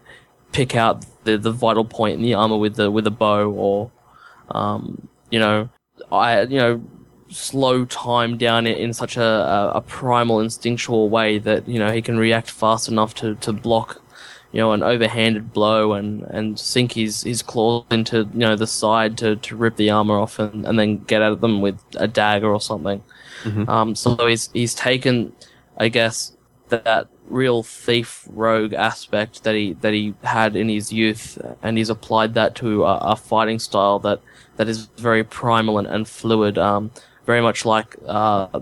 pick 0.51 0.75
out 0.75 1.05
the 1.25 1.37
the 1.37 1.51
vital 1.51 1.85
point 1.85 2.15
in 2.15 2.21
the 2.21 2.33
armor 2.33 2.57
with 2.57 2.75
the 2.75 2.89
with 2.89 3.05
a 3.05 3.11
bow 3.11 3.51
or 3.51 3.91
um, 4.51 5.07
you 5.29 5.39
know 5.39 5.69
I 6.11 6.41
you 6.43 6.57
know 6.57 6.81
slow 7.29 7.85
time 7.85 8.37
down 8.37 8.67
in, 8.67 8.77
in 8.77 8.93
such 8.93 9.17
a, 9.17 9.23
a, 9.23 9.71
a 9.75 9.81
primal 9.81 10.39
instinctual 10.39 11.09
way 11.09 11.37
that 11.39 11.67
you 11.67 11.79
know 11.79 11.91
he 11.91 12.01
can 12.01 12.17
react 12.17 12.49
fast 12.49 12.87
enough 12.87 13.13
to, 13.15 13.35
to 13.35 13.51
block 13.51 14.01
you 14.51 14.59
know 14.59 14.71
an 14.71 14.81
overhanded 14.81 15.51
blow 15.51 15.93
and, 15.93 16.23
and 16.23 16.59
sink 16.59 16.93
his, 16.93 17.23
his 17.23 17.41
claws 17.41 17.83
into 17.91 18.29
you 18.33 18.39
know 18.39 18.55
the 18.55 18.67
side 18.67 19.17
to, 19.17 19.35
to 19.37 19.55
rip 19.55 19.75
the 19.75 19.89
armor 19.89 20.17
off 20.17 20.39
and, 20.39 20.65
and 20.65 20.79
then 20.79 21.03
get 21.03 21.21
at 21.21 21.41
them 21.41 21.61
with 21.61 21.77
a 21.95 22.07
dagger 22.07 22.53
or 22.53 22.61
something. 22.61 23.03
Mhm. 23.43 23.67
Um, 23.67 23.95
so 23.95 24.15
he's 24.27 24.49
he's 24.53 24.73
taken 24.73 25.33
I 25.77 25.89
guess 25.89 26.31
that 26.69 27.07
real 27.27 27.63
thief 27.63 28.27
rogue 28.29 28.73
aspect 28.73 29.43
that 29.43 29.55
he 29.55 29.73
that 29.73 29.93
he 29.93 30.13
had 30.23 30.55
in 30.55 30.69
his 30.69 30.91
youth, 30.91 31.37
and 31.61 31.77
he's 31.77 31.89
applied 31.89 32.33
that 32.35 32.55
to 32.55 32.83
a, 32.85 32.97
a 32.97 33.15
fighting 33.15 33.59
style 33.59 33.99
that 33.99 34.21
that 34.57 34.67
is 34.67 34.85
very 34.97 35.23
primal 35.23 35.77
and, 35.77 35.87
and 35.87 36.07
fluid, 36.07 36.57
um, 36.57 36.91
very 37.25 37.41
much 37.41 37.65
like 37.65 37.95
uh, 38.05 38.59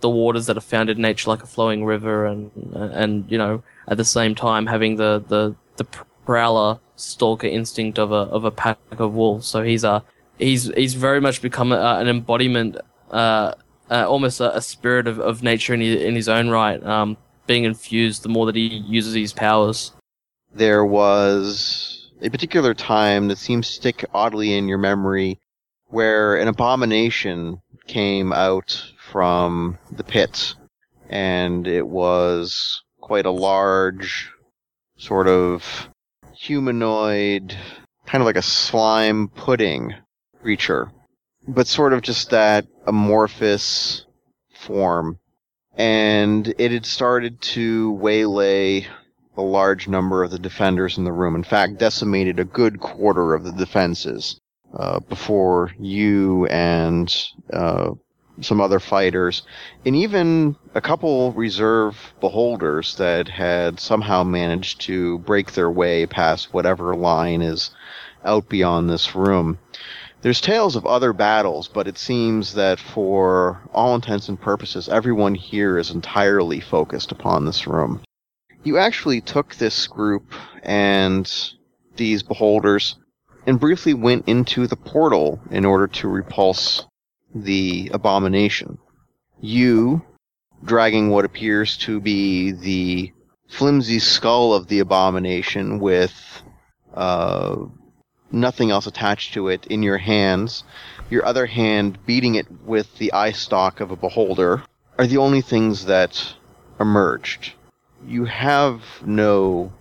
the 0.00 0.10
waters 0.10 0.46
that 0.46 0.56
are 0.56 0.60
found 0.60 0.90
in 0.90 1.00
nature, 1.00 1.30
like 1.30 1.42
a 1.42 1.46
flowing 1.46 1.84
river, 1.84 2.26
and 2.26 2.50
and 2.74 3.30
you 3.30 3.38
know 3.38 3.62
at 3.88 3.96
the 3.96 4.04
same 4.04 4.34
time 4.34 4.66
having 4.66 4.96
the 4.96 5.22
the 5.28 5.54
the 5.76 5.84
prowler 6.24 6.78
stalker 6.96 7.46
instinct 7.46 7.98
of 7.98 8.12
a 8.12 8.14
of 8.36 8.44
a 8.44 8.50
pack 8.50 8.78
of 8.98 9.14
wolves. 9.14 9.46
So 9.46 9.62
he's 9.62 9.84
a 9.84 10.04
he's 10.38 10.72
he's 10.74 10.94
very 10.94 11.20
much 11.20 11.42
become 11.42 11.72
a, 11.72 11.98
an 12.00 12.08
embodiment. 12.08 12.76
Uh, 13.10 13.54
uh, 13.90 14.06
almost 14.08 14.40
a, 14.40 14.56
a 14.56 14.62
spirit 14.62 15.06
of, 15.06 15.20
of 15.20 15.42
nature 15.42 15.74
in 15.74 15.80
his, 15.80 16.00
in 16.00 16.14
his 16.14 16.26
own 16.26 16.48
right, 16.48 16.82
um, 16.82 17.16
being 17.52 17.64
infused 17.64 18.22
the 18.22 18.30
more 18.30 18.46
that 18.46 18.56
he 18.56 18.66
uses 18.88 19.12
his 19.12 19.34
powers. 19.34 19.92
there 20.54 20.86
was 20.86 22.10
a 22.22 22.30
particular 22.30 22.72
time 22.72 23.28
that 23.28 23.36
seems 23.36 23.66
to 23.66 23.74
stick 23.74 24.06
oddly 24.14 24.56
in 24.56 24.68
your 24.68 24.78
memory 24.78 25.38
where 25.88 26.36
an 26.36 26.48
abomination 26.48 27.60
came 27.86 28.32
out 28.32 28.82
from 29.10 29.78
the 29.90 30.02
pit 30.02 30.54
and 31.10 31.66
it 31.66 31.86
was 31.86 32.82
quite 33.02 33.26
a 33.26 33.30
large 33.30 34.30
sort 34.96 35.28
of 35.28 35.90
humanoid 36.34 37.54
kind 38.06 38.22
of 38.22 38.26
like 38.26 38.36
a 38.36 38.40
slime 38.40 39.28
pudding 39.28 39.94
creature 40.40 40.90
but 41.46 41.66
sort 41.66 41.92
of 41.92 42.00
just 42.00 42.30
that 42.30 42.66
amorphous 42.86 44.06
form 44.54 45.18
and 45.76 46.54
it 46.58 46.70
had 46.70 46.86
started 46.86 47.40
to 47.40 47.92
waylay 47.92 48.86
a 49.36 49.42
large 49.42 49.88
number 49.88 50.22
of 50.22 50.30
the 50.30 50.38
defenders 50.38 50.98
in 50.98 51.04
the 51.04 51.12
room. 51.12 51.34
In 51.34 51.44
fact, 51.44 51.78
decimated 51.78 52.38
a 52.38 52.44
good 52.44 52.80
quarter 52.80 53.34
of 53.34 53.44
the 53.44 53.52
defenses 53.52 54.38
uh, 54.74 55.00
before 55.00 55.70
you 55.78 56.46
and 56.46 57.14
uh, 57.52 57.92
some 58.40 58.60
other 58.60 58.80
fighters, 58.80 59.42
and 59.84 59.94
even 59.94 60.56
a 60.74 60.80
couple 60.80 61.32
reserve 61.32 62.14
beholders 62.20 62.96
that 62.96 63.28
had 63.28 63.78
somehow 63.78 64.22
managed 64.22 64.80
to 64.82 65.18
break 65.20 65.52
their 65.52 65.70
way 65.70 66.06
past 66.06 66.52
whatever 66.52 66.94
line 66.94 67.42
is 67.42 67.70
out 68.24 68.48
beyond 68.48 68.88
this 68.88 69.14
room. 69.14 69.58
There's 70.22 70.40
tales 70.40 70.76
of 70.76 70.86
other 70.86 71.12
battles, 71.12 71.68
but 71.68 71.86
it 71.88 71.98
seems 71.98 72.54
that 72.54 72.78
for 72.78 73.60
all 73.72 73.94
intents 73.94 74.28
and 74.28 74.40
purposes, 74.40 74.88
everyone 74.88 75.34
here 75.34 75.78
is 75.78 75.90
entirely 75.90 76.60
focused 76.60 77.12
upon 77.12 77.44
this 77.44 77.66
room 77.66 78.02
you 78.64 78.78
actually 78.78 79.20
took 79.20 79.54
this 79.56 79.86
group 79.86 80.34
and 80.62 81.30
these 81.96 82.22
beholders 82.22 82.96
and 83.46 83.58
briefly 83.58 83.94
went 83.94 84.28
into 84.28 84.66
the 84.66 84.76
portal 84.76 85.40
in 85.50 85.64
order 85.64 85.88
to 85.88 86.08
repulse 86.08 86.86
the 87.34 87.90
abomination. 87.92 88.78
You, 89.40 90.02
dragging 90.64 91.10
what 91.10 91.24
appears 91.24 91.76
to 91.78 92.00
be 92.00 92.52
the 92.52 93.12
flimsy 93.48 93.98
skull 93.98 94.54
of 94.54 94.68
the 94.68 94.78
abomination 94.78 95.80
with 95.80 96.14
uh, 96.94 97.56
nothing 98.32 98.70
else 98.70 98.86
attached 98.86 99.34
to 99.34 99.48
it 99.48 99.66
in 99.66 99.82
your 99.82 99.98
hands, 99.98 100.64
your 101.10 101.24
other 101.24 101.46
hand 101.46 101.98
beating 102.06 102.34
it 102.34 102.46
with 102.64 102.98
the 102.98 103.12
eye 103.12 103.32
stalk 103.32 103.80
of 103.80 103.90
a 103.90 103.96
beholder, 103.96 104.62
are 104.98 105.06
the 105.06 105.18
only 105.18 105.40
things 105.40 105.86
that 105.86 106.34
emerged 106.80 107.52
you 108.06 108.24
have 108.24 108.82
no 109.04 109.72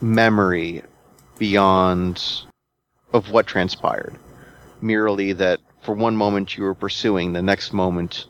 memory 0.00 0.82
beyond 1.38 2.22
of 3.12 3.30
what 3.30 3.46
transpired. 3.46 4.16
Merely 4.80 5.32
that 5.32 5.60
for 5.82 5.94
one 5.94 6.16
moment 6.16 6.56
you 6.56 6.64
were 6.64 6.74
pursuing, 6.74 7.32
the 7.32 7.42
next 7.42 7.72
moment 7.72 8.26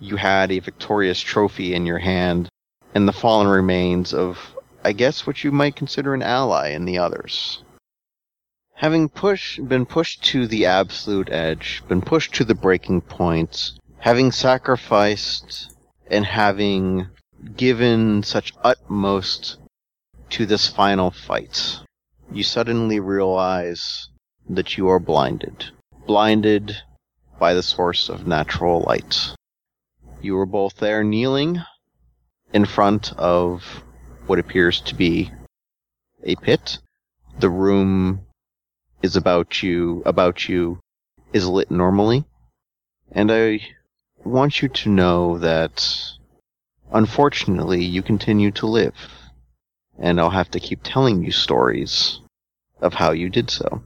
you 0.00 0.16
had 0.16 0.50
a 0.50 0.60
victorious 0.60 1.20
trophy 1.20 1.74
in 1.74 1.86
your 1.86 1.98
hand, 1.98 2.48
and 2.94 3.06
the 3.06 3.12
fallen 3.12 3.48
remains 3.48 4.14
of, 4.14 4.38
I 4.84 4.92
guess, 4.92 5.26
what 5.26 5.42
you 5.42 5.50
might 5.50 5.76
consider 5.76 6.14
an 6.14 6.22
ally 6.22 6.70
in 6.70 6.84
the 6.84 6.98
others. 6.98 7.62
Having 8.78 9.08
push, 9.08 9.58
been 9.58 9.86
pushed 9.86 10.22
to 10.26 10.46
the 10.46 10.66
absolute 10.66 11.30
edge, 11.32 11.82
been 11.88 12.00
pushed 12.00 12.32
to 12.36 12.44
the 12.44 12.54
breaking 12.54 13.00
point, 13.00 13.72
having 13.98 14.30
sacrificed 14.30 15.74
and 16.06 16.24
having 16.24 17.08
given 17.56 18.22
such 18.22 18.54
utmost 18.62 19.56
to 20.30 20.46
this 20.46 20.68
final 20.68 21.10
fight, 21.10 21.80
you 22.30 22.44
suddenly 22.44 23.00
realize 23.00 24.10
that 24.48 24.78
you 24.78 24.86
are 24.88 25.00
blinded. 25.00 25.72
Blinded 26.06 26.76
by 27.40 27.54
the 27.54 27.64
source 27.64 28.08
of 28.08 28.28
natural 28.28 28.84
light. 28.86 29.34
You 30.22 30.36
were 30.36 30.46
both 30.46 30.76
there 30.76 31.02
kneeling 31.02 31.64
in 32.52 32.64
front 32.64 33.12
of 33.14 33.82
what 34.28 34.38
appears 34.38 34.80
to 34.82 34.94
be 34.94 35.32
a 36.22 36.36
pit. 36.36 36.78
The 37.40 37.50
room 37.50 38.24
is 39.02 39.16
about 39.16 39.62
you, 39.62 40.02
about 40.04 40.48
you, 40.48 40.80
is 41.32 41.46
lit 41.46 41.70
normally. 41.70 42.24
And 43.12 43.30
I 43.30 43.60
want 44.24 44.62
you 44.62 44.68
to 44.68 44.88
know 44.88 45.38
that 45.38 46.02
unfortunately 46.92 47.84
you 47.84 48.02
continue 48.02 48.50
to 48.52 48.66
live. 48.66 48.94
And 49.98 50.20
I'll 50.20 50.30
have 50.30 50.50
to 50.52 50.60
keep 50.60 50.80
telling 50.82 51.24
you 51.24 51.32
stories 51.32 52.20
of 52.80 52.94
how 52.94 53.12
you 53.12 53.28
did 53.28 53.50
so. 53.50 53.82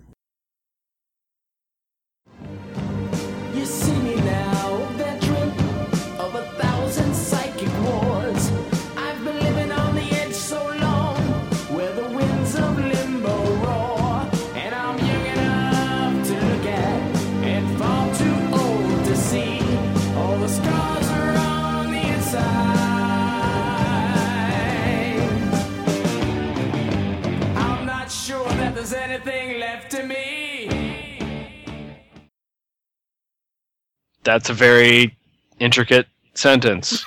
That's 34.24 34.50
a 34.50 34.54
very 34.54 35.16
intricate 35.58 36.06
sentence. 36.34 37.04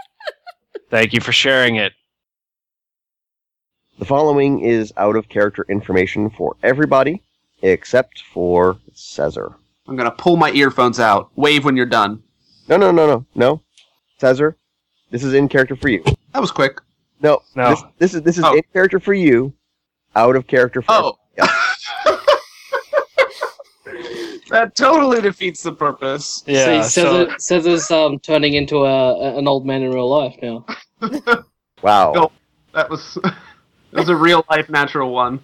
Thank 0.90 1.12
you 1.12 1.20
for 1.20 1.32
sharing 1.32 1.76
it. 1.76 1.92
The 3.98 4.04
following 4.04 4.60
is 4.60 4.92
out 4.96 5.16
of 5.16 5.28
character 5.28 5.64
information 5.68 6.28
for 6.30 6.56
everybody 6.62 7.22
except 7.62 8.22
for 8.32 8.76
Caesar. 8.92 9.54
I'm 9.86 9.96
gonna 9.96 10.10
pull 10.10 10.36
my 10.36 10.50
earphones 10.52 10.98
out. 10.98 11.30
Wave 11.36 11.64
when 11.64 11.76
you're 11.76 11.86
done. 11.86 12.22
No, 12.68 12.76
no, 12.76 12.90
no, 12.90 13.06
no, 13.06 13.26
no. 13.34 13.60
Caesar, 14.18 14.56
this 15.10 15.22
is 15.22 15.34
in 15.34 15.48
character 15.48 15.76
for 15.76 15.88
you. 15.88 16.02
That 16.32 16.40
was 16.40 16.50
quick. 16.50 16.80
No, 17.20 17.42
No. 17.54 17.70
This, 17.70 17.82
this 17.98 18.14
is 18.14 18.22
this 18.22 18.38
is 18.38 18.44
Oh. 18.44 18.54
in 18.56 18.62
character 18.72 18.98
for 18.98 19.14
you, 19.14 19.52
out 20.16 20.34
of 20.36 20.46
character 20.46 20.82
for. 20.82 20.92
Oh. 20.92 21.18
That 24.50 24.74
totally 24.74 25.20
defeats 25.20 25.62
the 25.62 25.72
purpose. 25.72 26.42
Yeah. 26.46 26.82
See, 26.82 26.90
so 27.00 27.26
Caesar, 27.26 27.38
Caesar's 27.38 27.90
um, 27.90 28.18
turning 28.18 28.54
into 28.54 28.84
a, 28.84 29.14
a- 29.14 29.38
an 29.38 29.48
old 29.48 29.66
man 29.66 29.82
in 29.82 29.90
real 29.90 30.08
life 30.08 30.36
now. 30.42 30.64
Wow. 31.82 32.12
No. 32.14 32.32
That 32.72 32.88
was 32.88 33.18
that 33.22 33.34
was 33.92 34.08
a 34.08 34.16
real 34.16 34.42
life 34.48 34.70
natural 34.70 35.12
one. 35.12 35.40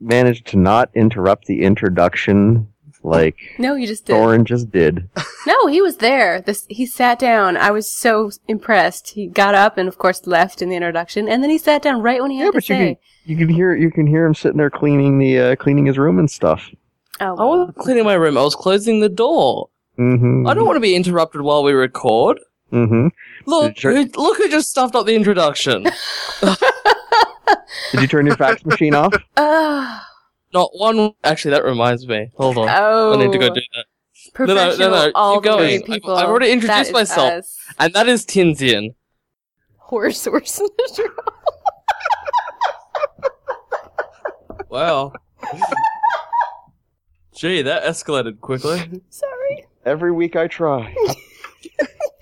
Managed 0.00 0.46
to 0.48 0.58
not 0.58 0.90
interrupt 0.94 1.46
the 1.46 1.62
introduction 1.62 2.68
like 3.02 3.36
No, 3.58 3.74
you 3.74 3.86
just 3.86 4.04
did. 4.06 4.14
Thorin 4.16 4.44
just 4.44 4.70
did. 4.70 5.08
No, 5.46 5.66
he 5.66 5.82
was 5.82 5.98
there. 5.98 6.40
This 6.40 6.64
he 6.70 6.86
sat 6.86 7.18
down. 7.18 7.58
I 7.58 7.70
was 7.70 7.90
so 7.90 8.30
impressed. 8.48 9.10
He 9.10 9.26
got 9.26 9.54
up 9.54 9.76
and 9.76 9.86
of 9.88 9.98
course 9.98 10.26
left 10.26 10.62
in 10.62 10.70
the 10.70 10.76
introduction, 10.76 11.28
and 11.28 11.42
then 11.42 11.50
he 11.50 11.58
sat 11.58 11.82
down 11.82 12.00
right 12.00 12.22
when 12.22 12.30
he 12.30 12.38
had 12.38 12.44
Yeah, 12.46 12.50
to 12.50 12.56
but 12.56 12.68
you 12.70 12.74
say. 12.74 12.94
can 12.94 12.96
you 13.30 13.36
can 13.36 13.48
hear 13.54 13.74
you 13.74 13.90
can 13.90 14.06
hear 14.06 14.24
him 14.24 14.34
sitting 14.34 14.56
there 14.56 14.70
cleaning 14.70 15.18
the 15.18 15.38
uh, 15.38 15.56
cleaning 15.56 15.84
his 15.84 15.98
room 15.98 16.18
and 16.18 16.30
stuff. 16.30 16.70
Oh, 17.20 17.36
I 17.36 17.44
wasn't 17.44 17.76
cleaning 17.76 18.04
my 18.04 18.14
room. 18.14 18.36
I 18.36 18.42
was 18.42 18.54
closing 18.54 19.00
the 19.00 19.08
door. 19.08 19.68
Mm-hmm. 19.98 20.46
I 20.46 20.54
don't 20.54 20.66
want 20.66 20.76
to 20.76 20.80
be 20.80 20.96
interrupted 20.96 21.40
while 21.42 21.62
we 21.62 21.72
record. 21.72 22.40
Mm-hmm. 22.72 23.08
Look, 23.46 23.76
Sure. 23.78 23.92
who, 23.94 24.08
look 24.16 24.38
who 24.38 24.48
just 24.48 24.68
stuffed 24.70 24.94
up 24.96 25.06
the 25.06 25.14
introduction. 25.14 25.84
Did 27.92 28.00
you 28.00 28.06
turn 28.08 28.26
your 28.26 28.36
fax 28.36 28.64
machine 28.64 28.94
off? 28.94 29.14
Ah, 29.36 30.08
Not 30.52 30.70
one. 30.74 31.12
Actually, 31.22 31.52
that 31.52 31.64
reminds 31.64 32.06
me. 32.08 32.30
Hold 32.36 32.58
on. 32.58 32.68
oh, 32.70 33.12
I 33.14 33.16
need 33.24 33.30
to 33.32 33.38
go 33.38 33.48
do 33.54 33.60
that. 33.74 33.84
no, 34.40 34.46
no, 34.46 34.54
professional, 34.54 34.90
no, 34.90 35.12
all 35.14 35.40
keep 35.40 35.50
the 35.52 35.56
way 35.56 35.62
going. 35.62 35.74
I've- 35.82 35.92
people. 35.92 36.16
I've 36.16 36.28
already 36.28 36.50
introduced 36.50 36.92
myself. 36.92 37.30
us. 37.32 37.56
And 37.78 37.92
that 37.94 38.08
is 38.08 38.24
Tinsian. 38.26 38.94
Horse 39.76 40.20
source 40.20 40.58
in 40.58 40.66
the 40.76 40.92
show. 40.96 41.08
Wow. 44.68 45.12
Gee, 47.34 47.62
that 47.62 47.82
escalated 47.84 48.40
quickly. 48.40 49.02
Sorry. 49.10 49.66
Every 49.84 50.12
week 50.12 50.36
I 50.36 50.46
try. 50.46 50.94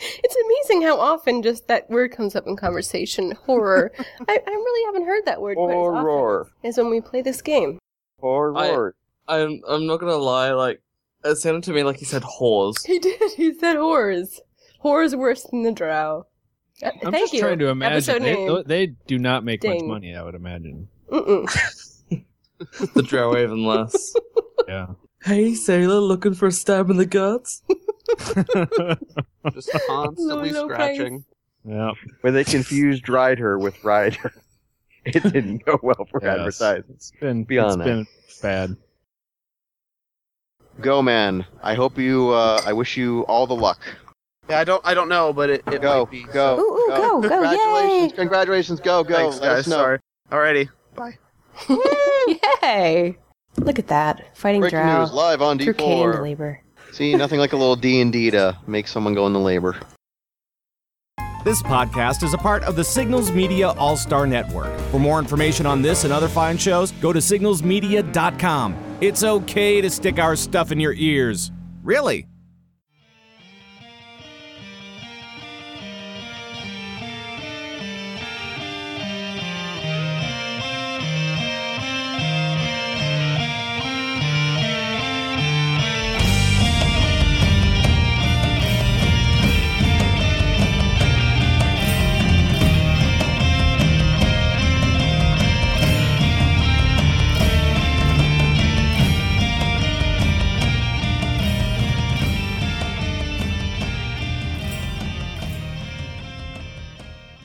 It's 0.05 0.37
amazing 0.69 0.83
how 0.83 0.99
often 0.99 1.43
just 1.43 1.69
that 1.69 1.89
word 1.89 2.11
comes 2.13 2.35
up 2.35 2.47
in 2.47 2.57
conversation. 2.57 3.33
Horror. 3.47 3.93
I, 4.29 4.41
I 4.47 4.51
really 4.51 4.87
haven't 4.87 5.07
heard 5.07 5.25
that 5.27 5.41
word 5.41 5.57
quite 5.57 5.75
often 5.75 6.01
Horror. 6.03 6.49
Is 6.63 6.77
when 6.77 6.91
we 6.91 7.01
play 7.01 7.23
this 7.23 7.41
game. 7.41 7.79
Horror. 8.21 8.95
I'm 9.29 9.61
I'm 9.69 9.87
not 9.87 10.01
gonna 10.01 10.17
lie, 10.17 10.53
like 10.53 10.83
it 11.25 11.37
sounded 11.37 11.63
to 11.65 11.73
me 11.73 11.85
like 11.85 11.97
he 11.99 12.05
said 12.05 12.23
whores. 12.23 12.85
He 12.85 12.99
did. 12.99 13.33
He 13.37 13.55
said 13.55 13.77
horrors. 13.77 14.41
Horrors 14.81 15.15
worse 15.15 15.45
than 15.45 15.63
the 15.63 15.73
drow. 15.73 16.27
Uh, 16.83 16.91
I'm 17.05 17.13
thank 17.13 17.25
just 17.25 17.35
you. 17.35 17.41
trying 17.41 17.61
to 17.61 17.69
Episode 17.69 18.17
imagine. 18.17 18.23
They, 18.23 18.35
name. 18.35 18.63
they 18.67 18.87
do 19.07 19.19
not 19.19 19.45
make 19.45 19.63
much 19.63 19.79
Ding. 19.79 19.89
money, 19.89 20.17
I 20.17 20.23
would 20.23 20.35
imagine. 20.35 20.89
Mm-mm. 21.11 22.25
the 22.95 23.03
drow 23.03 23.37
even 23.37 23.65
less. 23.65 24.13
Yeah. 24.67 24.87
Hey 25.25 25.55
sailor, 25.55 26.01
looking 26.01 26.35
for 26.35 26.49
a 26.49 26.53
stab 26.53 26.91
in 26.91 26.97
the 26.97 27.07
guts? 27.07 27.63
Just 29.53 29.71
constantly 29.87 30.53
Lolo 30.53 30.67
scratching. 30.69 31.25
yeah. 31.65 31.93
Where 32.23 32.33
they 32.33 32.45
confused 32.45 33.09
Rider 33.09 33.59
with 33.59 33.83
Rider. 33.85 34.33
It 35.05 35.21
didn't 35.33 35.65
go 35.65 35.81
well 35.83 36.07
for 36.13 36.23
Yes. 36.23 36.39
advertisements. 36.61 37.11
It's 37.11 37.21
been, 37.21 37.43
Beyond 37.43 37.81
it's 37.83 37.85
been 37.89 38.07
bad. 38.41 38.77
Go, 40.81 41.03
man. 41.03 41.45
I 41.61 41.75
hope 41.75 41.99
you. 41.99 42.31
Uh, 42.31 42.63
I 42.65 42.73
wish 42.73 42.97
you 42.97 43.23
all 43.23 43.49
the 43.49 43.55
luck. 43.57 43.81
Yeah, 44.49 44.61
I 44.61 44.65
don't 44.65 44.81
I 44.87 44.95
don't 44.95 45.09
know, 45.09 45.33
but 45.33 45.51
it, 45.51 45.63
it 45.73 45.83
Go, 45.83 46.03
might 46.05 46.11
be. 46.13 46.23
go, 46.33 46.57
Ooh, 46.57 46.63
ooh, 46.63 46.89
go, 46.89 47.21
go, 47.21 47.29
Congratulations, 47.31 48.13
yay. 48.13 48.17
congratulations. 48.17 48.79
Go, 48.81 49.03
go. 49.03 49.17
Thanks, 49.17 49.41
Let 49.41 49.49
guys. 49.49 49.65
Sorry. 49.67 49.99
Alrighty. 50.31 50.69
Bye. 50.95 51.19
Yay! 52.63 53.19
Look 53.57 53.79
at 53.79 53.89
that. 53.89 54.37
Fighting 54.37 54.61
Breaking 54.61 54.79
drow 54.79 55.01
news 55.01 55.13
live 55.13 55.43
on 55.43 55.59
through 55.59 55.75
canned 55.75 56.15
D4. 56.15 56.23
labor. 56.23 56.61
See, 56.93 57.15
nothing 57.15 57.39
like 57.39 57.53
a 57.53 57.57
little 57.57 57.77
D 57.77 58.01
and 58.01 58.13
D 58.13 58.31
to 58.31 58.57
make 58.67 58.87
someone 58.89 59.15
go 59.15 59.27
into 59.27 59.39
labor. 59.39 59.77
This 61.45 61.63
podcast 61.63 62.23
is 62.23 62.35
a 62.35 62.39
part 62.39 62.63
of 62.63 62.77
the 62.77 62.85
Signals 62.85 63.33
Media 63.33 63.71
All 63.71 63.97
Star 63.97 64.27
Network. 64.29 64.79
For 64.93 65.01
more 65.01 65.19
information 65.19 65.67
on 65.67 65.83
this 65.83 66.05
and 66.05 66.13
other 66.13 66.29
fine 66.29 66.57
shows, 66.57 66.93
go 66.93 67.13
to 67.13 67.19
signalsmedia.com. 67.19 68.77
It's 69.01 69.25
okay 69.25 69.81
to 69.81 69.91
stick 69.91 70.19
our 70.21 70.37
stuff 70.37 70.71
in 70.71 70.79
your 70.79 70.93
ears. 70.95 71.51
Really? 71.83 72.27